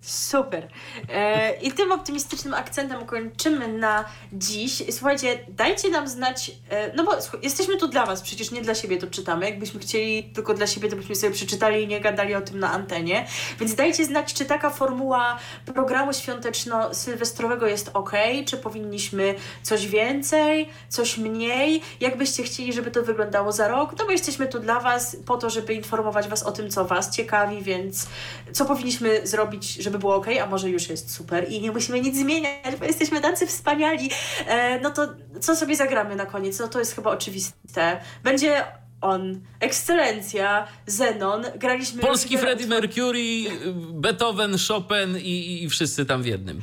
Super. 0.00 0.68
E, 1.08 1.52
I 1.52 1.72
tym 1.72 1.92
optymistycznym 1.92 2.54
akcentem 2.54 3.06
kończymy 3.06 3.68
na 3.68 4.04
dziś. 4.32 4.82
Słuchajcie, 4.90 5.38
dajcie 5.48 5.90
nam 5.90 6.08
znać, 6.08 6.52
e, 6.68 6.92
no 6.94 7.04
bo 7.04 7.12
jesteśmy 7.42 7.76
tu 7.76 7.88
dla 7.88 8.06
Was, 8.06 8.22
przecież 8.22 8.50
nie 8.50 8.62
dla 8.62 8.74
siebie 8.74 8.96
to 8.96 9.06
czytamy. 9.06 9.46
Jakbyśmy 9.46 9.80
chcieli 9.80 10.24
tylko 10.24 10.54
dla 10.54 10.66
siebie, 10.66 10.88
to 10.88 10.96
byśmy 10.96 11.14
sobie 11.14 11.32
przeczytali 11.32 11.84
i 11.84 11.86
nie 11.86 12.00
gadali 12.00 12.34
o 12.34 12.40
tym 12.40 12.58
na 12.58 12.72
antenie. 12.72 13.26
Więc 13.58 13.74
dajcie 13.74 14.04
znać, 14.04 14.34
czy 14.34 14.44
taka 14.44 14.70
formuła 14.70 15.38
programu 15.74 16.12
świąteczno-sylwestrowego 16.12 17.66
jest 17.66 17.90
ok, 17.94 18.12
czy 18.46 18.56
powinniśmy 18.56 19.34
coś 19.62 19.86
więcej, 19.86 20.68
coś 20.88 21.18
mniej. 21.18 21.82
Jakbyście 22.00 22.42
chcieli, 22.42 22.72
żeby 22.72 22.90
to 22.90 23.02
wyglądało 23.02 23.52
za 23.52 23.68
rok, 23.68 23.94
no 23.98 24.04
bo 24.04 24.10
jesteśmy 24.10 24.48
tu 24.48 24.60
dla 24.60 24.80
Was 24.80 25.16
po 25.26 25.36
to, 25.36 25.50
żeby 25.50 25.74
informować 25.74 26.28
Was 26.28 26.42
o 26.42 26.52
tym, 26.52 26.70
co 26.70 26.84
Was 26.84 27.16
ciekawi, 27.16 27.62
więc 27.62 28.06
co 28.52 28.64
powinniśmy 28.64 29.26
zrobić, 29.26 29.74
żeby 29.74 29.89
było 29.98 30.14
ok, 30.14 30.26
a 30.42 30.46
może 30.46 30.70
już 30.70 30.88
jest 30.88 31.14
super 31.14 31.52
i 31.52 31.60
nie 31.60 31.72
musimy 31.72 32.00
nic 32.00 32.16
zmieniać, 32.16 32.76
bo 32.78 32.84
jesteśmy 32.84 33.20
tacy 33.20 33.46
wspaniali. 33.46 34.10
E, 34.46 34.80
no 34.80 34.90
to 34.90 35.08
co 35.40 35.56
sobie 35.56 35.76
zagramy 35.76 36.16
na 36.16 36.26
koniec? 36.26 36.58
No 36.58 36.68
to 36.68 36.78
jest 36.78 36.94
chyba 36.94 37.10
oczywiste. 37.10 38.00
Będzie 38.24 38.64
on, 39.00 39.40
ekscelencja, 39.60 40.66
Zenon, 40.86 41.44
graliśmy... 41.56 42.02
Polski 42.02 42.38
Freddie 42.38 42.66
Mercury, 42.66 43.44
Beethoven, 43.92 44.56
Chopin 44.68 45.18
i, 45.18 45.62
i 45.62 45.68
wszyscy 45.68 46.06
tam 46.06 46.22
w 46.22 46.26
jednym. 46.26 46.62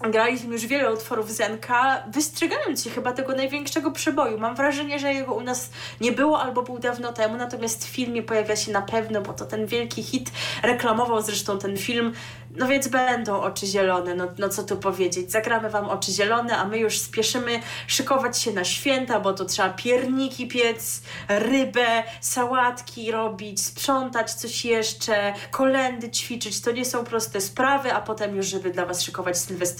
Graliśmy 0.00 0.52
już 0.52 0.66
wiele 0.66 0.92
utworów 0.92 1.30
Zenka, 1.30 2.02
wystrzegając 2.12 2.84
się 2.84 2.90
chyba 2.90 3.12
tego 3.12 3.36
największego 3.36 3.90
przeboju. 3.90 4.38
Mam 4.38 4.56
wrażenie, 4.56 4.98
że 4.98 5.12
jego 5.14 5.34
u 5.34 5.40
nas 5.40 5.70
nie 6.00 6.12
było 6.12 6.40
albo 6.40 6.62
był 6.62 6.78
dawno 6.78 7.12
temu, 7.12 7.36
natomiast 7.36 7.86
w 7.86 7.88
filmie 7.88 8.22
pojawia 8.22 8.56
się 8.56 8.72
na 8.72 8.82
pewno, 8.82 9.20
bo 9.20 9.32
to 9.32 9.44
ten 9.44 9.66
wielki 9.66 10.02
hit 10.02 10.30
reklamował 10.62 11.22
zresztą 11.22 11.58
ten 11.58 11.76
film. 11.76 12.12
No 12.56 12.68
więc 12.68 12.88
będą 12.88 13.40
oczy 13.40 13.66
zielone, 13.66 14.14
no, 14.14 14.28
no 14.38 14.48
co 14.48 14.62
tu 14.62 14.76
powiedzieć. 14.76 15.32
Zagramy 15.32 15.70
wam 15.70 15.88
oczy 15.88 16.12
zielone, 16.12 16.56
a 16.56 16.64
my 16.64 16.78
już 16.78 17.00
spieszymy 17.00 17.60
szykować 17.86 18.38
się 18.38 18.52
na 18.52 18.64
święta, 18.64 19.20
bo 19.20 19.32
to 19.32 19.44
trzeba 19.44 19.68
pierniki 19.68 20.48
piec, 20.48 21.02
rybę, 21.28 22.02
sałatki 22.20 23.12
robić, 23.12 23.64
sprzątać 23.64 24.34
coś 24.34 24.64
jeszcze, 24.64 25.34
kolendy 25.50 26.10
ćwiczyć. 26.10 26.60
To 26.60 26.70
nie 26.70 26.84
są 26.84 27.04
proste 27.04 27.40
sprawy, 27.40 27.92
a 27.92 28.00
potem 28.00 28.36
już, 28.36 28.46
żeby 28.46 28.70
dla 28.70 28.86
was 28.86 29.02
szykować 29.02 29.38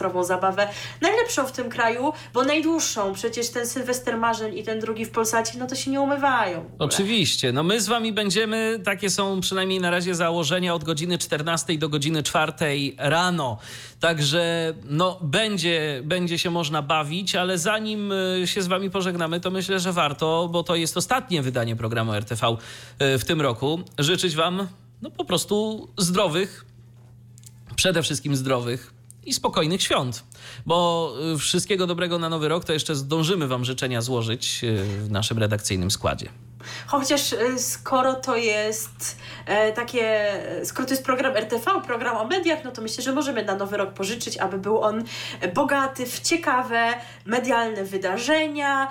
sylwestrową 0.09 0.25
zabawę. 0.25 0.69
Najlepszą 1.01 1.47
w 1.47 1.53
tym 1.53 1.71
kraju, 1.71 2.13
bo 2.35 2.45
najdłuższą. 2.45 3.13
Przecież 3.15 3.49
ten 3.49 3.67
Sylwester 3.67 4.19
Marzeń 4.19 4.59
i 4.59 4.63
ten 4.63 4.81
drugi 4.81 5.05
w 5.05 5.11
Polsacie, 5.11 5.59
no 5.59 5.67
to 5.67 5.75
się 5.75 5.91
nie 5.91 6.01
umywają. 6.01 6.65
Oczywiście. 6.79 7.53
No 7.53 7.63
my 7.63 7.81
z 7.81 7.87
wami 7.87 8.13
będziemy, 8.13 8.81
takie 8.85 9.11
są 9.11 9.41
przynajmniej 9.41 9.81
na 9.81 9.91
razie 9.91 10.15
założenia 10.15 10.75
od 10.75 10.85
godziny 10.85 11.19
14 11.19 11.79
do 11.79 11.89
godziny 11.89 12.23
4 12.23 12.53
rano. 12.99 13.59
Także 14.01 14.75
no 14.85 15.19
będzie, 15.23 16.01
będzie 16.05 16.39
się 16.39 16.51
można 16.51 16.83
bawić, 16.83 17.35
ale 17.35 17.59
zanim 17.59 18.13
y, 18.13 18.47
się 18.47 18.63
z 18.63 18.67
wami 18.67 18.91
pożegnamy, 18.91 19.41
to 19.41 19.51
myślę, 19.51 19.81
że 19.81 19.93
warto, 19.93 20.49
bo 20.53 20.63
to 20.63 20.77
jest 20.77 20.97
ostatnie 20.97 21.43
wydanie 21.43 21.77
programu 21.77 22.15
RTV 22.15 22.47
y, 22.47 23.19
w 23.19 23.25
tym 23.25 23.41
roku, 23.41 23.81
życzyć 23.99 24.37
wam 24.37 24.69
no 25.03 25.11
po 25.11 25.25
prostu 25.25 25.89
zdrowych, 25.99 26.65
przede 27.77 28.03
wszystkim 28.03 28.37
zdrowych 28.37 28.98
i 29.25 29.35
spokojnych 29.35 29.83
świąt. 29.83 30.25
Bo 30.67 31.15
y, 31.35 31.39
wszystkiego 31.39 31.87
dobrego 31.87 32.19
na 32.19 32.29
nowy 32.29 32.49
rok 32.49 32.65
to 32.65 32.73
jeszcze 32.73 32.97
zdążymy 32.97 33.49
Wam 33.49 33.65
życzenia 33.65 34.03
złożyć 34.03 34.61
y, 34.65 34.85
w 35.05 35.11
naszym 35.11 35.39
redakcyjnym 35.39 35.91
składzie. 35.91 36.29
Chociaż 36.87 37.33
y, 37.33 37.59
skoro 37.59 38.15
to 38.15 38.37
jest 38.37 39.19
e, 39.47 39.73
takie, 39.73 40.33
skoro 40.65 40.89
to 40.89 40.95
jest 40.95 41.05
program 41.05 41.37
RTV, 41.37 41.71
program 41.87 42.17
o 42.17 42.25
mediach, 42.27 42.59
no 42.65 42.71
to 42.71 42.83
myślę, 42.83 43.05
że 43.05 43.13
możemy 43.13 43.45
na 43.45 43.55
nowy 43.55 43.77
rok 43.77 43.93
pożyczyć, 43.93 44.39
aby 44.39 44.59
był 44.59 44.83
on 44.83 45.05
bogaty 45.55 46.07
w 46.07 46.21
ciekawe 46.21 46.95
medialne 47.27 47.85
wydarzenia, 47.85 48.89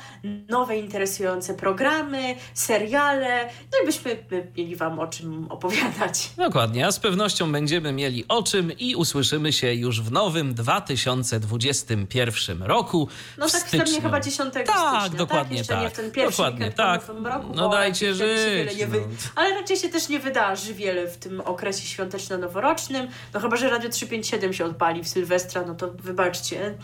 nowe 0.49 0.77
interesujące 0.77 1.53
programy, 1.53 2.35
seriale, 2.53 3.45
no 3.45 3.77
i 3.83 3.85
byśmy 3.85 4.15
by 4.29 4.47
mieli 4.57 4.75
Wam 4.75 4.99
o 4.99 5.07
czym 5.07 5.47
opowiadać. 5.51 6.29
Dokładnie, 6.37 6.87
a 6.87 6.91
z 6.91 6.99
pewnością 6.99 7.51
będziemy 7.51 7.93
mieli 7.93 8.25
o 8.27 8.43
czym 8.43 8.71
i 8.71 8.95
usłyszymy 8.95 9.53
się 9.53 9.73
już 9.73 10.01
w 10.01 10.11
nowym 10.11 10.53
2021 10.53 12.63
roku. 12.63 13.07
No 13.37 13.49
tak 13.49 13.61
wstępnie 13.61 14.01
chyba 14.01 14.19
10 14.19 14.53
Tak, 14.53 14.67
stycznia, 14.67 15.09
dokładnie 15.17 15.57
tak? 15.57 15.57
Jeszcze 15.57 15.77
nie 15.77 15.83
tak. 15.83 15.93
w 15.93 15.95
ten 15.95 16.11
pierwszy 16.11 16.37
Dokładnie 16.37 16.71
tak. 16.71 17.01
roku, 17.23 17.53
No 17.57 17.69
dajcie 17.69 18.13
żyć, 18.13 18.85
wy... 18.85 18.99
no. 18.99 19.07
Ale 19.35 19.53
raczej 19.53 19.77
się 19.77 19.89
też 19.89 20.09
nie 20.09 20.19
wydarzy 20.19 20.73
wiele 20.73 21.07
w 21.07 21.17
tym 21.17 21.41
okresie 21.41 21.87
świąteczno-noworocznym. 21.87 23.07
No 23.33 23.39
chyba, 23.39 23.57
że 23.57 23.69
Radio 23.69 23.89
357 23.89 24.53
się 24.53 24.65
odpali 24.65 25.03
w 25.03 25.07
Sylwestra, 25.07 25.63
no 25.67 25.75
to 25.75 25.91
wybaczcie, 25.91 26.75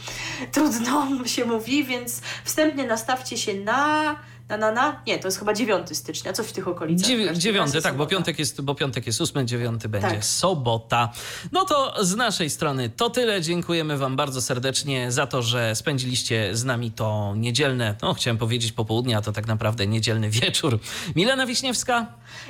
trudno 0.52 1.26
się 1.26 1.46
mówi, 1.46 1.84
więc 1.84 2.22
wstępnie 2.44 2.84
nastawcie 2.84 3.38
się 3.38 3.54
na... 3.54 4.16
Na, 4.54 4.58
na, 4.58 4.72
na? 4.72 5.02
Nie, 5.08 5.20
to 5.20 5.28
jest 5.28 5.40
chyba 5.40 5.54
9 5.54 5.98
stycznia, 5.98 6.34
coś 6.34 6.48
w 6.48 6.52
tych 6.52 6.68
okolicach. 6.68 7.08
w 7.08 7.10
Dziewi- 7.10 7.24
każdym 7.26 7.42
dziewiąty, 7.42 7.72
razie 7.74 7.82
tak, 7.82 7.98
bo 7.98 8.08
piątek, 8.08 8.40
jest, 8.40 8.62
bo 8.62 8.76
piątek 8.76 9.08
jest 9.08 9.22
ósmy, 9.22 9.46
dziewiąty 9.46 9.90
będzie 9.90 10.08
Tak. 10.10 10.26
sobota. 10.26 11.10
No 11.52 11.66
to 11.66 11.96
z 12.06 12.16
naszej 12.16 12.50
strony 12.50 12.90
to 12.90 13.10
tyle. 13.10 13.42
Dziękujemy 13.42 13.98
Wam 13.98 14.16
bardzo 14.16 14.42
serdecznie 14.42 15.12
za 15.12 15.28
to, 15.28 15.42
że 15.42 15.76
spędziliście 15.76 16.56
z 16.56 16.64
nami 16.64 16.92
to 16.92 17.34
niedzielne, 17.38 17.96
no 18.02 18.14
chciałem 18.14 18.38
powiedzieć 18.38 18.72
popołudnie, 18.72 19.18
a 19.18 19.22
to 19.22 19.32
tak 19.32 19.48
naprawdę 19.48 19.88
niedzielny 19.88 20.30
wieczór. 20.30 20.80
Milena 21.16 21.46
Wiśniewska. 21.46 22.06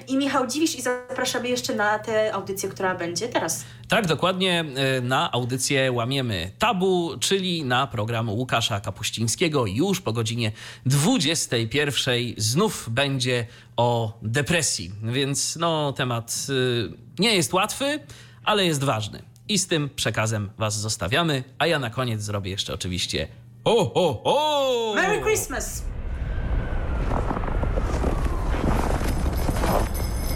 I 0.08 0.18
Michał 0.18 0.48
Dziwisz 0.48 0.76
i 0.76 0.82
zapraszamy 0.82 1.48
jeszcze 1.50 1.76
na 1.76 2.00
tę 2.00 2.34
audycję, 2.34 2.70
która 2.70 2.96
będzie 2.96 3.28
teraz. 3.28 3.64
Tak, 3.88 4.08
dokładnie 4.08 4.66
y, 4.98 5.02
na 5.02 5.32
audycję 5.32 5.92
Łamiemy 5.92 6.52
Tabu, 6.60 7.12
czyli 7.20 7.66
na 7.66 7.88
program 7.88 8.30
Łukasza 8.30 8.80
Kapuścińskiego. 8.80 9.66
Już 9.66 10.02
po 10.02 10.14
godzinie 10.14 10.52
21 10.86 12.16
znów 12.38 12.90
będzie 12.92 13.46
o 13.78 14.18
depresji. 14.22 14.92
Więc 15.04 15.56
no, 15.56 15.94
temat 15.94 16.48
y, 16.50 16.94
nie 17.20 17.36
jest 17.36 17.54
łatwy, 17.54 18.00
ale 18.44 18.66
jest 18.66 18.84
ważny. 18.84 19.24
I 19.48 19.58
z 19.58 19.68
tym 19.68 19.90
przekazem 19.96 20.50
Was 20.58 20.80
zostawiamy. 20.80 21.44
A 21.60 21.68
ja 21.68 21.80
na 21.80 21.90
koniec 21.90 22.22
zrobię 22.22 22.52
jeszcze 22.52 22.74
oczywiście. 22.74 23.28
O, 23.64 23.94
o, 23.94 24.22
o! 24.24 24.96
Merry 24.96 25.22
Christmas! 25.22 25.84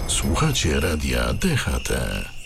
Słuchacie 0.07 0.79
radia 0.79 1.33
DHT. 1.33 1.91